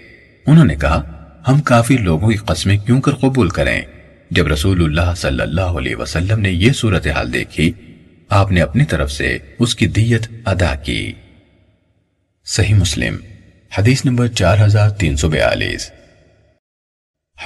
انہوں 0.47 0.65
نے 0.65 0.75
کہا، 0.77 1.03
ہم 1.49 1.61
کافی 1.61 1.97
لوگوں 1.97 2.31
کی 2.31 2.37
قسمیں 2.37 2.77
کیوں 2.77 3.01
کر 3.01 3.15
قبول 3.15 3.49
کریں؟ 3.49 3.83
جب 4.31 4.47
رسول 4.47 4.85
اللہ 4.85 5.15
صلی 5.17 5.41
اللہ 5.41 5.61
علیہ 5.61 5.97
وسلم 5.97 6.41
نے 6.41 6.51
یہ 6.51 6.73
صورتحال 6.73 7.33
دیکھی، 7.33 7.73
آپ 8.29 8.53
نے 8.53 8.61
اپنی 8.61 8.85
طرف 8.85 9.13
سے 9.13 9.39
اس 9.59 9.75
کی 9.75 9.87
دیت 9.87 10.27
ادا 10.45 10.75
کی۔ 10.75 11.13
صحیح 12.45 12.75
مسلم، 12.75 13.17
حدیث 13.79 14.05
نمبر 14.05 14.27
چار 14.27 14.57
ہزار 14.65 14.91
تین 14.91 15.17
سو 15.17 15.29
بیالیس۔ 15.29 15.91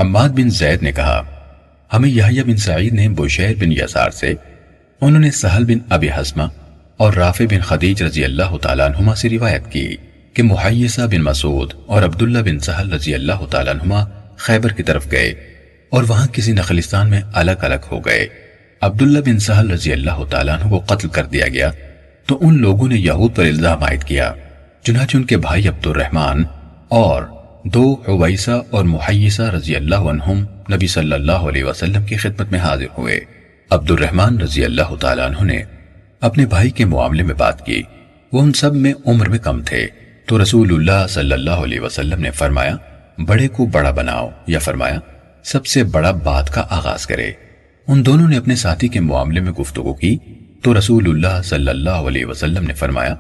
حماد 0.00 0.28
بن 0.28 0.50
زید 0.50 0.82
نے 0.82 0.92
کہا، 0.92 1.22
ہمیں 1.92 2.08
یحییٰ 2.08 2.44
بن 2.44 2.56
سعید 2.56 2.92
نے 2.92 3.08
بشیر 3.08 3.54
بن 3.58 3.72
یسار 3.72 4.10
سے، 4.10 4.34
انہوں 5.00 5.20
نے 5.20 5.30
سہل 5.30 5.64
بن 5.64 5.78
ابی 5.88 6.10
حسمہ 6.10 6.42
اور 6.96 7.12
رافع 7.12 7.44
بن 7.50 7.60
خدیج 7.60 8.02
رضی 8.02 8.24
اللہ 8.24 8.56
تعالیٰ 8.62 8.86
عنہما 8.86 9.14
سے 9.14 9.28
روایت 9.28 9.72
کی 9.72 9.96
کہ 10.34 10.42
محیسہ 10.42 11.00
بن 11.00 11.22
مسعود 11.22 11.72
اور 11.86 12.02
عبداللہ 12.02 12.38
بن 12.38 12.58
سہل 12.58 12.92
رضی 12.92 13.14
اللہ 13.14 13.44
تعالیٰ 13.50 13.74
عنہما 13.74 14.04
خیبر 14.36 14.72
کی 14.72 14.82
طرف 14.82 15.10
گئے 15.10 15.28
اور 15.90 16.04
وہاں 16.08 16.26
کسی 16.26 16.52
نخلستان 16.52 17.10
میں 17.10 17.20
الگ 17.32 17.64
الگ 17.68 17.90
ہو 17.90 17.98
گئے۔ 18.00 18.26
عبداللہ 18.80 19.18
بن 19.18 19.38
سہل 19.38 19.70
رضی 19.70 19.92
اللہ 19.92 20.24
تعالیٰ 20.30 20.60
عنہ 20.60 20.68
کو 20.70 20.78
قتل 20.86 21.08
کر 21.08 21.24
دیا 21.24 21.48
گیا 21.48 21.70
تو 22.26 22.38
ان 22.40 22.60
لوگوں 22.60 22.88
نے 22.88 22.96
یہود 22.96 23.36
پر 23.36 23.44
الزام 23.44 23.82
عائد 23.82 24.04
کیا، 24.04 24.32
چنانچہ 24.82 25.16
ان 25.16 25.24
کے 25.24 25.36
بھائی 25.36 25.68
عبد 25.68 25.86
الرحمن 25.86 26.42
اور 26.88 27.22
دو 27.64 27.94
حویسہ 28.08 28.60
اور 28.70 28.84
محیسہ 28.84 29.42
رضی 29.42 29.76
اللہ 29.76 30.10
عنہم 30.10 30.44
نبی 30.72 30.86
صلی 30.86 31.12
اللہ 31.12 31.48
علیہ 31.48 31.64
وسلم 31.64 32.04
کی 32.04 32.16
خدمت 32.16 32.52
میں 32.52 32.60
حاضر 32.60 32.98
ہوئے۔ 32.98 33.20
عبد 33.70 33.90
الرحمن 33.90 34.40
رضی 34.40 34.64
اللہ 34.64 34.94
تعالیٰ 35.00 35.26
عنہ 35.26 35.52
نے 35.52 35.62
اپنے 36.20 36.46
بھائی 36.46 36.70
کے 36.70 36.84
معاملے 36.84 37.22
میں 37.22 37.34
بات 37.34 37.66
کی۔ 37.66 37.82
وہ 38.32 38.42
ان 38.42 38.52
سب 38.52 38.74
میں 38.74 38.94
عمر 39.06 39.28
میں 39.28 39.38
کم 39.38 39.62
تھے۔ 39.62 39.86
تو 40.26 40.42
رسول 40.42 40.74
اللہ 40.74 41.06
صلی 41.08 41.32
اللہ 41.32 41.50
علیہ 41.50 41.80
وسلم 41.80 42.20
نے 42.20 42.30
فرمایا، 42.30 42.76
بڑے 43.26 43.48
کو 43.48 43.66
بڑا 43.66 43.90
بناؤ 43.90 44.30
یا 44.46 44.58
فرمایا، 44.58 44.98
سب 45.42 45.66
سے 45.66 45.84
بڑا 45.84 46.10
بات 46.10 46.54
کا 46.54 46.62
آغاز 46.70 47.06
کرے۔ 47.06 47.32
ان 47.88 48.06
دونوں 48.06 48.28
نے 48.28 48.36
اپنے 48.36 48.56
ساتھی 48.56 48.88
کے 48.88 49.00
معاملے 49.00 49.40
میں 49.40 49.52
گفتگو 49.52 49.94
کی۔ 49.94 50.16
تو 50.62 50.78
رسول 50.78 51.04
اللہ 51.08 51.42
صلی 51.42 51.68
اللہ 51.68 51.90
علیہ 51.90 52.26
وسلم 52.26 52.64
نے 52.64 52.74
فرمایا، 52.74 53.14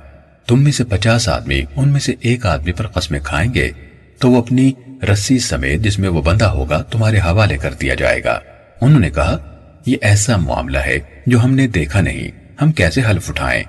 تم 0.46 0.64
میں 0.64 0.72
سے 0.72 0.84
پچاس 0.84 1.28
آدمی 1.28 1.62
ان 1.76 1.88
میں 1.88 2.00
سے 2.00 2.14
ایک 2.20 2.46
آدمی 2.46 2.72
پر 2.72 2.86
قسمیں 2.86 3.20
کھائیں 3.24 3.54
گے، 3.54 3.70
تو 4.18 4.30
وہ 4.30 4.38
اپنی 4.38 4.72
رسی 5.12 5.38
سمیت 5.38 5.80
جس 5.80 5.98
میں 5.98 6.08
وہ 6.08 6.22
بندہ 6.22 6.44
ہوگا، 6.44 6.82
تمہارے 6.82 7.18
حوالے 7.18 7.56
کر 7.56 7.74
دیا 7.80 7.94
جائے 7.94 8.24
گا۔ 8.24 8.40
انہوں 8.80 9.00
نے 9.00 9.10
کہا، 9.10 9.38
یہ 9.86 9.96
ایسا 10.00 10.36
معاملہ 10.36 10.78
ہے 10.78 10.98
جو 11.26 11.44
ہم 11.44 11.54
نے 11.54 11.68
دیکھا 11.68 12.00
نہیں۔ 12.00 12.45
ہم 12.62 12.72
کیسے 12.72 13.00
حلف 13.10 13.30
اٹھائیں؟ 13.30 13.62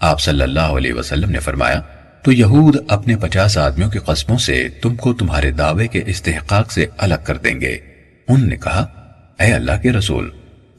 آپ 0.00 0.20
صلی 0.20 0.42
اللہ 0.42 0.60
علیہ 0.60 0.92
وسلم 0.92 1.30
نے 1.30 1.38
فرمایا، 1.38 1.80
تو 2.22 2.32
یہود 2.32 2.76
اپنے 2.88 3.16
پچاس 3.16 3.58
آدمیوں 3.58 3.90
کی 3.90 3.98
قسموں 3.98 4.38
سے 4.38 4.68
تم 4.82 4.94
کو 4.96 5.12
تمہارے 5.12 5.50
دعوے 5.50 5.86
کے 5.86 6.02
استحقاق 6.06 6.72
سے 6.72 6.86
الگ 6.98 7.14
کر 7.24 7.36
دیں 7.36 7.60
گے۔ 7.60 7.78
انہوں 8.28 8.48
نے 8.48 8.56
کہا، 8.56 8.80
اے 9.40 9.52
اللہ 9.52 9.72
کے 9.82 9.92
رسول، 9.92 10.30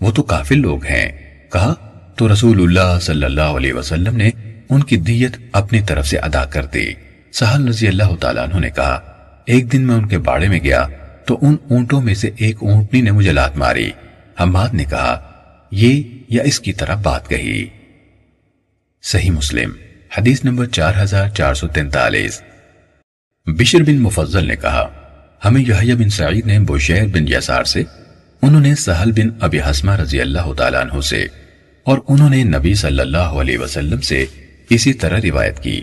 وہ 0.01 0.11
تو 0.11 0.23
کافر 0.23 0.55
لوگ 0.55 0.83
ہیں۔ 0.83 1.11
کہا، 1.51 1.73
تو 2.15 2.33
رسول 2.33 2.61
اللہ 2.61 2.99
صلی 2.99 3.25
اللہ 3.25 3.41
علیہ 3.41 3.73
وسلم 3.73 4.17
نے 4.17 4.29
ان 4.69 4.83
کی 4.83 4.97
دیت 4.97 5.37
اپنی 5.51 5.81
طرف 5.81 6.07
سے 6.07 6.17
ادا 6.17 6.45
کر 6.45 6.65
دی۔ 6.65 6.93
سہل 7.33 7.67
رضی 7.67 7.87
اللہ 7.87 8.15
تعالیٰ 8.19 8.43
عنہ 8.43 8.59
نے 8.59 8.69
کہا، 8.69 8.99
ایک 9.45 9.73
دن 9.73 9.81
میں 9.81 9.95
ان 9.95 10.07
کے 10.07 10.17
باڑے 10.17 10.47
میں 10.47 10.59
گیا، 10.59 10.87
تو 11.25 11.37
ان 11.41 11.55
اونٹوں 11.69 12.01
میں 12.01 12.15
سے 12.15 12.29
ایک 12.37 12.55
اونٹنی 12.61 13.01
نے 13.01 13.11
مجھے 13.11 13.31
لات 13.31 13.57
ماری۔ 13.57 13.91
حماد 14.41 14.69
نے 14.73 14.83
کہا 14.83 15.28
یہ 15.71 16.01
یا 16.29 16.43
اس 16.43 16.59
کی 16.59 16.73
طرح 16.73 16.95
بات 16.95 17.29
کہی۔ 17.29 17.65
صحیح 19.03 19.31
مسلم، 19.31 19.71
حدیث 20.17 20.43
نمبر 20.43 20.65
چار 20.65 20.93
ہزار 21.03 21.29
چار 21.29 21.53
سو 21.53 21.67
تینتالیس۔ 21.67 22.41
بشر 23.47 23.83
بن 23.83 23.99
مفضل 23.99 24.47
نے 24.47 24.55
کہا، 24.55 24.87
ہمیں 25.45 25.61
یحییٰ 25.61 25.95
بن 25.95 26.09
سعید 26.09 26.45
نے 26.45 26.59
بشیر 26.59 27.07
بن 27.07 27.27
یسار 27.27 27.63
سے، 27.63 27.83
انہوں 28.41 28.61
نے 28.61 28.75
سہل 28.75 29.11
بن 29.11 29.29
ابی 29.39 29.59
حسمہ 29.59 29.91
رضی 29.91 30.21
اللہ 30.21 30.53
تعالیٰ 30.53 30.81
عنہ 30.81 31.01
سے، 31.01 31.25
اور 31.83 31.97
انہوں 32.07 32.29
نے 32.29 32.43
نبی 32.43 32.73
صلی 32.73 32.99
اللہ 32.99 33.17
علیہ 33.17 33.57
وسلم 33.57 34.01
سے 34.01 34.25
اسی 34.69 34.93
طرح 34.93 35.19
روایت 35.23 35.63
کی۔ 35.63 35.81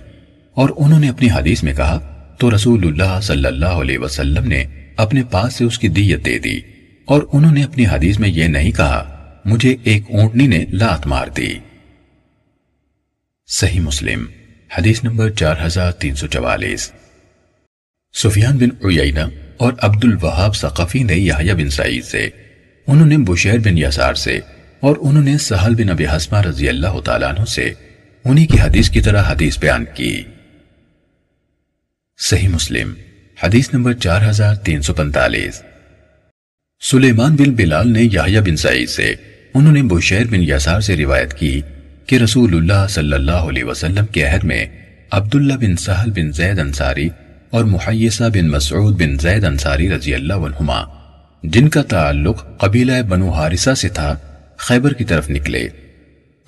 اور 0.54 0.68
انہوں 0.76 1.00
نے 1.00 1.08
اپنی 1.08 1.30
حدیث 1.30 1.62
میں 1.62 1.74
کہا، 1.74 1.98
تو 2.38 2.54
رسول 2.54 2.86
اللہ 2.86 3.18
صلی 3.22 3.46
اللہ 3.46 3.80
علیہ 3.82 3.98
وسلم 3.98 4.44
نے 4.44 4.64
اپنے 4.96 5.22
پاس 5.30 5.54
سے 5.54 5.64
اس 5.64 5.78
کی 5.78 5.88
دیت 5.88 6.24
دے 6.24 6.38
دی، 6.38 6.60
اور 7.04 7.22
انہوں 7.32 7.52
نے 7.52 7.62
اپنی 7.64 7.86
حدیث 7.86 8.18
میں 8.18 8.28
یہ 8.28 8.44
نہیں 8.44 8.70
کہا 8.70 9.15
مجھے 9.46 9.76
ایک 9.84 10.02
اونٹنی 10.08 10.46
نے 10.46 10.64
لات 10.72 11.06
مار 11.06 11.26
دی۔ 11.26 11.54
صحیح 13.46 13.80
مسلم، 13.80 14.26
حدیث 14.78 15.04
نمبر 15.04 15.30
چار 15.30 15.56
ہزار 15.66 15.92
تین 15.92 16.14
سو 16.14 16.26
چوالیس۔ 16.26 16.92
سفیان 18.14 18.56
بن 18.56 18.68
عیینہ 18.84 19.20
اور 19.56 19.72
عبد 19.78 20.04
الوہاب 20.04 20.56
ثقفی 20.56 21.02
نے 21.02 21.14
یحییٰ 21.14 21.54
بن 21.54 21.70
سعید 21.70 22.04
سے، 22.04 22.28
انہوں 22.86 23.06
نے 23.06 23.16
بشیر 23.18 23.58
بن 23.58 23.78
یسار 23.78 24.14
سے 24.14 24.40
اور 24.80 24.96
انہوں 25.00 25.22
نے 25.22 25.38
سہل 25.38 25.74
بن 25.74 25.90
ابی 25.90 26.06
حسمہ 26.06 26.40
رضی 26.40 26.68
اللہ 26.68 27.00
تعالیٰ 27.00 27.28
عنہ 27.28 27.44
سے 27.44 27.72
انہی 28.24 28.46
کی 28.46 28.60
حدیث 28.60 28.90
کی 28.90 29.00
طرح 29.00 29.22
حدیث 29.26 29.58
بیان 29.58 29.84
کی۔ 29.94 30.22
صحیح 32.18 32.48
مسلم، 32.48 32.94
حدیث 33.42 33.74
نمبر 33.74 33.92
چار 33.92 34.30
ہزار 34.30 34.54
تین 34.54 34.82
سو 34.82 34.94
پنتالیس 34.94 35.62
سلیمان 36.80 37.36
بن 37.36 37.50
بلال 37.54 37.92
نے 37.92 38.02
یحییٰ 38.02 38.40
بن 38.40 38.56
سعید 38.56 38.88
سے 38.88 39.14
انہوں 39.56 39.72
نے 39.72 39.82
بشیر 39.82 40.24
بن 40.24 40.42
یسار 40.42 40.80
سے 40.80 40.96
روایت 40.96 41.34
کی 41.34 41.60
کہ 42.06 42.16
رسول 42.16 42.56
اللہ 42.56 42.86
صلی 42.88 43.12
اللہ 43.12 43.32
علیہ 43.32 43.64
وسلم 43.64 44.06
کے 44.06 44.22
عہد 44.22 44.44
میں 44.44 44.66
عبداللہ 45.10 45.54
بن 45.54 45.76
سہل 45.76 46.10
بن 46.10 46.32
زید 46.32 46.58
انصاری 46.58 47.08
اور 47.50 47.64
محیسہ 47.64 48.24
بن 48.34 48.48
مسعود 48.48 49.02
بن 49.02 49.18
زید 49.18 49.44
انصاری 49.44 49.90
رضی 49.90 50.14
اللہ 50.14 50.34
عنہما، 50.34 50.82
جن 51.42 51.68
کا 51.68 51.82
تعلق 51.82 52.58
قبیلہ 52.58 53.02
بنو 53.08 53.30
حارثہ 53.30 53.74
سے 53.74 53.88
تھا، 53.88 54.16
خیبر 54.56 54.92
کی 54.92 55.04
طرف 55.04 55.30
نکلے۔ 55.30 55.68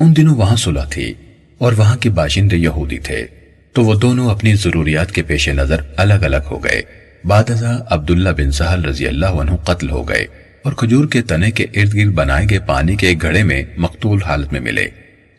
ان 0.00 0.16
دنوں 0.16 0.36
وہاں 0.36 0.56
صلح 0.56 0.84
تھی 0.84 1.14
اور 1.58 1.72
وہاں 1.72 1.96
کے 1.96 2.10
باشندے 2.10 2.56
یہودی 2.56 2.98
تھے۔ 2.98 3.26
تو 3.72 3.84
وہ 3.84 3.94
دونوں 3.94 4.30
اپنی 4.30 4.54
ضروریات 4.54 5.12
کے 5.12 5.22
پیش 5.22 5.48
نظر 5.48 5.76
الگ 5.96 6.14
الگ 6.14 6.48
ہو 6.50 6.64
گئے۔ 6.64 6.82
بعد 7.24 7.50
ازاں 7.50 7.78
عبداللہ 7.90 8.28
بن 8.28 8.50
سہل 8.50 8.84
رضی 8.84 9.08
اللہ 9.08 9.26
عنہ 9.26 9.50
قتل 9.50 9.90
ہو 9.90 10.08
گئے۔ 10.08 10.26
اور 10.68 10.76
کھجور 10.76 11.04
کے 11.08 11.22
تنے 11.22 11.50
کے 11.50 11.64
ارد 11.64 11.94
گرد 11.94 12.12
بنائے 12.12 12.46
گئے 12.50 12.58
پانی 12.58 12.96
کے 12.96 13.06
ایک 13.06 13.22
گھڑے 13.22 13.42
میں 13.42 13.62
مقتول 13.76 14.22
حالت 14.22 14.52
میں 14.52 14.60
ملے۔ 14.60 14.88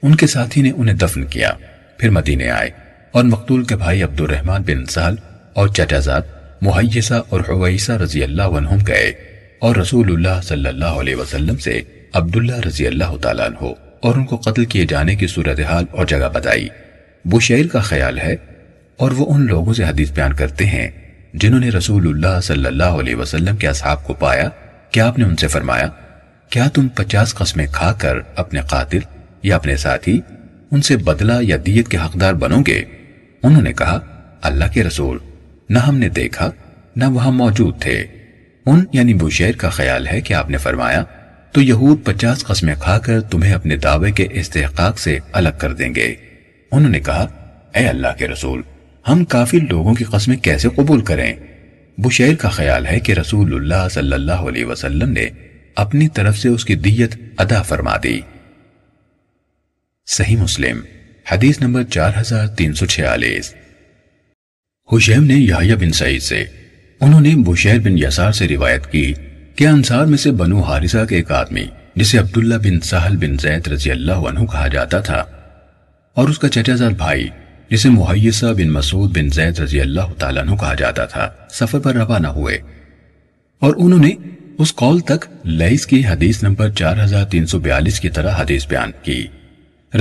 ان 0.04 0.16
کے 0.16 0.28
ساتھی 0.28 0.62
نے 0.62 0.72
انہیں 0.78 0.96
دفن 0.96 1.26
کیا۔ 1.26 1.52
پھر 1.98 2.10
مدینے 2.10 2.50
آئے 2.50 2.70
اور 3.12 3.24
مقتول 3.24 3.64
کے 3.64 3.76
بھائی 3.76 4.04
عبد 4.04 4.22
الرحمن 4.22 4.62
بن 4.62 4.86
سہل 4.86 5.16
اور 5.54 5.68
چچا 5.68 6.00
زاد 6.00 6.22
محیسہ 6.62 7.14
اور 7.30 7.42
حویسہ 7.50 7.92
رضی 7.92 8.24
اللہ 8.24 8.42
عنہم 8.42 8.78
گئے 8.88 9.12
اور 9.60 9.76
رسول 9.76 10.12
اللہ 10.14 10.42
صلی 10.44 10.70
اللہ 10.70 10.86
علیہ 10.86 11.16
وسلم 11.16 11.58
سے 11.58 11.82
عبداللہ 12.14 12.60
رضی 12.68 12.88
اللہ 12.88 13.18
تعالیٰ 13.22 13.46
عنہ 13.46 13.74
اور 14.00 14.16
ان 14.16 14.24
کو 14.24 14.38
قتل 14.38 14.66
کیے 14.66 14.86
جانے 14.90 15.16
کی 15.16 15.28
صورتحال 15.28 15.86
اور 15.92 16.06
جگہ 16.06 16.30
بتائی۔ 16.34 16.68
بشیر 17.26 17.68
کا 17.68 17.80
خیال 17.80 18.20
ہے 18.20 18.36
اور 18.98 19.12
وہ 19.12 19.34
ان 19.34 19.46
لوگوں 19.46 19.74
سے 19.74 19.84
حدیث 19.84 20.12
بیان 20.12 20.34
کرتے 20.34 20.66
ہیں 20.66 20.92
جنہوں 21.34 21.60
نے 21.60 21.70
رسول 21.70 22.08
اللہ 22.08 22.42
صلی 22.42 22.66
اللہ 22.66 22.98
علیہ 23.02 23.16
وسلم 23.16 23.56
کے 23.56 23.68
اصحاب 23.68 24.08
کو 24.08 24.14
پایا 24.14 24.50
کیا 24.92 25.08
آپ 25.08 25.20
نے 25.20 25.26
ان 25.26 25.36
سے 25.36 25.48
فرمایا، 25.48 25.88
کیا 26.50 26.68
تم 26.74 26.88
پچاس 26.88 27.36
قسمیں 27.36 27.68
کھا 27.72 27.94
کر 27.94 28.18
اپنے 28.36 28.62
قاتل 28.62 29.00
یا 29.44 29.56
اپنے 29.56 29.76
ساتھی 29.76 30.22
ان 30.72 30.82
سے 30.82 30.98
بدلہ 30.98 31.34
یا 31.42 31.58
دیت 31.66 31.88
کے 31.88 31.98
حقدار 31.98 32.34
بنو 32.34 32.58
گے؟ 32.68 32.84
انہوں 33.44 33.62
نے 33.62 33.74
کہا، 33.74 34.00
اللہ 34.42 34.66
کے 34.74 34.84
رسول، 34.84 35.18
نہ 35.70 35.80
ہم 35.80 35.96
نے 35.96 36.10
دیکھا، 36.10 36.52
نہ 36.96 37.06
وہاں 37.06 37.32
موجود 37.32 37.82
تھے۔ 37.82 38.06
ان 38.66 38.86
یعنی 38.94 39.14
بشیر 39.14 39.56
کا 39.56 39.70
خیال 39.70 40.08
ہے 40.08 40.22
کہ 40.22 40.34
آپ 40.34 40.50
نے 40.50 40.58
فرمایا، 40.58 41.04
تو 41.52 41.62
یہود 41.62 42.06
پچاس 42.06 42.44
قسمیں 42.44 42.76
کھا 42.80 43.00
کر 43.00 43.22
تمہیں 43.22 43.54
اپنے 43.54 43.78
دعوے 43.78 44.12
کے 44.12 44.28
استحقاق 44.32 45.00
سے 45.00 45.20
الگ 45.32 45.50
کر 45.58 45.74
دیں 45.74 45.96
گے۔ 45.96 46.16
انہوں 46.72 46.92
نے 46.92 47.00
کہا، 47.00 47.28
اے 47.76 47.88
اللہ 47.88 48.08
کے 48.18 48.28
رسول، 48.28 48.62
ہم 49.08 49.26
کافی 49.26 49.60
لوگوں 49.60 49.94
کی 49.94 50.04
قسمیں 50.04 50.38
کیسے 50.38 50.70
قبول 50.76 51.02
کریں؟ 51.02 51.34
بشیر 52.00 52.36
کا 52.36 52.50
خیال 52.50 52.86
ہے 52.86 53.00
کہ 53.00 53.14
رسول 53.14 53.54
اللہ 53.54 53.88
صلی 53.92 54.14
اللہ 54.14 54.48
علیہ 54.50 54.66
وسلم 54.66 55.10
نے 55.12 55.28
اپنی 55.76 56.08
طرف 56.08 56.38
سے 56.38 56.50
اس 56.50 56.66
کی 56.66 56.76
دیت 56.78 57.16
ادا 57.38 57.62
فرما 57.62 57.96
دی۔ 58.04 58.20
صحیح 60.08 60.38
مسلم، 60.38 60.80
حدیث 61.26 61.60
نمبر 61.62 61.84
چار 61.92 62.12
ہزار 62.20 62.48
تین 62.58 62.74
سو 62.74 62.86
چھیالیس۔ 62.86 63.54
حشیم 64.90 65.24
نے 65.24 65.34
یحییٰ 65.36 65.78
بن 65.78 65.92
سعید 65.92 66.22
سے، 66.22 66.44
انہوں 67.02 67.22
نے 67.22 67.36
بشیر 67.46 67.80
بن 67.80 67.98
یسار 67.98 68.32
سے 68.32 68.48
روایت 68.48 68.92
کی 68.92 69.14
کہ 69.56 69.68
انصار 69.68 70.06
میں 70.06 70.18
سے 70.18 70.32
بنو 70.34 70.62
حارثہ 70.62 71.06
کے 71.10 71.16
ایک 71.16 71.32
آدمی، 71.34 71.66
جسے 71.96 72.18
عبداللہ 72.18 72.56
بن 72.64 72.80
سہل 72.82 73.18
بن 73.18 73.38
زید 73.38 73.68
رضی 73.68 73.92
اللہ 73.92 74.28
عنہ 74.30 74.46
کہا 74.46 74.68
جاتا 74.68 75.00
تھا، 75.02 75.24
اور 76.18 76.30
اس 76.30 76.40
کا 76.40 76.50
چچا 76.50 76.76
زاد 76.76 76.98
بھائی 76.98 77.28
جسے 77.70 77.90
محیصہ 77.90 78.46
بن 78.46 78.70
مسعود 78.70 79.18
بن 79.18 79.30
زید 79.30 79.60
رضی 79.60 79.82
اللہ 79.82 80.14
تعالیٰ 80.18 80.42
عنہ 80.42 80.56
کہا 80.56 80.74
جاتا 80.74 81.06
تھا، 81.06 81.32
سفر 81.52 81.80
پر 81.80 81.96
روانہ 81.96 82.28
ہوئے۔ 82.28 82.58
اور 83.60 83.74
انہوں 83.78 84.00
نے 84.00 84.12
اس 84.58 84.76
قول 84.76 85.00
تک 85.00 85.26
لئیس 85.46 85.88
کی 85.88 86.06
حدیث 86.06 86.44
نمبر 86.44 86.70
چار 86.70 87.04
ہزار 87.04 87.26
تین 87.26 87.46
سو 87.46 87.60
بیالیس 87.60 88.00
کی 88.00 88.10
طرح 88.10 88.32
حدیث 88.40 88.68
بیان 88.68 88.92
کی۔ 89.04 89.28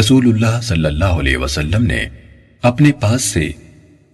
رسول 0.00 0.26
اللہ 0.26 0.60
صلی 0.60 0.84
اللہ 0.84 1.04
علیہ 1.04 1.36
وسلم 1.36 1.82
نے 1.82 2.08
اپنے 2.62 2.92
پاس 2.92 3.22
سے 3.22 3.50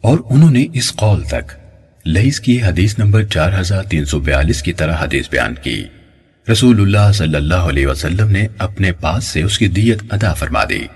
اور 0.01 0.19
انہوں 0.31 0.51
نے 0.51 0.67
اس 0.73 0.93
قول 0.93 1.23
تک 1.23 1.53
لئیس 2.07 2.41
کی 2.41 2.63
حدیث 2.63 2.99
نمبر 2.99 3.23
چار 3.23 3.61
ہزار 3.61 3.83
تین 3.83 4.05
سو 4.05 4.21
بیالیس 4.21 4.63
کی 4.63 4.73
طرح 4.73 4.97
حدیث 5.03 5.31
بیان 5.31 5.55
کی۔ 5.63 5.85
رسول 6.53 6.81
اللہ 6.81 7.13
صلی 7.13 7.35
اللہ 7.35 7.55
علیہ 7.55 7.87
وسلم 7.87 8.29
نے 8.29 8.47
اپنے 8.59 8.93
پاس 8.93 9.25
سے 9.25 9.43
اس 9.43 9.59
کی 9.59 9.69
دیت 9.69 10.03
ادا 10.11 10.35
فرما 10.35 10.65
دی۔ 10.65 10.87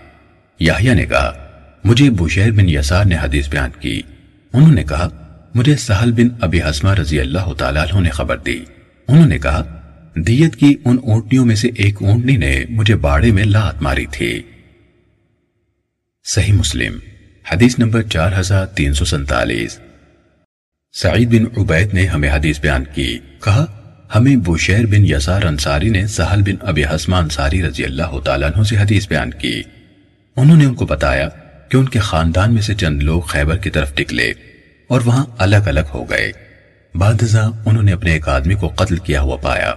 یحییٰ 0.61 0.95
نے 0.95 1.07
کہا 1.07 1.48
مجھے 1.85 2.11
بشیر 2.11 2.51
بن 2.51 2.69
یسار 2.69 3.05
نے 3.05 3.17
حدیث 3.23 3.49
بیان 3.49 3.71
کی۔ 3.81 4.03
انہوں 4.53 4.73
نے 4.73 4.85
کہا، 4.85 5.09
مجھے 5.55 5.77
سہل 5.77 6.13
بن 6.13 6.29
ابی 6.41 6.63
حسمہ 6.63 6.95
رضی 6.95 7.21
اللہ 7.21 7.53
تعالیٰ 7.59 7.83
عنہ 7.83 8.01
نے 8.01 8.11
خبر 8.11 8.37
دی۔ 8.37 8.61
انہوں 9.09 9.27
نے 9.27 9.39
کہا، 9.39 9.65
دیت 10.17 10.57
کی 10.57 10.75
ان 10.85 10.97
اونٹنیوں 11.03 11.47
میں 11.47 11.57
سے 11.57 11.69
ایک 11.77 12.03
اونٹنی 12.03 12.37
نے 12.37 12.65
مجھے 12.71 12.97
باڑے 12.97 13.31
میں 13.31 13.45
لات 13.45 13.83
ماری 13.83 14.07
تھی۔ 14.11 14.43
صحیح 16.25 16.53
مسلم، 16.53 16.99
حدیث 17.53 17.79
نمبر 17.79 18.03
چار 18.03 18.33
ہزار 18.41 18.67
تین 18.67 18.95
سو 18.95 19.05
سنتالیس 19.05 19.79
سعید 20.93 21.29
بن 21.29 21.61
عبید 21.61 21.95
نے 21.95 22.07
ہمیں 22.07 22.31
حدیث 22.31 22.61
بیان 22.61 22.85
کی۔ 22.95 23.19
کہا، 23.45 23.65
ہمیں 24.15 24.37
بوشیر 24.37 24.87
بن 24.87 25.07
یسار 25.07 25.43
انصاری 25.43 25.89
نے 25.89 26.07
سہل 26.07 26.43
بن 26.43 26.55
ابی 26.61 26.85
حسمہ 26.85 27.17
انصاری 27.17 27.63
رضی 27.63 27.85
اللہ 27.85 28.21
تعالیٰ 28.25 28.51
عنہ 28.55 28.63
سے 28.63 28.77
حدیث 28.77 29.09
بیان 29.09 29.31
کی۔ 29.31 29.63
انہوں 30.37 30.57
نے 30.57 30.65
ان 30.65 30.75
کو 30.75 30.87
بتایا 30.87 31.29
کہ 31.69 31.77
ان 31.77 31.89
کے 31.89 31.99
خاندان 31.99 32.55
میں 32.55 32.63
سے 32.63 32.75
چند 32.75 33.03
لوگ 33.03 33.21
خیبر 33.21 33.57
کی 33.57 33.71
طرف 33.71 33.95
ٹکلے 33.95 34.33
اور 34.89 35.01
وہاں 35.05 35.25
الگ 35.39 35.67
الگ 35.67 35.91
ہو 35.95 36.11
گئے۔ 36.11 36.33
بعد 36.95 37.23
انہوں 37.67 37.83
نے 37.83 37.93
اپنے 37.93 38.13
ایک 38.13 38.29
آدمی 38.29 38.55
کو 38.55 38.69
قتل 38.69 38.97
کیا 38.97 39.21
ہوا 39.21 39.37
پایا 39.37 39.75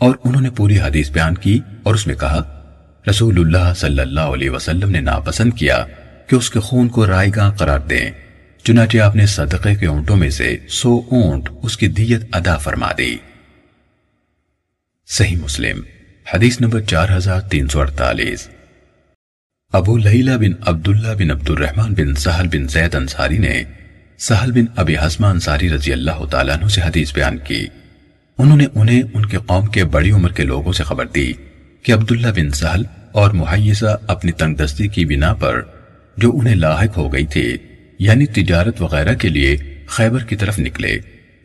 اور 0.00 0.14
انہوں 0.24 0.42
نے 0.42 0.50
پوری 0.50 0.78
حدیث 0.80 1.10
بیان 1.10 1.34
کی 1.34 1.58
اور 1.82 1.94
اس 1.94 2.06
میں 2.06 2.14
کہا، 2.14 2.40
رسول 3.10 3.38
اللہ 3.38 3.72
صلی 3.76 4.00
اللہ 4.00 4.20
علیہ 4.20 4.50
وسلم 4.50 4.90
نے 4.90 5.00
ناپسند 5.00 5.52
کیا 5.54 5.84
کہ 6.26 6.36
اس 6.36 6.50
کے 6.50 6.60
خون 6.60 6.88
کو 6.88 7.06
رائے 7.06 7.30
گاہ 7.36 7.50
قرار 7.50 7.78
دیں، 7.78 8.10
چنانچہ 8.64 8.98
آپ 8.98 9.16
نے 9.16 9.26
صدقے 9.26 9.74
کے 9.74 9.86
اونٹوں 9.86 10.16
میں 10.16 10.30
سے 10.30 10.56
سو 10.68 11.00
اونٹ 11.10 11.48
اس 11.62 11.76
کی 11.76 11.88
دیت 11.88 12.22
ادا 12.32 12.56
فرما 12.56 12.90
دی۔ 12.98 13.16
صحیح 15.08 15.36
مسلم، 15.36 15.80
حدیث 16.34 16.60
نمبر 16.60 16.80
چار 16.80 17.08
ہزار 17.16 17.40
تین 17.40 17.68
سو 17.68 17.80
اڑتالیس۔ 17.80 18.48
ابو 19.72 19.96
لیلہ 19.96 20.30
بن 20.30 20.52
عبداللہ 20.66 21.08
بن 21.18 21.30
عبد 21.30 21.50
الرحمن 21.50 21.92
بن 21.94 22.14
سہل 22.14 22.46
بن 22.48 22.68
زید 22.68 22.94
انصاری 22.94 23.38
نے 23.38 23.64
سہل 24.18 24.52
بن 24.52 24.64
ابی 24.76 24.96
حسمہ 24.96 25.26
انصاری 25.26 25.70
رضی 25.70 25.92
اللہ 25.92 26.24
تعالیٰ 26.30 26.56
عنہ 26.58 26.68
سے 26.68 26.80
حدیث 26.80 27.14
بیان 27.14 27.38
کی۔ 27.38 27.66
انہوں 28.38 28.56
نے 28.56 28.66
انہیں 28.74 29.02
ان 29.14 29.26
کے 29.26 29.38
قوم 29.46 29.66
کے 29.66 29.84
بڑی 29.84 30.10
عمر 30.10 30.32
کے 30.32 30.44
لوگوں 30.44 30.72
سے 30.72 30.82
خبر 30.82 31.06
دی 31.06 31.32
کہ 31.82 31.92
عبداللہ 31.92 32.26
بن 32.26 32.50
سہل 32.50 32.82
اور 33.12 33.30
محیثہ 33.30 33.96
اپنی 34.06 34.32
تنگ 34.32 34.54
دستی 34.54 34.88
کی 34.88 35.04
بنا 35.04 35.34
پر 35.34 35.60
جو 36.16 36.38
انہیں 36.38 36.54
لاحق 36.54 36.96
ہو 36.96 37.12
گئی 37.12 37.26
تھی 37.26 37.56
یعنی 37.98 38.26
تجارت 38.26 38.82
وغیرہ 38.82 39.14
کے 39.14 39.28
لیے 39.28 39.56
خیبر 39.86 40.22
کی 40.22 40.36
طرف 40.36 40.58
نکلے۔ 40.58 40.98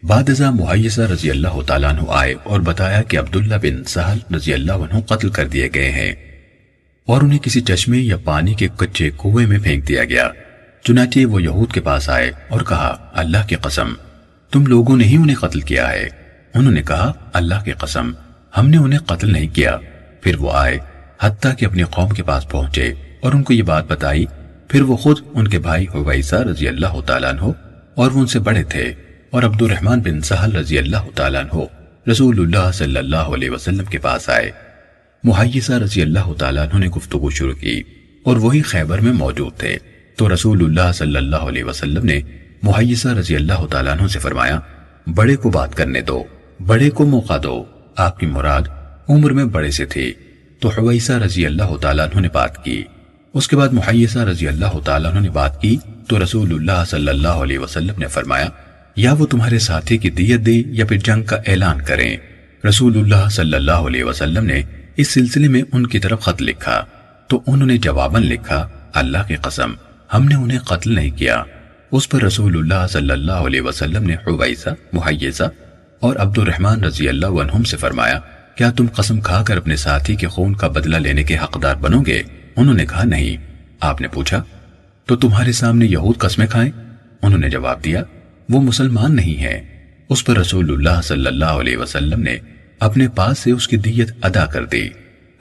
بعد 0.04 0.30
ازاں 0.30 0.52
محیثہ 0.52 1.02
رضی 1.02 1.30
اللہ 1.30 1.62
تعالیٰ 1.68 1.90
عنہ 1.90 2.10
آئے 2.10 2.34
اور 2.44 2.60
بتایا 2.60 3.02
کہ 3.02 3.20
عبداللہ 3.20 3.56
بن 3.56 3.84
سہل 3.84 4.36
رضی 4.36 4.54
اللہ 4.54 4.72
عنہ 4.72 5.00
قتل 5.00 5.30
کر 5.30 5.48
دیے 5.48 5.70
گئے 5.76 5.92
ہیں۔ 5.92 6.14
اور 7.08 7.22
انہیں 7.22 7.40
کسی 7.40 7.62
چشمے 7.62 7.98
یا 7.98 8.18
پانی 8.18 8.54
کے 8.54 8.68
کچے 8.78 9.10
کنویں 9.10 9.48
میں 9.48 9.58
پھینک 9.64 9.88
دیا 9.88 10.04
گیا۔ 10.04 10.30
چنانچہ 10.84 11.26
وہ 11.26 11.42
یہود 11.42 11.72
کے 11.72 11.82
پاس 11.82 12.10
آئے 12.10 12.32
اور 12.50 12.62
کہا، 12.62 13.12
اللہ 13.14 13.38
کی 13.48 13.56
قسم، 13.56 13.94
تم 14.52 14.66
لوگوں 14.66 14.98
نے 14.98 15.04
ہی 15.04 15.16
انہیں 15.16 15.36
قتل 15.36 15.60
کیا 15.60 15.92
ہے۔ 15.92 16.08
انہوں 16.54 16.74
نے 16.74 16.82
کہا، 16.82 17.14
اللہ 17.34 17.64
کی 17.66 17.72
قسم، 17.72 18.12
ہم 18.58 18.70
نے 18.70 18.78
انہیں 18.78 19.00
قتل 19.00 19.32
نہیں 19.32 19.56
کیا۔ 19.56 19.78
پھر 20.22 20.36
وہ 20.36 20.52
آئے، 20.54 20.78
حتیٰ 21.22 21.52
کہ 21.58 21.66
اپنی 21.66 21.84
قوم 21.84 22.10
کے 22.10 22.24
پاس 22.24 22.50
پہنچے 22.50 22.94
اور 23.22 23.34
ان 23.34 23.44
کو 23.44 23.54
یہ 23.54 23.64
بات 23.64 23.92
بتائی۔ 23.92 24.26
پھر 24.68 24.82
وہ 24.82 24.98
خود 24.98 25.18
ان 25.34 25.48
کے 25.48 25.60
بھائی 25.60 25.86
حویسہ 25.94 26.36
رضی 26.36 26.68
اللہ 26.68 27.02
تعالیٰ 27.02 27.30
عنہ 27.30 27.52
اور 27.96 28.12
وہ 28.12 28.20
ان 28.20 28.28
سے 28.28 28.40
بڑے 28.40 28.64
تھے 28.64 28.94
اور 29.30 29.44
عبد 29.44 29.62
الرحمن 29.62 30.00
بن 30.00 30.22
سہل 30.22 30.56
رضی 30.56 30.78
اللہ 30.78 31.10
تعالیٰ 31.16 31.42
عنہ 31.42 31.62
رسول 32.12 32.40
اللہ 32.40 32.72
صلی 32.72 32.98
اللہ 32.98 33.16
علیہ 33.16 33.50
وسلم 33.50 33.86
کے 33.86 33.98
پاس 33.98 34.30
آئے۔ 34.30 34.52
محیثہ 35.26 35.74
رضی 35.74 36.02
اللہ 36.02 36.34
تعالیٰ 36.34 36.68
عنہ 36.68 36.80
نے 36.80 36.88
گفتگو 36.88 37.30
شروع 37.30 37.54
کی 37.54 37.82
اور 38.24 38.38
وہی 38.38 38.62
خیبر 38.62 39.00
میں 39.00 39.14
موجود 39.14 39.54
تھے۔ 39.58 39.78
تو 40.16 40.34
رسول 40.34 40.66
اللہ 40.66 40.92
صلی 40.92 41.18
اللہ 41.18 41.36
علیہ 41.36 41.64
وسلم 41.64 42.06
نے 42.06 42.20
محیثہ 42.64 43.08
رضی 43.08 43.36
اللہ 43.36 43.66
تعالیٰ 43.66 44.00
عنہ 44.00 44.08
سے 44.08 44.20
فرمایا، 44.20 44.60
بڑے 45.16 45.36
کو 45.36 45.50
بات 45.50 45.76
کرنے 45.76 46.02
دو، 46.02 46.24
بڑے 46.66 46.90
کو 46.90 47.06
موقع 47.06 47.34
دو۔ 47.44 47.64
آپ 47.96 48.20
کی 48.20 48.26
مراد 48.26 48.62
عمر 49.10 49.32
میں 49.32 49.46
بڑے 49.46 49.72
سے 49.72 49.86
تھی۔ 49.86 50.14
تو 50.60 50.70
حویسہ 50.70 51.12
رضی 51.12 51.46
اللہ 51.46 51.78
تعالیٰ 51.78 52.06
عنہ 52.06 52.22
نے 52.22 52.28
بات 52.34 52.66
کی۔ 52.66 52.84
اس 53.34 53.48
کے 53.48 53.56
بعد 53.56 53.70
محیثہ 53.70 54.20
رضی 54.20 54.48
اللہ 54.48 54.80
تعالیٰ 54.86 55.12
عنہ 55.12 55.20
نے 55.20 55.30
بات 55.30 55.62
کی۔ 55.62 55.78
تو 56.08 56.24
رسول 56.24 56.54
اللہ 56.54 56.84
صلی 56.88 57.08
اللہ 57.08 57.28
علیہ 57.28 57.60
وسلم 57.60 57.94
نے 57.98 58.08
فرمایا، 58.08 58.48
یا 58.96 59.14
وہ 59.14 59.26
تمہارے 59.26 59.60
ساتھی 59.60 59.98
کی 59.98 60.10
دیت 60.10 60.46
دے 60.46 60.62
یا 60.66 60.86
پھر 60.86 60.98
جنگ 60.98 61.24
کا 61.24 61.36
اعلان 61.36 61.82
کریں۔ 61.82 62.18
رسول 62.70 62.98
اللہ 62.98 63.30
صلی 63.30 63.54
اللہ 63.54 63.72
علیہ 63.72 64.04
وسلم 64.04 64.46
نے 64.46 64.62
اس 64.98 65.08
سلسلے 65.08 65.48
میں 65.48 65.62
ان 65.72 65.88
کی 65.88 66.00
طرف 66.00 66.22
خط 66.22 66.42
لکھا۔ 66.42 66.86
تو 67.28 67.42
انہوں 67.48 67.68
نے 67.68 67.78
جواباً 67.78 68.24
لکھا، 68.24 68.68
اللہ 68.94 69.18
کی 69.28 69.36
قسم، 69.36 69.74
ہم 70.14 70.26
نے 70.26 70.36
انہیں 70.36 70.60
قتل 70.60 70.96
نہیں 70.96 71.12
کیا۔ 71.12 71.44
اس 71.92 72.10
پر 72.10 72.22
رسول 72.22 72.58
اللہ 72.58 72.88
صلی 72.88 73.12
اللہ 73.12 73.32
علیہ 73.32 73.62
وسلم 73.62 74.04
نے 74.04 74.16
حویسہ 74.16 74.70
محیزہ 74.94 75.44
اور 76.00 76.16
عبد 76.16 76.38
الرحمن 76.38 76.84
رضی 76.84 77.10
اللہ 77.10 77.26
عنہم 77.26 77.64
سے 77.64 77.78
فرمایا، 77.78 78.20
کیا 78.56 78.72
تم 78.72 78.86
قسم 78.96 79.22
کھا 79.22 79.44
کر 79.44 79.58
اپنے 79.58 79.76
ساتھی 79.76 80.16
کے 80.16 80.28
خون 80.28 80.56
کا 80.56 80.68
بدلہ 80.68 80.98
لینے 80.98 81.24
کے 81.24 81.38
حقدار 81.38 81.76
بنو 81.76 82.02
گے؟ 82.02 82.24
انہوں 82.56 82.76
نے 82.76 82.86
کہا، 82.86 83.04
نہیں۔ 83.04 83.38
آپ 83.80 84.02
نے 84.02 84.08
پوچھا، 84.08 84.44
تو 85.06 85.16
تمہارے 85.16 85.52
سامنے 85.52 85.86
یہود 85.86 86.18
قسمیں 86.18 86.48
کھائیں؟ 86.48 86.72
انہوں 87.22 87.40
نے 87.40 87.50
جواب 87.50 87.84
دیا، 87.86 88.04
وہ 88.50 88.62
مسلمان 88.62 89.16
نہیں 89.16 89.44
ہے 89.44 89.62
اس 90.10 90.26
پر 90.26 90.38
رسول 90.38 90.72
اللہ 90.72 91.02
صلی 91.04 91.28
اللہ 91.28 91.46
علیہ 91.46 91.78
وسلم 91.78 92.22
نے 92.22 92.38
اپنے 92.80 93.08
پاس 93.08 93.40
سے 93.40 93.52
اس 93.52 93.68
کی 93.68 93.78
دیت 93.78 94.12
ادا 94.22 94.46
کر 94.46 94.66
دی۔ 94.66 94.90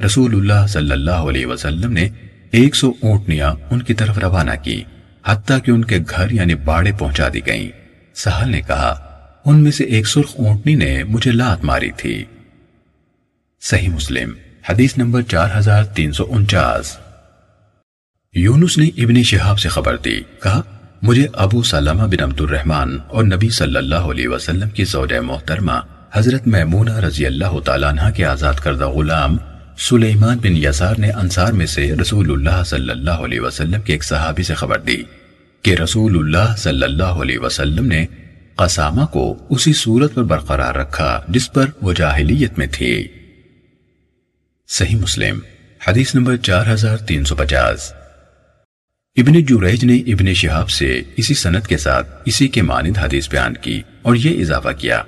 رسول 0.05 0.35
اللہ 0.35 0.67
صلی 0.67 0.93
اللہ 0.93 1.11
علیہ 1.11 1.47
وسلم 1.47 1.93
نے 1.93 2.09
ایک 2.51 2.77
سو 2.77 2.93
اونٹنیاں 3.03 3.55
ان 3.71 3.83
کی 3.83 3.95
طرف 3.95 4.19
روانہ 4.19 4.51
کی، 4.63 4.83
حتیٰ 5.27 5.59
کہ 5.65 5.71
ان 5.71 5.85
کے 5.85 5.99
گھر 6.11 6.31
یعنی 6.31 6.55
باڑے 6.55 6.93
پہنچا 6.99 7.29
دی 7.35 7.47
گئیں۔ 7.47 7.71
سہل 8.15 8.51
نے 8.51 8.61
کہا، 8.61 8.91
ان 9.45 9.63
میں 9.63 9.71
سے 9.71 9.85
ایک 9.85 10.07
سرخ 10.07 10.35
اونٹنی 10.39 10.75
نے 10.75 11.05
مجھے 11.05 11.31
لات 11.31 11.65
ماری 11.65 11.91
تھی۔ 11.91 12.25
صحیح 13.61 13.89
مسلم، 13.89 14.33
حدیث 14.69 14.99
نمبر 14.99 15.23
چار 15.23 15.49
ہزار 15.59 15.85
تین 15.85 16.13
سو 16.13 16.27
انچاس۔ 16.31 16.99
یونس 18.35 18.79
نے 18.79 18.87
ابن 18.97 19.23
شہاب 19.23 19.59
سے 19.59 19.69
خبر 19.69 19.97
دی، 19.97 20.21
کہا، 20.43 20.63
مجھے 21.03 21.27
ابو 21.33 21.63
سلمہ 21.63 22.03
بن 22.03 22.23
عبد 22.23 22.41
الرحمن 22.41 22.97
اور 23.09 23.25
نبی 23.25 23.49
صلی 23.49 23.77
اللہ 23.77 23.95
علیہ 23.95 24.29
وسلم 24.29 24.69
کی 24.69 24.85
زوجہ 24.85 25.21
محترمہ 25.21 25.73
حضرت 26.15 26.47
میمونہ 26.47 26.99
رضی 26.99 27.27
اللہ 27.27 27.61
تعالیٰ 27.61 27.89
عنہ 27.89 28.11
کے 28.17 28.25
آزاد 28.25 28.55
کردہ 28.55 28.89
غلام 28.89 29.37
سلیمان 29.79 30.39
بن 30.39 30.57
یسار 30.57 30.95
نے 30.99 31.11
انصار 31.11 31.53
میں 31.53 31.67
سے 31.67 31.97
رسول 32.03 32.33
اللہ 32.33 32.63
صلی 32.65 32.91
اللہ 32.91 33.11
علیہ 33.11 33.41
وسلم 33.41 33.81
کے 33.81 33.93
ایک 33.93 34.05
صحابی 34.05 34.43
سے 34.43 34.55
خبر 34.55 34.79
دی 34.79 35.03
کہ 35.63 35.71
رسول 35.75 36.19
اللہ 36.19 36.57
صلی 36.57 36.83
اللہ 36.83 37.19
علیہ 37.23 37.39
وسلم 37.39 37.87
نے 37.87 38.07
قسامہ 38.57 39.07
کو 39.07 39.47
اسی 39.51 39.73
صورت 39.73 40.15
پر 40.15 40.23
برقرار 40.23 40.75
رکھا 40.75 41.23
جس 41.29 41.53
پر 41.53 41.67
وہ 41.83 41.93
جاہلیت 41.93 42.59
میں 42.59 42.67
تھی۔ 42.73 43.09
صحیح 44.69 44.97
مسلم، 44.97 45.39
حدیث 45.89 46.15
نمبر 46.15 46.37
چار 46.37 46.67
ہزار 46.73 46.97
تین 46.97 47.25
سو 47.25 47.35
پچاس۔ 47.35 47.93
ابن 49.17 49.43
جوریج 49.43 49.85
نے 49.85 49.97
ابن 49.97 50.35
شہاب 50.35 50.71
سے 50.71 51.03
اسی 51.17 51.35
سنت 51.35 51.67
کے 51.67 51.77
ساتھ 51.77 52.23
اسی 52.25 52.49
کے 52.49 52.63
مانند 52.63 52.99
حدیث 52.99 53.29
بیان 53.29 53.55
کی 53.55 53.83
اور 54.03 54.17
یہ 54.17 54.41
اضافہ 54.41 54.69
کیا۔ 54.79 55.03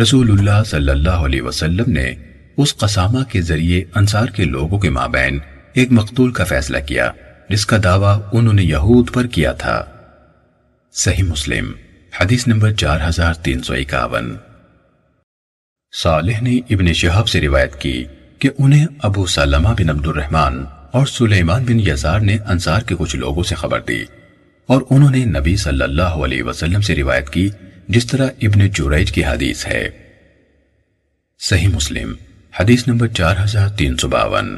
رسول 0.00 0.30
اللہ 0.30 0.64
صلی 0.66 0.90
اللہ 0.90 1.10
علیہ 1.10 1.42
وسلم 1.42 1.84
نے 1.86 2.14
اس 2.56 2.76
قسامہ 2.76 3.18
کے 3.24 3.40
ذریعے 3.40 3.84
انصار 3.94 4.26
کے 4.26 4.44
لوگوں 4.44 4.78
کے 4.78 4.90
مابین 4.90 5.38
ایک 5.72 5.88
مقتول 5.90 6.32
کا 6.32 6.44
فیصلہ 6.44 6.78
کیا، 6.86 7.10
جس 7.48 7.66
کا 7.66 7.76
دعویٰ 7.84 8.20
انہوں 8.32 8.54
نے 8.54 8.62
یہود 8.62 9.10
پر 9.12 9.26
کیا 9.26 9.52
تھا۔ 9.52 9.84
صحیح 10.92 11.22
مسلم، 11.22 11.72
حدیث 12.20 12.46
نمبر 12.46 12.72
چار 12.72 13.00
ہزار 13.08 13.34
تین 13.34 13.62
سو 13.62 13.74
اکاون۔ 13.74 14.36
صالح 15.92 16.40
نے 16.40 16.56
ابن 16.56 16.92
شہاب 16.92 17.28
سے 17.28 17.40
روایت 17.40 17.80
کی 17.80 18.04
کہ 18.38 18.50
انہیں 18.58 18.86
ابو 19.02 19.26
سلمہ 19.26 19.68
بن 19.68 19.90
عبد 19.90 20.06
الرحمن 20.06 20.64
اور 20.92 21.06
سلیمان 21.06 21.64
بن 21.64 21.80
یزار 21.80 22.20
نے 22.20 22.36
انصار 22.46 22.80
کے 22.80 22.94
کچھ 22.98 23.16
لوگوں 23.16 23.42
سے 23.42 23.54
خبر 23.54 23.80
دی 23.80 24.04
اور 24.66 24.82
انہوں 24.90 25.10
نے 25.10 25.24
نبی 25.24 25.56
صلی 25.56 25.82
اللہ 25.82 26.02
علیہ 26.02 26.42
وسلم 26.42 26.80
سے 26.80 26.96
روایت 26.96 27.30
کی 27.30 27.48
جس 27.88 28.06
طرح 28.06 28.28
ابن 28.42 28.68
جوریج 28.68 29.12
کی 29.12 29.24
حدیث 29.24 29.66
ہے۔ 29.66 29.88
صحیح 31.38 31.68
مسلم، 31.68 32.14
حدیث 32.60 32.88
نمبر 32.88 33.06
چار 33.06 33.34
ہزار 33.44 33.68
تین 33.68 33.96
سو 33.96 34.08
باون۔ 34.08 34.56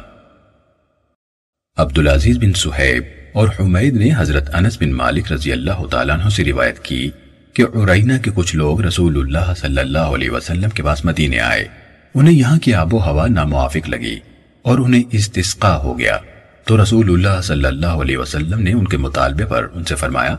عبدالعزیز 1.77 2.37
بن 2.37 2.53
سہیب 2.53 3.03
اور 3.33 3.47
حمید 3.59 3.93
نے 3.93 4.09
حضرت 4.17 4.55
انس 4.55 4.77
بن 4.81 4.91
مالک 4.91 5.31
رضی 5.31 5.51
اللہ 5.51 5.85
تعالیٰ 5.91 6.19
عنہ 6.19 6.29
سے 6.29 6.45
روایت 6.45 6.79
کی 6.79 7.11
کہ 7.53 7.63
عرینہ 7.75 8.13
کے 8.23 8.31
کچھ 8.35 8.55
لوگ 8.55 8.81
رسول 8.81 9.17
اللہ 9.17 9.53
صلی 9.53 9.79
اللہ 9.79 9.99
علیہ 9.99 10.29
وسلم 10.29 10.69
کے 10.69 10.83
پاس 10.83 11.05
مدینے 11.05 11.39
آئے۔ 11.39 11.67
انہیں 12.15 12.35
یہاں 12.35 12.59
کی 12.59 12.73
آب 12.73 12.93
و 12.93 12.97
ہوا 12.97 13.27
ناموافق 13.27 13.89
لگی 13.89 14.19
اور 14.61 14.79
انہیں 14.79 15.03
استسقا 15.11 15.77
ہو 15.77 15.99
گیا۔ 15.99 16.17
تو 16.65 16.83
رسول 16.83 17.09
اللہ 17.09 17.41
صلی 17.41 17.65
اللہ 17.65 17.87
علیہ 17.87 18.17
وسلم 18.17 18.59
نے 18.59 18.71
ان 18.71 18.87
کے 18.87 18.97
مطالبے 18.97 19.45
پر 19.45 19.67
ان 19.73 19.83
سے 19.83 19.95
فرمایا 19.95 20.35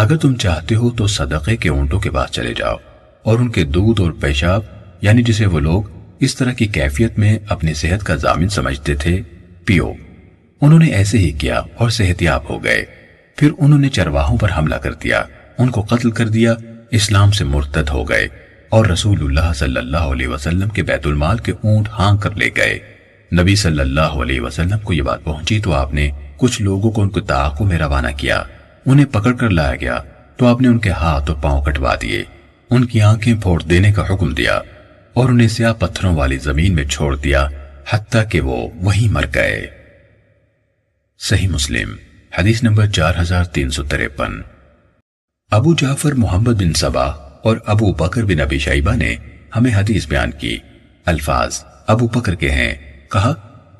اگر 0.00 0.16
تم 0.16 0.34
چاہتے 0.34 0.74
ہو 0.74 0.90
تو 0.90 1.06
صدقے 1.06 1.56
کے 1.56 1.68
اونٹوں 1.68 2.00
کے 2.00 2.10
پاس 2.10 2.30
چلے 2.30 2.54
جاؤ 2.54 2.76
اور 3.22 3.38
ان 3.38 3.48
کے 3.48 3.64
دودھ 3.64 4.00
اور 4.00 4.12
پیشاب 4.12 4.62
یعنی 5.00 5.22
جسے 5.22 5.46
وہ 5.46 5.60
لوگ 5.60 5.82
اس 6.20 6.34
طرح 6.34 6.52
کی 6.52 6.66
کیفیت 6.66 7.18
میں 7.18 7.38
اپنی 7.48 7.74
صحت 7.74 8.04
کا 8.04 8.14
ضامن 8.14 8.48
سمجھتے 8.48 8.94
تھے، 8.94 9.22
پیو۔ 9.64 9.92
انہوں 10.60 10.78
نے 10.78 10.86
ایسے 10.86 11.18
ہی 11.18 11.30
کیا 11.30 11.62
اور 11.74 11.90
صحت 11.90 12.22
یاب 12.22 12.50
ہو 12.50 12.64
گئے۔ 12.64 12.84
پھر 13.36 13.50
انہوں 13.58 13.78
نے 13.78 13.88
چرواہوں 13.88 14.38
پر 14.38 14.48
حملہ 14.58 14.74
کر 14.74 14.92
دیا، 14.92 15.22
ان 15.58 15.70
کو 15.70 15.80
قتل 15.82 16.10
کر 16.10 16.28
دیا، 16.28 16.54
اسلام 16.90 17.30
سے 17.30 17.44
مرتد 17.44 17.88
ہو 17.88 18.08
گئے 18.08 18.28
اور 18.68 18.86
رسول 18.86 19.18
اللہ 19.20 19.52
صلی 19.52 19.76
اللہ 19.76 19.96
علیہ 19.96 20.28
وسلم 20.28 20.68
کے 20.68 20.82
بیت 20.82 21.06
المال 21.06 21.38
کے 21.38 21.52
اونٹ 21.52 21.88
ہاں 21.88 22.16
کر 22.16 22.30
لے 22.30 22.48
گئے۔ 22.56 22.78
نبی 23.40 23.56
صلی 23.56 23.80
اللہ 23.80 24.00
علیہ 24.00 24.40
وسلم 24.40 24.78
کو 24.78 24.92
یہ 24.92 25.02
بات 25.02 25.24
پہنچی 25.24 25.60
تو 25.60 25.72
آپ 25.72 25.94
نے 25.94 26.10
کچھ 26.36 26.62
لوگوں 26.62 26.90
کو 26.90 27.02
ان 27.02 27.08
کو 27.08 27.20
تعاقب 27.20 27.64
میں 27.64 27.78
روانہ 27.78 28.08
کیا۔ 28.16 28.42
انہیں 28.86 29.06
پکڑ 29.06 29.32
کر 29.32 29.50
لایا 29.50 29.76
گیا 29.76 30.02
تو 30.36 30.46
آپ 30.46 30.60
نے 30.60 30.68
ان 30.68 30.78
کے 30.78 30.90
ہاتھ 30.90 31.30
اور 31.30 31.42
پاؤں 31.42 31.64
کٹوا 31.64 31.94
دیے۔ 32.02 32.24
ان 32.70 32.84
کی 32.84 33.02
آنکھیں 33.02 33.34
پھوڑ 33.34 33.62
دینے 33.62 33.92
کا 33.92 34.04
حکم 34.10 34.34
دیا 34.34 34.60
اور 35.14 35.28
انہیں 35.28 35.48
سیاہ 35.48 35.72
پتھروں 35.72 36.16
والی 36.16 36.36
زمین 36.36 36.74
میں 36.74 36.84
چھوڑ 36.84 37.16
دیا، 37.16 37.48
حتیٰ 37.90 38.22
کہ 38.30 38.40
وہ 38.40 38.68
وہیں 38.74 39.12
مر 39.12 39.24
گئے۔ 39.34 39.66
صحیح 41.18 41.48
مسلم، 41.48 41.96
حدیث 42.38 42.62
نمبر 42.62 42.86
چار 42.86 43.12
ہزار 43.20 43.44
تین 43.44 43.70
سو 43.70 43.82
تریپن۔ 43.82 44.32
ابو 45.50 45.74
جعفر 45.74 46.12
محمد 46.12 46.52
بن 46.52 46.72
سبا 46.72 47.06
اور 47.42 47.56
ابو 47.66 47.92
بکر 47.92 48.24
بن 48.24 48.40
ابی 48.40 48.58
شیبہ 48.58 48.96
نے 48.96 49.16
ہمیں 49.56 49.74
حدیث 49.74 50.06
بیان 50.06 50.30
کی۔ 50.30 50.58
الفاظ 51.06 51.64
ابو 51.86 52.08
بکر 52.08 52.34
کے 52.34 52.50
ہیں۔ 52.50 52.74
کہا، 53.12 53.34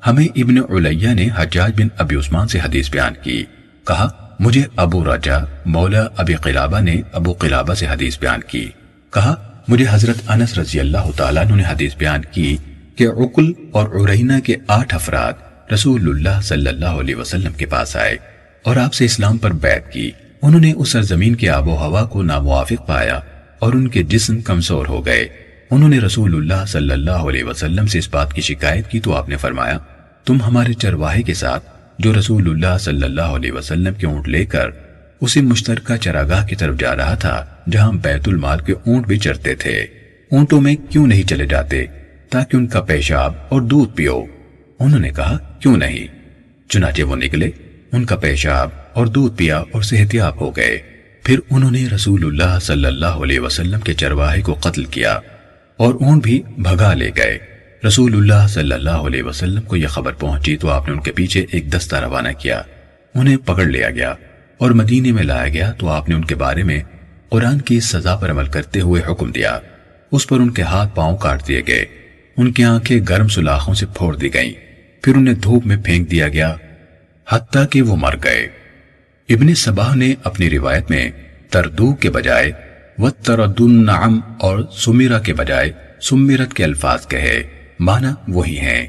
ہمیں 0.07 0.27
ابن 0.35 0.57
علیہ 0.57 1.07
نے 1.07 1.27
حجاج 1.35 1.81
بن 1.81 1.87
ابی 1.97 2.15
عثمان 2.15 2.47
سے 2.47 2.59
حدیث 2.59 2.89
بیان 2.91 3.13
کی۔ 3.23 3.43
کہا 3.87 4.30
مجھے 4.41 4.63
ابو 4.75 5.15
رجا 5.15 5.37
مولا 5.65 6.07
ابی 6.17 6.35
قلابہ 6.35 6.79
نے 6.79 7.01
ابو 7.13 7.33
قلابہ 7.33 7.73
سے 7.73 7.87
حدیث 7.87 8.19
بیان 8.19 8.39
کی۔ 8.47 8.69
کہا، 9.13 9.61
مجھے 9.67 9.85
حضرت 9.89 10.15
انس 10.27 10.57
رضی 10.57 10.79
اللہ 10.79 11.11
تعالیٰ 11.15 11.45
نے 11.45 11.63
حدیث 11.67 11.95
بیان 11.95 12.21
کی 12.31 12.57
کہ 12.95 13.07
عقل 13.07 13.51
اور 13.71 14.09
عرینہ 14.09 14.39
کے 14.43 14.55
آٹھ 14.67 14.95
افراد 14.95 15.33
رسول 15.73 16.09
اللہ 16.09 16.41
صلی 16.43 16.67
اللہ 16.67 16.85
علیہ 16.85 17.15
وسلم 17.15 17.53
کے 17.53 17.65
پاس 17.65 17.95
آئے 17.95 18.17
اور 18.63 18.75
آپ 18.75 18.93
سے 18.93 19.05
اسلام 19.05 19.37
پر 19.37 19.51
بیعت 19.51 19.91
کی۔ 19.91 20.11
انہوں 20.41 20.61
نے 20.61 20.71
اس 20.71 20.89
سرزمین 20.89 21.35
کے 21.35 21.49
آب 21.49 21.67
و 21.67 21.77
ہوا 21.77 22.05
کو 22.05 22.21
ناموافق 22.21 22.87
پایا 22.87 23.19
اور 23.59 23.73
ان 23.73 23.87
کے 23.87 24.03
جسم 24.03 24.41
کمزور 24.41 24.85
ہو 24.85 25.05
گئے۔ 25.05 25.27
انہوں 25.71 25.89
نے 25.89 25.99
رسول 25.99 26.35
اللہ 26.35 26.65
صلی 26.67 26.93
اللہ 26.93 27.11
علیہ 27.11 27.43
وسلم 27.43 27.87
سے 27.87 27.99
اس 27.99 28.09
بات 28.09 28.33
کی 28.33 28.41
شکایت 28.41 28.87
کی 28.87 28.99
تو 28.99 29.15
آپ 29.15 29.29
نے 29.29 29.37
فرمایا، 29.37 29.77
تم 30.25 30.37
ہمارے 30.41 30.73
چرواہے 30.73 31.21
کے 31.21 31.33
ساتھ 31.33 31.63
جو 32.03 32.19
رسول 32.19 32.49
اللہ 32.49 32.77
صلی 32.77 33.03
اللہ 33.03 33.21
علیہ 33.21 33.51
وسلم 33.51 33.93
کے 33.93 34.07
اونٹ 34.07 34.27
لے 34.27 34.45
کر 34.45 34.65
اسی 35.21 35.41
مشترکہ 35.41 35.95
چراگاہ 35.95 36.47
کی 36.47 36.55
طرف 36.55 36.79
جا 36.79 36.95
رہا 36.95 37.15
تھا، 37.15 37.45
جہاں 37.71 37.91
بیت 37.91 38.27
المال 38.27 38.59
کے 38.59 38.73
اونٹ 38.73 39.07
بھی 39.07 39.17
چرتے 39.17 39.55
تھے۔ 39.55 39.79
اونٹوں 40.31 40.61
میں 40.61 40.75
کیوں 40.89 41.07
نہیں 41.07 41.23
چلے 41.23 41.45
جاتے؟ 41.45 41.85
تاکہ 42.29 42.57
ان 42.57 42.67
کا 42.67 42.81
پیشاب 42.81 43.33
اور 43.49 43.61
دودھ 43.61 43.95
پیو۔ 43.95 44.23
انہوں 44.79 44.99
نے 44.99 45.09
کہا، 45.09 45.37
کیوں 45.59 45.77
نہیں؟ 45.77 46.07
چنانچہ 46.69 47.03
وہ 47.03 47.15
نکلے، 47.15 47.49
ان 47.91 48.05
کا 48.05 48.15
پیشاب 48.15 48.69
اور 48.93 49.05
دودھ 49.05 49.37
پیا 49.37 49.57
اور 49.57 49.81
صحتیاب 49.81 50.41
ہو 50.41 50.55
گئے۔ 50.55 50.79
پھر 51.23 51.39
انہوں 51.49 51.71
نے 51.71 51.87
رسول 51.95 52.25
اللہ 52.25 52.59
صلی 52.59 52.85
اللہ 52.85 53.05
علیہ 53.05 53.39
وسلم 53.39 53.79
کے 53.79 53.93
چرواہے 53.93 54.41
کو 54.41 54.53
قتل 54.53 54.85
کیا 54.85 55.19
اور 55.77 55.93
اونٹ 55.93 56.23
بھی 56.23 56.41
بھگا 56.57 56.93
لے 56.93 57.11
گئے۔ 57.17 57.50
رسول 57.87 58.13
اللہ 58.13 58.47
صلی 58.47 58.73
اللہ 58.73 58.89
علیہ 58.89 59.23
وسلم 59.23 59.61
کو 59.61 59.75
یہ 59.75 59.87
خبر 59.87 60.13
پہنچی 60.13 60.57
تو 60.57 60.69
آپ 60.69 60.87
نے 60.87 60.93
ان 60.93 61.01
کے 61.01 61.11
پیچھے 61.11 61.45
ایک 61.51 61.73
دستہ 61.73 61.95
روانہ 61.95 62.29
کیا۔ 62.39 62.61
انہیں 63.15 63.37
پکڑ 63.37 63.65
لیا 63.65 63.89
گیا 63.89 64.13
اور 64.57 64.71
مدینے 64.71 65.11
میں 65.11 65.23
لایا 65.23 65.47
گیا 65.47 65.71
تو 65.71 65.89
آپ 65.89 66.09
نے 66.09 66.15
ان 66.15 66.25
کے 66.25 66.35
بارے 66.35 66.63
میں 66.63 66.83
قرآن 67.29 67.61
کی 67.61 67.79
سزا 67.79 68.15
پر 68.15 68.31
عمل 68.31 68.47
کرتے 68.47 68.81
ہوئے 68.81 69.01
حکم 69.11 69.31
دیا۔ 69.31 69.59
اس 70.11 70.27
پر 70.27 70.39
ان 70.39 70.49
کے 70.49 70.61
ہاتھ 70.61 70.95
پاؤں 70.95 71.17
کاٹ 71.17 71.47
دیے 71.47 71.61
گئے۔ 71.67 71.85
ان 72.37 72.51
کی 72.51 72.63
آنکھیں 72.63 73.01
گرم 73.09 73.27
سلاخوں 73.27 73.73
سے 73.73 73.85
پھوڑ 73.85 74.15
دی 74.15 74.33
گئیں۔ 74.33 74.53
پھر 75.01 75.15
انہیں 75.15 75.35
دھوپ 75.35 75.65
میں 75.65 75.77
پھینک 75.77 76.11
دیا 76.11 76.27
گیا 76.27 76.55
حتیٰ 77.29 77.63
کہ 77.69 77.81
وہ 77.81 77.95
مر 77.95 78.15
گئے۔ 78.23 78.47
ابن 79.29 79.55
سباہ 79.55 79.95
نے 79.95 80.13
اپنی 80.23 80.49
روایت 80.49 80.91
میں 80.91 81.11
تردو 81.49 81.93
کے 81.93 82.09
بجائے 82.09 82.51
و 82.97 83.09
تردن 83.09 83.85
نعم 83.85 84.19
اور 84.39 84.59
سمیرہ 84.71 85.19
کے 85.19 85.33
بجائے 85.33 85.71
سمیرت 86.01 86.53
کے 86.53 86.63
الفاظ 86.63 87.07
کہے۔ 87.07 87.60
معنی 87.81 88.07
وہی 88.27 88.59
ہیں 88.59 88.87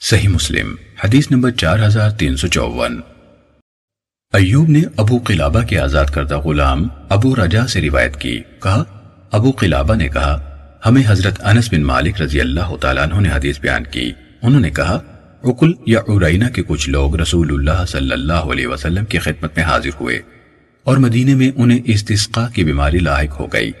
صحیح 0.00 0.28
مسلم، 0.28 0.74
حدیث 1.04 1.30
نمبر 1.30 1.50
چار 1.50 1.78
ہزار 1.86 2.10
تین 2.10 2.36
سو 2.36 2.48
چوون 2.48 3.00
ایوب 4.32 4.68
نے 4.68 4.82
ابو 4.96 5.18
قلابہ 5.24 5.60
کے 5.60 5.78
آزاد 5.78 6.04
کردہ 6.04 6.38
غلام 6.38 6.88
ابو 7.08 7.34
رجا 7.36 7.66
سے 7.66 7.80
روایت 7.80 8.16
کی۔ 8.16 8.40
کہا، 8.62 8.84
ابو 9.32 9.50
قلابہ 9.50 9.94
نے 9.94 10.08
کہا، 10.08 10.34
ہمیں 10.86 11.02
حضرت 11.06 11.40
انس 11.44 11.72
بن 11.72 11.82
مالک 11.82 12.22
رضی 12.22 12.40
اللہ 12.40 12.76
تعالیٰ 12.76 13.02
عنہ 13.02 13.20
نے 13.20 13.28
حدیث 13.34 13.60
بیان 13.60 13.84
کی۔ 13.84 14.12
انہوں 14.42 14.60
نے 14.60 14.70
کہا 14.70 14.98
عقل 15.44 15.72
یا 15.86 16.00
عرینہ 16.08 16.48
کے 16.48 16.62
کچھ 16.62 16.90
لوگ 16.90 17.16
رسول 17.16 17.48
اللہ 17.50 17.84
صلی 17.86 18.12
اللہ 18.12 18.32
علیہ 18.32 18.66
وسلم 18.66 19.04
کی 19.04 19.18
خدمت 19.18 19.56
میں 19.56 19.64
حاضر 19.64 19.90
ہوئے 20.00 20.20
اور 20.84 20.96
مدینے 20.96 21.34
میں 21.34 21.50
انہیں 21.56 21.80
استسقا 21.84 22.48
کی 22.48 22.64
بیماری 22.64 22.98
لاحق 22.98 23.40
ہو 23.40 23.46
گئی۔ 23.46 23.72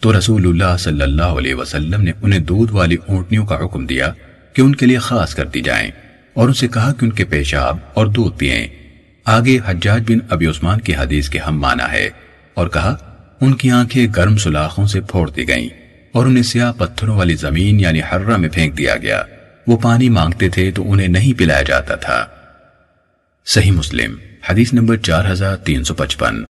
تو 0.00 0.18
رسول 0.18 0.46
اللہ 0.46 0.76
صلی 0.76 1.02
اللہ 1.02 1.22
علیہ 1.22 1.54
وسلم 1.54 2.02
نے 2.02 2.12
انہیں 2.22 2.40
دودھ 2.40 2.72
والی 2.72 2.96
اونٹنیوں 3.06 3.46
کا 3.46 3.64
حکم 3.64 3.86
دیا 3.86 4.12
کہ 4.52 4.62
ان 4.62 4.74
کے 4.74 4.86
لیے 4.86 4.98
خاص 4.98 5.34
کر 5.34 5.44
دی 5.44 5.60
جائیں 5.60 5.90
اور 6.34 6.48
ان 6.48 6.54
سے 6.54 6.68
کہا 6.68 6.92
کہ 6.92 7.04
ان 7.04 7.12
کے 7.12 7.24
پیشاب 7.24 7.76
اور 7.94 8.06
دودھ 8.06 8.38
پئیں 8.38 8.66
آگے 9.24 9.58
حجاج 9.66 10.02
بن 10.08 10.18
ابی 10.30 10.46
عثمان 10.46 10.80
کی 10.80 10.94
حدیث 10.94 11.28
کے 11.28 11.38
ہم 11.38 11.60
مانا 11.60 11.92
ہے 11.92 12.10
اور 12.54 12.68
کہا، 12.68 12.96
ان 13.40 13.54
کی 13.54 13.70
آنکھیں 13.70 14.06
گرم 14.16 14.36
سلاخوں 14.36 14.86
سے 14.86 15.00
پھوڑ 15.00 15.30
دی 15.30 15.48
گئیں 15.48 15.68
اور 16.12 16.26
انہیں 16.26 16.42
سیاہ 16.42 16.72
پتھروں 16.72 17.16
والی 17.16 17.34
زمین 17.34 17.80
یعنی 17.80 18.00
حرہ 18.00 18.36
میں 18.36 18.48
پھینک 18.48 18.78
دیا 18.78 18.96
گیا۔ 18.96 19.22
وہ 19.66 19.76
پانی 19.76 20.08
مانگتے 20.08 20.48
تھے 20.48 20.70
تو 20.70 20.92
انہیں 20.92 21.08
نہیں 21.08 21.38
پلایا 21.38 21.62
جاتا 21.62 21.94
تھا۔ 21.94 22.26
صحیح 23.46 23.72
مسلم، 23.72 24.14
حدیث 24.50 24.72
نمبر 24.72 24.96
چار 24.96 25.32
ہزار 25.32 25.56
تین 25.56 25.84
سو 25.84 25.94
پچپن۔ 25.94 26.42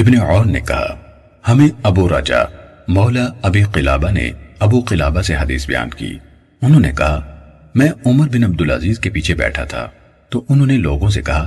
ابن 0.00 0.20
عون 0.20 0.52
نے 0.52 0.60
کہا، 0.60 0.96
ہمیں 1.48 1.68
ابو 1.82 2.08
راجا 2.08 2.42
مولا 2.88 3.26
ابی 3.42 3.62
قلابہ 3.62 4.10
نے 4.10 4.30
ابو 4.58 4.80
قلابہ 4.80 5.22
سے 5.22 5.34
حدیث 5.34 5.66
بیان 5.66 5.90
کی۔ 5.90 6.18
انہوں 6.62 6.80
نے 6.80 6.92
کہا، 6.98 7.36
میں 7.74 7.88
عمر 8.06 8.28
بن 8.28 8.44
عبدالعزیز 8.44 8.98
کے 8.98 9.10
پیچھے 9.10 9.34
بیٹھا 9.34 9.64
تھا۔ 9.64 9.90
تو 10.28 10.44
انہوں 10.48 10.66
نے 10.66 10.76
لوگوں 10.76 11.10
سے 11.10 11.22
کہا، 11.22 11.46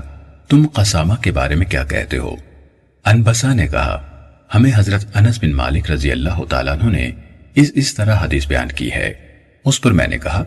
تم 0.49 0.67
قسامہ 0.73 1.13
کے 1.13 1.31
بارے 1.31 1.55
میں 1.55 1.65
کیا 1.65 1.83
کہتے 1.83 2.17
ہو؟ 2.17 2.35
انبسا 3.05 3.53
نے 3.53 3.67
کہا، 3.67 4.03
ہمیں 4.55 4.71
حضرت 4.75 5.17
انس 5.17 5.39
بن 5.43 5.51
مالک 5.51 5.91
رضی 5.91 6.11
اللہ 6.11 6.43
تعالیٰ 6.49 6.77
نے 6.83 7.11
اس 7.55 7.71
اس 7.75 7.93
طرح 7.93 8.15
حدیث 8.15 8.47
بیان 8.47 8.67
کی 8.67 8.91
ہے۔ 8.91 9.13
اس 9.65 9.81
پر 9.81 9.91
میں 9.91 10.07
نے 10.07 10.17
کہا، 10.17 10.43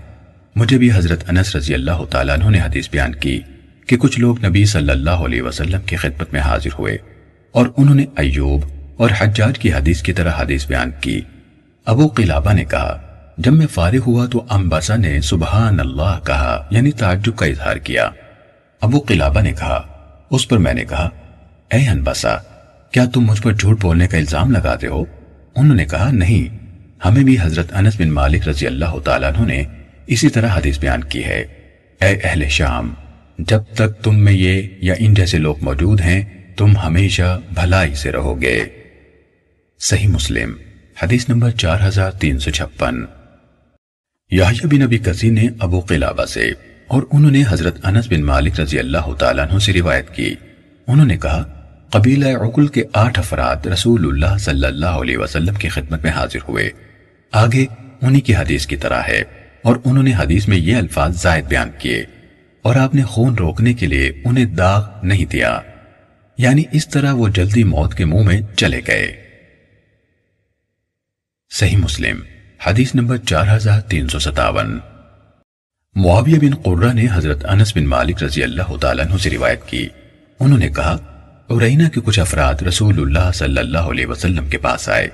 مجھے 0.57 0.79
بھی 0.79 0.93
حضرت 0.93 1.25
انس 1.29 1.57
رضی 1.57 1.75
اللہ 1.75 2.05
تعالیٰ 2.11 2.51
نے 2.51 2.61
حدیث 2.61 2.91
بیان 2.91 3.15
کی 3.15 3.41
کہ 3.87 3.97
کچھ 3.97 4.21
لوگ 4.21 4.45
نبی 4.45 4.65
صلی 4.65 4.91
اللہ 4.91 5.11
علیہ 5.11 5.43
وسلم 5.43 5.81
کی 5.87 5.97
خدمت 5.97 6.33
میں 6.33 6.41
حاضر 6.41 6.71
ہوئے۔ 6.79 6.99
اور 7.55 7.67
انہوں 7.77 7.95
نے 7.95 8.05
ایوب 8.17 8.61
اور 8.97 9.11
حجاج 9.19 9.59
کی 9.59 9.73
حدیث 9.73 10.03
کی 10.03 10.13
طرح 10.13 10.31
حدیث 10.39 10.67
بیان 10.67 10.91
کی۔ 11.01 11.21
ابو 11.85 12.09
قلابہ 12.09 12.53
نے 12.53 12.65
کہا، 12.65 13.03
جب 13.39 13.53
میں 13.53 13.67
فارغ 13.67 13.99
ہوا 14.07 14.27
تو 14.27 14.45
امباسا 14.49 14.97
نے 14.97 15.21
سبحان 15.21 15.81
اللہ 15.81 16.19
کہا 16.27 16.67
یعنی 16.71 16.91
تعجب 16.91 17.37
کا 17.37 17.47
اظہار 17.47 17.77
کیا۔ 17.77 18.11
ابو 18.81 18.99
قلابہ 18.99 19.41
نے 19.41 19.53
کہا، 19.53 19.83
اس 20.31 20.49
پر 20.49 20.59
میں 20.59 20.75
نے 20.75 20.85
کہا، 20.85 21.11
اے 21.73 21.89
انباسا 21.89 22.37
کیا 22.91 23.05
تم 23.05 23.21
مجھ 23.21 23.43
پر 23.43 23.53
جھوٹ 23.53 23.83
بولنے 23.83 24.07
کا 24.07 24.19
الزام 24.19 24.51
لگاتے 24.51 24.87
ہو؟ 24.87 25.05
انہوں 25.57 25.77
نے 25.77 25.85
کہا، 25.85 26.11
نہیں، 26.13 26.59
ہمیں 27.05 27.25
بھی 27.25 27.37
حضرت 27.41 27.67
انس 27.73 28.01
بن 28.01 28.11
مالک 28.11 28.49
رضی 28.49 28.67
اللہ 28.67 28.99
تعالیٰ 29.05 29.47
نے 29.47 29.65
اسی 30.07 30.29
طرح 30.29 30.49
حدیث 30.49 30.79
بیان 30.79 31.05
کی 31.05 31.25
ہے۔ 31.25 31.41
اے 32.01 32.19
اہل 32.25 32.49
شام، 32.49 32.95
جب 33.39 33.63
تک 33.75 34.03
تم 34.03 34.19
میں 34.19 34.33
یہ 34.33 34.63
یا 34.81 34.95
ان 34.99 35.15
جیسے 35.15 35.39
لوگ 35.39 35.55
موجود 35.63 36.01
ہیں 36.01 36.44
تم 36.57 36.77
ہمیشہ 36.77 37.41
بھلائی 37.55 37.95
سے 37.95 38.13
رہو 38.13 38.41
گے۔ 38.43 38.65
صحیح 39.81 40.09
مسلم، 40.09 40.53
حدیث 41.03 41.29
نمبر 41.29 41.51
چار 41.51 41.79
ہزار 41.89 42.11
تین 42.11 42.39
سو 42.39 42.51
چھپن۔ 42.51 43.05
یحیٰ 44.31 44.65
بن 44.65 44.83
ابی 44.83 44.99
کسی 44.99 45.31
نے 45.31 45.47
ابو 45.59 45.81
قلابہ 45.81 46.25
سے 46.25 46.53
اور 46.87 47.03
انہوں 47.13 47.31
نے 47.31 47.43
حضرت 47.49 47.87
انس 47.87 48.07
بن 48.09 48.21
مالک 48.21 48.61
رضی 48.61 48.79
اللہ 48.79 49.15
تعالیٰ 49.19 49.51
عنہ 49.51 49.59
سے 49.59 49.73
روایت 49.73 50.11
کی۔ 50.11 50.35
انہوں 50.87 51.07
نے 51.07 51.17
کہا، 51.17 51.45
قبیلہ 51.91 52.29
عقل 52.29 52.67
کے 52.67 52.83
آٹھ 52.93 53.19
افراد 53.19 53.67
رسول 53.67 54.07
اللہ 54.07 54.39
صلی 54.39 54.67
اللہ 54.67 54.87
علیہ 54.87 55.17
وسلم 55.17 55.55
کی 55.55 55.69
خدمت 55.69 56.03
میں 56.03 56.11
حاضر 56.11 56.39
ہوئے۔ 56.49 56.71
آگے 57.33 57.67
انہی 58.01 58.21
کی 58.21 58.35
حدیث 58.35 58.67
کی 58.67 58.77
طرح 58.77 59.01
ہے 59.09 59.23
اور 59.63 59.77
انہوں 59.85 60.05
نے 60.05 60.13
حدیث 60.19 60.49
میں 60.49 60.57
یہ 60.57 60.77
الفاظ 60.77 61.23
زائد 61.23 61.45
بیان 61.45 61.71
کیے۔ 61.79 62.05
اور 62.63 62.75
آپ 62.75 62.95
نے 62.95 63.03
خون 63.03 63.35
روکنے 63.35 63.73
کے 63.73 63.87
لیے 63.87 64.13
انہیں 64.25 64.45
داغ 64.45 64.89
نہیں 65.03 65.25
دیا۔ 65.25 65.61
یعنی 66.39 66.63
اس 66.73 66.89
طرح 66.89 67.13
وہ 67.13 67.29
جلدی 67.29 67.65
موت 67.65 67.95
کے 67.95 68.05
منہ 68.05 68.23
میں 68.23 68.41
چلے 68.57 68.81
گئے۔ 68.87 69.17
صحیح 71.51 71.77
مسلم، 71.77 72.21
حدیث 72.67 72.95
نمبر 72.95 73.17
چار 73.17 73.57
ہزار 73.57 73.81
تین 73.81 74.09
سو 74.09 74.19
ستاون۔ 74.19 74.79
معاویہ 75.95 76.39
بن 76.39 76.55
قرہ 76.55 76.93
نے 76.93 77.07
حضرت 77.13 77.45
انس 77.45 77.77
بن 77.77 77.85
مالک 77.85 78.23
رضی 78.23 78.43
اللہ 78.43 78.77
تعالیٰ 78.77 79.07
عنہ 79.07 79.17
سے 79.17 79.31
روایت 79.31 79.67
کی۔ 79.67 79.89
انہوں 80.41 80.59
نے 80.59 80.69
کہا 80.69 80.97
عرینہ 81.51 81.89
کے 81.89 82.01
کچھ 82.05 82.21
افراد 82.21 82.63
رسول 82.63 83.01
اللہ 83.01 83.33
صلی 83.35 83.59
اللہ 83.59 83.79
علیہ 83.79 84.07
وسلم 84.07 84.49
کے 84.49 84.59
پاس 84.59 84.89
آئے۔ 84.89 85.09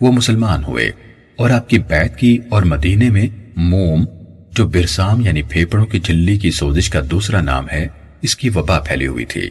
وہ 0.00 0.12
مسلمان 0.12 0.64
ہوئے 0.64 0.90
اور 1.36 1.50
آپ 1.50 1.68
کی 1.68 1.78
بیعت 1.78 2.18
کی 2.18 2.38
اور 2.48 2.62
مدینے 2.62 3.10
میں 3.10 3.26
موم، 3.56 4.04
جو 4.50 4.68
برسام 4.68 5.20
یعنی 5.20 5.42
پھیپڑوں 5.42 5.86
کی 5.86 6.00
جلی 6.00 6.38
کی 6.38 6.50
سوزش 6.50 6.90
کا 6.90 7.00
دوسرا 7.10 7.40
نام 7.40 7.70
ہے، 7.72 7.86
اس 8.22 8.36
کی 8.36 8.48
وبا 8.48 8.80
پھیلی 8.80 9.06
ہوئی 9.06 9.24
تھی۔ 9.24 9.50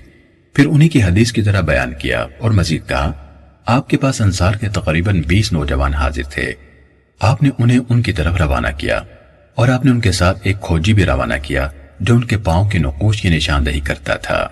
پھر 0.53 0.65
انہی 0.65 0.89
کی 0.89 1.03
حدیث 1.03 1.31
کی 1.31 1.41
طرح 1.41 1.61
بیان 1.61 1.93
کیا 1.93 2.25
اور 2.39 2.51
مزید 2.51 2.89
کہا، 2.89 3.11
آپ 3.65 3.89
کے 3.89 3.97
پاس 3.97 4.21
انصار 4.21 4.53
کے 4.53 4.69
تقریباً 4.69 5.21
بیس 5.27 5.53
نوجوان 5.53 5.93
حاضر 5.93 6.23
تھے۔ 6.29 6.53
آپ 7.19 7.43
نے 7.43 7.49
انہیں 7.59 7.79
ان 7.89 8.01
کی 8.01 8.13
طرف 8.13 8.35
روانہ 8.35 8.67
کیا 8.77 9.01
اور 9.55 9.67
آپ 9.67 9.85
نے 9.85 9.91
ان 9.91 10.01
کے 10.01 10.11
ساتھ 10.11 10.39
ایک 10.43 10.61
کھوجی 10.61 10.93
بھی 10.93 11.05
روانہ 11.05 11.33
کیا 11.43 11.69
جو 11.99 12.15
ان 12.15 12.23
کے 12.23 12.37
پاؤں 12.37 12.69
کی 12.69 12.77
نقوش 12.77 13.21
کی 13.21 13.29
نشاندہی 13.29 13.79
کرتا 13.79 14.15
تھا۔ 14.15 14.47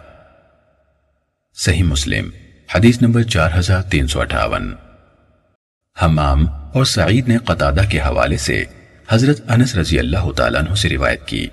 صحیح 1.56 1.84
مسلم، 1.84 2.30
حدیث 2.76 3.02
نمبر 3.02 3.23
چار 3.23 3.49
ہزار 3.60 3.82
تین 3.82 4.07
سو 4.07 4.22
اٹھاون۔ 4.22 4.73
حمام 6.02 6.48
اور 6.49 6.86
سعید 6.86 7.28
نے 7.28 7.38
قطادہ 7.38 7.82
کے 7.90 7.99
حوالے 7.99 8.38
سے 8.38 8.64
حضرت 9.10 9.52
انس 9.52 9.76
رضی 9.76 9.99
اللہ 9.99 10.32
تعالیٰ 10.32 10.61
عنہ 10.61 10.76
سے 10.76 10.90
روایت 10.90 11.26
کی۔ 11.26 11.48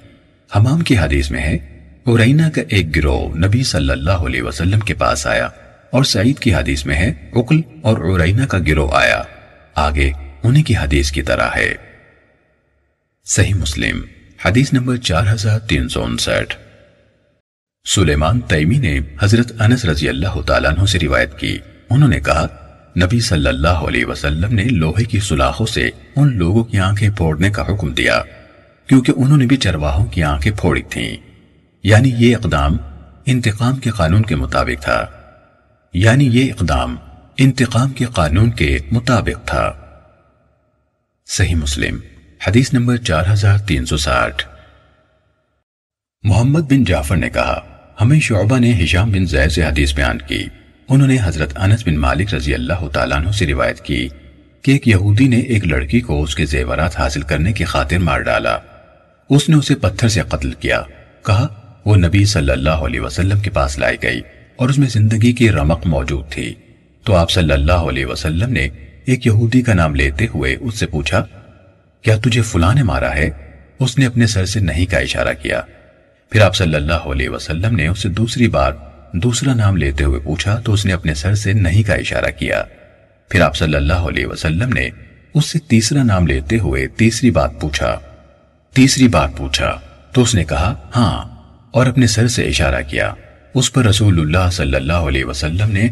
حمام 0.57 0.81
کی 0.81 0.99
حدیث 0.99 1.31
میں 1.31 1.43
ہے 1.43 1.78
ارینہ 2.11 2.43
کا 2.55 2.63
ایک 2.69 2.97
گروہ 2.97 3.37
نبی 3.37 3.63
صلی 3.63 3.91
اللہ 3.91 4.11
علیہ 4.11 4.43
وسلم 4.43 4.81
کے 4.81 4.95
پاس 4.95 5.27
آیا 5.27 5.49
اور 5.91 6.05
سعید 6.05 6.39
کی 6.39 6.55
حدیث 6.55 6.87
میں 6.87 6.97
ہے، 6.97 7.13
اقل 7.33 7.61
اور 7.83 7.97
ارینہ 8.01 8.45
کا 8.45 8.59
گروہ 8.59 8.91
آیا۔ 8.93 9.23
آگے 9.75 10.11
انہی 10.43 10.63
کی 10.63 10.77
حدیث 10.77 11.11
کی 11.11 11.23
طرح 11.23 11.49
ہے۔ 11.57 11.75
صحیح 13.25 13.55
مسلم، 13.55 14.01
حدیث 14.45 14.73
نمبر 14.73 14.97
چار 14.97 15.25
ہزار 15.33 15.59
تین 15.59 15.89
سو 15.89 16.05
انسٹھ۔ 16.05 16.57
سلیمان 17.89 18.41
تیمی 18.41 18.79
نے 18.79 19.01
حضرت 19.21 19.53
انس 19.61 19.85
رضی 19.85 20.09
اللہ 20.09 20.41
تعالیٰ 20.47 20.71
عنہ 20.71 20.87
سے 20.87 20.99
روایت 20.99 21.39
کی۔ 21.39 21.59
انہوں 21.91 22.09
نے 22.09 22.21
کہا، 22.21 22.47
نبی 22.97 23.21
صلی 23.21 23.49
اللہ 23.49 23.69
علیہ 23.69 24.05
وسلم 24.05 24.55
نے 24.55 24.65
لوہے 24.65 25.05
کی 25.05 25.21
سلاخوں 25.21 25.67
سے 25.67 25.91
ان 26.17 26.37
لوگوں 26.37 26.65
کی 26.65 26.79
آنکھیں 26.79 27.11
پھوڑنے 27.11 27.51
کا 27.51 27.63
حکم 27.63 27.93
دیا، 27.93 28.23
کیونکہ 28.87 29.13
انہوں 29.17 29.37
نے 29.37 29.47
بھی 29.47 29.57
چرواہوں 29.57 30.07
کی 30.07 30.23
آنکھیں 30.23 30.53
پھوڑی 30.61 30.83
تھیں۔ 30.83 31.28
یعنی 31.83 32.13
یہ 32.17 32.37
اقدام 32.37 32.77
انتقام 33.27 33.77
کے 33.77 33.91
قانون 33.91 34.23
کے 34.23 34.37
مطابق 34.37 34.83
تھا۔ 34.83 35.07
یعنی 35.93 36.27
یہ 36.27 36.53
اقدام 36.53 36.97
انتقام 37.37 37.91
کے 37.91 38.05
قانون 38.05 38.51
کے 38.51 38.79
مطابق 38.93 39.49
تھا۔ 39.49 39.73
صحیح 41.27 41.55
مسلم، 41.55 41.99
حدیث 42.47 42.73
نمبر 42.73 42.97
چار 42.97 43.23
ہزار 43.33 43.59
تین 43.59 43.87
سو 43.87 43.97
ساٹھ۔ 43.97 44.49
محمد 46.23 46.61
بن 46.61 46.85
جعفر 46.85 47.17
نے 47.17 47.31
کہا، 47.31 47.61
ہمیں 48.01 48.21
شعبہ 48.21 48.59
نے 48.59 48.85
ہشام 48.85 49.13
بن 49.13 49.27
زید 49.27 49.51
سے 49.51 49.65
حدیث 49.65 49.95
بیان 49.95 50.19
کی۔ 50.19 50.47
انہوں 50.89 51.09
نے 51.09 51.17
حضرت 51.23 51.53
انس 51.57 51.87
بن 51.87 51.97
مالک 51.97 52.35
رضی 52.35 52.55
اللہ 52.55 52.89
تعالیٰ 52.93 53.19
عنہ 53.19 53.31
سے 53.31 53.47
روایت 53.47 53.81
کی 53.81 54.09
کہ 54.63 54.71
ایک 54.71 54.89
یہودی 54.89 55.29
نے 55.29 55.37
ایک 55.37 55.67
لڑکی 55.67 56.01
کو 56.01 56.23
اس 56.23 56.35
کے 56.35 56.47
زیورات 56.47 57.01
حاصل 57.01 57.23
کرنے 57.23 57.53
کی 57.53 57.65
خاطر 57.65 57.99
مار 57.99 58.21
ڈالا۔ 58.21 58.59
اس 59.31 59.49
نے 59.49 59.57
اسے 59.57 59.75
پتھر 59.75 60.09
سے 60.09 60.21
قتل 60.29 60.53
کیا۔ 60.53 60.83
کہا 61.27 61.68
وہ 61.89 61.97
نبی 61.97 62.25
صلی 62.25 62.51
اللہ 62.51 62.85
علیہ 62.85 63.01
وسلم 63.01 63.39
کے 63.41 63.51
پاس 63.51 63.79
لائی 63.79 63.97
گئی 64.03 64.21
اور 64.57 64.69
اس 64.69 64.79
میں 64.79 64.89
زندگی 64.89 65.33
کی 65.33 65.51
رمق 65.51 65.87
موجود 65.87 66.29
تھی۔ 66.31 66.55
تو 67.05 67.15
آپ 67.15 67.31
صلی 67.31 67.53
اللہ 67.53 67.73
علیہ 67.73 68.07
وسلم 68.07 68.53
نے 68.53 68.69
ایک 69.05 69.27
یہودی 69.27 69.63
کا 69.63 69.75
نام 69.75 69.95
لیتے 69.95 70.27
ہوئے 70.35 70.57
اس 70.61 70.79
سے 70.79 70.87
پوچھا، 70.87 71.25
کیا 72.03 72.17
تجھے 72.17 72.43
فلاں 72.43 72.75
نے 72.75 72.83
مارا 72.83 73.15
ہے؟ 73.15 73.31
اس 73.79 73.99
نے 73.99 74.07
اپنے 74.07 74.27
سر 74.27 74.45
سے 74.45 74.61
نہیں 74.61 74.87
کا 74.87 74.99
اشارہ 74.99 75.33
کیا۔ 75.43 75.61
پھر 76.31 76.41
آپ 76.41 76.57
صلی 76.57 76.75
اللہ 76.75 77.09
علیہ 77.13 77.29
وسلم 77.29 77.77
نے 77.77 77.87
اسے 77.87 78.09
دوسری 78.09 78.49
بار 78.49 78.73
دوسرا 79.13 79.55
نام 79.55 79.77
لیتے 79.77 80.05
ہوئے 80.05 80.21
پوچھا، 80.21 80.61
تو 80.65 80.73
اس 80.73 80.87
نے 80.87 80.93
اپنے 80.93 81.15
سر 81.15 81.35
سے 81.35 81.53
نہیں 81.53 81.83
کا 81.83 81.95
اشارہ 81.95 82.31
کیا۔ 82.39 82.63
پھر 83.29 83.41
آپ 83.41 83.57
صلی 83.57 83.75
اللہ 83.75 84.07
علیہ 84.09 84.27
وسلم 84.27 84.73
نے 84.73 84.89
اس 85.35 85.45
سے 85.45 85.59
تیسرا 85.59 86.03
نام 86.03 86.27
لیتے 86.27 86.59
ہوئے 86.59 86.87
تیسری 86.87 87.31
بات 87.31 87.61
پوچھا۔ 87.61 87.99
تیسری 88.73 89.09
بات 89.09 89.37
پوچھا، 89.37 89.79
تو 90.13 90.23
اس 90.23 90.35
نے 90.35 90.45
کہا 90.45 90.75
ہاں 90.97 91.38
اور 91.71 91.87
اپنے 91.87 92.07
سر 92.07 92.29
سے 92.29 92.49
اشارہ 92.49 92.83
کیا۔ 92.89 93.15
اس 93.55 93.73
پر 93.73 93.85
رسول 93.85 94.21
اللہ 94.21 94.51
صلی 94.51 94.75
اللہ 94.75 94.93
علیہ 94.93 95.25
وسلم 95.25 95.71
نے 95.71 95.89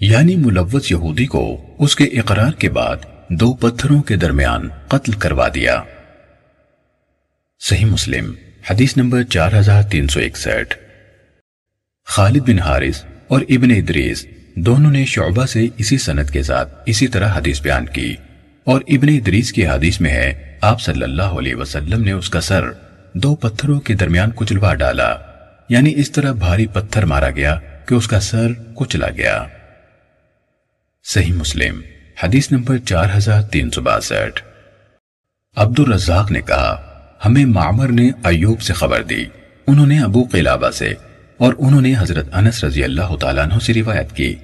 یعنی 0.00 0.36
ملوث 0.36 0.92
یہودی 0.92 1.26
کو 1.26 1.66
اس 1.78 1.96
کے 1.96 2.04
اقرار 2.04 2.52
کے 2.52 2.70
بعد 2.70 2.96
دو 3.28 3.54
پتھروں 3.54 4.02
کے 4.02 4.16
درمیان 4.16 4.68
قتل 4.88 5.12
کروا 5.12 5.48
دیا۔ 5.54 5.82
صحیح 7.60 7.84
مسلم، 7.84 8.32
حدیث 8.70 8.96
نمبر 8.96 9.22
چار 9.22 9.52
ہزار 9.52 9.82
تین 9.82 10.08
سو 10.08 10.20
اکسٹھ۔ 10.20 10.76
خالد 12.06 12.40
بن 12.40 12.58
حارث 12.58 13.04
اور 13.28 13.40
ابن 13.40 13.70
ادریس 13.70 14.26
دونوں 14.54 14.90
نے 14.90 15.04
شعبہ 15.04 15.46
سے 15.46 15.66
اسی 15.78 15.98
سنت 15.98 16.30
کے 16.30 16.42
ساتھ 16.42 16.82
اسی 16.86 17.06
طرح 17.06 17.38
حدیث 17.38 17.62
بیان 17.62 17.86
کی۔ 17.86 18.16
اور 18.64 18.80
ابن 18.88 19.08
ادریس 19.08 19.52
کی 19.52 19.66
حدیث 19.66 20.00
میں 20.00 20.10
ہے، 20.10 20.56
آپ 20.60 20.80
صلی 20.80 21.02
اللہ 21.02 21.22
علیہ 21.22 21.54
وسلم 21.54 22.02
نے 22.02 22.12
اس 22.12 22.30
کا 22.30 22.40
سر 22.40 22.70
دو 23.14 23.34
پتھروں 23.34 23.80
کے 23.80 23.94
درمیان 23.94 24.30
کچلوا 24.34 24.74
ڈالا۔ 24.74 25.16
یعنی 25.68 25.92
اس 25.96 26.10
طرح 26.10 26.32
بھاری 26.32 26.66
پتھر 26.66 27.04
مارا 27.04 27.30
گیا 27.30 27.58
کہ 27.86 27.94
اس 27.94 28.08
کا 28.08 28.20
سر 28.20 28.48
کچلا 28.74 29.10
گیا۔ 29.10 29.44
صحیح 31.04 31.32
مسلم، 31.32 31.80
حدیث 32.22 32.52
نمبر 32.52 32.78
چار 32.78 33.06
ہزار 33.16 33.42
تین 33.42 33.70
سو 33.70 33.80
باسٹھ۔ 33.80 34.42
عبد 35.56 35.80
الرزاق 35.80 36.30
نے 36.30 36.40
کہا، 36.40 37.00
ہمیں 37.24 37.44
معمر 37.44 37.88
نے 37.88 38.10
ایوب 38.24 38.60
سے 38.60 38.72
خبر 38.72 39.02
دی۔ 39.02 39.24
انہوں 39.66 39.86
نے 39.86 40.00
ابو 40.00 40.24
قلابہ 40.32 40.70
سے 40.70 40.94
اور 41.36 41.54
انہوں 41.58 41.80
نے 41.80 41.94
حضرت 41.98 42.28
انس 42.32 42.64
رضی 42.64 42.84
اللہ 42.84 43.16
تعالیٰ 43.20 43.44
عنہ 43.44 43.58
سے 43.58 43.74
روایت 43.74 44.12
کی 44.12 44.34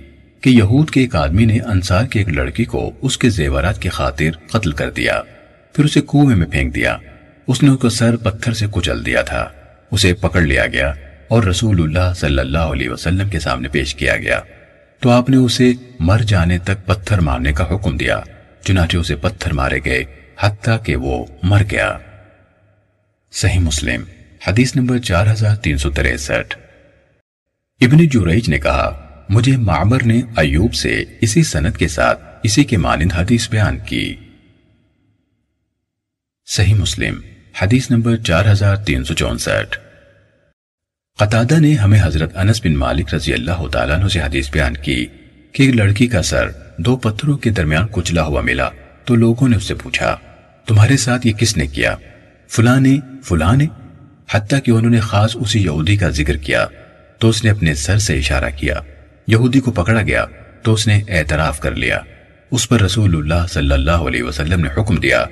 کہ 0.41 0.51
یہود 0.51 0.91
کے 0.91 1.01
ایک 1.01 1.17
آدمی 1.17 1.45
نے 1.45 1.59
انصار 1.61 2.05
کی 2.05 2.19
ایک 2.19 2.29
لڑکی 2.29 2.65
کو 2.65 2.93
اس 3.03 3.19
کے 3.19 3.31
زیورات 3.31 3.83
کی 3.83 3.89
خاطر 3.89 4.49
قتل 4.51 4.73
کر 4.73 4.91
دیا۔ 4.91 5.23
پھر 5.73 5.85
اسے 5.85 6.01
کنویں 6.01 6.37
میں 6.37 6.47
پھینک 6.47 6.75
دیا۔ 6.75 6.97
اس 7.51 7.63
نے 7.63 7.71
اس 7.71 7.81
کو 7.81 7.89
سر 7.89 8.17
پتھر 8.17 8.53
سے 8.53 8.67
کچل 8.71 9.07
دیا 9.07 9.23
تھا۔ 9.23 9.51
اسے 9.91 10.15
پکڑ 10.15 10.41
لیا 10.41 10.67
گیا 10.67 10.93
اور 11.29 11.43
رسول 11.43 11.83
اللہ 11.83 12.13
صلی 12.17 12.39
اللہ 12.39 12.59
علیہ 12.59 12.91
وسلم 12.91 13.29
کے 13.29 13.41
سامنے 13.41 13.69
پیش 13.69 13.95
کیا 13.95 14.17
گیا۔ 14.17 14.41
تو 15.01 15.11
آپ 15.11 15.31
نے 15.31 15.37
اسے 15.37 15.73
مر 16.01 16.19
جانے 16.19 16.59
تک 16.59 16.87
پتھر 16.87 17.19
مارنے 17.19 17.53
کا 17.53 17.75
حکم 17.75 17.97
دیا، 17.97 18.21
چنانچہ 18.65 18.97
اسے 18.97 19.17
پتھر 19.17 19.53
مارے 19.53 19.79
گئے 19.85 20.05
حتیٰ 20.41 20.85
کہ 20.85 20.97
وہ 20.97 21.27
مر 21.43 21.63
گیا۔ 21.71 21.99
صحیح 23.33 23.61
مسلم، 23.61 24.03
حدیث 24.49 24.77
نمبر 24.77 24.99
چار 24.99 25.27
ہزار 25.27 25.57
تین 25.57 25.79
سو 25.79 25.91
تریسٹھ۔ 25.91 26.59
ابن 27.81 27.99
جوریج 27.99 28.49
نے 28.49 28.59
کہا، 28.59 29.11
مجھے 29.29 29.57
معمر 29.57 30.03
نے 30.03 30.23
ایوب 30.37 30.75
سے 30.75 31.05
اسی 31.21 31.43
سنت 31.43 31.77
کے 31.77 31.89
ساتھ 31.89 32.21
اسی 32.43 32.65
کے 32.65 32.77
مانند 32.77 33.13
حدیث 33.13 33.51
بیان 33.51 33.79
کی۔ 33.79 34.17
صحیح 36.47 36.75
مسلم 36.75 37.21
حدیث 37.63 37.91
نمبر 37.91 38.17
چار 38.17 38.45
ہزار 38.53 38.77
تین 38.77 39.05
سو 39.05 39.15
چونسٹھ۔ 39.15 39.79
قطادہ 41.19 41.59
نے 41.59 41.75
ہمیں 41.75 42.01
حضرت 42.03 42.37
انس 42.37 42.61
بن 42.65 42.77
مالک 42.77 43.15
رضی 43.15 43.33
اللہ 43.33 43.67
تعالیٰ 43.73 43.99
عنہ 43.99 44.09
سے 44.09 44.21
حدیث 44.21 44.51
بیان 44.51 44.77
کی 44.77 45.07
کہ 45.53 45.63
ایک 45.63 45.75
لڑکی 45.75 46.07
کا 46.07 46.23
سر 46.23 46.49
دو 46.79 46.97
پتھروں 46.97 47.37
کے 47.39 47.51
درمیان 47.51 47.87
کچلا 47.91 48.23
ہوا 48.23 48.41
ملا 48.41 48.69
تو 49.05 49.15
لوگوں 49.15 49.49
نے 49.49 49.57
اس 49.57 49.65
سے 49.65 49.75
پوچھا، 49.75 50.17
تمہارے 50.67 50.97
ساتھ 50.97 51.27
یہ 51.27 51.33
کس 51.33 51.57
نے 51.57 51.67
کیا؟ 51.67 51.97
فلاں 52.49 52.81
نے؟ 52.81 52.97
فلاں 53.25 53.57
نے؟ 53.57 53.67
حتیٰ 54.31 54.59
کہ 54.65 54.71
انہوں 54.71 54.91
نے 54.91 55.01
خاص 55.01 55.37
اسی 55.41 55.65
یہودی 55.65 55.97
کا 55.97 56.09
ذکر 56.09 56.37
کیا 56.37 56.67
تو 57.19 57.29
اس 57.29 57.45
نے 57.45 57.51
اپنے 57.51 57.75
سر 57.75 57.99
سے 57.99 58.19
اشارہ 58.19 58.51
کیا۔ 58.57 58.75
یہودی 59.27 59.61
کو 59.61 59.73
پکڑا 59.73 60.03
گیا 60.03 60.25
تو 60.63 60.73
اس 60.73 60.87
نے 60.87 61.01
اعتراف 61.09 61.61
کر 61.61 61.75
لیا۔ 61.75 61.99
اس 62.51 62.69
پر 62.69 62.81
رسول 62.81 63.17
اللہ 63.17 63.47
صلی 63.49 63.73
اللہ 63.73 63.91
علیہ 63.91 64.23
وسلم 64.23 64.61
نے 64.61 64.81
حکم 64.81 64.97
دیا 64.97 65.25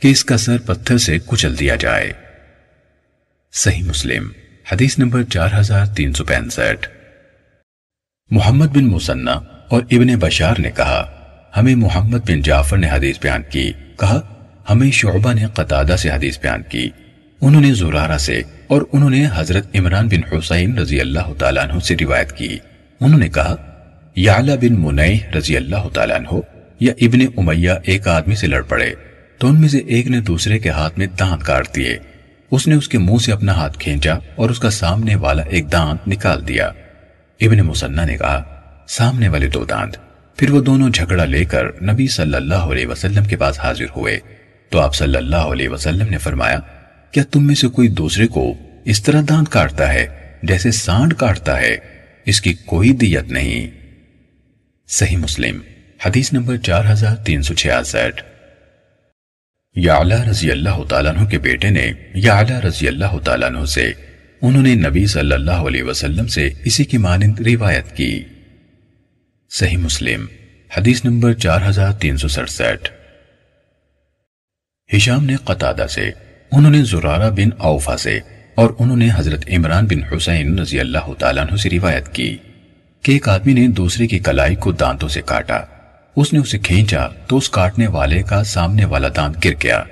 کہ 0.00 0.08
اس 0.08 0.24
کا 0.24 0.36
سر 0.36 0.58
پتھر 0.58 0.98
سے 0.98 1.18
کچل 1.26 1.58
دیا 1.58 1.76
جائے۔ 1.76 2.12
صحیح 3.52 3.82
مسلم، 3.82 4.28
حدیث 4.72 4.98
نمبر 4.98 5.22
چار 5.22 5.48
ہزار 5.60 5.86
تین 5.86 6.12
سو 6.12 6.24
پینسٹھ۔ 6.24 6.88
محمد 8.30 8.66
بن 8.66 8.84
مسنہ 8.84 9.30
اور 9.68 9.82
ابن 9.82 10.18
بشار 10.18 10.54
نے 10.58 10.70
کہا، 10.70 11.26
ہمیں 11.56 11.74
محمد 11.74 12.18
بن 12.28 12.42
جعفر 12.42 12.76
نے 12.76 12.88
حدیث 12.90 13.16
بیان 13.20 13.42
کی۔ 13.50 13.72
کہا، 14.00 14.20
ہمیں 14.70 14.90
شعبہ 14.90 15.32
نے 15.32 15.46
قطادہ 15.54 15.96
سے 15.98 16.10
حدیث 16.10 16.38
بیان 16.40 16.62
کی۔ 16.68 16.90
انہوں 17.40 17.62
نے 17.62 17.74
زرارہ 17.74 18.18
سے 18.18 18.42
اور 18.66 18.82
انہوں 18.92 19.10
نے 19.10 19.26
حضرت 19.34 19.66
عمران 19.74 20.08
بن 20.08 20.36
حسین 20.36 20.78
رضی 20.78 21.00
اللہ 21.00 21.34
تعالیٰ 21.38 21.70
عنہ 21.70 21.78
سے 21.78 21.96
روایت 22.00 22.32
کی۔ 22.32 22.58
انہوں 23.00 23.20
نے 23.20 23.28
کہا 23.28 23.56
یعلا 24.16 24.54
بن 24.54 24.80
منع 24.80 25.06
رضی 25.38 25.56
اللہ 25.56 25.88
تعالیٰ 25.94 26.16
عنہ 26.16 26.40
یا 26.80 26.94
ابن 27.00 27.18
امیہ 27.36 27.70
ایک 27.82 28.08
آدمی 28.08 28.34
سے 28.34 28.46
لڑ 28.46 28.62
پڑے۔ 28.62 28.94
تو 29.40 29.48
ان 29.48 29.60
میں 29.60 29.68
سے 29.68 29.78
ایک 29.78 30.06
نے 30.06 30.20
دوسرے 30.20 30.58
کے 30.58 30.68
ہاتھ 30.68 30.98
میں 30.98 31.06
دانت 31.06 31.42
کاٹ 31.42 31.76
دیے۔ 31.76 31.98
اس 32.50 32.68
نے 32.68 32.74
اس 32.74 32.88
کے 32.88 32.98
منہ 32.98 33.16
سے 33.16 33.32
اپنا 33.32 33.52
ہاتھ 33.52 33.78
کھینچا 33.78 34.14
اور 34.36 34.50
اس 34.50 34.58
کا 34.58 34.70
سامنے 34.70 35.14
والا 35.14 35.42
ایک 35.42 35.72
دانت 35.72 36.08
نکال 36.08 36.48
دیا۔ 36.48 36.66
ابن 37.40 37.58
مسنہ 37.58 38.00
نے 38.00 38.16
کہا، 38.16 38.60
سامنے 38.88 39.28
والے 39.28 39.48
دو 39.48 39.64
دانت۔ 39.64 39.96
پھر 40.36 40.50
وہ 40.50 40.60
دونوں 40.60 40.90
جھگڑا 40.90 41.24
لے 41.24 41.44
کر 41.44 41.82
نبی 41.82 42.08
صلی 42.08 42.34
اللہ 42.34 42.54
علیہ 42.54 42.86
وسلم 42.86 43.24
کے 43.24 43.36
پاس 43.36 43.58
حاضر 43.58 43.84
ہوئے۔ 43.96 44.18
تو 44.68 44.80
آپ 44.80 44.94
صلی 44.94 45.16
اللہ 45.16 45.36
علیہ 45.36 45.68
وسلم 45.68 46.06
نے 46.10 46.18
فرمایا، 46.18 46.58
کیا 47.10 47.22
تم 47.30 47.46
میں 47.46 47.54
سے 47.54 47.68
کوئی 47.68 47.88
دوسرے 47.88 48.26
کو 48.26 48.54
اس 48.84 49.02
طرح 49.02 49.22
دانت 49.28 49.48
کاٹتا 49.48 49.92
ہے 49.92 50.06
جیسے 50.42 50.70
سانڈ 50.70 51.14
کاٹتا 51.14 51.60
ہے؟ 51.60 51.76
اس 52.26 52.40
کی 52.40 52.54
کوئی 52.54 52.92
دیت 52.92 53.32
نہیں۔ 53.32 53.70
صحیح 54.88 55.16
مسلم، 55.16 55.58
حدیث 56.06 56.32
نمبر 56.32 56.56
چار 56.56 56.84
ہزار 56.92 57.16
تین 57.16 57.42
سو 57.42 57.54
چھیاسٹھ۔ 57.54 58.29
یعلا 59.76 60.24
رضی 60.30 60.50
اللہ 60.50 60.84
تعالیٰ 60.88 61.16
عنہ 61.16 61.28
کے 61.28 61.38
بیٹے 61.38 61.70
نے 61.70 61.92
یعلا 62.14 62.60
رضی 62.60 62.88
اللہ 62.88 63.18
تعالیٰ 63.24 63.50
عنہ 63.50 63.64
سے، 63.64 63.92
انہوں 64.42 64.62
نے 64.62 64.74
نبی 64.74 65.06
صلی 65.06 65.32
اللہ 65.32 65.50
علیہ 65.50 65.82
وسلم 65.82 66.26
سے 66.26 66.48
اسی 66.64 66.84
کی 66.84 66.98
مانند 66.98 67.40
روایت 67.40 67.96
کی۔ 67.96 68.24
صحیح 69.50 69.76
مسلم، 69.76 70.26
حدیث 70.76 71.04
نمبر 71.04 71.32
چار 71.32 71.60
ہزار 71.68 71.92
تین 71.92 72.16
سو 72.16 72.28
سڑسٹھ۔ 72.28 72.90
ہشام 74.96 75.24
نے 75.24 75.36
قطادہ 75.36 75.86
سے، 75.90 76.10
انہوں 76.52 76.70
نے 76.70 76.84
زرارہ 76.84 77.30
بن 77.30 77.48
اوفا 77.58 77.96
سے، 77.96 78.20
اور 78.54 78.70
انہوں 78.78 78.96
نے 78.96 79.08
حضرت 79.14 79.44
عمران 79.50 79.86
بن 79.86 80.14
حسین 80.14 80.58
رضی 80.58 80.80
اللہ 80.80 81.12
تعالیٰ 81.18 81.46
عنہ 81.46 81.56
سے 81.56 81.70
روایت 81.70 82.14
کی 82.14 82.36
کہ 83.02 83.12
ایک 83.12 83.28
آدمی 83.28 83.52
نے 83.52 83.66
دوسرے 83.66 84.06
کی 84.06 84.18
کلائی 84.18 84.56
کو 84.56 84.72
دانتوں 84.72 85.08
سے 85.08 85.20
کاٹا۔ 85.26 85.60
اس 86.20 86.32
نے 86.32 86.38
اسے 86.38 86.58
کھینچا 86.58 87.08
تو 87.08 87.36
اس 87.36 87.50
کاٹنے 87.50 87.86
والے 87.86 88.22
کا 88.22 88.44
سامنے 88.44 88.84
والا 88.84 89.08
دانت 89.16 89.44
گر 89.44 89.50
گیا۔ 89.62 89.84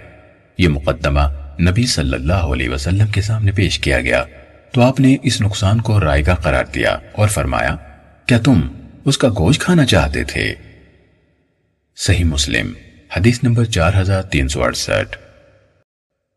یہ 0.58 0.68
مقدمہ 0.68 1.20
نبی 1.60 1.86
صلی 1.86 2.14
اللہ 2.14 2.32
علیہ 2.32 2.68
وسلم 2.68 3.06
کے 3.06 3.20
سامنے 3.20 3.52
پیش 3.52 3.78
کیا 3.78 4.00
گیا۔ 4.00 4.24
تو 4.72 4.82
آپ 4.82 5.00
نے 5.00 5.16
اس 5.22 5.40
نقصان 5.40 5.80
کو 5.80 6.00
رائے 6.00 6.22
کا 6.22 6.34
قرار 6.34 6.64
دیا 6.74 6.98
اور 7.12 7.28
فرمایا، 7.28 7.76
کیا 8.26 8.38
تم 8.38 8.60
اس 9.04 9.18
کا 9.18 9.28
گوشت 9.28 9.60
کھانا 9.60 9.84
چاہتے 9.84 10.24
تھے؟ 10.24 10.54
صحیح 11.96 12.24
مسلم، 12.24 12.72
حدیث 13.16 13.44
نمبر 13.44 13.64
چار 13.64 13.92
ہزار 14.00 14.22
تین 14.22 14.48
سو 14.48 14.64
اڑسٹھ۔ 14.64 15.16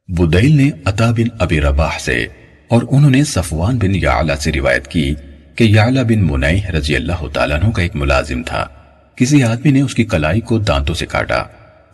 بدیل 0.08 0.58
نے 0.58 0.70
عطا 0.86 1.12
بن 1.12 1.28
ابی 1.40 1.62
رباح 1.62 2.00
سے 2.00 2.28
اور 2.68 2.82
انہوں 2.92 3.12
نے 3.12 3.24
صفوان 3.24 3.78
بن 3.78 3.96
یعلا 3.96 4.36
سے 4.36 4.52
روایت 4.52 4.88
کی 4.88 5.16
کہ 5.56 5.64
یعلا 5.64 6.04
بن 6.04 6.20
منائی 6.20 6.62
رضی 6.78 6.96
اللہ 6.96 7.28
تعالیٰ 7.34 7.64
عنہ 7.64 7.72
کا 7.72 7.82
ایک 7.82 7.96
ملازم 7.96 8.44
تھا۔ 8.44 8.68
کسی 9.22 9.44
آدمی 9.44 9.72
نے 9.72 9.82
اس 9.82 9.96
کی 9.96 10.04
کلائی 10.04 10.42
کو 10.42 10.58
دانتوں 10.58 10.96
سے 10.96 11.06
کاٹا۔ 11.06 11.44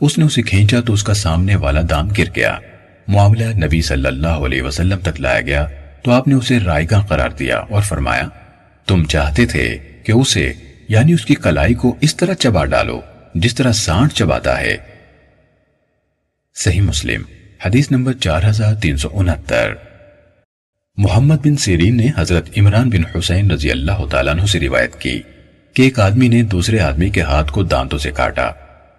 اس 0.01 0.17
نے 0.17 0.25
اسے 0.25 0.41
کھینچا 0.41 0.81
تو 0.81 0.93
اس 0.93 1.03
کا 1.03 1.13
سامنے 1.13 1.55
والا 1.55 1.81
دانت 1.89 2.17
گر 2.17 2.23
گیا۔ 2.35 2.59
معاملہ 3.07 3.65
نبی 3.65 3.81
صلی 3.81 4.07
اللہ 4.07 4.27
علیہ 4.27 4.61
وسلم 4.61 4.99
تک 4.99 5.21
لایا 5.21 5.41
گیا۔ 5.41 5.67
تو 6.03 6.11
آپ 6.11 6.27
نے 6.27 6.35
اسے 6.35 6.59
رائے 6.59 6.85
گاہ 6.91 7.05
قرار 7.05 7.29
دیا 7.29 7.57
اور 7.57 7.81
فرمایا، 7.81 8.27
تم 8.87 9.05
چاہتے 9.05 9.45
تھے 9.45 9.77
کہ 10.03 10.11
اسے 10.11 10.53
یعنی 10.89 11.13
اس 11.13 11.25
کی 11.25 11.35
کلائی 11.35 11.73
کو 11.73 11.95
اس 12.01 12.15
طرح 12.15 12.33
چبا 12.33 12.65
ڈالو، 12.65 13.01
جس 13.35 13.55
طرح 13.55 13.71
سانٹ 13.71 14.13
چباتا 14.13 14.59
ہے۔ 14.59 14.77
صحیح 16.55 16.81
مسلم، 16.81 17.21
حدیث 17.65 17.91
نمبر 17.91 18.13
چار 18.13 18.41
ہزار 18.49 18.75
تین 18.75 18.97
سو 18.97 19.09
انہتر۔ 19.13 19.73
محمد 20.97 21.35
بن 21.35 21.55
سیرین 21.55 21.97
نے 21.97 22.07
حضرت 22.17 22.49
عمران 22.57 22.89
بن 22.89 23.17
حسین 23.17 23.51
رضی 23.51 23.71
اللہ 23.71 24.05
تعالیٰ 24.11 24.33
عنہ 24.33 24.45
سے 24.45 24.59
روایت 24.59 25.01
کی۔ 25.01 25.21
کہ 25.77 25.81
ایک 25.81 25.99
آدمی 25.99 26.27
نے 26.27 26.43
دوسرے 26.43 26.79
آدمی 26.79 27.09
کے 27.09 27.21
ہاتھ 27.21 27.51
کو 27.51 27.63
دانتوں 27.63 27.99
سے 27.99 28.11
کاٹا۔ 28.11 28.51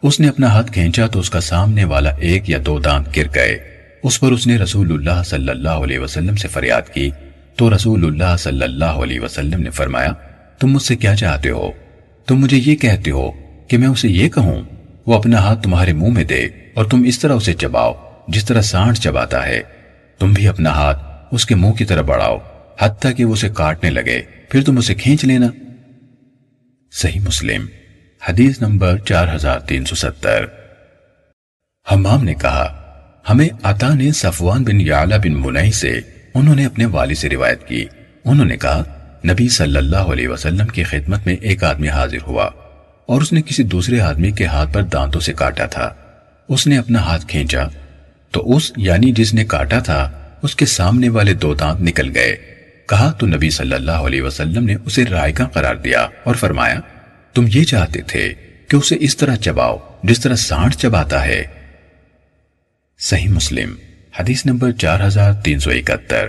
اس 0.02 0.20
نے 0.20 0.28
اپنا 0.28 0.46
ہاتھ 0.46 0.72
کھینچا 0.72 1.06
تو 1.06 1.20
اس 1.20 1.30
کا 1.30 1.40
سامنے 1.40 1.84
والا 1.84 2.10
ایک 2.10 2.50
یا 2.50 2.59
دو 2.66 2.78
دانت 2.78 3.16
گر 3.16 3.22
گئے۔ 3.34 3.59
اس 4.02 4.20
پر 4.20 4.32
اس 4.32 4.46
نے 4.46 4.59
رسول 4.59 4.92
اللہ 4.92 5.22
صلی 5.24 5.48
اللہ 5.48 5.68
علیہ 5.68 5.98
وسلم 5.98 6.36
سے 6.36 6.48
فریاد 6.48 6.82
کی۔ 6.94 7.10
تو 7.56 7.76
رسول 7.76 8.05
اللہ 8.05 8.36
صلی 8.38 8.62
اللہ 8.62 8.84
علیہ 8.84 9.20
وسلم 9.20 9.62
نے 9.62 9.70
فرمایا، 9.70 10.12
تم 10.59 10.68
مجھ 10.68 10.82
سے 10.82 10.96
کیا 10.96 11.16
چاہتے 11.16 11.50
ہو؟ 11.50 11.70
تم 12.26 12.36
مجھے 12.36 12.60
یہ 12.66 12.76
کہتے 12.76 13.10
ہو 13.10 13.30
کہ 13.68 13.78
میں 13.78 13.88
اسے 13.88 14.09
یہ 14.09 14.28
کہوں، 14.28 14.62
وہ 15.06 15.14
اپنا 15.14 15.38
ہاتھ 15.38 15.62
تمہارے 15.62 15.92
منہ 15.92 16.10
میں 16.10 16.24
دے 16.24 16.46
اور 16.74 16.84
تم 16.84 17.02
اس 17.06 17.18
طرح 17.18 17.32
اسے 17.32 17.55
چباؤ، 17.55 17.92
جس 18.28 18.44
طرح 18.44 18.60
سانٹ 18.60 18.98
چباتا 18.98 19.46
ہے۔ 19.46 19.60
تم 20.18 20.32
بھی 20.32 20.48
اپنا 20.48 20.70
ہاتھ 20.70 20.98
اس 21.30 21.46
کے 21.46 21.55
منہ 21.55 21.72
کی 21.72 21.84
طرح 21.84 22.02
بڑھاؤ، 22.02 22.38
حتیٰ 22.80 23.10
کہ 23.16 23.24
وہ 23.24 23.32
اسے 23.32 23.48
کاٹنے 23.55 23.90
لگے۔ 23.90 24.22
پھر 24.48 24.62
تم 24.62 24.78
اسے 24.78 24.94
کھینچ 24.94 25.24
لینا۔ 25.24 25.46
صحیح 26.93 27.20
مسلم، 27.20 27.66
حدیث 28.28 28.62
نمبر 28.62 28.98
چار 28.98 29.35
ہزار 29.35 29.60
تین 29.60 29.85
سو 29.85 29.94
ستر۔ 29.94 30.44
حمام 31.93 32.24
نے 32.24 32.35
کہا، 32.35 32.93
ہمیں 33.31 33.48
عطا 33.62 33.94
نے 33.94 34.12
صفوان 34.12 34.62
بن 34.62 34.81
یعلا 34.81 35.16
بن 35.16 35.32
منعی 35.32 35.73
سے 35.73 36.01
انہوں 36.35 36.55
نے 36.55 36.66
اپنے 36.66 36.86
والد 36.86 37.15
سے 37.15 37.28
روایت 37.28 37.69
کی۔ 37.69 37.85
انہوں 38.24 38.47
نے 38.47 38.56
کہا، 38.56 38.82
نبی 39.24 39.48
صلی 39.48 39.77
اللہ 39.77 39.97
علیہ 39.97 40.28
وسلم 40.28 40.66
کی 40.66 40.82
خدمت 40.82 41.27
میں 41.27 41.35
ایک 41.35 41.65
آدمی 41.65 41.89
حاضر 41.89 42.23
ہوا 42.27 42.44
اور 43.06 43.23
اس 43.23 43.32
نے 43.32 43.43
کسی 43.43 43.62
دوسرے 43.62 44.01
آدمی 44.01 44.31
کے 44.31 44.47
ہاتھ 44.47 44.73
پر 44.73 44.82
دانتوں 44.82 45.20
سے 45.20 45.32
کاٹا 45.32 45.66
تھا۔ 45.66 45.94
اس 46.48 46.66
نے 46.66 46.78
اپنا 46.78 47.01
ہاتھ 47.01 47.27
کھینچا 47.27 47.69
تو 48.31 48.56
اس 48.56 48.73
یعنی 48.77 49.12
جس 49.12 49.35
نے 49.35 49.44
کاٹا 49.44 49.78
تھا، 49.78 50.31
اس 50.43 50.56
کے 50.56 50.66
سامنے 50.66 51.09
والے 51.09 51.35
دو 51.35 51.55
دانت 51.55 51.81
نکل 51.81 52.10
گئے۔ 52.15 52.48
کہا 52.89 53.12
تو 53.12 53.27
نبی 53.27 53.51
صلی 53.51 53.73
اللہ 53.73 53.90
علیہ 53.90 54.23
وسلم 54.23 54.65
نے 54.65 54.77
اسے 54.86 55.05
رائے 55.05 55.32
کا 55.32 55.44
قرار 55.44 55.74
دیا 55.74 56.09
اور 56.24 56.35
فرمایا، 56.35 56.81
تم 57.35 57.44
یہ 57.55 57.65
چاہتے 57.65 58.02
تھے 58.02 58.35
کہ 58.69 58.77
اسے 58.77 58.97
اس 59.01 59.16
طرح 59.16 59.36
چباؤ 59.36 59.77
جس 60.02 60.20
طرح 60.20 60.35
سانٹ 60.35 60.74
چباتا 60.74 61.24
ہے۔ 61.24 61.44
صحیح 62.98 63.28
مسلم، 63.28 63.74
حدیث 64.20 64.47
نمبر 64.47 64.73
چار 64.73 65.06
ہزار 65.06 65.32
تین 65.32 65.59
سو 65.59 65.70
اکہتر۔ 65.70 66.28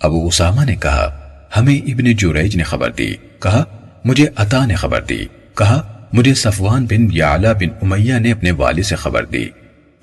ابو 0.00 0.26
اسامہ 0.26 0.64
نے 0.64 0.76
کہا، 0.76 1.30
ہمیں 1.56 1.76
ابن 1.76 2.12
جوریج 2.12 2.56
نے 2.56 2.62
خبر 2.62 2.90
دی۔ 2.90 3.14
کہا، 3.42 3.64
مجھے 4.04 4.26
عطا 4.36 4.66
نے 4.66 4.74
خبر 4.74 5.02
دی۔ 5.02 5.24
کہا، 5.54 6.06
مجھے 6.12 6.34
صفوان 6.34 6.86
بن 6.86 7.06
یعلا 7.12 7.52
بن 7.52 7.68
امیہ 7.82 8.14
نے 8.14 8.32
اپنے 8.32 8.50
والد 8.50 8.82
سے 8.82 8.96
خبر 8.96 9.24
دی۔ 9.24 9.48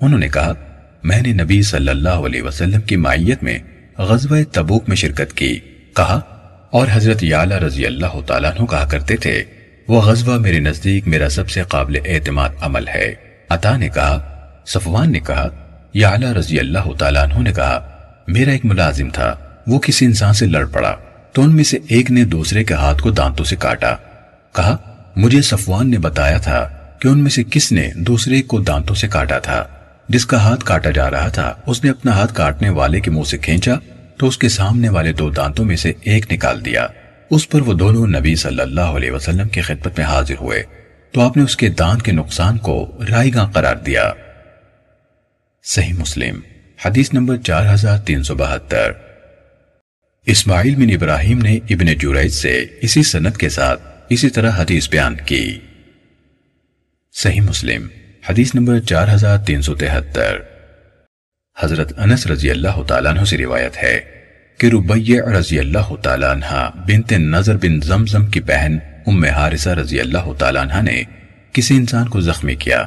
انہوں 0.00 0.18
نے 0.18 0.28
کہا، 0.28 0.52
میں 1.02 1.22
نے 1.22 1.32
نبی 1.32 1.62
صلی 1.62 1.88
اللہ 1.88 2.08
علیہ 2.08 2.42
وسلم 2.42 2.80
کی 2.80 2.96
مائیت 2.96 3.42
میں 3.42 3.58
غزوہ 3.98 4.36
تبوک 4.52 4.88
میں 4.88 4.96
شرکت 4.96 5.32
کی، 5.32 5.60
کہا، 5.96 6.20
اور 6.70 6.86
حضرت 6.92 7.22
یعلا 7.22 7.60
رضی 7.60 7.86
اللہ 7.86 8.20
تعالیٰ 8.26 8.50
عنہ 8.50 8.66
کہا 8.66 8.84
کرتے 8.84 9.16
تھے، 9.16 9.44
وہ 9.88 10.02
غزوہ 10.02 10.38
میرے 10.38 10.60
نزدیک 10.60 11.08
میرا 11.08 11.28
سب 11.28 11.50
سے 11.50 11.62
قابل 11.62 11.96
اعتماد 12.04 12.48
عمل 12.60 12.88
ہے۔ 12.88 13.14
عطا 13.48 13.76
نے 13.76 13.88
کہا، 13.88 14.44
صفوان 14.66 15.12
نے 15.12 15.20
کہا، 15.20 15.48
یعلا 15.94 16.34
رضی 16.34 16.60
اللہ 16.60 16.92
تعالیٰ 16.98 17.22
عنہ 17.22 17.38
نے 17.38 17.52
کہا، 17.52 17.88
میرا 18.28 18.50
ایک 18.50 18.64
ملازم 18.64 19.08
تھا، 19.10 19.34
وہ 19.66 19.78
کسی 19.78 20.04
انسان 20.04 20.32
سے 20.32 20.46
لڑ 20.46 20.66
پڑا، 20.66 20.96
تو 21.32 21.42
ان 21.42 21.56
میں 21.56 21.64
سے 21.64 21.78
ایک 21.88 22.10
نے 22.10 22.24
دوسرے 22.24 22.64
کے 22.64 22.74
ہاتھ 22.74 23.02
کو 23.02 23.10
دانتوں 23.10 23.44
سے 23.44 23.56
کاٹا۔ 23.56 23.94
کہا، 24.56 24.76
مجھے 25.16 25.42
صفوان 25.42 25.90
نے 25.90 25.98
بتایا 25.98 26.38
تھا 26.38 26.68
کہ 27.00 27.08
ان 27.08 27.18
میں 27.18 27.30
سے 27.30 27.42
کس 27.50 27.72
نے 27.72 27.90
دوسرے 27.96 28.42
کو 28.42 28.60
دانتوں 28.60 28.94
سے 28.94 29.08
کاٹا 29.08 29.38
تھا۔ 29.38 29.64
جس 30.08 30.26
کا 30.26 30.40
ہاتھ 30.40 30.64
کاٹا 30.64 30.90
جا 30.90 31.10
رہا 31.10 31.28
تھا، 31.28 31.54
اس 31.66 31.84
نے 31.84 31.90
اپنا 31.90 32.12
ہاتھ 32.12 32.34
کاٹنے 32.34 32.68
والے 32.68 33.00
کے 33.00 33.10
منہ 33.10 33.22
سے 33.22 33.38
کھینچا 33.38 33.74
تو 34.18 34.26
اس 34.26 34.38
کے 34.38 34.48
سامنے 34.48 34.88
والے 34.88 35.12
دو 35.12 35.30
دانتوں 35.30 35.64
میں 35.64 35.76
سے 35.76 35.92
ایک 36.00 36.32
نکال 36.32 36.64
دیا۔ 36.64 36.86
اس 37.30 37.48
پر 37.48 37.60
وہ 37.60 37.72
دونوں 37.72 38.06
نبی 38.06 38.34
صلی 38.34 38.60
اللہ 38.60 38.80
علیہ 38.80 39.10
وسلم 39.10 39.48
کی 39.48 39.60
خدمت 39.60 39.98
میں 39.98 40.06
حاضر 40.06 40.34
ہوئے۔ 40.40 40.62
تو 41.12 41.20
آپ 41.20 41.36
نے 41.36 41.42
اس 41.42 41.56
کے 41.56 41.68
دانت 41.68 42.02
کے 42.02 42.12
نقصان 42.12 42.58
کو 42.58 42.98
رائے 43.10 43.30
گاہ 43.34 43.50
قرار 43.50 43.76
دیا۔ 43.76 44.12
صحیح 45.64 45.92
مسلم، 45.92 46.40
حدیث 46.84 47.12
نمبر 47.12 47.36
چار 47.36 47.74
ہزار 47.74 47.98
تین 47.98 48.22
سو 48.22 48.34
بہتر۔ 48.34 48.92
اسماعیل 50.26 50.74
بن 50.74 50.90
ابراہیم 50.90 51.38
نے 51.38 51.56
ابن 51.70 51.86
جوریج 51.86 52.32
سے 52.32 52.64
اسی 52.82 53.02
سنت 53.02 53.36
کے 53.36 53.48
ساتھ 53.48 53.82
اسی 54.08 54.30
طرح 54.30 54.50
حدیث 54.56 54.88
بیان 54.88 55.16
کی۔ 55.26 55.58
صحیح 57.12 57.40
مسلم 57.40 57.86
حدیث 58.30 58.54
نمبر 58.54 58.78
چار 58.80 59.08
ہزار 59.14 59.38
تین 59.38 59.62
سو 59.62 59.74
تہتر۔ 59.74 60.38
حضرت 61.62 61.92
انس 61.96 62.26
رضی 62.26 62.50
اللہ 62.50 62.82
تعالیٰ 62.82 63.16
عنہ 63.16 63.24
سے 63.24 63.38
روایت 63.38 63.82
ہے 63.82 64.00
کہ 64.58 64.66
ربیع 64.66 65.22
رضی 65.38 65.58
اللہ 65.58 65.96
تعالیٰ 66.02 66.30
عنہ 66.30 66.70
بنت 66.86 67.12
نظر 67.12 67.56
بن 67.56 67.80
زمزم 67.80 68.26
کی 68.26 68.40
بہن 68.40 68.78
ام 69.06 69.24
حارثہ 69.24 69.68
رضی 69.68 70.00
اللہ 70.00 70.32
تعالیٰ 70.38 70.62
عنہ 70.62 70.82
نے 70.82 71.02
کسی 71.52 71.76
انسان 71.76 72.08
کو 72.08 72.20
زخمی 72.20 72.54
کیا 72.54 72.84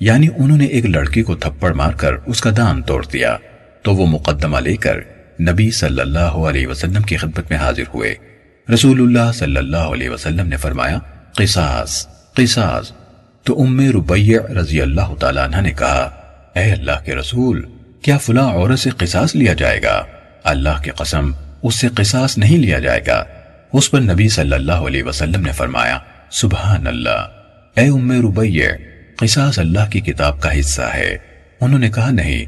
یعنی 0.00 0.28
انہوں 0.38 0.58
نے 0.58 0.64
ایک 0.64 0.86
لڑکی 0.86 1.22
کو 1.22 1.36
تھپڑ 1.36 1.72
مار 1.72 1.92
کر 1.92 2.12
اس 2.26 2.40
کا 2.40 2.50
دان 2.56 2.82
توڑ 2.82 3.06
دیا، 3.12 3.36
تو 3.82 3.94
وہ 3.94 4.06
مقدمہ 4.06 4.58
لے 4.58 4.76
کر 4.76 5.00
نبی 5.40 5.70
صلی 5.70 6.00
اللہ 6.00 6.36
علیہ 6.48 6.66
وسلم 6.66 7.02
کی 7.02 7.16
خدمت 7.16 7.50
میں 7.50 7.58
حاضر 7.58 7.84
ہوئے۔ 7.94 8.14
رسول 8.74 9.00
اللہ 9.00 9.32
صلی 9.32 9.56
اللہ 9.56 9.76
علیہ 9.76 10.10
وسلم 10.10 10.48
نے 10.48 10.56
فرمایا، 10.56 10.98
قصاص 11.34 12.06
قصاص۔ 12.34 12.92
تو 13.46 13.62
ام 13.62 13.80
ربیع 13.80 14.38
رضی 14.60 14.80
اللہ 14.80 15.14
تعالیٰ 15.20 15.44
عنہ 15.44 15.56
نے 15.60 15.72
کہا، 15.72 16.10
اے 16.56 16.72
اللہ 16.72 17.04
کے 17.04 17.14
رسول، 17.14 17.66
کیا 18.02 18.18
فلاں 18.18 18.46
عورت 18.46 18.78
سے 18.78 18.90
قصاص 18.90 19.36
لیا 19.36 19.52
جائے 19.54 19.82
گا؟ 19.82 20.02
اللہ 20.44 20.82
کی 20.84 20.90
قسم، 20.90 21.30
اس 21.62 21.74
سے 21.74 21.88
قصاص 21.94 22.38
نہیں 22.38 22.58
لیا 22.58 22.78
جائے 22.78 23.00
گا۔ 23.06 23.24
اس 23.72 23.90
پر 23.90 24.00
نبی 24.00 24.28
صلی 24.28 24.52
اللہ 24.52 24.72
علیہ 24.72 25.02
وسلم 25.02 25.40
نے 25.40 25.52
فرمایا 25.52 25.98
سبحان 26.30 26.86
اللہ 26.86 27.28
اے 27.76 27.86
ام 27.86 28.12
ربیع، 28.12 28.68
قصاص 29.16 29.58
اللہ 29.58 29.90
کی 29.90 30.00
کتاب 30.00 30.42
کا 30.42 30.60
حصہ 30.60 30.82
ہے۔ 30.82 31.16
انہوں 31.60 31.78
نے 31.78 31.90
کہا، 31.90 32.10
نہیں، 32.10 32.44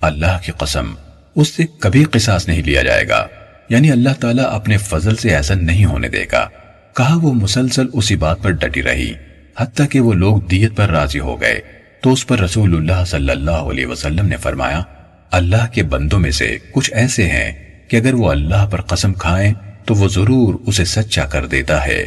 اللہ 0.00 0.38
کی 0.42 0.52
قسم، 0.58 0.94
اس 1.36 1.48
سے 1.48 1.62
کبھی 1.78 2.04
قصاص 2.04 2.48
نہیں 2.48 2.62
لیا 2.62 2.82
جائے 2.82 3.08
گا۔ 3.08 3.26
یعنی 3.68 3.90
اللہ 3.90 4.20
تعالیٰ 4.20 4.54
اپنے 4.54 4.76
فضل 4.76 5.16
سے 5.16 5.36
ایسا 5.36 5.54
نہیں 5.54 5.84
ہونے 5.84 6.08
دے 6.08 6.24
گا۔ 6.32 6.48
کہا 6.96 7.16
وہ 7.16 7.32
مسلسل 7.32 7.86
اسی 7.92 8.16
بات 8.16 8.42
پر 8.42 8.50
ڈٹی 8.50 8.82
رہی۔ 8.82 9.12
حتیٰ 9.58 9.86
کہ 9.90 10.00
وہ 10.00 10.12
لوگ 10.12 10.40
دیت 10.40 10.76
پر 10.76 10.88
راضی 10.88 11.18
ہو 11.18 11.40
گئے۔ 11.40 11.60
تو 12.00 12.12
اس 12.12 12.26
پر 12.26 12.38
رسول 12.38 12.76
اللہ 12.76 13.04
صلی 13.04 13.30
اللہ 13.30 13.50
علیہ 13.50 13.86
وسلم 13.86 14.26
نے 14.26 14.36
فرمایا، 14.36 14.82
اللہ 15.30 15.72
کے 15.72 15.82
بندوں 15.82 16.20
میں 16.20 16.30
سے 16.30 16.58
کچھ 16.72 16.92
ایسے 16.94 17.24
ہیں 17.24 17.80
کہ 17.88 17.96
اگر 17.96 18.14
وہ 18.14 18.30
اللہ 18.30 18.66
پر 18.70 18.80
قسم 18.80 19.14
کھائیں 19.14 19.54
تو 19.84 19.94
وہ 19.94 20.08
ضرور 20.08 20.54
اسے 20.66 20.84
سچا 20.84 21.26
کر 21.26 21.46
دیتا 21.46 21.86
ہے۔ 21.86 22.06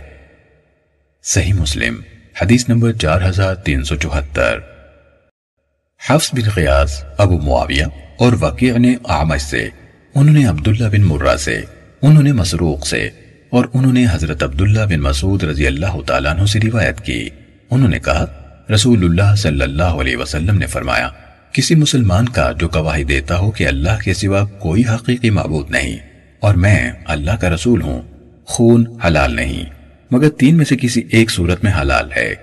صحیح 1.24 1.54
مسلم، 1.54 2.02
حدیث 2.42 2.70
نمبر 2.70 2.92
چار 2.92 3.22
ہزار 3.30 3.56
تین 3.56 3.84
سو 3.84 3.96
چوہتر۔ 3.96 4.60
حفظ 6.10 6.30
بن 6.34 6.50
قیاس 6.50 7.04
ابو 7.18 7.38
معاویہ 7.40 7.86
اور 8.20 8.32
وقیع 8.40 8.78
نے 8.78 8.96
آمش 9.04 9.42
سے، 9.42 9.70
انہوں 10.16 10.36
نے 10.36 10.46
عبداللہ 10.46 10.88
بن 10.88 11.02
مرہ 11.02 11.36
سے، 11.36 11.62
انہوں 12.02 12.24
نے 12.24 12.32
مسروق 12.32 12.88
سے۔ 12.88 13.10
اور 13.54 13.66
انہوں 13.74 13.94
نے 13.94 14.06
حضرت 14.12 14.44
عبداللہ 14.44 14.80
بن 14.80 15.00
مسعود 15.00 15.44
رضی 15.44 15.68
اللہ 15.68 16.02
تعالیٰ 16.08 16.38
عنہ 16.38 16.46
سے 16.46 16.60
روایت 16.60 17.02
کی۔ 17.02 17.30
انہوں 17.72 17.90
نے 17.90 18.00
کہا، 18.00 18.26
رسول 18.74 19.04
اللہ 19.04 19.36
صلی 19.36 19.62
اللہ 19.62 19.84
علیہ 19.84 20.18
وسلم 20.18 20.58
نے 20.58 20.66
فرمایا، 20.66 21.10
کسی 21.52 21.76
مسلمان 21.76 22.30
کا 22.30 22.52
جو 22.52 22.68
گواہی 22.76 23.04
دیتا 23.04 23.38
ہو 23.38 23.52
کہ 23.52 23.68
اللہ 23.68 24.02
کے 24.04 24.14
سوا 24.14 24.46
کوئی 24.46 24.84
حقیقی 24.90 25.30
معبود 25.30 25.72
نہیں 25.72 25.98
اور 26.40 26.56
میں 26.56 26.92
اللہ 27.06 27.32
کا 27.32 27.50
رسول 27.50 27.82
ہوں، 27.82 28.02
خون 28.46 28.86
حلال 29.06 29.36
نہیں، 29.36 29.64
مگر 30.12 30.30
تین 30.30 30.58
میں 30.58 30.66
سے 30.66 30.76
کسی 30.82 31.02
ایک 31.12 31.32
صورت 31.32 31.64
میں 31.64 31.72
حلال 31.82 32.12
ہے۔ 32.16 32.34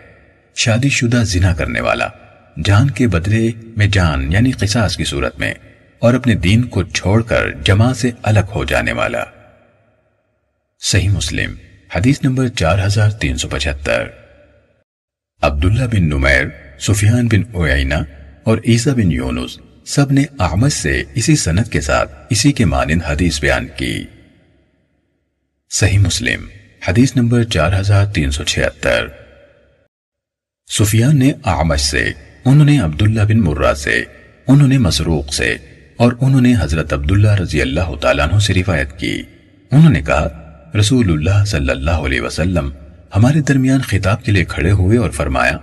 شادی 0.57 0.89
شدہ 0.89 1.23
زنا 1.27 1.55
کرنے 1.55 1.81
والا، 1.81 2.09
جان 2.65 2.91
کے 2.91 3.07
بدلے 3.07 3.51
میں 3.77 3.87
جان 3.87 4.32
یعنی 4.32 4.51
قصاص 4.51 4.97
کی 4.97 5.05
صورت 5.05 5.39
میں 5.39 5.55
اور 5.99 6.15
اپنے 6.15 6.35
دین 6.35 6.62
کو 6.62 6.82
چھوڑ 6.82 7.23
کر 7.23 7.51
جماع 7.65 7.93
سے 7.93 8.11
الگ 8.23 8.55
ہو 8.55 8.65
جانے 8.65 8.93
والا۔ 8.93 9.24
صحیح 10.82 11.09
مسلم، 11.09 11.55
حدیث 11.97 12.23
نمبر 12.23 12.48
چار 12.48 12.86
ہزار 12.86 13.11
تین 13.11 13.36
سو 13.36 13.48
پچہتر۔ 13.48 14.07
عبداللہ 15.43 15.85
بن 15.85 16.05
نمیر، 16.05 16.44
سفیان 16.78 17.27
بن 17.27 17.43
اوینا 17.52 17.97
اور 18.44 18.59
عیسیٰ 18.66 18.93
بن 18.93 19.12
یونس 19.12 19.59
سب 19.85 20.12
نے 20.12 20.24
احمد 20.39 20.69
سے 20.69 21.02
اسی 21.15 21.36
سنت 21.36 21.73
کے 21.73 21.81
ساتھ 21.81 22.27
اسی 22.31 22.52
کے 22.52 22.65
مانند 22.65 23.02
حدیث 23.02 23.40
بیان 23.40 23.66
کی۔ 23.77 24.05
صحیح 25.70 25.98
مسلم، 25.98 26.47
حدیث 26.89 27.16
نمبر 27.16 27.44
چار 27.44 27.81
ہزار 27.81 28.07
تین 28.07 28.31
سو 28.31 28.44
چھہتر۔ 28.44 29.07
سفیان 30.70 31.19
نے 31.19 31.32
احمد 31.44 31.77
سے، 31.77 32.12
انہوں 32.44 32.65
نے 32.65 32.81
عبداللہ 32.81 33.23
بن 33.23 33.40
مرہ 33.40 33.74
سے، 33.74 34.05
انہوں 34.47 34.69
نے 34.69 34.78
مسروق 34.78 35.35
سے 35.35 35.57
اور 35.97 36.12
انہوں 36.20 36.40
نے 36.40 36.55
حضرت 36.61 36.93
عبداللہ 36.93 37.35
رضی 37.35 37.62
اللہ 37.62 37.94
تعالیٰ 38.01 38.28
عنہ 38.28 38.39
سے 38.39 38.55
روایت 38.55 38.98
کی۔ 38.98 39.23
انہوں 39.70 39.90
نے 39.90 40.02
کہا 40.02 40.40
رسول 40.78 41.10
اللہ 41.10 41.44
صلی 41.44 41.70
اللہ 41.70 41.90
علیہ 41.90 42.20
وسلم 42.20 42.70
ہمارے 43.16 43.40
درمیان 43.40 43.80
خطاب 43.80 44.24
کے 44.24 44.32
لیے 44.32 44.44
کھڑے 44.44 44.70
ہوئے 44.70 44.98
اور 44.98 45.10
فرمایا، 45.10 45.56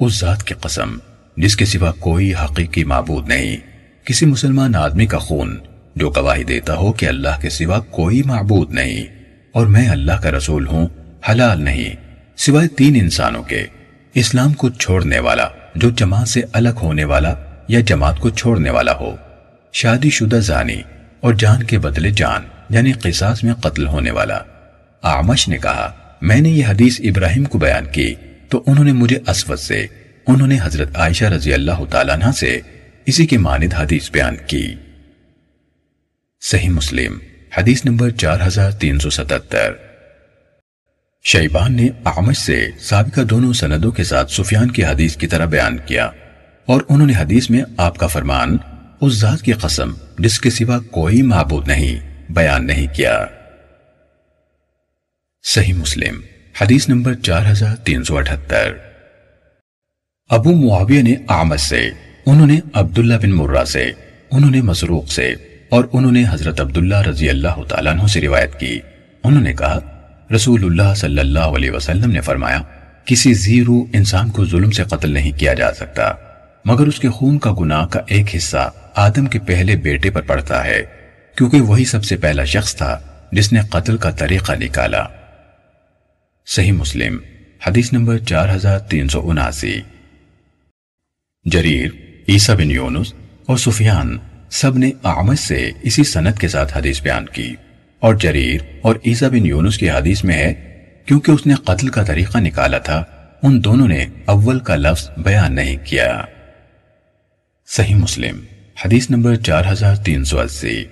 اس 0.00 0.20
ذات 0.20 0.42
کی 0.42 0.54
قسم، 0.60 0.96
جس 1.36 1.56
کے 1.56 1.64
سوا 1.64 1.92
کوئی 1.98 2.34
حقیقی 2.34 2.84
معبود 2.84 3.28
نہیں، 3.28 3.56
کسی 4.04 4.26
مسلمان 4.26 4.74
آدمی 4.74 5.06
کا 5.06 5.18
خون 5.18 5.56
جو 5.96 6.10
گواہی 6.10 6.44
دیتا 6.44 6.76
ہو 6.76 6.92
کہ 6.92 7.06
اللہ 7.06 7.40
کے 7.42 7.50
سوا 7.50 7.80
کوئی 7.80 8.22
معبود 8.22 8.72
نہیں 8.72 9.06
اور 9.52 9.66
میں 9.66 9.88
اللہ 9.88 10.20
کا 10.22 10.30
رسول 10.30 10.66
ہوں، 10.66 10.86
حلال 11.30 11.62
نہیں، 11.62 11.96
سوائے 12.36 12.68
تین 12.68 12.96
انسانوں 13.00 13.42
کے، 13.42 13.66
اسلام 14.14 14.52
کو 14.52 14.68
چھوڑنے 14.68 15.18
والا 15.18 15.48
جو 15.74 15.90
جماعت 15.90 16.28
سے 16.28 16.42
الگ 16.52 16.82
ہونے 16.82 17.04
والا 17.04 17.34
یا 17.68 17.80
جماعت 17.80 18.20
کو 18.20 18.30
چھوڑنے 18.30 18.70
والا 18.70 18.96
ہو، 18.96 19.16
شادی 19.72 20.10
شدہ 20.10 20.36
زانی 20.36 20.82
اور 21.20 21.34
جان 21.34 21.62
کے 21.62 21.78
بدلے 21.78 22.10
جان۔ 22.10 22.42
یعنی 22.70 22.92
قصاص 22.92 23.44
میں 23.44 23.54
قتل 23.54 23.86
ہونے 23.86 24.10
والا۔ 24.10 24.38
آمش 25.02 25.48
نے 25.48 25.58
کہا، 25.58 25.92
میں 26.22 26.40
نے 26.40 26.50
یہ 26.50 26.66
حدیث 26.66 27.00
ابراہیم 27.00 27.44
کو 27.44 27.58
بیان 27.58 27.84
کی، 27.92 28.14
تو 28.48 28.62
انہوں 28.66 28.84
نے 28.84 28.92
مجھے 28.92 29.18
اسود 29.28 29.58
سے، 29.58 29.86
انہوں 30.26 30.48
نے 30.48 30.58
حضرت 30.62 30.96
عائشہ 30.96 31.24
رضی 31.24 31.52
اللہ 31.54 31.84
تعالیٰ 31.90 32.14
عنہ 32.14 32.30
سے 32.32 32.60
اسی 33.06 33.26
کے 33.26 33.38
ماند 33.38 33.74
حدیث 33.74 34.10
بیان 34.10 34.36
کی۔ 34.46 34.74
صحیح 36.42 36.68
مسلم، 36.68 37.18
حدیث 37.58 37.84
نمبر 37.84 38.10
چار 38.10 38.46
ہزار 38.46 38.70
تین 38.70 38.98
سو 38.98 39.10
ستتر۔ 39.10 39.72
شیبان 41.24 41.76
نے 41.76 41.88
اعمش 42.06 42.38
سے 42.38 42.66
سابقہ 42.80 43.20
دونوں 43.20 43.52
سندوں 43.52 43.90
کے 43.90 44.04
ساتھ 44.04 44.32
سفیان 44.32 44.70
کی 44.70 44.84
حدیث 44.84 45.16
کی 45.16 45.26
طرح 45.26 45.44
بیان 45.44 45.78
کیا، 45.86 46.10
اور 46.66 46.80
انہوں 46.88 47.06
نے 47.06 47.14
حدیث 47.16 47.50
میں 47.50 47.62
آپ 47.76 47.98
کا 47.98 48.06
فرمان، 48.06 48.56
اس 49.00 49.14
ذات 49.14 49.42
کی 49.42 49.52
قسم، 49.52 49.92
جس 50.18 50.40
کے 50.40 50.50
سوا 50.50 50.78
کوئی 50.90 51.22
معبود 51.22 51.68
نہیں۔ 51.68 52.09
بیان 52.34 52.66
نہیں 52.66 52.94
کیا۔ 52.94 53.26
صحیح 55.44 55.74
مسلم، 55.74 56.20
حدیث 56.60 56.88
نمبر 56.88 57.14
چار 57.14 57.50
ہزار 57.50 57.76
تین 57.76 58.04
سو 58.04 58.16
اٹھتر 58.18 58.72
ابو 60.30 60.52
معاویہ 60.52 61.02
نے 61.02 61.14
آمد 61.28 61.56
سے، 61.56 61.90
انہوں 62.26 62.46
نے 62.46 62.58
عبداللہ 62.72 63.14
بن 63.22 63.30
مرہ 63.30 63.64
سے، 63.64 63.92
انہوں 64.30 64.50
نے 64.50 64.60
مسروق 64.62 65.12
سے، 65.12 65.34
اور 65.68 65.84
انہوں 65.92 66.12
نے 66.12 66.24
حضرت 66.30 66.60
عبداللہ 66.60 67.00
رضی 67.02 67.30
اللہ 67.30 67.62
تعالیٰ 67.68 67.92
عنہ 67.92 68.06
سے 68.06 68.20
روایت 68.20 68.60
کی۔ 68.60 68.80
انہوں 69.24 69.42
نے 69.42 69.52
کہا، 69.52 69.78
رسول 70.34 70.64
اللہ 70.64 70.94
صلی 70.96 71.18
اللہ 71.18 71.56
علیہ 71.56 71.70
وسلم 71.70 72.10
نے 72.10 72.20
فرمایا، 72.20 72.62
کسی 73.04 73.32
زیرو 73.34 73.84
انسان 73.92 74.30
کو 74.30 74.44
ظلم 74.44 74.70
سے 74.70 74.82
قتل 74.84 75.10
نہیں 75.10 75.38
کیا 75.38 75.54
جا 75.54 75.72
سکتا، 75.72 76.12
مگر 76.64 76.86
اس 76.86 76.98
کے 76.98 77.08
خون 77.08 77.38
کا 77.38 77.54
گناہ 77.60 77.86
کا 77.86 78.00
ایک 78.06 78.36
حصہ 78.36 78.70
آدم 78.94 79.26
کے 79.26 79.38
پہلے 79.38 79.76
بیٹے 79.76 80.10
پر 80.10 80.22
پڑتا 80.22 80.64
ہے۔ 80.64 80.82
کیونکہ 81.40 81.60
وہی 81.60 81.84
سب 81.84 82.04
سے 82.04 82.16
پہلا 82.16 82.44
شخص 82.44 82.76
تھا 82.76 83.00
جس 83.32 83.52
نے 83.52 83.60
قتل 83.70 83.96
کا 83.96 84.10
طریقہ 84.10 84.52
نکالا۔ 84.52 85.04
صحیح 86.46 86.72
مسلم، 86.72 87.18
حدیث 87.66 87.92
نمبر 87.92 88.18
چار 88.18 88.54
ہزار 88.54 88.78
تین 88.78 89.08
سو 89.08 89.30
اناسی۔ 89.30 89.80
جریر، 91.44 91.90
عیسیٰ 92.28 92.54
بن 92.54 92.70
یونس 92.70 93.14
اور 93.46 93.56
سفیان 93.56 94.18
سب 94.50 94.78
نے 94.78 94.90
آمد 95.02 95.34
سے 95.34 95.70
اسی 95.82 96.04
سنت 96.04 96.38
کے 96.38 96.48
ساتھ 96.48 96.78
حدیث 96.78 97.02
بیان 97.02 97.26
کی۔ 97.26 97.54
اور 98.00 98.14
جریر 98.14 98.60
اور 98.82 98.96
عیسیٰ 99.06 99.28
بن 99.28 99.46
یونس 99.46 99.78
کی 99.78 99.90
حدیث 99.90 100.24
میں 100.24 100.34
ہے، 100.34 100.54
کیونکہ 101.06 101.30
اس 101.30 101.46
نے 101.46 101.54
قتل 101.54 101.88
کا 101.88 102.02
طریقہ 102.02 102.38
نکالا 102.38 102.78
تھا، 102.78 103.04
ان 103.42 103.64
دونوں 103.64 103.88
نے 103.88 104.06
اول 104.24 104.58
کا 104.58 104.76
لفظ 104.76 105.10
بیان 105.16 105.54
نہیں 105.54 105.76
کیا۔ 105.84 106.22
صحیح 107.66 107.94
مسلم، 107.94 108.40
حدیث 108.84 109.10
نمبر 109.10 109.34
چار 109.34 109.64
ہزار 109.72 109.96
تین 109.96 110.24
سو 110.24 110.40
اسی۔ 110.40 110.84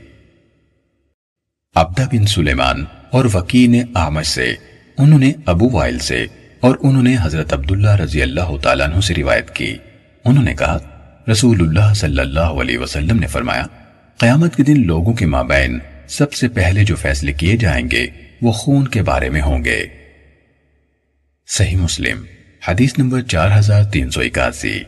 عبدہ 1.78 2.02
بن 2.02 2.26
سلیمان 2.26 2.84
اور 3.10 3.24
وکی 3.34 3.66
نے 3.66 3.82
آمد 3.94 4.22
سے، 4.22 4.54
انہوں 4.98 5.18
نے 5.18 5.32
ابو 5.46 5.70
وائل 5.70 5.98
سے 5.98 6.26
اور 6.60 6.76
انہوں 6.82 7.02
نے 7.02 7.16
حضرت 7.20 7.52
عبداللہ 7.52 7.90
رضی 7.90 8.22
اللہ 8.22 8.56
تعالیٰ 8.62 8.88
عنہ 8.88 9.00
سے 9.00 9.14
روایت 9.14 9.50
کی۔ 9.50 9.76
انہوں 10.24 10.44
نے 10.44 10.54
کہا، 10.54 10.78
رسول 11.32 11.60
اللہ 11.60 11.94
صلی 11.94 12.20
اللہ 12.20 12.40
علیہ 12.40 12.78
وسلم 12.78 13.18
نے 13.18 13.26
فرمایا، 13.26 13.66
قیامت 14.18 14.56
کے 14.56 14.62
دن 14.62 14.86
لوگوں 14.86 15.12
کے 15.12 15.26
مابین 15.26 15.78
سب 16.08 16.32
سے 16.32 16.48
پہلے 16.48 16.84
جو 16.84 16.96
فیصلے 16.96 17.32
کیے 17.32 17.56
جائیں 17.56 17.90
گے، 17.90 18.06
وہ 18.42 18.52
خون 18.52 18.88
کے 18.88 19.02
بارے 19.02 19.30
میں 19.30 19.42
ہوں 19.42 19.64
گے۔ 19.64 19.86
صحیح 21.46 21.76
مسلم، 21.76 22.24
حدیث 22.68 22.98
نمبر 22.98 23.20
چار 23.20 23.58
ہزار 23.58 23.84
تین 23.84 24.10
سو 24.10 24.20
اکاسی۔ 24.20 24.80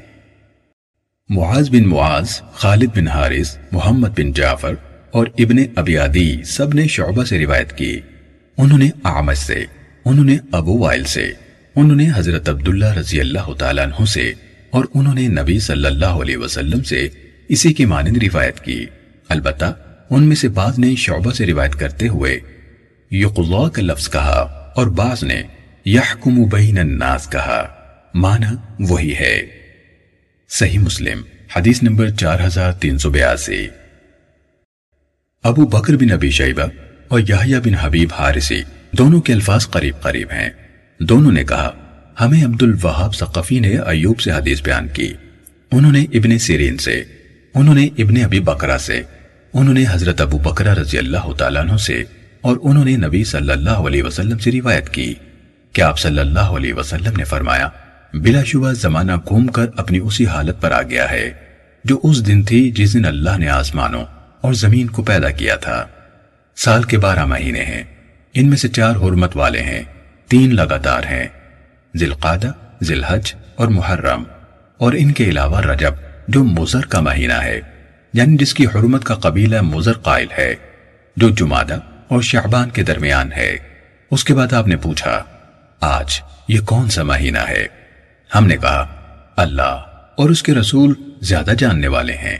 معاذ 1.28 1.70
بن 1.70 1.88
معاذ، 1.88 2.40
خالد 2.52 2.96
بن 2.96 3.08
حارث، 3.08 3.56
محمد 3.72 4.08
بن 4.16 4.32
جعفر 4.32 4.74
اور 5.12 5.26
ابن 5.38 5.56
ابیادی 5.76 6.42
سب 6.42 6.74
نے 6.74 6.86
شعبہ 6.86 7.24
سے 7.24 7.38
روایت 7.38 7.72
کی۔ 7.72 8.00
انہوں 8.58 8.78
نے 8.78 8.90
آمد 9.02 9.34
سے، 9.34 9.64
انہوں 10.04 10.24
نے 10.24 10.36
ابو 10.52 10.78
وائل 10.78 11.04
سے، 11.04 11.32
انہوں 11.76 11.96
نے 11.96 12.08
حضرت 12.14 12.48
عبداللہ 12.48 12.92
رضی 12.92 13.20
اللہ 13.20 13.52
تعالیٰ 13.58 13.84
عنہ 13.84 14.04
سے، 14.04 14.32
اور 14.70 14.84
انہوں 14.94 15.14
نے 15.14 15.28
نبی 15.28 15.58
صلی 15.58 15.86
اللہ 15.86 16.06
علیہ 16.06 16.36
وسلم 16.36 16.82
سے 16.82 17.08
اسی 17.48 17.72
کی 17.72 17.84
مانند 17.84 18.16
روایت 18.22 18.60
کی۔ 18.60 18.86
البتہ 19.28 19.72
ان 20.10 20.22
میں 20.22 20.36
سے 20.36 20.48
بعض 20.48 20.78
نے 20.78 20.94
شعبہ 20.96 21.32
سے 21.32 21.46
روایت 21.46 21.74
کرتے 21.74 22.08
ہوئے 22.08 22.40
یقضا 23.10 23.68
کا 23.68 23.82
لفظ 23.82 24.10
کہا 24.10 24.72
اور 24.76 24.86
بعض 24.86 25.24
نے 25.24 25.42
یحکم 25.84 26.44
بین 26.44 26.78
الناس 26.78 27.30
کہا۔ 27.30 27.68
معنی 28.14 28.56
وہی 28.80 29.14
ہے۔ 29.14 29.42
صحیح 30.48 30.78
مسلم، 30.78 31.22
حدیث 31.56 31.82
نمبر 31.82 32.10
چار 32.10 32.38
ہزار 32.46 32.72
تین 32.72 32.98
سو 32.98 33.10
بیاسی۔ 33.10 33.66
ابو 35.44 35.66
بکر 35.66 35.96
بن 35.96 36.10
ابی 36.12 36.30
شیبہ 36.30 36.62
اور 37.08 37.20
یحییٰ 37.20 37.60
بن 37.60 37.74
حبیب 37.74 38.08
حارسی 38.18 38.62
دونوں 38.92 39.20
کے 39.20 39.32
الفاظ 39.32 39.68
قریب 39.68 39.94
قریب 40.00 40.28
ہیں۔ 40.32 40.50
دونوں 41.00 41.32
نے 41.32 41.44
کہا، 41.44 41.70
ہمیں 42.20 42.44
عبد 42.44 42.62
الوہاب 42.62 43.14
ثقفی 43.14 43.58
نے 43.58 43.78
ایوب 43.86 44.20
سے 44.20 44.30
حدیث 44.30 44.62
بیان 44.62 44.88
کی۔ 44.88 45.12
انہوں 45.72 45.92
نے 45.92 46.02
ابن 46.02 46.38
سیرین 46.38 46.76
سے، 46.76 47.04
انہوں 47.54 47.74
نے 47.74 47.88
ابن 47.98 48.24
ابی 48.24 48.40
بکرہ 48.40 48.78
سے، 48.78 49.02
انہوں 49.54 49.74
نے 49.74 49.84
حضرت 49.90 50.20
ابو 50.20 50.38
بکرہ 50.38 50.74
رضی 50.74 50.98
اللہ 50.98 51.32
تعالیٰ 51.38 51.62
عنہ 51.62 51.76
سے، 51.76 52.04
اور 52.40 52.56
انہوں 52.62 52.84
نے 52.84 52.96
نبی 52.96 53.24
صلی 53.24 53.52
اللہ 53.52 53.70
علیہ 53.70 54.02
وسلم 54.02 54.38
سے 54.38 54.52
روایت 54.52 54.88
کی۔ 54.88 55.14
کہ 55.72 55.82
آپ 55.82 55.98
صلی 55.98 56.18
اللہ 56.18 56.52
علیہ 56.56 56.74
وسلم 56.74 57.16
نے 57.16 57.24
فرمایا، 57.24 57.68
بلا 58.14 58.44
شبہ 58.44 58.72
زمانہ 58.72 59.12
گھوم 59.28 59.46
کر 59.46 59.66
اپنی 59.76 59.98
اسی 59.98 60.26
حالت 60.26 60.60
پر 60.60 60.72
آ 60.72 60.82
گیا 60.82 61.10
ہے، 61.10 61.30
جو 61.84 62.00
اس 62.02 62.26
دن 62.26 62.42
تھی 62.42 62.70
جس 62.70 62.94
دن 62.94 63.04
اللہ 63.04 63.38
نے 63.38 63.48
آسمانوں 63.48 64.04
اور 64.40 64.52
زمین 64.52 64.86
کو 64.86 65.02
پیدا 65.02 65.30
کیا 65.30 65.56
تھا۔ 65.56 65.86
سال 66.56 66.82
کے 66.82 66.98
بارہ 66.98 67.24
مہینے 67.24 67.64
ہیں۔ 67.64 67.82
ان 68.34 68.48
میں 68.48 68.56
سے 68.56 68.68
چار 68.68 68.96
حرمت 68.96 69.36
والے 69.36 69.62
ہیں۔ 69.62 69.82
تین 70.28 70.54
لگاتار 70.54 71.02
ہیں۔ 71.02 71.28
ذلقادہ 71.96 72.52
ذلحج 72.84 73.34
اور 73.56 73.68
محرم۔ 73.68 74.22
اور 74.76 74.92
ان 74.98 75.12
کے 75.12 75.24
علاوہ 75.24 75.60
رجب، 75.60 75.92
جو 76.28 76.44
مزر 76.44 76.80
کا 76.80 77.00
مہینہ 77.00 77.32
ہے۔ 77.32 77.60
یعنی 78.12 78.36
جس 78.36 78.54
کی 78.54 78.66
حرمت 78.66 79.04
کا 79.04 79.14
قبیلہ 79.14 79.60
مزر 79.60 79.92
قائل 79.92 80.26
ہے۔ 80.38 80.54
جو 81.16 81.30
جمادہ 81.30 81.78
اور 82.08 82.22
شعبان 82.22 82.70
کے 82.70 82.82
درمیان 82.82 83.32
ہے۔ 83.32 83.58
اس 84.10 84.24
کے 84.24 84.34
بعد 84.34 84.52
آپ 84.52 84.66
نے 84.66 84.76
پوچھا، 84.76 85.24
آج 85.80 86.20
یہ 86.48 86.60
کون 86.60 86.90
سا 86.90 87.02
مہینہ 87.02 87.38
ہے؟ 87.38 87.66
ہم 88.34 88.46
نے 88.46 88.56
کہا، 88.56 88.96
اللہ 89.36 89.84
اور 90.16 90.30
اس 90.30 90.42
کے 90.42 90.54
رسول 90.54 90.94
زیادہ 91.20 91.50
جاننے 91.58 91.88
والے 91.88 92.12
ہیں۔ 92.12 92.36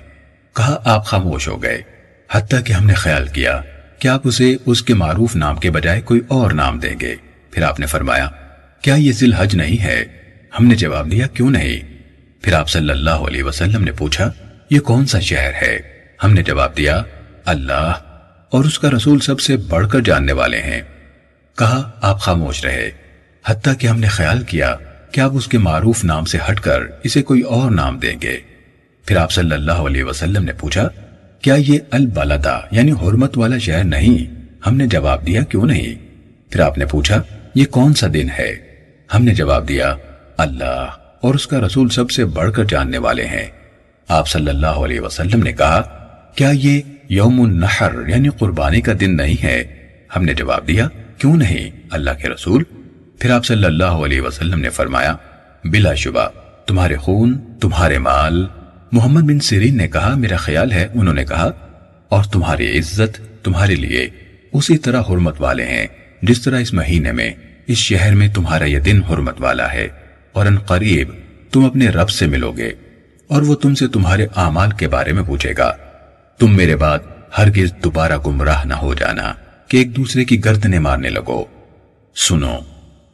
کہا، 0.61 0.81
آپ 0.85 1.07
خاموش 1.07 1.49
ہو 1.49 1.63
گئے۔ 1.63 1.83
حتیٰ 2.31 2.61
کہ 2.65 2.73
ہم 2.73 2.87
نے 2.87 2.95
خیال 2.95 3.27
کیا 3.27 3.61
کیا 3.99 4.15
آپ 4.15 4.21
اسے 4.25 4.57
اس 4.67 4.83
کے 4.83 4.95
معروف 4.95 5.37
نام 5.37 5.57
کے 5.57 5.71
بجائے 5.71 6.01
کوئی 6.01 6.21
اور 6.29 6.51
نام 6.51 6.79
دیں 6.79 7.01
گے۔ 7.01 7.15
پھر 7.51 7.63
آپ 7.63 7.81
نے 7.81 7.87
فرمایا، 7.87 8.29
کیا 8.81 8.95
یہ 8.95 9.13
ذی 9.13 9.27
الحج 9.27 9.57
نہیں 9.57 9.83
ہے؟ 9.83 10.05
ہم 10.59 10.67
نے 10.67 10.75
جواب 10.75 11.11
دیا، 11.11 11.27
کیوں 11.27 11.51
نہیں؟ 11.51 11.81
پھر 12.43 12.53
آپ 12.53 12.69
صلی 12.69 12.91
اللہ 12.91 13.11
علیہ 13.11 13.43
وسلم 13.43 13.85
نے 13.85 13.93
پوچھا، 13.93 14.31
یہ 14.71 14.81
کون 14.81 15.07
سا 15.07 15.21
شہر 15.21 15.51
ہے؟ 15.63 15.79
ہم 16.25 16.33
نے 16.33 16.43
جواب 16.43 16.77
دیا، 16.77 17.03
اللہ، 17.45 17.93
اور 18.51 18.65
اس 18.65 18.79
کا 18.79 18.91
رسول 18.91 19.21
سب 19.21 19.41
سے 19.41 19.57
بڑھ 19.57 19.89
کر 19.91 20.01
جاننے 20.01 20.33
والے 20.33 20.63
ہیں۔ 20.63 20.83
کہا، 21.59 21.91
آپ 22.01 22.21
خاموش 22.21 22.65
رہے۔ 22.65 22.91
حتیٰ 23.47 23.73
کہ 23.79 23.87
ہم 23.87 24.01
نے 24.01 24.07
خیال 24.07 24.43
کیا 24.43 24.77
کہ 25.13 25.21
آپ 25.21 25.31
اس 25.35 25.49
کے 25.49 25.59
معروف 25.59 26.05
نام 26.05 26.25
سے 26.25 26.39
ہٹ 26.51 26.61
کر 26.61 26.81
اسے 27.05 27.23
کوئی 27.23 27.41
اور 27.41 27.71
نام 27.71 27.99
دیں 27.99 28.17
گے۔ 28.23 28.50
پھر 29.11 29.17
آپ 29.17 29.33
صلی 29.33 29.53
اللہ 29.53 29.73
علیہ 29.73 30.05
وسلم 30.05 30.45
نے 30.45 30.53
پوچھا، 30.53 30.89
کیا 31.41 31.55
یہ 31.55 31.79
البلدہ 31.91 32.61
یعنی 32.71 32.93
حرمت 32.93 33.39
والا 33.39 33.59
شہر 33.59 33.85
نہیں؟ 33.85 34.35
ہم 34.67 34.77
نے 34.77 34.87
جواب 34.87 35.27
دیا، 35.27 35.43
کیوں 35.43 35.67
نہیں؟ 35.67 35.95
پھر 36.51 36.61
آپ 36.61 36.79
نے 36.79 36.87
پوچھا، 36.87 37.23
یہ 37.55 37.65
کون 37.65 37.95
سا 37.95 38.07
دن 38.15 38.27
ہے؟ 38.39 38.55
ہم 39.15 39.25
نے 39.25 39.35
جواب 39.35 39.69
دیا، 39.69 39.95
اللہ 40.37 40.87
اور 41.21 41.35
اس 41.35 41.47
کا 41.47 41.61
رسول 41.61 41.89
سب 41.89 42.11
سے 42.11 42.25
بڑھ 42.25 42.53
کر 42.53 42.65
جاننے 42.65 42.99
والے 42.99 43.25
ہیں۔ 43.25 43.47
آپ 44.09 44.29
صلی 44.29 44.49
اللہ 44.49 44.79
علیہ 44.85 45.01
وسلم 45.01 45.43
نے 45.43 45.53
کہا، 45.53 45.81
کیا 46.35 46.51
یہ 46.51 46.81
یوم 47.09 47.43
النحر 47.43 48.09
یعنی 48.09 48.29
قربانی 48.29 48.81
کا 48.81 48.93
دن 49.01 49.17
نہیں 49.17 49.43
ہے؟ 49.43 49.65
ہم 50.17 50.25
نے 50.25 50.35
جواب 50.35 50.69
دیا، 50.69 50.89
کیوں 51.19 51.37
نہیں، 51.37 51.71
اللہ 51.91 52.11
کے 52.23 52.29
رسول۔ 52.29 52.65
پھر 53.19 53.31
آپ 53.31 53.45
صلی 53.45 53.65
اللہ 53.65 54.01
علیہ 54.07 54.21
وسلم 54.21 54.61
نے 54.61 54.71
فرمایا، 54.71 55.17
بلا 55.65 55.95
شبہ، 55.95 56.29
تمہارے 56.67 56.97
خون، 56.97 57.39
تمہارے 57.61 57.99
مال 57.99 58.47
محمد 58.93 59.21
بن 59.21 59.41
سیرین 59.41 59.77
نے 59.77 59.89
کہا، 59.89 60.15
میرا 60.15 60.37
خیال 60.37 60.73
ہے، 60.73 60.89
انہوں 60.95 61.15
نے 61.15 61.25
کہا، 61.25 61.51
اور 62.09 62.25
تمہاری 62.25 62.79
عزت 62.79 63.45
تمہارے 63.45 63.75
لیے 63.75 64.09
اسی 64.53 64.79
طرح 64.79 65.03
حرمت 65.11 65.41
والے 65.41 65.67
ہیں، 65.67 65.87
جس 66.23 66.41
طرح 66.41 66.61
اس 66.61 66.73
مہینے 66.73 67.13
میں، 67.13 67.33
اس 67.67 67.79
شہر 67.79 68.15
میں 68.15 68.29
تمہارا 68.29 68.65
یہ 68.65 68.79
دن 68.79 69.03
حرمت 69.03 69.41
والا 69.41 69.73
ہے، 69.73 69.89
اور 70.33 70.47
ان 70.47 70.59
قریب 70.59 71.09
تم 71.53 71.65
اپنے 71.65 71.89
رب 71.89 72.11
سے 72.11 72.27
ملو 72.27 72.53
گے، 72.53 72.71
اور 73.27 73.43
وہ 73.43 73.55
تم 73.55 73.75
سے 73.75 73.89
تمہارے 73.89 74.27
اعمال 74.37 74.71
کے 74.71 74.89
بارے 74.89 75.13
میں 75.13 75.23
پوچھے 75.23 75.53
گا۔ 75.59 75.73
تم 76.39 76.57
میرے 76.57 76.77
بعد 76.77 76.99
ہرگز 77.39 77.73
دوبارہ 77.85 78.19
گمراہ 78.27 78.65
نہ 78.65 78.75
ہو 78.75 78.95
جانا 78.95 79.33
کہ 79.69 79.77
ایک 79.77 79.97
دوسرے 79.97 80.25
کی 80.25 80.45
گردنے 80.45 80.79
مارنے 80.79 81.09
لگو۔ 81.09 81.45
سنو، 82.17 82.57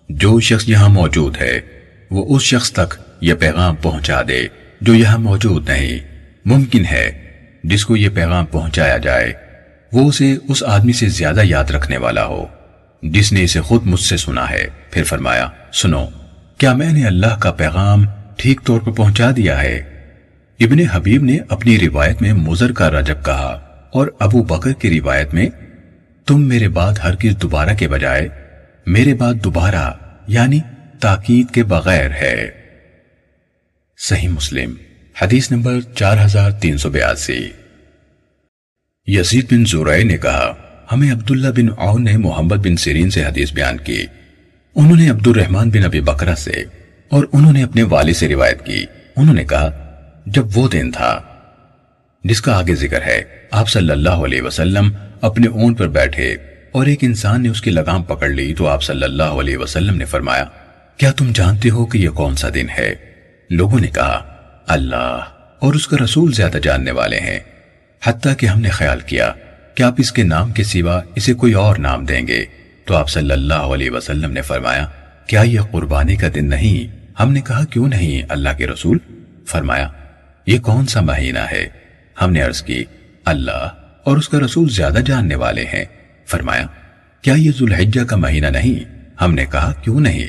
جو 0.08 0.38
شخص 0.40 0.68
یہاں 0.68 0.88
موجود 0.88 1.36
ہے، 1.36 1.60
وہ 2.10 2.36
اس 2.36 2.42
شخص 2.42 2.72
تک 2.72 2.94
یہ 3.20 3.34
پیغام 3.34 3.76
پہنچا 3.76 4.22
دے۔ 4.28 4.46
جو 4.80 4.94
یہاں 4.94 5.18
موجود 5.18 5.68
نہیں، 5.68 5.98
ممکن 6.44 6.84
ہے 6.90 7.12
جس 7.64 7.86
کو 7.86 7.96
یہ 7.96 8.08
پیغام 8.08 8.46
پہنچایا 8.46 8.96
جائے، 8.96 9.32
وہ 9.92 10.08
اسے 10.08 10.36
اس 10.48 10.62
آدمی 10.62 10.92
سے 10.92 11.08
زیادہ 11.08 11.40
یاد 11.44 11.64
رکھنے 11.64 11.96
والا 11.96 12.26
ہو، 12.26 12.46
جس 13.02 13.32
نے 13.32 13.42
اسے 13.42 13.60
خود 13.60 13.86
مجھ 13.86 14.00
سے 14.00 14.16
سنا 14.16 14.50
ہے۔ 14.50 14.66
پھر 14.90 15.02
فرمایا، 15.02 15.48
سنو، 15.72 16.06
کیا 16.58 16.72
میں 16.72 16.92
نے 16.92 17.06
اللہ 17.06 17.38
کا 17.38 17.52
پیغام 17.52 18.04
ٹھیک 18.36 18.60
طور 18.64 18.80
پر 18.80 18.92
پہنچا 18.92 19.30
دیا 19.36 19.62
ہے؟ 19.62 19.76
ابن 20.60 20.78
حبیب 20.92 21.22
نے 21.22 21.38
اپنی 21.48 21.78
روایت 21.78 22.22
میں 22.22 22.32
مزر 22.32 22.72
کا 22.72 22.90
رجب 22.90 23.24
کہا 23.24 23.60
اور 23.92 24.06
ابو 24.18 24.42
بکر 24.42 24.72
کی 24.72 25.00
روایت 25.00 25.34
میں، 25.34 25.48
تم 26.26 26.42
میرے 26.42 26.68
بعد 26.68 26.92
ہر 27.04 27.14
کس 27.14 27.42
دوبارہ 27.42 27.74
کے 27.78 27.88
بجائے، 27.88 28.28
میرے 28.86 29.14
بعد 29.14 29.34
دوبارہ 29.34 29.92
یعنی 30.26 30.60
تاکید 31.00 31.50
کے 31.50 31.62
بغیر 31.62 32.10
ہے۔ 32.10 32.50
صحیح 33.98 34.28
مسلم، 34.28 34.74
حدیث 35.22 35.50
نمبر 35.50 35.80
چار 35.80 36.24
ہزار 36.24 36.50
تین 36.50 36.78
سو 36.78 36.90
بیاسی۔ 36.90 37.48
یزید 39.06 39.52
بن 39.52 39.64
زورائے 39.64 40.04
نے 40.04 40.18
کہا، 40.18 40.54
ہمیں 40.92 41.12
عبداللہ 41.12 41.48
بن 41.48 41.68
عون 41.78 42.04
نے 42.04 42.16
محمد 42.16 42.56
بن 42.56 42.76
سیرین 42.76 43.10
سے 43.10 43.24
حدیث 43.24 43.52
بیان 43.52 43.76
کی۔ 43.76 44.06
انہوں 44.74 44.96
نے 44.96 45.10
عبد 45.10 45.26
الرحمن 45.26 45.70
بن 45.70 45.84
ابی 45.84 46.00
بکرہ 46.00 46.34
سے 46.34 46.64
اور 47.08 47.24
انہوں 47.32 47.52
نے 47.52 47.62
اپنے 47.62 47.82
والد 47.82 48.14
سے 48.14 48.28
روایت 48.28 48.66
کی۔ 48.66 48.86
انہوں 49.16 49.34
نے 49.34 49.44
کہا، 49.44 49.70
جب 50.26 50.46
وہ 50.54 50.68
دن 50.68 50.90
تھا، 50.90 51.20
جس 52.24 52.40
کا 52.40 52.58
آگے 52.58 52.74
ذکر 52.74 53.02
ہے، 53.02 53.22
آپ 53.50 53.68
صلی 53.68 53.90
اللہ 53.90 54.24
علیہ 54.26 54.42
وسلم 54.42 54.90
اپنے 55.20 55.46
اون 55.46 55.74
پر 55.74 55.88
بیٹھے 55.88 56.36
اور 56.72 56.86
ایک 56.86 56.98
انسان 57.02 57.42
نے 57.42 57.48
اس 57.48 57.62
کی 57.62 57.70
لگام 57.70 58.02
پکڑ 58.02 58.28
لی 58.28 58.54
تو 58.54 58.66
آپ 58.66 58.82
صلی 58.82 59.02
اللہ 59.02 59.40
علیہ 59.42 59.56
وسلم 59.56 59.96
نے 59.96 60.04
فرمایا، 60.04 60.44
کیا 60.96 61.12
تم 61.12 61.32
جانتے 61.34 61.70
ہو 61.70 61.86
کہ 61.86 61.98
یہ 61.98 62.08
کون 62.08 62.36
سا 62.36 62.48
دن 62.54 62.66
ہے؟ 62.78 62.94
لوگوں 63.50 63.80
نے 63.80 63.86
کہا، 63.86 64.36
اللہ 64.66 65.20
اور 65.58 65.74
اس 65.74 65.88
کا 65.88 65.96
رسول 66.04 66.32
زیادہ 66.32 66.58
جاننے 66.62 66.90
والے 66.90 67.18
ہیں۔ 67.18 67.38
حتیٰ 68.04 68.36
کہ 68.36 68.46
ہم 68.46 68.60
نے 68.60 68.68
خیال 68.68 69.00
کیا 69.00 69.32
کہ 69.74 69.82
آپ 69.82 69.94
اس 69.98 70.12
کے 70.12 70.22
نام 70.22 70.52
کے 70.52 70.64
سوا 70.64 71.00
اسے 71.14 71.34
کوئی 71.34 71.52
اور 71.52 71.76
نام 71.76 72.04
دیں 72.04 72.26
گے۔ 72.26 72.44
تو 72.84 72.96
آپ 72.96 73.10
صلی 73.10 73.30
اللہ 73.30 73.54
علیہ 73.54 73.90
وسلم 73.90 74.32
نے 74.32 74.42
فرمایا، 74.42 74.86
کیا 75.26 75.42
یہ 75.42 75.60
قربانی 75.60 76.16
کا 76.16 76.26
دن 76.34 76.48
نہیں؟ 76.48 77.12
ہم 77.20 77.32
نے 77.32 77.40
کہا، 77.40 77.64
کیوں 77.64 77.88
نہیں 77.88 78.22
اللہ 78.28 78.48
کے 78.58 78.66
رسول؟ 78.66 78.98
فرمایا، 79.46 79.88
یہ 80.46 80.58
کون 80.58 80.86
سا 80.86 81.00
مہینہ 81.00 81.38
ہے؟ 81.38 81.66
ہم 82.22 82.32
نے 82.32 82.42
عرض 82.42 82.62
کی، 82.62 82.84
اللہ 83.24 83.68
اور 84.04 84.16
اس 84.16 84.28
کا 84.28 84.38
رسول 84.40 84.68
زیادہ 84.68 84.98
جاننے 85.06 85.34
والے 85.34 85.64
ہیں۔ 85.64 85.84
فرمایا، 86.26 86.66
کیا 87.22 87.34
یہ 87.34 87.50
ذوالحجہ 87.58 88.04
کا 88.04 88.16
مہینہ 88.16 88.46
نہیں؟ 88.46 89.04
ہم 89.20 89.34
نے 89.34 89.46
کہا، 89.52 89.72
کیوں 89.72 90.00
نہیں؟ 90.00 90.26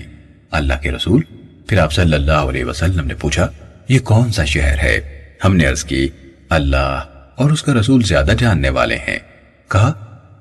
اللہ 0.52 0.74
کے 0.82 0.92
رسول 0.92 1.22
پھر 1.68 1.78
آپ 1.78 1.94
صلی 1.94 2.14
اللہ 2.14 2.32
علیہ 2.32 2.66
وسلم 2.66 3.08
نے 3.08 3.14
پوچھا، 3.14 3.48
یہ 3.90 4.00
کون 4.00 4.32
سا 4.32 4.46
شہر 4.46 4.78
ہے؟ 4.78 5.00
ہم 5.46 5.56
نے 5.56 5.66
عرض 5.66 5.84
کی، 5.84 6.10
اللہ، 6.50 7.04
اور 7.36 7.50
اس 7.50 7.64
کا 7.64 7.74
رسول 7.74 8.04
زیادہ 8.04 8.32
جاننے 8.40 8.70
والے 8.70 8.96
ہیں۔ 8.96 9.20
کہا، 9.72 9.92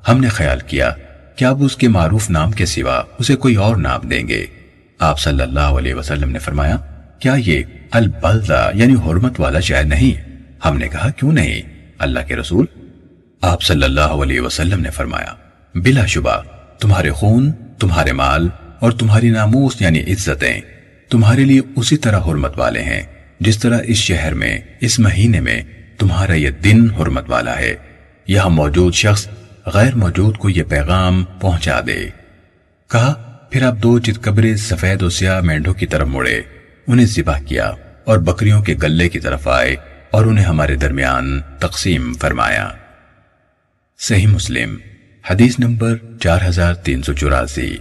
ہم 0.09 0.21
نے 0.21 0.29
خیال 0.29 0.61
کیا 0.67 0.91
کہ 1.37 1.45
آپ 1.45 1.57
اس 1.61 1.77
کے 1.77 1.89
معروف 1.89 2.31
نام 2.31 2.51
کے 2.51 2.67
سوا 2.67 3.03
اسے 3.19 3.37
کوئی 3.37 3.55
اور 3.55 3.77
نام 3.77 4.01
دیں 4.01 4.29
گے؟ 4.29 4.47
آپ 4.99 5.21
صلی 5.21 5.43
اللہ 5.43 5.61
علیہ 5.61 5.95
وسلم 5.95 6.31
نے 6.31 6.39
فرمایا، 6.39 6.77
کیا 7.19 7.35
یہ 7.47 7.63
البلدہ 7.91 8.71
یعنی 8.75 8.95
حرمت 8.95 9.41
والا 9.41 9.61
شہر 9.61 9.85
نہیں؟ 9.85 10.31
ہم 10.65 10.79
نے 10.79 10.89
کہا، 10.89 11.11
کیوں 11.11 11.33
نہیں؟ 11.33 11.63
اللہ 11.99 12.21
کے 12.29 12.37
رسول، 12.37 12.67
آپ 13.41 13.63
صلی 13.63 13.83
اللہ 13.83 14.01
علیہ 14.01 14.41
وسلم 14.41 14.81
نے 14.81 14.91
فرمایا، 14.91 15.35
بلا 15.75 16.07
شبہ، 16.07 16.41
تمہارے 16.81 17.11
خون، 17.11 17.53
تمہارے 17.53 18.13
مال 18.13 18.49
اور 18.81 18.93
تمہاری 18.93 19.31
ناموس 19.31 19.83
یعنی 19.83 20.01
عزتیں 20.01 20.61
تمہارے 21.09 21.45
لیے 21.45 21.61
اسی 21.77 21.97
طرح 21.97 22.21
حرمت 22.21 22.59
والے 22.59 22.83
ہیں، 22.83 23.03
جس 23.41 23.59
طرح 23.59 23.79
اس 23.85 23.97
شہر 23.97 24.35
میں، 24.35 24.59
اس 24.81 24.99
مہینے 24.99 25.41
میں 25.41 25.63
تمہارا 25.99 26.35
یہ 26.35 26.51
دن 26.51 26.91
حرمت 26.91 27.31
والا 27.31 27.59
ہے۔ 27.59 27.75
یہاں 28.27 28.51
موجود 28.51 28.95
شخص 28.95 29.29
غیر 29.67 29.95
موجود 29.95 30.37
کو 30.37 30.51
یہ 30.51 30.63
پیغام 30.63 31.25
پہنچا 31.25 31.81
دے۔ 31.87 32.09
کہا، 32.91 33.13
پھر 33.51 33.63
آپ 33.63 33.75
دو 33.83 33.99
چتکبرے 33.99 34.57
سفید 34.57 35.03
و 35.03 35.11
سیاہ 35.11 35.41
مینڈوں 35.41 35.75
کی 35.75 35.87
طرف 35.87 36.09
مڑے 36.09 36.43
انہیں 36.87 37.07
ذبح 37.07 37.39
کیا 37.39 37.73
اور 38.05 38.19
بکریوں 38.19 38.63
کے 38.63 38.75
گلے 38.83 39.09
کی 39.09 39.21
طرف 39.21 39.49
آئے 39.49 39.77
اور 40.11 40.27
انہیں 40.27 40.45
ہمارے 40.45 40.77
درمیان 40.77 41.41
تقسیم 41.59 42.15
فرمایا۔ 42.15 42.69
صحیح 43.99 44.27
مسلم، 44.27 44.77
حدیث 45.31 45.59
نمبر 45.59 45.97
چار 46.21 46.39
ہزار 46.49 46.75
تین 46.75 47.03
سو 47.03 47.13
چوراسی۔ 47.13 47.77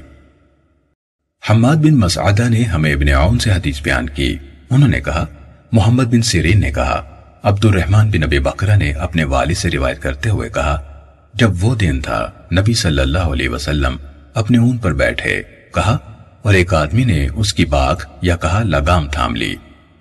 حماد 1.50 1.76
بن 1.76 1.96
مسعدہ 1.96 2.50
نے 2.50 2.64
ہمیں 2.64 2.94
ابن 2.94 3.10
عون 3.10 3.40
سے 3.40 3.52
حدیث 3.52 3.82
بیان 3.82 4.10
کی۔ 4.10 4.38
انہوں 4.70 4.90
نے 4.90 5.02
کہا، 5.02 5.26
محمد 5.72 6.04
بن 6.04 6.22
سیرین 6.22 6.60
نے 6.60 6.72
کہا 6.72 7.16
عبد 7.44 7.66
الرحمن 7.66 8.10
بن 8.10 8.24
ابی 8.24 8.40
بکرہ 8.40 8.76
نے 8.76 8.92
اپنے 8.92 9.24
والد 9.24 9.54
سے 9.54 9.70
روایت 9.70 10.02
کرتے 10.02 10.30
ہوئے 10.30 10.50
کہا، 10.50 11.02
جب 11.34 11.52
وہ 11.62 11.76
دن 11.76 12.02
تھا، 12.02 12.32
نبی 12.52 12.74
صلی 12.74 13.02
اللہ 13.02 13.18
علیہ 13.18 13.50
وسلم 13.50 13.96
اپنے 14.34 14.58
اون 14.58 14.78
پر 14.78 14.94
بیٹھے، 14.94 15.42
کہا، 15.74 15.98
اور 16.42 16.54
ایک 16.54 16.74
آدمی 16.74 17.04
نے 17.04 17.28
اس 17.36 17.54
کی 17.54 17.66
باغ، 17.66 17.96
یا 18.22 18.38
کہا، 18.38 18.64
لگام 18.64 19.08
تھام 19.08 19.36
لی۔ 19.36 19.56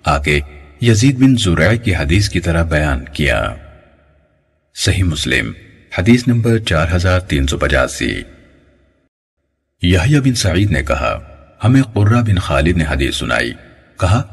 آگے 0.05 0.39
یزید 0.81 1.19
بن 1.19 1.35
زرع 1.37 1.75
کی 1.75 1.95
حدیث 1.95 2.29
کی 2.29 2.39
طرح 2.39 2.63
بیان 2.63 3.05
کیا۔ 3.13 3.53
صحیح 4.75 5.03
مسلم، 5.03 5.51
حدیث 5.99 6.27
نمبر 6.27 6.57
چار 6.57 6.87
ہزار 6.95 7.19
تین 7.19 7.47
سو 7.47 7.57
پچاسی۔ 7.57 8.21
بن 10.23 10.33
سعید 10.33 10.71
نے 10.71 10.83
کہا 10.83 11.34
ہمیں 11.63 11.81
قرہ 11.81 12.21
بن 12.21 12.35
خالد 12.35 12.77
نے 12.77 12.83
حدیث 12.89 13.15
سنائی۔ 13.15 13.53
کہا، 13.99 14.23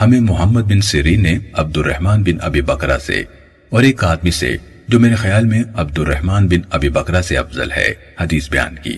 ہمیں 0.00 0.20
محمد 0.20 0.62
بن 0.62 0.80
سری 0.80 1.16
نے 1.16 1.38
عبد 1.52 1.76
الرحمن 1.76 2.22
بن 2.22 2.36
ابی 2.40 2.60
بکرہ 2.60 2.98
سے 2.98 3.24
اور 3.70 3.82
ایک 3.82 4.04
آدمی 4.04 4.30
سے 4.30 4.56
جو 4.88 5.00
میرے 5.00 5.14
خیال 5.14 5.44
میں 5.44 5.62
عبد 5.74 5.98
الرحمن 5.98 6.46
بن 6.46 6.60
ابی 6.70 6.88
بکرہ 6.88 7.22
سے 7.22 7.36
افضل 7.36 7.72
ہے، 7.72 7.94
حدیث 8.20 8.50
بیان 8.50 8.74
کی۔ 8.82 8.96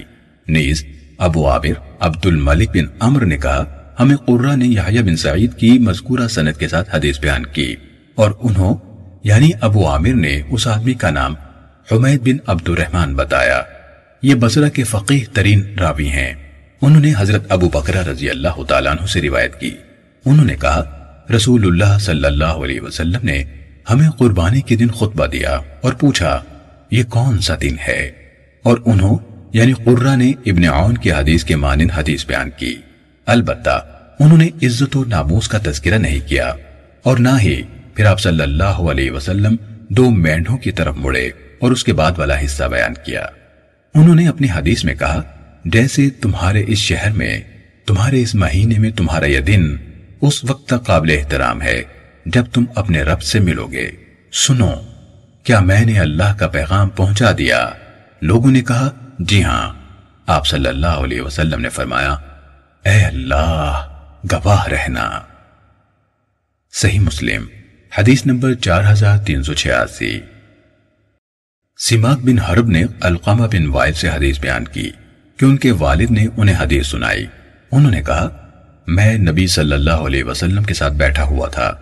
نیز 0.49 0.85
ابو 1.19 1.51
عابر 1.51 1.97
عبد 2.01 2.27
الملک 2.27 2.69
بن 2.69 2.85
عمر 3.01 3.25
نے 3.25 3.37
کہا، 3.37 3.93
ہمیں 4.01 4.17
قرہ 4.17 4.57
نے 4.57 4.67
یحییٰ 4.67 5.03
بن 5.03 5.17
سعید 5.17 5.55
کی 5.55 5.79
مذکورہ 5.79 6.29
سنت 6.29 6.59
کے 6.59 6.69
ساتھ 6.69 6.95
حدیث 6.95 7.21
بیان 7.21 7.47
کی 7.47 7.77
اور 8.15 8.31
انہوں 8.41 8.77
یعنی 9.25 9.51
ابو 9.61 9.89
عامر 9.89 10.13
نے 10.13 10.43
اس 10.51 10.67
آدمی 10.67 10.95
کا 10.95 11.11
نام 11.11 11.35
حمید 11.93 12.21
بن 12.21 12.37
عبد 12.47 12.69
الرحمن 12.69 13.15
بتایا۔ 13.15 13.63
یہ 14.23 14.35
بصرہ 14.35 14.69
کے 14.69 14.85
فقیح 14.85 15.25
ترین 15.33 15.79
راوی 15.81 16.09
ہیں۔ 16.09 16.50
انہوں 16.83 17.01
نے 17.01 17.13
حضرت 17.19 17.53
ابو 17.53 17.69
بکرہ 17.69 18.03
رضی 18.03 18.31
اللہ 18.31 18.63
تعالیٰ 18.69 18.93
عنہ 18.93 19.07
سے 19.07 19.23
روایت 19.23 19.61
کی۔ 19.61 19.77
انہوں 20.25 20.47
نے 20.47 20.57
کہا، 20.57 20.83
رسول 21.37 21.67
اللہ 21.67 21.99
صلی 21.99 22.25
اللہ 22.25 22.45
علیہ 22.45 22.81
وسلم 22.81 23.21
نے 23.23 23.45
ہمیں 23.91 24.11
قربانی 24.11 24.61
کے 24.61 24.77
دن 24.77 24.89
خطبہ 24.89 25.27
دیا 25.27 25.59
اور 25.81 25.93
پوچھا، 25.93 26.41
یہ 26.91 27.03
کون 27.09 27.41
سا 27.41 27.55
دن 27.63 27.77
ہے؟ 27.89 28.11
اور 28.63 28.79
انہوں 28.87 29.19
یعنی 29.53 29.73
قرہ 29.73 30.17
نے 30.17 30.33
ابن 30.47 30.65
عون 30.65 30.99
کی 30.99 31.13
حدیث 31.13 31.45
کے 31.45 31.57
مانند 31.57 31.91
حدیث 31.95 32.27
بیان 32.27 32.51
کی۔ 32.57 32.75
البتہ، 33.27 33.81
انہوں 34.21 34.39
نے 34.39 34.49
عزت 34.63 34.97
و 34.97 35.05
ناموس 35.05 35.49
کا 35.49 35.59
تذکرہ 35.65 35.99
نہیں 35.99 36.29
کیا 36.29 36.53
اور 37.03 37.17
نہ 37.17 37.41
ہی 37.41 37.63
پھر 37.95 38.05
آپ 38.05 38.21
صلی 38.21 38.43
اللہ 38.43 38.65
علیہ 38.65 39.11
وسلم 39.11 39.57
دو 39.89 40.11
مینڈوں 40.11 40.57
کی 40.57 40.73
طرف 40.73 40.95
مڑے 40.97 41.31
اور 41.59 41.73
اس 41.73 41.85
کے 41.85 41.93
بعد 41.93 42.13
والا 42.17 42.45
حصہ 42.45 42.65
بیان 42.65 42.95
کیا۔ 43.07 43.27
انہوں 43.95 44.15
نے 44.15 44.29
اپنی 44.29 44.49
حدیث 44.55 44.85
میں 44.85 44.95
کہا 44.95 45.23
جیسے 45.65 46.11
تمہارے 46.11 46.65
اس 46.67 46.79
شہر 46.79 47.11
میں، 47.11 47.41
تمہارے 47.87 48.23
اس 48.23 48.35
مہینے 48.35 48.79
میں 48.79 48.91
تمہارا 48.91 49.27
یہ 49.27 49.41
دن 49.41 49.77
اس 50.21 50.45
وقت 50.45 50.69
تک 50.69 50.87
قابل 50.87 51.17
احترام 51.19 51.63
ہے 51.63 51.83
جب 52.27 52.45
تم 52.53 52.65
اپنے 52.75 53.03
رب 53.03 53.23
سے 53.23 53.41
ملو 53.41 53.67
گے۔ 53.67 53.91
سنو، 54.33 54.75
کیا 55.45 55.61
میں 55.61 55.85
نے 55.85 55.99
اللہ 55.99 56.37
کا 56.39 56.49
پیغام 56.49 56.89
پہنچا 56.89 57.31
دیا؟ 57.39 57.71
لوگوں 58.23 58.51
نے 58.51 58.61
کہا 58.61 58.91
جی 59.19 59.45
ہاں۔ 59.45 59.75
آپ 60.27 60.47
صلی 60.47 60.69
اللہ 60.69 60.87
علیہ 60.87 61.21
وسلم 61.21 61.61
نے 61.61 61.69
فرمایا، 61.69 62.13
اے 62.85 63.05
اللہ، 63.05 63.87
گواہ 64.33 64.67
رہنا۔ 64.67 65.21
صحیح 66.73 67.01
مسلم، 67.01 67.47
حدیث 67.99 68.27
نمبر 68.27 68.55
چار 68.55 68.93
ہزار 68.93 69.19
تین 69.19 69.43
سو 69.43 69.55
چھیاسی۔ 69.55 70.21
سماق 71.79 72.19
بن 72.19 72.39
حرب 72.39 72.67
نے 72.67 72.85
القامہ 73.01 73.47
بن 73.47 73.67
وائد 73.67 73.95
سے 73.95 74.09
حدیث 74.09 74.41
بیان 74.41 74.65
کی۔ 74.65 74.91
کہ 75.41 75.45
ان 75.45 75.57
کے 75.57 75.71
والد 75.71 76.11
نے 76.11 76.27
انہیں 76.37 76.57
حدیث 76.59 76.87
سنائی۔ 76.87 77.27
انہوں 77.73 77.91
نے 77.91 78.03
کہا، 78.03 78.29
میں 78.87 79.19
نبی 79.19 79.47
صلی 79.47 79.73
اللہ 79.73 79.91
علیہ 79.91 80.25
وسلم 80.25 80.63
کے 80.63 80.75
ساتھ 80.75 80.93
بیٹھا 80.95 81.23
ہوا 81.23 81.49
تھا 81.49 81.73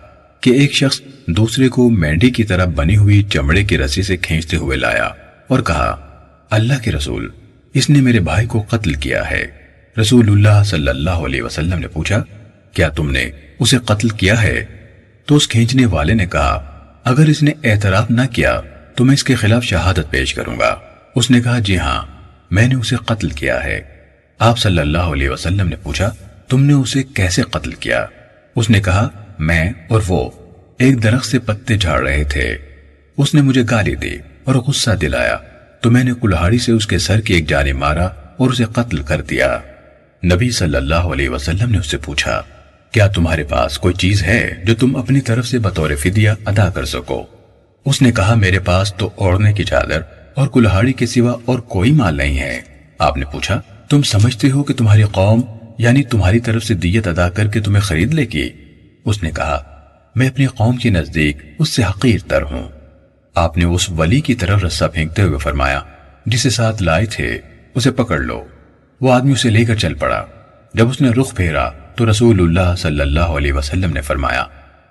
کہ 0.41 0.49
ایک 0.49 0.73
شخص 0.73 1.01
دوسرے 1.27 1.69
کو 1.69 1.89
مینڈی 1.89 2.31
کی 2.31 2.43
طرح 2.43 2.65
بنی 2.65 2.97
ہوئی 2.97 3.23
چمڑے 3.23 3.63
کی 3.63 3.77
رسی 3.77 4.03
سے 4.03 4.17
کھینچتے 4.17 4.57
ہوئے 4.57 4.77
لایا 4.77 5.09
اور 5.47 5.59
کہا، 5.59 5.97
اللہ 6.49 6.73
کے 6.83 6.91
رسول، 6.91 7.29
اس 7.73 7.89
نے 7.89 8.01
میرے 8.01 8.19
بھائی 8.19 8.47
کو 8.47 8.65
قتل 8.69 8.93
کیا 8.93 9.31
ہے۔ 9.31 9.45
رسول 10.01 10.29
اللہ 10.29 10.63
صلی 10.63 10.87
اللہ 10.87 11.09
علیہ 11.09 11.41
وسلم 11.41 11.79
نے 11.79 11.87
پوچھا، 11.87 12.23
کیا 12.73 12.89
تم 12.89 13.11
نے 13.11 13.29
اسے 13.59 13.77
قتل 13.85 14.09
کیا 14.09 14.41
ہے؟ 14.41 14.65
تو 15.25 15.35
اس 15.35 15.47
کھینچنے 15.47 15.85
والے 15.85 16.13
نے 16.13 16.25
کہا، 16.25 16.81
اگر 17.03 17.25
اس 17.25 17.43
نے 17.43 17.51
اعتراف 17.63 18.11
نہ 18.11 18.21
کیا 18.33 18.61
تو 18.95 19.05
میں 19.05 19.13
اس 19.13 19.23
کے 19.23 19.35
خلاف 19.35 19.63
شہادت 19.63 20.09
پیش 20.09 20.33
کروں 20.33 20.59
گا۔ 20.59 20.75
اس 21.15 21.31
نے 21.31 21.41
کہا 21.41 21.59
جی 21.59 21.77
ہاں۔ 21.77 22.18
میں 22.51 22.67
نے 22.67 22.75
اسے 22.75 22.95
قتل 22.95 23.29
کیا 23.29 23.63
ہے۔ 23.63 23.81
آپ 24.39 24.57
صلی 24.57 24.79
اللہ 24.79 24.97
علیہ 24.97 25.29
وسلم 25.29 25.67
نے 25.67 25.75
پوچھا، 25.75 26.11
تم 26.47 26.63
نے 26.63 26.73
اسے 26.73 27.03
کیسے 27.03 27.41
قتل 27.41 27.71
کیا؟ 27.71 28.05
اس 28.55 28.69
نے 28.69 28.81
کہا، 28.81 29.09
میں 29.39 29.71
اور 29.87 30.01
وہ 30.07 30.29
ایک 30.77 31.03
درخت 31.03 31.25
سے 31.25 31.39
پتے 31.39 31.77
جھاڑ 31.77 32.01
رہے 32.01 32.23
تھے۔ 32.23 32.57
اس 33.17 33.33
نے 33.33 33.41
مجھے 33.41 33.63
گالی 33.71 33.95
دی 33.95 34.17
اور 34.43 34.55
غصہ 34.55 34.91
دلایا۔ 34.91 35.37
تو 35.81 35.91
میں 35.91 36.03
نے 36.03 36.11
کلہاڑی 36.21 36.57
سے 36.57 36.71
اس 36.71 36.87
کے 36.87 36.97
سر 36.97 37.21
کی 37.21 37.33
ایک 37.33 37.49
جانے 37.49 37.73
مارا 37.73 38.05
اور 38.05 38.49
اسے 38.49 38.63
قتل 38.63 38.97
کر 38.97 39.21
دیا۔ 39.21 39.57
نبی 40.23 40.51
صلی 40.51 40.75
اللہ 40.75 40.95
علیہ 40.95 41.29
وسلم 41.29 41.71
نے 41.71 41.77
اس 41.77 41.87
سے 41.87 41.97
پوچھا، 41.97 42.41
کیا 42.91 43.07
تمہارے 43.07 43.43
پاس 43.43 43.79
کوئی 43.79 43.93
چیز 43.93 44.23
ہے 44.23 44.53
جو 44.63 44.75
تم 44.75 44.95
اپنی 44.95 45.21
طرف 45.21 45.47
سے 45.47 45.59
بطور 45.59 45.89
فدیہ 45.99 46.29
ادا 46.45 46.69
کر 46.69 46.85
سکو؟ 46.85 47.25
اس 47.85 48.01
نے 48.01 48.11
کہا، 48.11 48.35
میرے 48.35 48.59
پاس 48.59 48.93
تو 48.93 49.09
اوڑنے 49.15 49.53
کی 49.53 49.63
چادر 49.63 50.01
اور 50.39 50.47
کلہاڑی 50.47 50.93
کے 50.93 51.05
سوا 51.05 51.33
اور 51.45 51.59
کوئی 51.59 51.91
مال 51.91 52.15
نہیں 52.15 52.39
ہے۔ 52.39 52.61
آپ 52.99 53.17
نے 53.17 53.25
پوچھا، 53.25 53.61
تم 53.89 54.01
سمجھتے 54.01 54.51
ہو 54.51 54.63
کہ 54.63 54.73
تمہاری 54.73 55.03
قوم 55.03 55.41
یعنی 55.77 56.03
تمہاری 56.03 56.39
طرف 56.39 56.63
سے 56.63 56.73
دیت 56.73 57.07
ادا 57.07 57.29
کر 57.29 57.47
کے 57.47 57.59
تمہیں 57.59 57.81
خرید 57.81 58.13
لے 58.13 58.25
گی؟ 58.33 58.49
اس 59.05 59.23
نے 59.23 59.31
کہا، 59.31 59.63
میں 60.15 60.29
اپنی 60.29 60.45
قوم 60.45 60.75
کے 60.75 60.89
نزدیک 60.89 61.37
اس 61.59 61.69
سے 61.69 61.83
حقیر 61.83 62.19
تر 62.27 62.41
ہوں۔ 62.41 62.69
آپ 63.35 63.57
نے 63.57 63.65
اس 63.65 63.89
ولی 63.89 64.21
کی 64.21 64.35
طرف 64.35 64.63
رسہ 64.63 64.85
پھینکتے 64.93 65.21
ہوئے 65.21 65.37
فرمایا، 65.37 65.79
جسے 66.25 66.49
ساتھ 66.49 66.83
لائے 66.83 67.05
تھے، 67.05 67.39
اسے 67.75 67.91
پکڑ 67.91 68.19
لو۔ 68.19 68.43
وہ 69.01 69.13
آدمی 69.13 69.31
اسے 69.31 69.49
لے 69.49 69.65
کر 69.65 69.75
چل 69.75 69.93
پڑا۔ 69.93 70.25
جب 70.73 70.89
اس 70.89 71.01
نے 71.01 71.09
رخ 71.09 71.35
پھیرا، 71.35 71.69
تو 71.69 72.11
رسول 72.11 72.39
اللہ 72.39 72.75
صلی 72.77 73.01
اللہ 73.01 73.19
علیہ 73.19 73.53
وسلم 73.53 73.93
نے 73.93 74.01
فرمایا، 74.01 74.45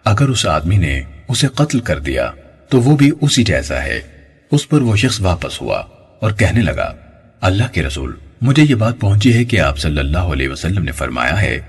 اگر 0.05 0.29
اس 0.29 0.47
آدمی 0.47 0.77
نے 0.77 1.03
اسے 1.29 1.47
قتل 1.47 1.81
کر 1.81 1.99
دیا، 1.99 2.31
تو 2.69 2.81
وہ 2.81 2.97
بھی 2.97 3.11
اسی 3.21 3.45
جیسا 3.45 3.83
ہے۔ 3.83 4.18
اس 4.53 4.69
پر 4.69 4.81
وہ 4.81 4.97
شخص 4.97 5.21
واپس 5.21 5.61
ہوا 5.61 5.79
اور 6.21 6.31
کہنے 6.31 6.61
لگا، 6.61 6.95
اللہ 7.41 7.65
کے 7.73 7.83
رسول، 7.83 8.17
مجھے 8.41 8.63
یہ 8.69 8.75
بات 8.75 9.01
پہنچی 9.01 9.35
ہے 9.35 9.45
کہ 9.45 9.61
آپ 9.61 9.79
صلی 9.79 9.99
اللہ 9.99 10.19
علیہ 10.19 10.49
وسلم 10.49 10.83
نے 10.83 10.93
فرمایا 10.93 11.43
ہے 11.43 11.61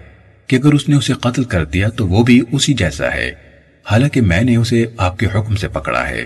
کہ 0.48 0.56
اگر 0.56 0.74
اس 0.74 0.90
نے 0.90 0.96
اسے 0.96 1.14
قتل 1.14 1.44
کر 1.44 1.66
دیا 1.66 1.90
تو 1.90 2.08
وہ 2.08 2.24
بھی 2.24 2.42
اسی 2.52 2.74
جیسا 2.74 3.14
ہے۔ 3.14 3.32
حالانکہ 3.92 4.22
میں 4.22 4.42
نے 4.42 4.56
اسے 4.56 4.86
آپ 4.98 5.20
کے 5.20 5.26
حکم 5.26 5.56
سے 5.56 5.68
پکڑا 5.68 6.10
ہے۔ 6.10 6.26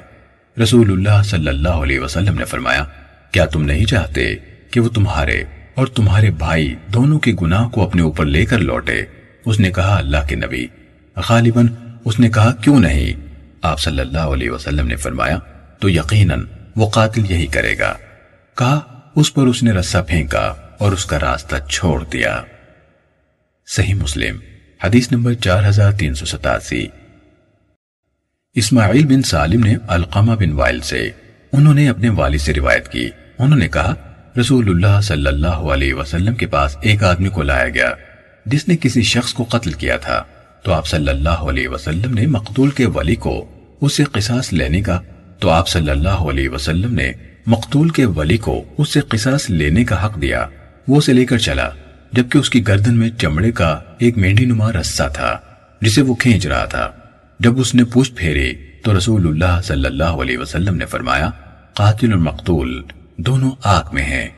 رسول 0.64 0.92
اللہ 0.92 1.24
صلی 1.24 1.48
اللہ 1.48 1.70
علیہ 1.70 2.00
وسلم 2.00 2.36
نے 2.40 2.46
فرمایا، 2.46 2.86
کیا 3.32 3.46
تم 3.46 3.64
نہیں 3.64 3.86
چاہتے 3.86 4.36
کہ 4.72 4.80
وہ 4.80 4.90
تمہارے 4.90 5.44
اور 5.76 5.88
تمہارے 5.88 6.32
بھائی 6.32 6.76
دونوں 6.94 7.20
کے 7.20 7.34
گناہ 7.42 7.68
کو 7.68 7.84
اپنے 7.84 8.02
اوپر 8.02 8.26
لے 8.26 8.46
کر 8.46 8.60
لوٹے؟ 8.60 9.02
اس 9.46 9.60
نے 9.60 9.72
کہا، 9.72 9.98
اللہ 9.98 10.28
کے 10.30 10.36
نبی، 10.36 10.68
غالباً 11.16 11.68
اس 12.06 12.20
نے 12.20 12.30
کہا، 12.30 12.52
کیوں 12.52 12.80
نہیں؟ 12.80 13.14
آپ 13.62 13.80
صلی 13.80 14.00
اللہ 14.00 14.28
علیہ 14.34 14.50
وسلم 14.50 14.88
نے 14.88 14.96
فرمایا 14.96 15.40
تو 15.84 15.90
یقیناً 15.90 16.46
وہ 16.76 16.90
قاتل 16.90 17.32
یہی 17.32 17.48
کرے 17.48 17.80
گا۔ 17.80 17.94
کہا، 18.58 18.80
اس 19.16 19.34
پر 19.34 19.48
اس 19.48 19.64
نے 19.64 19.72
رسا 19.72 20.02
پھینکا 20.02 20.54
اور 20.80 20.92
اس 20.92 21.06
کا 21.06 21.20
راستہ 21.20 21.56
چھوڑ 21.70 22.04
دیا۔ 22.04 22.42
صحیح 23.68 23.94
مسلم، 23.94 24.40
حدیث 24.84 25.12
نمبر 25.12 25.34
چار 25.34 25.70
ہزار 25.70 25.92
تین 25.92 26.14
سو 26.14 26.26
ستاسی۔ 26.26 26.88
اسماعیل 28.54 29.06
بن 29.06 29.22
سالم 29.22 29.64
نے 29.64 29.76
القامہ 29.88 30.32
بن 30.32 30.52
وائل 30.52 30.80
سے، 30.80 31.10
انہوں 31.52 31.74
نے 31.74 31.90
اپنے 31.90 32.10
والد 32.10 32.38
سے 32.38 32.54
روایت 32.54 32.88
کی۔ 32.88 33.10
انہوں 33.38 33.60
نے 33.60 33.68
کہا، 33.68 33.94
رسول 34.40 34.70
اللہ 34.70 35.02
صلی 35.02 35.28
اللہ 35.28 35.48
علیہ 35.48 35.94
وسلم 35.94 36.36
کے 36.36 36.48
پاس 36.48 36.78
ایک 36.82 37.04
آدمی 37.04 37.30
کو 37.30 37.42
لایا 37.42 37.70
گیا، 37.70 37.92
جس 38.46 38.68
نے 38.68 38.78
کسی 38.78 39.02
شخص 39.02 39.34
کو 39.34 39.44
قتل 39.44 39.72
کیا 39.72 39.98
تھا۔ 39.98 40.24
تو 40.64 40.74
آپ 40.74 40.88
صلی 40.88 41.10
اللہ 41.10 41.30
علیہ 41.30 41.68
وسلم 41.68 42.14
نے 42.14 42.26
مقتول 42.26 42.70
کے 42.70 42.86
ولی 42.86 43.16
کو 43.16 43.50
اس 43.82 43.94
سے 43.94 44.04
قصاص 44.04 44.54
لینے 44.54 44.82
کا 44.82 45.00
تو 45.44 45.50
آپ 45.50 45.68
صلی 45.68 45.90
اللہ 45.90 46.22
علیہ 46.24 46.50
وسلم 46.50 46.94
نے 46.94 47.12
مقتول 47.48 47.90
کے 47.90 48.06
ولی 48.06 48.38
کو 48.38 48.64
اس 48.78 48.90
سے 48.90 49.00
قصاص 49.00 49.50
لینے 49.50 49.84
کا 49.84 50.06
حق 50.06 50.22
دیا۔ 50.22 50.48
وہ 50.88 50.98
اسے 50.98 51.14
لے 51.14 51.26
کر 51.26 51.38
چلا، 51.38 51.70
جبکہ 52.12 52.38
اس 52.38 52.50
کی 52.50 52.68
گردن 52.68 52.98
میں 52.98 53.10
چمڑے 53.10 53.52
کا 53.52 53.80
ایک 53.98 54.18
مینڈی 54.18 54.46
نما 54.46 54.72
رسہ 54.72 55.04
تھا، 55.14 55.40
جسے 55.82 56.02
وہ 56.02 56.16
کھینچ 56.16 56.48
رہا 56.48 56.66
تھا۔ 56.66 56.92
جب 57.40 57.60
اس 57.60 57.76
نے 57.76 57.84
پوچھ 57.84 58.12
پھیری 58.16 58.54
تو 58.84 58.98
رسول 58.98 59.28
اللہ 59.28 59.62
صلی 59.64 59.86
اللہ 59.86 60.04
علیہ 60.04 60.38
وسلم 60.38 60.76
نے 60.76 60.86
فرمایا، 60.86 61.30
قاتل 61.74 62.12
اور 62.12 62.20
مقتول 62.20 62.82
دونوں 63.18 63.52
آگ 63.64 63.84
میں 63.94 64.04
ہیں۔ 64.04 64.30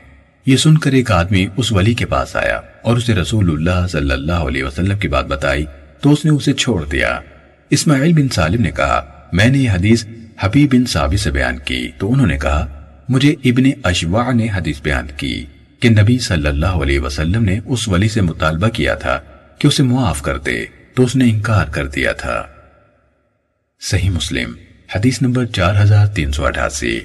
یہ 0.45 0.57
سن 0.57 0.77
کر 0.77 0.91
ایک 0.91 1.11
آدمی 1.11 1.47
اس 1.57 1.71
ولی 1.71 1.93
کے 1.93 2.05
پاس 2.05 2.35
آیا 2.35 2.59
اور 2.81 2.97
اسے 2.97 3.15
رسول 3.15 3.49
اللہ 3.49 3.87
صلی 3.87 4.11
اللہ 4.11 4.49
علیہ 4.49 4.63
وسلم 4.63 4.97
کی 4.97 5.07
بات 5.07 5.25
بتائی 5.25 5.65
تو 6.01 6.11
اس 6.11 6.25
نے 6.25 6.31
اسے 6.31 6.53
چھوڑ 6.53 6.85
دیا۔ 6.85 7.19
اسماعیل 7.69 8.13
بن 8.13 8.29
سالم 8.29 8.61
نے 8.61 8.71
کہا، 8.71 9.01
میں 9.33 9.49
نے 9.49 9.57
یہ 9.57 9.71
حدیث 9.71 10.05
حبیب 10.39 10.73
بن 10.73 10.85
صابی 10.85 11.17
سے 11.17 11.31
بیان 11.31 11.57
کی 11.57 11.91
تو 11.97 12.13
انہوں 12.13 12.27
نے 12.27 12.37
کہا، 12.37 12.85
مجھے 13.09 13.35
ابن 13.43 13.63
اشواع 13.83 14.31
نے 14.31 14.47
حدیث 14.55 14.81
بیان 14.81 15.07
کی 15.17 15.45
کہ 15.79 15.89
نبی 15.89 16.19
صلی 16.19 16.47
اللہ 16.47 16.65
علیہ 16.65 16.99
وسلم 16.99 17.43
نے 17.43 17.59
اس 17.65 17.87
ولی 17.87 18.07
سے 18.07 18.21
مطالبہ 18.21 18.67
کیا 18.67 18.95
تھا 18.95 19.19
کہ 19.59 19.67
اسے 19.67 19.83
معاف 19.83 20.21
کر 20.21 20.37
دے، 20.37 20.65
تو 20.93 21.03
اس 21.03 21.15
نے 21.15 21.29
انکار 21.29 21.65
کر 21.65 21.87
دیا 21.87 22.11
تھا۔ 22.11 22.43
صحیح 23.81 24.09
مسلم، 24.09 24.53
حدیث 24.95 25.21
نمبر 25.21 25.45
چار 25.45 25.83
ہزار 25.83 26.07
تین 26.07 26.31
سو 26.31 26.45
اٹھاسی۔ 26.45 26.99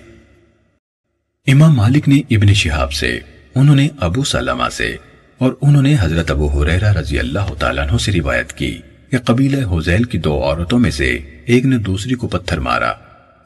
امام 1.47 1.75
مالک 1.75 2.09
نے 2.09 2.21
ابن 2.31 2.55
شہاب 2.55 2.93
سے، 2.93 3.19
انہوں 3.55 3.77
نے 3.77 3.89
ابو 4.01 4.25
سلمہ 4.25 4.69
سے 4.73 4.97
اور 5.39 5.53
انہوں 5.61 5.83
نے 5.83 5.97
حضرت 6.01 6.31
ابو 6.31 6.63
حریرہ 6.63 6.93
رضی 6.93 7.19
اللہ 7.19 7.55
تعالیٰ 7.59 7.89
عنہ 7.89 7.97
سے 7.97 8.13
روایت 8.13 8.53
کی 8.53 8.79
کہ 9.11 9.19
قبیلہ 9.19 9.67
حزیل 9.73 10.05
کی 10.05 10.19
دو 10.19 10.43
عورتوں 10.43 10.79
میں 10.79 10.91
سے 10.91 11.19
ایک 11.45 11.65
نے 11.65 11.77
دوسری 11.77 12.15
کو 12.15 12.29
پتھر 12.29 12.59
مارا۔ 12.59 12.93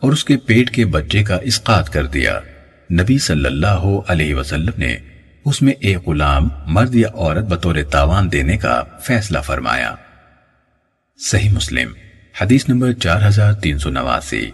اور 0.00 0.12
اس 0.12 0.24
کے 0.24 0.36
پیٹ 0.36 0.70
کے 0.70 0.86
بچے 0.86 1.22
کا 1.22 1.38
اسقات 1.42 1.92
کر 1.92 2.06
دیا۔ 2.06 2.40
نبی 2.92 3.18
صلی 3.18 3.46
اللہ 3.46 4.00
علیہ 4.08 4.34
وسلم 4.34 4.72
نے 4.76 4.96
اس 5.44 5.62
میں 5.62 5.72
ایک 5.80 6.08
غلام، 6.08 6.48
مرد 6.66 6.94
یا 6.94 7.08
عورت 7.14 7.44
بطور 7.44 7.74
تاوان 7.90 8.32
دینے 8.32 8.56
کا 8.56 8.82
فیصلہ 9.02 9.38
فرمایا۔ 9.38 9.94
صحیح 11.18 11.50
مسلم، 11.50 11.92
حدیث 12.40 12.68
نمبر 12.68 12.92
چار 12.92 13.28
ہزار 13.28 13.52
تین 13.52 13.78
سو 13.78 13.90
نواسی۔ 13.90 14.50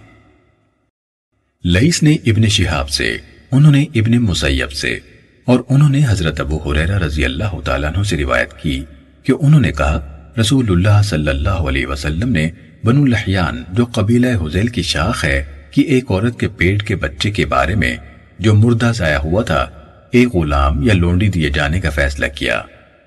لئیس 1.65 2.03
نے 2.03 2.13
ابن 2.27 2.49
شہاب 2.49 2.91
سے، 2.91 3.17
انہوں 3.53 3.73
نے 3.73 3.85
ابن 3.95 4.13
مسیب 4.13 4.73
سے، 4.73 4.99
اور 5.45 5.61
انہوں 5.69 5.89
نے 5.89 6.01
حضرت 6.09 6.41
ابو 6.41 6.57
حریرہ 6.57 6.99
رضی 6.99 7.25
اللہ 7.25 7.61
تعالیٰ 7.65 7.93
عنہ 7.95 8.03
سے 8.03 8.17
روایت 8.17 8.53
کی 8.63 8.85
کہ 9.23 9.33
انہوں 9.41 9.61
نے 9.61 9.73
کہا، 9.73 10.17
رسول 10.41 10.71
اللہ 10.71 11.03
صلی 11.05 11.29
اللہ 11.29 11.69
علیہ 11.71 11.87
وسلم 11.87 12.29
نے 12.29 12.51
بنو 12.85 13.07
لحیان 13.07 13.65
جو 13.73 13.85
قبیلہ 13.85 14.27
حزیل 14.27 14.67
کی 14.67 14.83
شاخ 14.83 15.25
ہے 15.25 15.45
کہ 15.71 15.81
ایک 15.81 16.11
عورت 16.11 16.41
کے 16.41 16.49
پیٹ 16.49 16.83
کے 16.83 16.97
بچے 16.97 17.31
کے 17.31 17.47
بارے 17.47 17.75
میں 17.75 17.97
جو 18.39 18.55
مردہ 18.55 18.93
ضائع 18.95 19.19
ہوا 19.19 19.43
تھا، 19.43 19.71
ایک 20.11 20.35
غلام 20.35 20.83
یا 20.83 20.95
لونڈی 20.95 21.29
دیے 21.29 21.51
جانے 21.51 21.81
کا 21.81 21.91
فیصلہ 21.91 22.27
کیا۔ 22.35 22.63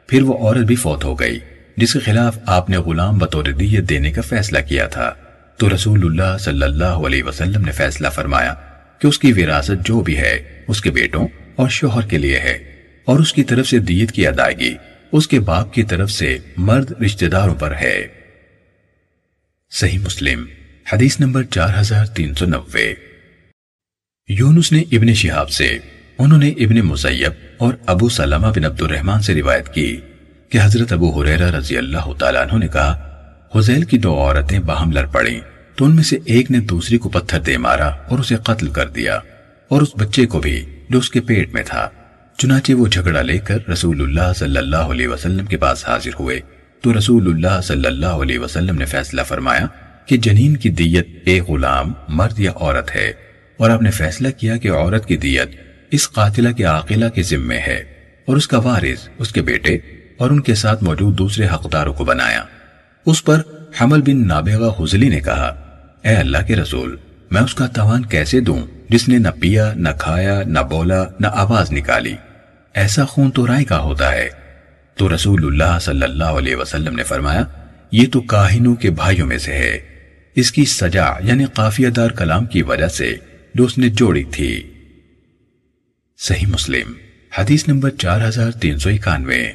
پھر 0.07 0.21
وہ 0.21 0.37
عورت 0.37 0.65
بھی 0.65 0.75
فوت 0.75 1.03
ہو 1.03 1.19
گئی، 1.19 1.39
جس 1.77 1.93
کے 1.93 1.99
خلاف 1.99 2.39
آپ 2.45 2.69
نے 2.69 2.77
غلام 2.77 3.17
بطور 3.17 3.43
دیت 3.43 3.89
دینے 3.89 4.11
کا 4.11 4.21
فیصلہ 4.21 4.59
کیا 4.67 4.87
تھا۔ 4.87 5.13
تو 5.57 5.75
رسول 5.75 6.05
اللہ 6.05 6.37
صلی 6.37 6.63
اللہ 6.63 6.85
علیہ 6.85 7.23
وسلم 7.23 7.61
نے 7.65 7.71
فیصلہ 7.71 8.07
فرمایا 8.07 8.53
کہ 8.99 9.07
اس 9.07 9.19
کی 9.19 9.33
وراثت 9.33 9.85
جو 9.85 10.01
بھی 10.01 10.17
ہے، 10.17 10.61
اس 10.67 10.81
کے 10.81 10.91
بیٹوں 10.91 11.27
اور 11.55 11.69
شوہر 11.69 12.01
کے 12.01 12.17
لیے 12.17 12.39
ہے۔ 12.39 12.59
اور 13.05 13.19
اس 13.19 13.33
کی 13.33 13.43
طرف 13.43 13.67
سے 13.67 13.79
دیت 13.79 14.11
کی 14.11 14.27
ادائیگی، 14.27 14.73
اس 15.11 15.27
کے 15.27 15.39
باپ 15.39 15.73
کی 15.73 15.83
طرف 15.83 16.11
سے 16.11 16.37
مرد 16.57 16.91
رشتہ 17.05 17.25
داروں 17.25 17.55
پر 17.55 17.73
ہے۔ 17.81 18.22
صحیح 19.73 19.99
مسلم، 19.99 20.43
حدیث 20.93 21.19
نمبر 21.19 21.43
چار 21.43 21.69
ہزار 21.79 22.05
تین 22.05 22.33
سو 22.35 22.45
نوے۔ 22.45 22.93
یونس 24.29 24.71
نے 24.71 24.83
ابن 24.91 25.13
شہاب 25.13 25.49
سے، 25.49 25.67
انہوں 26.17 26.39
نے 26.39 26.49
ابن 26.65 26.79
مسیب 26.79 27.33
اور 27.57 27.73
ابو 27.85 28.09
سلمہ 28.09 28.47
بن 28.55 28.65
عبد 28.65 28.81
الرحمن 28.81 29.21
سے 29.21 29.33
روایت 29.35 29.73
کی 29.73 29.95
کہ 30.51 30.59
حضرت 30.63 30.93
ابو 30.93 31.09
حریرہ 31.11 31.49
رضی 31.51 31.77
اللہ 31.77 32.11
تعالیٰ 32.19 32.41
عنہ 32.41 32.59
نے 32.59 32.67
کہا، 32.67 32.93
حزیل 33.55 33.83
کی 33.83 33.97
دو 33.97 34.15
عورتیں 34.17 34.59
باہم 34.59 34.91
لڑ 34.91 35.05
پڑیں، 35.05 35.39
تو 35.75 35.85
ان 35.85 35.95
میں 35.95 36.03
سے 36.03 36.17
ایک 36.25 36.51
نے 36.51 36.59
دوسری 36.59 36.97
کو 36.97 37.09
پتھر 37.09 37.39
دے 37.39 37.57
مارا 37.57 37.87
اور 37.87 38.19
اسے 38.19 38.35
قتل 38.43 38.69
کر 38.69 38.89
دیا، 38.89 39.19
اور 39.71 39.81
اس 39.81 39.95
بچے 39.97 40.25
کو 40.25 40.39
بھی 40.39 40.59
جو 40.89 40.99
اس 40.99 41.09
کے 41.09 41.21
پیٹ 41.21 41.53
میں 41.53 41.63
تھا، 41.63 41.89
چنانچہ 42.39 42.73
وہ 42.73 42.87
جھگڑا 42.87 43.21
لے 43.21 43.39
کر 43.39 43.67
رسول 43.69 44.01
اللہ 44.01 44.33
صلی 44.35 44.57
اللہ 44.57 44.93
علیہ 44.93 45.07
وسلم 45.07 45.45
کے 45.45 45.57
پاس 45.57 45.87
حاضر 45.87 46.19
ہوئے۔ 46.19 46.39
تو 46.83 46.97
رسول 46.97 47.27
اللہ 47.27 47.61
صلی 47.61 47.87
اللہ 47.87 48.23
علیہ 48.23 48.39
وسلم 48.39 48.77
نے 48.77 48.85
فیصلہ 48.85 49.21
فرمایا 49.21 49.65
کہ 50.05 50.17
جنین 50.17 50.57
کی 50.57 50.69
دیت 50.69 51.07
ایک 51.25 51.49
غلام 51.49 51.91
مرد 52.09 52.39
یا 52.39 52.51
عورت 52.51 52.95
ہے، 52.95 53.11
اور 53.59 53.69
آپ 53.69 53.81
نے 53.81 53.91
فیصلہ 53.91 54.27
کیا 54.37 54.57
کہ 54.57 54.71
عورت 54.71 55.05
کی 55.05 55.17
دیت 55.17 55.55
اس 55.91 56.09
قاتلہ 56.11 56.51
کے 56.51 56.63
عاقلہ 56.63 57.09
کے 57.09 57.23
ذمے 57.23 57.59
ہے، 57.67 57.83
اور 58.27 58.37
اس 58.37 58.47
کا 58.47 58.57
وارث، 58.57 59.07
اس 59.17 59.31
کے 59.31 59.41
بیٹے 59.41 59.77
اور 60.17 60.29
ان 60.29 60.41
کے 60.41 60.55
ساتھ 60.55 60.83
موجود 60.83 61.17
دوسرے 61.17 61.47
حقداروں 61.47 61.93
کو 61.93 62.05
بنایا۔ 62.05 62.43
اس 63.05 63.23
پر 63.23 63.41
حمل 63.81 64.01
بن 64.01 64.27
نابغہ 64.27 64.69
حزلی 64.79 65.09
نے 65.09 65.19
کہا، 65.19 65.47
اے 66.03 66.15
اللہ 66.15 66.45
کے 66.47 66.55
رسول، 66.55 66.95
میں 67.31 67.41
اس 67.41 67.55
کا 67.55 67.67
توان 67.67 68.05
کیسے 68.05 68.39
دوں 68.39 68.59
جس 68.89 69.07
نے 69.09 69.17
نہ 69.17 69.29
پیا، 69.39 69.71
نہ 69.75 69.89
کھایا، 69.99 70.41
نہ 70.45 70.59
بولا، 70.69 71.03
نہ 71.19 71.27
آواز 71.33 71.71
نکالی؟ 71.71 72.15
ایسا 72.75 73.05
خون 73.05 73.31
تو 73.31 73.47
رائے 73.47 73.65
کا 73.65 73.79
ہوتا 73.79 74.11
ہے۔ 74.11 74.29
تو 74.95 75.15
رسول 75.15 75.45
اللہ 75.45 75.79
صلی 75.79 76.03
اللہ 76.03 76.23
علیہ 76.23 76.55
وسلم 76.55 76.95
نے 76.95 77.03
فرمایا، 77.03 77.43
یہ 77.91 78.07
تو 78.11 78.21
کاہنوں 78.21 78.75
کے 78.75 78.89
بھائیوں 78.89 79.27
میں 79.27 79.37
سے 79.37 79.53
ہے۔ 79.53 79.79
اس 80.35 80.51
کی 80.51 80.65
سجا 80.65 81.05
یعنی 81.23 81.45
قافیہ 81.53 81.89
دار 81.89 82.09
کلام 82.09 82.45
کی 82.45 82.61
وجہ 82.61 82.87
سے 82.87 83.15
جو 83.55 83.63
اس 83.63 83.77
نے 83.77 83.89
جوڑی 83.89 84.23
تھی۔ 84.23 84.73
صحیح 86.17 86.47
مسلم، 86.47 86.93
حدیث 87.37 87.67
نمبر 87.67 87.89
چار 87.89 88.27
ہزار 88.27 88.51
تین 88.51 88.77
سو 88.77 88.89
اکانوے۔ 88.89 89.51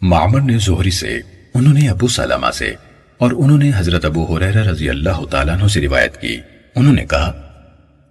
معمر 0.00 0.40
نے 0.40 0.58
زہری 0.58 0.90
سے، 0.90 1.20
انہوں 1.54 1.74
نے 1.74 1.88
ابو 1.88 2.08
سلامہ 2.08 2.50
سے 2.54 2.74
اور 3.18 3.30
انہوں 3.36 3.58
نے 3.58 3.70
حضرت 3.76 4.04
ابو 4.04 4.36
حریرہ 4.36 4.70
رضی 4.70 4.88
اللہ 4.88 5.24
تعالیٰ 5.30 5.60
عنہ 5.60 5.66
سے 5.66 5.80
روایت 5.80 6.20
کی۔ 6.20 6.36
انہوں 6.74 6.94
نے 6.94 7.06
کہا، 7.06 7.42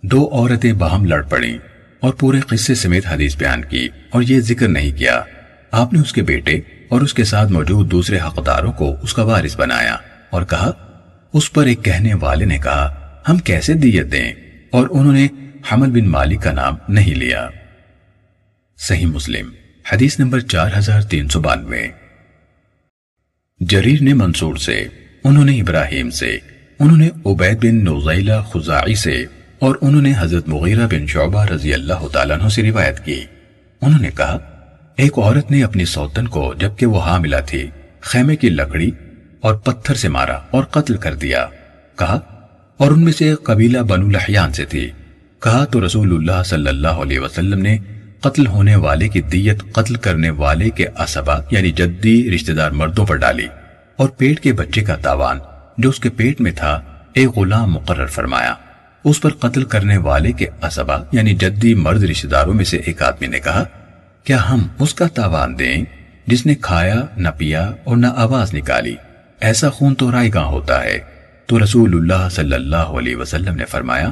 دو 0.02 0.30
عورتیں 0.32 0.74
باہم 0.74 1.06
لڑ 1.06 1.22
پڑیں 1.22 1.58
اور 2.00 2.14
پورے 2.14 2.40
قصے 2.40 2.76
سمیت 2.76 3.06
حدیث 3.06 3.38
بیان 3.38 3.66
کی 3.66 3.88
اور 4.10 4.22
یہ 4.22 4.40
ذکر 4.40 4.68
نہیں 4.68 4.92
کیا۔ 4.92 5.24
آپ 5.76 5.94
نے 5.94 6.00
اس 6.00 6.14
کے 6.14 6.22
بیٹے 6.22 6.60
اور 6.90 7.02
اس 7.02 7.14
کے 7.14 7.24
ساتھ 7.24 7.52
موجود 7.52 7.92
دوسرے 7.92 8.20
حقداروں 8.20 8.72
کو 8.72 8.96
اس 9.02 9.14
کا 9.14 9.24
وارث 9.24 9.58
بنایا 9.58 9.96
اور 10.30 10.44
کہا، 10.44 10.72
اس 11.34 11.54
پر 11.54 11.66
ایک 11.66 11.84
کہنے 11.84 12.14
والے 12.14 12.46
نے 12.46 12.58
کہا، 12.58 13.16
ہم 13.30 13.38
کیسے 13.38 13.74
دیت 13.74 14.12
دیں؟ 14.12 14.34
اور 14.72 14.88
انہوں 14.92 15.14
نے 15.14 15.28
حمل 15.72 15.92
بن 15.92 16.08
مالک 16.08 16.44
کا 16.44 16.52
نام 16.52 16.76
نہیں 16.90 17.16
لیا۔ 17.16 17.50
صحیح 18.78 19.06
مسلم، 19.06 19.50
حدیث 19.92 20.20
نمبر 20.20 20.40
چار 20.40 20.70
ہزار 20.78 21.02
تین 21.02 21.28
سو 21.28 21.42
بانوے۔ 21.42 21.88
جریر 23.60 24.02
نے 24.02 24.14
منصور 24.14 24.56
سے، 24.56 24.88
انہوں 25.24 25.46
نے 25.46 25.62
ابراہیم 25.62 26.10
سے، 26.10 26.38
انہوں 26.80 26.98
نے 26.98 27.10
عبید 27.26 27.66
بن 27.66 27.84
نوزیلہ 27.84 28.42
خزاعی 28.54 28.96
سے، 28.96 29.26
اور 29.60 29.76
انہوں 29.82 30.02
نے 30.02 30.14
حضرت 30.18 30.48
مغیرہ 30.48 30.88
بن 30.88 31.08
شعبہ 31.08 31.46
رضی 31.46 31.74
اللہ 31.74 32.08
تعالیٰ 32.12 32.40
عنہ 32.40 32.50
سے 32.50 32.64
روایت 32.64 33.06
کی۔ 33.06 33.24
انہوں 33.82 34.02
نے 34.02 34.10
کہا 34.18 34.55
ایک 34.96 35.20
عورت 35.20 35.52
نے 35.52 35.64
اپنی 35.64 35.86
سوتن 35.86 36.28
کو 36.28 36.54
جبکہ 36.60 36.86
وہ 36.86 37.02
حاملہ 37.02 37.36
تھی، 37.46 37.70
خیمے 38.02 38.36
کی 38.36 38.50
لکڑی 38.50 38.92
اور 39.42 39.56
پتھر 39.56 39.96
سے 39.96 40.10
مارا 40.10 40.34
اور 40.34 40.64
قتل 40.64 40.98
کر 40.98 41.16
دیا۔ 41.16 41.46
کہا، 42.00 42.20
اور 42.78 42.92
ان 42.92 43.04
میں 43.04 43.12
سے 43.12 43.30
ایک 43.30 43.44
قبیلہ 43.44 43.80
بنو 43.80 44.10
لحیان 44.10 44.54
سے 44.54 44.66
تھی۔ 44.66 44.90
کہا، 45.40 45.66
تو 45.66 45.86
رسول 45.86 46.16
اللہ 46.16 46.44
صلی 46.46 46.68
اللہ 46.68 46.88
علیہ 46.88 47.20
وسلم 47.20 47.60
نے 47.60 47.78
قتل 48.20 48.48
ہونے 48.48 48.76
والے 48.76 49.08
کی 49.08 49.22
دیت 49.22 49.64
قتل 49.72 49.96
کرنے 49.96 50.30
والے 50.30 50.70
کے 50.70 50.88
اسبا 50.88 51.40
یعنی 51.52 51.72
جدی 51.72 52.32
رشتہ 52.36 52.52
دار 52.52 52.72
مردوں 52.72 53.06
پر 53.06 53.16
ڈالی 53.16 53.48
اور 53.96 54.10
پیٹ 54.10 54.40
کے 54.40 54.54
بچے 54.54 54.82
کا 54.82 54.96
تاوان 54.96 55.40
جو 55.78 55.90
اس 55.90 56.00
کے 56.00 56.10
پیٹ 56.10 56.42
میں 56.42 56.52
تھا، 56.52 56.82
ایک 57.14 57.30
غلام 57.38 57.74
مقرر 57.74 58.06
فرمایا۔ 58.06 58.54
اس 59.04 59.22
پر 59.22 59.30
قتل 59.30 59.64
کرنے 59.64 59.98
والے 59.98 60.32
کے 60.32 60.46
اسبا 60.64 60.98
یعنی 61.12 61.34
جدی 61.34 61.74
مرد 61.74 62.04
رشتہ 62.04 62.28
داروں 62.28 62.54
میں 62.54 62.66
سے 62.66 62.78
ایک 62.78 63.02
آدمی 63.02 63.28
نے 63.28 63.40
کہا 63.40 63.64
کیا 64.26 64.50
ہم 64.50 64.68
اس 64.80 64.94
کا 64.94 65.08
تاوان 65.08 65.60
دیں 65.60 65.86
جس 66.28 66.46
نے 66.46 66.56
کھایا، 66.56 67.06
نہ 67.18 67.30
پیا 67.38 67.72
اور 67.84 67.98
نہ 67.98 68.08
آواز 68.16 68.54
نکالی؟ 68.54 68.96
ایسا 69.40 69.70
خون 69.70 69.96
تو 69.96 70.12
رائے 70.12 70.30
گاہ 70.34 70.44
ہوتا 70.44 70.84
ہے۔ 70.84 71.00
تو 71.46 71.64
رسول 71.64 71.96
اللہ 71.96 72.30
صلی 72.30 72.54
اللہ 72.54 72.76
علیہ 72.76 73.16
وسلم 73.16 73.56
نے 73.56 73.66
فرمایا، 73.66 74.12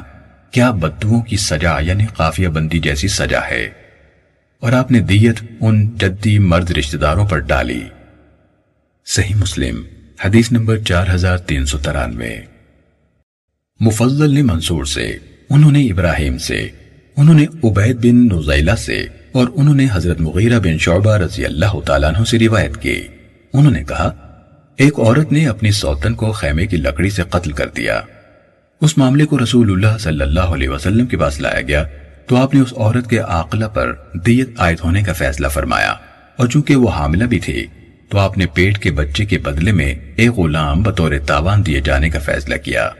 کیا 0.50 0.70
بدووں 0.70 1.22
کی 1.22 1.36
سجا 1.36 1.78
یعنی 1.80 2.06
قافیہ 2.16 2.48
بندی 2.48 2.78
جیسی 2.78 3.08
سجا 3.08 3.40
ہے؟ 3.50 3.68
اور 4.60 4.72
آپ 4.72 4.90
نے 4.90 5.00
دیت 5.00 5.36
ان 5.60 5.90
جدی 5.98 6.38
مرد 6.38 6.70
رشتہ 6.70 6.96
داروں 6.96 7.28
پر 7.28 7.38
ڈالی۔ 7.38 7.84
صحیح 9.06 9.34
مسلم، 9.34 9.82
حدیث 10.24 10.52
نمبر 10.52 10.78
چار 10.78 11.06
ہزار 11.14 11.38
تین 11.38 11.66
سو 11.66 11.78
ترانوے۔ 11.78 12.36
مفضل 13.80 14.34
نے 14.34 14.42
منصور 14.42 14.84
سے، 14.84 15.18
انہوں 15.50 15.72
نے 15.72 15.86
ابراہیم 15.86 16.38
سے، 16.38 16.68
انہوں 17.16 17.34
نے 17.34 17.46
عبید 17.64 17.96
بن 17.96 18.38
نزیلہ 18.38 18.72
سے 18.72 19.06
اور 19.34 19.48
انہوں 19.54 19.74
نے 19.74 19.86
حضرت 19.92 20.20
مغیرہ 20.20 20.58
بن 20.58 20.78
شعبہ 20.78 21.16
رضی 21.16 21.44
اللہ 21.44 21.80
تعالیٰ 21.86 22.14
عنہ 22.14 22.24
سے 22.24 22.38
روایت 22.38 22.76
کی۔ 22.76 23.02
انہوں 23.52 23.72
نے 23.72 23.84
کہا، 23.84 24.10
ایک 24.76 24.98
عورت 24.98 25.32
نے 25.32 25.48
اپنی 25.48 25.70
سوتن 25.70 26.14
کو 26.14 26.32
خیمے 26.32 26.66
کی 26.66 26.76
لکڑی 26.76 27.10
سے 27.10 27.22
قتل 27.28 27.52
کر 27.52 27.68
دیا۔ 27.68 28.00
اس 28.80 28.98
معاملے 28.98 29.26
کو 29.26 29.38
رسول 29.38 29.70
اللہ 29.70 29.98
صلی 29.98 30.20
اللہ 30.20 30.40
علیہ 30.40 30.68
وسلم 30.68 31.06
کے 31.06 31.16
پاس 31.16 31.40
لایا 31.40 31.60
گیا۔ 31.60 31.84
تو 32.26 32.36
آپ 32.36 32.54
نے 32.54 32.60
اس 32.60 32.74
عورت 32.76 33.10
کے 33.10 33.18
عاقلہ 33.18 33.64
پر 33.64 33.92
دیت 34.26 34.50
عائد 34.58 34.76
ہونے 34.84 35.02
کا 35.02 35.12
فیصلہ 35.12 35.48
فرمایا۔ 35.48 35.94
اور 36.36 36.48
چونکہ 36.48 36.76
وہ 36.76 36.90
حاملہ 36.90 37.24
بھی 37.24 37.38
تھی، 37.38 37.66
تو 38.08 38.18
آپ 38.18 38.38
نے 38.38 38.46
پیٹ 38.46 38.78
کے 38.78 38.90
بچے 38.90 39.24
کے 39.24 39.38
بدلے 39.38 39.72
میں 39.72 39.94
ایک 40.16 40.30
غلام 40.30 40.82
بطور 40.82 41.12
تاوان 41.26 41.66
دیے 41.66 41.80
جانے 41.80 42.10
کا 42.10 42.18
فیصلہ 42.18 42.56
کیا۔ 42.56 42.90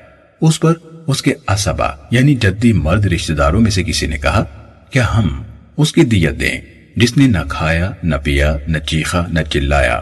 اس 0.40 0.60
پر 0.60 0.72
اس 1.06 1.22
کے 1.22 1.34
اسبا 1.48 1.88
یعنی 2.10 2.34
جدی 2.34 2.72
مرد 2.72 3.06
رشتہ 3.06 3.32
داروں 3.32 3.60
میں 3.60 3.70
سے 3.70 3.82
کسی 3.82 4.06
نے 4.06 4.18
کہا 4.18 4.44
کیا 4.90 5.06
ہم 5.18 5.42
اس 5.76 5.92
کی 5.92 6.04
دیت 6.04 6.40
دیں۔ 6.40 6.60
جس 6.96 7.16
نے 7.16 7.26
نہ 7.26 7.38
کھایا، 7.48 7.90
نہ 8.02 8.16
پیا، 8.24 8.56
نہ 8.66 8.78
چیخا، 8.78 9.26
نہ 9.26 9.40
چلایا۔ 9.50 10.00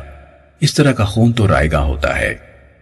اس 0.61 0.74
طرح 0.74 0.93
کا 0.93 1.05
خون 1.05 1.32
تو 1.32 1.49
رائے 1.49 1.73
گاہ 1.73 1.81
ہوتا 1.81 2.19
ہے۔ 2.19 2.35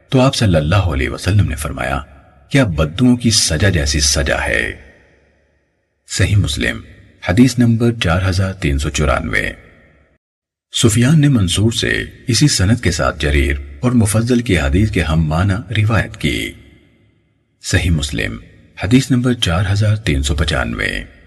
تو 0.08 0.20
آپ 0.20 0.34
صلی 0.34 0.56
اللہ 0.56 0.76
علیہ 0.76 1.08
وسلم 1.08 1.48
نے 1.48 1.56
فرمایا، 1.56 2.00
کیا 2.48 2.64
بدوؤں 2.64 3.16
کی 3.16 3.30
سجا 3.30 3.68
جیسی 3.68 4.00
سجا 4.00 4.44
ہے؟ 4.44 4.72
صحیح 6.08 6.36
مسلم، 6.36 6.80
حدیث 7.28 7.58
نمبر 7.58 7.92
چار 8.02 8.20
ہزار 8.28 8.52
تین 8.52 8.78
سو 8.78 8.90
چورانوے۔ 8.90 9.50
سفیان 10.82 11.20
نے 11.20 11.28
منصور 11.28 11.72
سے 11.72 12.04
اسی 12.28 12.48
سنت 12.48 12.82
کے 12.82 12.90
ساتھ 12.90 13.20
جریر 13.20 13.56
اور 13.80 13.92
مفضل 13.92 14.40
کی 14.40 14.58
حدیث 14.58 14.90
کے 14.90 15.02
ہم 15.02 15.24
معنی 15.24 15.82
روایت 15.82 16.16
کی۔ 16.16 16.52
صحیح 17.62 17.90
مسلم، 17.90 18.36
حدیث 18.84 19.10
نمبر 19.10 19.32
چار 19.32 19.64
ہزار 19.72 19.96
تین 19.96 20.22
سو 20.22 20.34
پچانوے۔ 20.34 21.19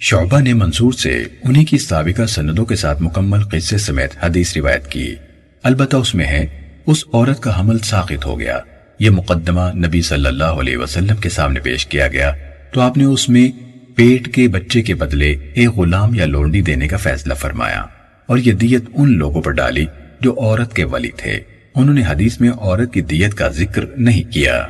شعبہ 0.00 0.40
نے 0.40 0.52
منصور 0.52 0.92
سے 0.92 1.24
انہی 1.42 1.64
کی 1.64 1.78
سابقہ 1.78 2.26
سندوں 2.26 2.64
کے 2.64 2.76
ساتھ 2.76 3.02
مکمل 3.02 3.42
قصے 3.42 3.78
سمیت 3.78 4.10
حدیث 4.22 4.56
روایت 4.56 4.86
کی۔ 4.86 5.14
البتہ 5.62 5.96
اس 5.96 6.14
میں 6.14 6.26
ہے، 6.26 6.46
اس 6.86 7.04
عورت 7.12 7.40
کا 7.40 7.60
حمل 7.60 7.78
ساقط 7.78 8.26
ہو 8.26 8.40
گیا۔ 8.40 8.58
یہ 8.98 9.10
مقدمہ 9.10 9.60
نبی 9.60 10.02
صلی 10.02 10.26
اللہ 10.26 10.44
علیہ 10.44 10.76
وسلم 10.76 11.16
کے 11.16 11.28
سامنے 11.28 11.60
پیش 11.60 11.86
کیا 11.86 12.08
گیا۔ 12.08 12.32
تو 12.72 12.80
آپ 12.80 12.96
نے 12.96 13.04
اس 13.04 13.28
میں 13.28 13.48
پیٹ 13.96 14.34
کے 14.34 14.48
بچے 14.48 14.82
کے 14.82 14.94
بدلے 14.94 15.30
ایک 15.54 15.68
غلام 15.68 16.14
یا 16.14 16.26
لونڈی 16.26 16.62
دینے 16.62 16.88
کا 16.88 16.96
فیصلہ 16.96 17.34
فرمایا۔ 17.34 17.82
اور 18.26 18.38
یہ 18.38 18.52
دیت 18.52 18.84
ان 18.94 19.18
لوگوں 19.18 19.42
پر 19.42 19.50
ڈالی 19.50 19.86
جو 20.20 20.32
عورت 20.32 20.76
کے 20.76 20.84
ولی 20.84 21.10
تھے۔ 21.16 21.40
انہوں 21.74 21.94
نے 21.94 22.02
حدیث 22.08 22.40
میں 22.40 22.50
عورت 22.50 22.92
کی 22.92 23.00
دیت 23.00 23.34
کا 23.34 23.48
ذکر 23.48 23.84
نہیں 23.96 24.32
کیا۔ 24.32 24.66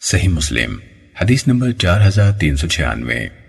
صحیح 0.00 0.28
مسلم، 0.28 0.76
حدیث 1.20 1.46
نمبر 1.46 1.72
چار 1.72 2.08
ہزار 2.08 2.32
تین 2.32 2.56
سو 2.56 2.68
چھیانوے۔ 2.68 3.45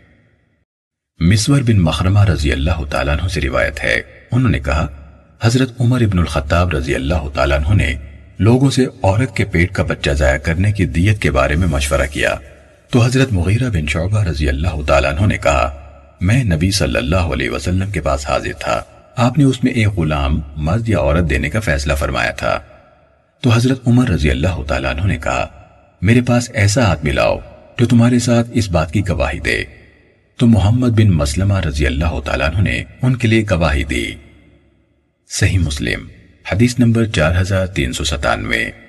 مسور 1.20 1.62
بن 1.62 1.80
مخرمہ 1.80 2.24
رضی 2.24 2.52
اللہ 2.52 2.84
تعالیٰ 2.90 3.18
عنہ 3.18 3.28
سے 3.28 3.42
روایت 3.42 3.84
ہے۔ 3.84 4.02
انہوں 4.32 4.50
نے 4.50 4.60
کہا، 4.60 4.88
حضرت 5.42 5.82
عمر 5.82 6.02
ابن 6.02 6.20
الخطاب 6.20 6.70
رضی 6.70 6.96
اللہ 6.96 7.30
تعالیٰ 7.34 7.58
عنہ 7.58 7.76
نے 7.76 7.96
لوگوں 8.40 8.70
سے 8.70 8.86
عورت 9.04 9.36
کے 9.36 9.46
پیٹ 9.46 9.72
کا 9.72 9.84
بچہ 9.84 10.10
ضائع 10.10 10.38
کرنے 10.38 10.72
کی 10.72 10.86
دیت 10.86 11.22
کے 11.22 11.32
بارے 11.32 11.56
میں 11.56 11.68
مشورہ 11.68 12.02
کیا۔ 12.12 12.36
تو 12.90 13.06
حضرت 13.06 13.34
مغیرہ 13.34 13.70
بن 13.70 13.88
شعبہ 13.88 14.24
رضی 14.24 14.50
اللہ 14.50 14.82
تعالیٰ 14.88 15.14
عنہ 15.14 15.26
نے 15.26 15.38
کہا، 15.38 15.78
میں 16.22 16.44
نبی 16.44 16.72
صلی 16.72 16.98
اللہ 16.98 17.16
علیہ 17.16 17.50
وسلم 17.50 17.92
کے 17.92 18.02
پاس 18.02 18.30
حاضر 18.30 18.54
تھا۔ 18.60 18.82
آپ 19.16 19.38
نے 19.38 19.44
اس 19.44 19.64
میں 19.64 19.72
ایک 19.72 19.88
غلام، 19.88 20.42
مرد 20.56 20.90
یا 20.90 21.00
عورت 21.00 21.30
دینے 21.30 21.50
کا 21.50 21.60
فیصلہ 21.60 21.94
فرمایا 21.94 22.32
تھا۔ 22.32 22.60
تو 23.42 23.50
حضرت 23.50 23.80
عمر 23.88 24.10
رضی 24.10 24.32
اللہ 24.32 24.64
تعالیٰ 24.68 24.96
عنہ 24.96 25.06
نے 25.06 25.18
کہا، 25.18 25.48
میرے 26.02 26.22
پاس 26.22 26.52
ایسا 26.54 26.92
آدمی 26.92 27.12
لاؤ 27.12 27.38
جو 27.78 27.86
تمہارے 27.86 28.20
ساتھ 28.20 28.48
اس 28.54 28.70
بات 28.70 28.92
کی 28.92 29.02
گواہی 29.10 29.40
دے۔ 29.40 29.77
تو 30.38 30.48
محمد 30.48 30.88
بن 30.88 31.10
مسلمہ 31.10 31.60
رضی 31.60 31.86
اللہ 31.86 32.20
تعالیٰ 32.26 32.48
عنہ 32.48 32.62
نے 32.62 32.84
ان 33.02 33.16
کے 33.16 33.28
لیے 33.28 33.44
گواہی 33.52 33.84
دی۔ 33.84 34.06
صحیح 35.30 35.60
مسلم، 35.60 36.08
حدیث 36.52 36.80
نمبر 36.80 37.06
چار 37.06 37.42
ہزار 37.42 37.68
تین 37.68 37.94
سو 37.94 38.04
ستانوے۔ 38.04 38.87